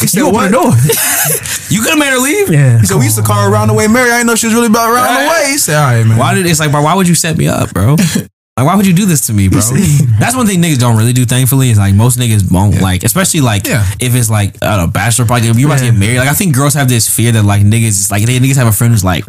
He 0.00 0.06
said, 0.06 0.18
You 0.18 0.26
open 0.28 0.34
what? 0.34 0.50
the 0.50 0.56
door. 0.56 0.70
You 1.68 1.80
could 1.82 1.90
have 1.90 1.98
made 1.98 2.12
her 2.12 2.18
leave. 2.18 2.48
Yeah. 2.50 2.78
He 2.80 2.86
said, 2.86 2.96
we 2.98 3.04
used 3.04 3.16
to 3.16 3.22
call 3.22 3.42
her 3.42 3.50
around 3.52 3.68
the 3.68 3.74
way 3.74 3.88
Mary. 3.88 4.10
I 4.10 4.18
didn't 4.18 4.28
know 4.28 4.34
she 4.36 4.46
was 4.46 4.54
really 4.54 4.68
about 4.68 4.88
around 4.92 5.14
the 5.24 5.28
way. 5.30 5.50
He 5.50 5.58
said, 5.58 5.76
all 5.76 5.90
right, 5.92 6.04
man. 6.06 6.16
Why 6.16 6.34
did 6.34 6.46
it's 6.46 6.60
like, 6.60 6.70
bro? 6.70 6.82
Why 6.82 6.94
would 6.94 7.08
you 7.08 7.14
set 7.14 7.36
me 7.36 7.48
up, 7.48 7.72
bro? 7.74 7.96
Like, 8.56 8.66
why 8.66 8.76
would 8.76 8.86
you 8.86 8.92
do 8.94 9.04
this 9.04 9.26
to 9.26 9.32
me, 9.32 9.48
bro? 9.48 9.58
That's 10.20 10.36
one 10.36 10.46
thing 10.46 10.62
niggas 10.62 10.78
don't 10.78 10.96
really 10.96 11.12
do. 11.12 11.24
Thankfully, 11.24 11.70
is 11.70 11.78
like 11.78 11.92
most 11.92 12.18
niggas 12.20 12.50
won't 12.52 12.80
like, 12.80 13.02
especially 13.02 13.40
like 13.40 13.66
Yeah. 13.66 13.84
if 13.98 14.14
it's 14.14 14.30
like 14.30 14.54
a 14.62 14.86
bachelor 14.86 15.26
party. 15.26 15.48
If 15.48 15.58
you're 15.58 15.68
about 15.68 15.80
to 15.80 15.86
get 15.86 15.98
married, 15.98 16.18
like 16.18 16.28
I 16.28 16.34
think 16.34 16.54
girls 16.54 16.74
have 16.74 16.88
this 16.88 17.08
fear 17.10 17.32
that 17.32 17.44
like 17.44 17.62
niggas, 17.62 18.12
like 18.12 18.24
they 18.26 18.38
niggas 18.38 18.54
have 18.56 18.68
a 18.68 18.72
friend 18.72 18.92
who's 18.92 19.02
like, 19.04 19.24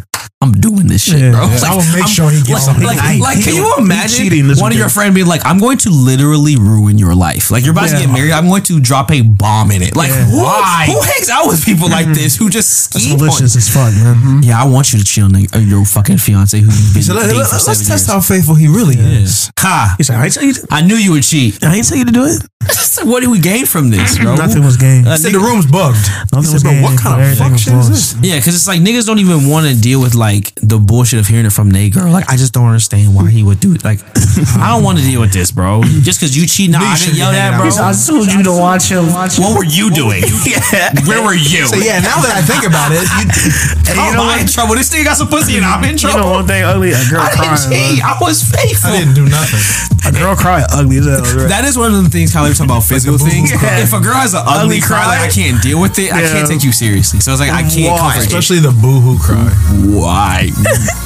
I'm 0.45 0.53
doing 0.53 0.87
this 0.87 1.03
shit, 1.03 1.19
Yeah. 1.19 1.31
bro. 1.31 1.45
Yeah. 1.49 1.53
Like, 1.53 1.63
I 1.63 1.75
will 1.75 1.91
make 1.91 2.05
I'm- 2.05 2.07
sure 2.07 2.29
he 2.29 2.37
gets 2.37 2.49
like, 2.49 2.61
something 2.61 2.85
like, 2.85 3.19
like, 3.19 3.43
can 3.43 3.55
you 3.55 3.73
imagine 3.77 4.17
cheating 4.17 4.45
one 4.47 4.71
of 4.71 4.77
your 4.77 4.85
weekend. 4.87 4.91
friend 4.91 5.15
being 5.15 5.27
like, 5.27 5.41
I'm 5.45 5.57
going 5.57 5.77
to 5.79 5.89
literally 5.89 6.55
ruin 6.55 6.97
your 6.97 7.15
life. 7.15 7.49
Like 7.51 7.63
you're 7.63 7.73
about 7.73 7.89
to 7.89 7.97
get 7.97 8.09
married, 8.09 8.31
I'm 8.31 8.47
going 8.47 8.63
to 8.63 8.79
drop 8.79 9.11
a 9.11 9.21
bomb 9.21 9.71
in 9.71 9.81
it. 9.81 9.95
Like 9.95 10.09
Yeah. 10.09 10.29
Why? 10.29 10.85
who 10.87 11.01
hangs 11.01 11.29
out 11.29 11.47
with 11.47 11.65
people 11.65 11.89
like 11.89 12.05
mm-hmm. 12.05 12.13
this 12.13 12.35
who 12.35 12.49
just 12.49 12.93
That's 12.93 13.03
scheme 13.03 13.19
on 13.19 13.25
malicious 13.25 13.55
as 13.55 13.69
fuck, 13.69 13.93
man. 13.93 14.15
Mm-hmm. 14.15 14.39
Yeah, 14.43 14.61
I 14.61 14.67
want 14.67 14.93
you 14.93 14.99
to 14.99 15.05
chill, 15.05 15.27
nigga. 15.27 15.67
Your 15.67 15.83
fucking 15.85 16.17
fiance 16.19 16.59
who 16.59 16.65
you've 16.65 16.93
been 16.93 17.03
So 17.03 17.13
let, 17.13 17.23
dating 17.23 17.39
let, 17.39 17.49
for 17.49 17.55
us 17.55 17.65
test 17.65 17.89
years. 17.89 18.07
how 18.07 18.19
faithful 18.21 18.55
he 18.55 18.67
really 18.67 18.95
is. 18.95 19.51
Ha! 19.59 19.95
He 19.97 20.03
said, 20.03 20.17
"I 20.17 20.29
tell 20.29 20.43
you. 20.43 20.53
To, 20.53 20.67
I 20.71 20.81
knew 20.81 20.95
you 20.95 21.11
would 21.13 21.23
cheat. 21.23 21.63
I 21.63 21.75
ain't 21.75 21.87
tell 21.87 21.97
you 21.97 22.05
to 22.05 22.11
do 22.11 22.25
it. 22.25 22.41
What 23.05 23.21
do 23.21 23.29
we 23.29 23.39
gain 23.39 23.65
from 23.65 23.89
this, 23.91 24.17
bro? 24.17 24.35
Nothing 24.35 24.63
was 24.63 24.77
gained. 24.77 25.07
Uh, 25.07 25.15
said 25.17 25.31
the 25.31 25.39
room's 25.39 25.65
bugged. 25.69 26.01
Nothing 26.33 26.49
He 26.49 26.53
was 26.57 26.63
gained. 26.63 26.81
what 26.81 26.97
kind 26.97 27.21
of 27.21 27.59
shit 27.59 27.73
is 27.73 27.89
this? 27.89 28.15
Yeah, 28.23 28.37
because 28.37 28.55
it's 28.55 28.67
like 28.67 28.81
niggas 28.81 29.05
don't 29.05 29.19
even 29.19 29.47
want 29.47 29.67
to 29.67 29.75
deal 29.79 30.01
with 30.01 30.15
like 30.15 30.55
the 30.63 30.79
bullshit 30.79 31.19
of 31.19 31.27
hearing 31.27 31.45
it 31.45 31.53
from 31.53 31.69
Nate 31.69 31.93
girl. 31.93 32.09
Like 32.09 32.25
I 32.31 32.35
just 32.37 32.53
don't 32.53 32.65
understand 32.65 33.13
why 33.13 33.29
he 33.29 33.43
would 33.43 33.59
do 33.59 33.75
it. 33.75 33.83
Like 33.83 33.99
I 34.57 34.73
don't 34.73 34.83
want 34.83 34.97
to 34.97 35.03
deal 35.05 35.21
with 35.21 35.33
this, 35.33 35.51
bro. 35.51 35.83
Just 36.01 36.19
because 36.19 36.33
you 36.33 36.47
cheat, 36.47 36.71
nah, 36.71 36.79
I 36.81 36.97
didn't 36.97 37.15
yell 37.19 37.29
at, 37.29 37.59
bro. 37.61 37.69
I 37.69 37.93
told 37.93 38.31
you 38.31 38.41
to 38.41 38.51
watch 38.57 38.89
him. 38.89 39.05
Watch 39.13 39.37
What 39.37 39.53
were 39.53 39.67
you 39.67 39.91
doing? 39.91 40.23
yeah. 40.47 40.89
Where 41.05 41.21
were 41.21 41.37
you? 41.37 41.67
So 41.69 41.77
yeah, 41.77 41.99
now 42.01 42.17
that 42.25 42.33
I 42.33 42.41
think 42.41 42.65
about 42.65 42.89
it, 42.89 43.05
you, 43.05 43.23
you 43.93 44.01
you 44.01 44.17
know 44.17 44.25
I'm 44.25 44.41
in 44.41 44.47
trouble. 44.49 44.73
This 44.73 44.89
nigga 44.89 45.05
got 45.13 45.17
some 45.21 45.27
pussy 45.29 45.57
and 45.61 45.65
I'm 45.65 45.83
in 45.83 45.99
You 46.01 46.09
trouble. 46.09 46.25
know 46.25 46.31
one 46.41 46.47
thing 46.47 46.63
ugly, 46.63 46.89
a 46.95 47.03
girl 47.05 47.21
I 47.21 47.29
didn't 47.37 47.61
cheat. 47.69 48.01
I 48.01 48.17
was 48.17 48.41
faithful. 48.41 48.89
I 48.89 48.97
didn't 49.03 49.13
do 49.13 49.29
nothing. 49.29 49.61
A 50.07 50.11
girl 50.11 50.35
cry 50.35 50.63
ugly 50.73 50.97
as 50.97 51.05
hell. 51.05 51.21
That 51.49 51.65
is 51.65 51.77
one 51.77 51.93
of 51.93 52.01
the 52.03 52.09
things 52.09 52.33
Kylie 52.33 52.49
was 52.49 52.54
talking 52.57 52.71
about 52.71 52.83
physical 52.83 53.17
things. 53.17 53.51
cry. 53.51 53.79
If 53.81 53.93
a 53.93 53.99
girl 53.99 54.15
has 54.15 54.33
an 54.33 54.43
ugly, 54.45 54.77
Ugly 54.77 54.81
cry, 54.81 55.05
like? 55.05 55.29
I 55.29 55.33
can't 55.33 55.61
deal 55.61 55.79
with 55.81 55.97
it. 55.99 56.11
I 56.13 56.21
can't 56.21 56.47
take 56.47 56.63
you 56.63 56.71
seriously. 56.71 57.19
So 57.19 57.31
it's 57.31 57.39
like 57.41 57.51
I 57.51 57.63
can't 57.63 57.91
Why? 57.91 58.13
comfort. 58.13 58.27
Especially 58.27 58.59
the 58.59 58.71
boohoo 58.71 59.17
cry. 59.19 59.49
Why? 59.91 60.49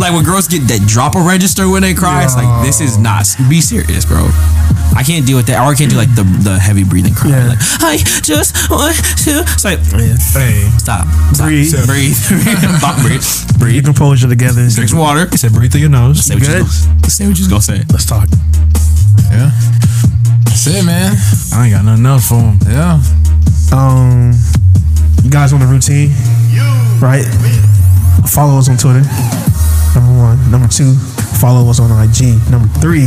Like 0.00 0.12
when 0.16 0.24
girls 0.24 0.48
get 0.48 0.64
that 0.72 0.80
drop 0.88 1.14
a 1.14 1.20
register 1.20 1.68
when 1.68 1.82
they 1.82 1.92
cry, 1.92 2.24
it's 2.24 2.34
like 2.34 2.48
this 2.64 2.80
is 2.80 2.96
not. 2.96 3.28
Be 3.48 3.60
serious, 3.60 4.06
bro. 4.06 4.24
I 4.96 5.04
can't 5.04 5.26
deal 5.26 5.36
with 5.36 5.46
that. 5.52 5.60
Or 5.60 5.72
I 5.72 5.74
can't 5.76 5.90
do 5.90 5.96
like 6.00 6.08
the 6.16 6.24
the 6.24 6.56
heavy 6.58 6.84
breathing 6.84 7.12
cry. 7.12 7.28
Yeah. 7.30 7.46
Like 7.52 7.60
I 7.84 7.96
just 8.24 8.56
want 8.72 8.96
to. 8.96 9.44
It's 9.52 9.64
like 9.68 9.84
Hey, 10.32 10.64
stop, 10.80 11.04
stop. 11.36 11.44
Breathe. 11.44 11.76
breathe, 11.84 12.16
Bop, 12.80 12.96
breathe, 13.04 13.20
Get 13.52 13.58
breathe. 13.60 13.84
composure 13.84 14.28
together. 14.28 14.64
Drink 14.72 14.88
some 14.88 14.98
water. 14.98 15.28
he 15.28 15.36
said, 15.36 15.52
breathe 15.52 15.72
through 15.72 15.84
your 15.84 15.90
nose. 15.92 16.24
Say 16.24 16.34
what 16.34 16.42
you 16.48 16.64
gonna, 16.64 16.64
say 17.10 17.28
what 17.28 17.36
you 17.36 17.44
was 17.44 17.52
gonna 17.52 17.60
say. 17.60 17.84
Let's 17.92 18.06
talk. 18.08 18.28
Yeah. 19.28 19.52
That's 20.44 20.66
it, 20.66 20.84
man. 20.84 21.16
I 21.52 21.66
ain't 21.66 21.74
got 21.74 21.84
nothing 21.84 22.06
else 22.06 22.28
for 22.28 22.36
him. 22.40 22.58
Yeah. 22.66 23.00
Um, 23.72 24.32
you 25.22 25.30
guys 25.30 25.52
on 25.52 25.60
the 25.60 25.66
routine, 25.66 26.10
right? 27.00 27.24
Follow 28.28 28.58
us 28.58 28.68
on 28.68 28.76
Twitter. 28.76 29.02
Number 29.94 30.14
one. 30.18 30.50
Number 30.50 30.68
two, 30.68 30.94
follow 31.40 31.68
us 31.70 31.80
on 31.80 31.90
IG. 31.90 32.38
Number 32.50 32.68
three, 32.80 33.06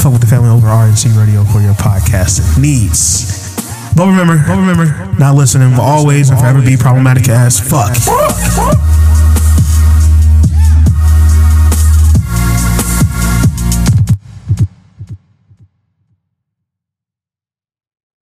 fuck 0.00 0.12
with 0.12 0.20
the 0.20 0.26
family 0.26 0.50
over 0.50 0.66
RNC 0.66 1.16
Radio 1.18 1.44
for 1.44 1.60
your 1.60 1.74
podcasting 1.74 2.60
needs. 2.60 3.32
But 3.96 4.06
remember, 4.06 4.42
but 4.46 4.56
remember, 4.58 4.86
not 5.18 5.36
listening 5.36 5.72
will 5.72 5.82
always 5.82 6.30
and 6.30 6.38
forever 6.38 6.60
be 6.60 6.76
problematic 6.76 7.28
as 7.28 7.60
fuck. 7.60 7.94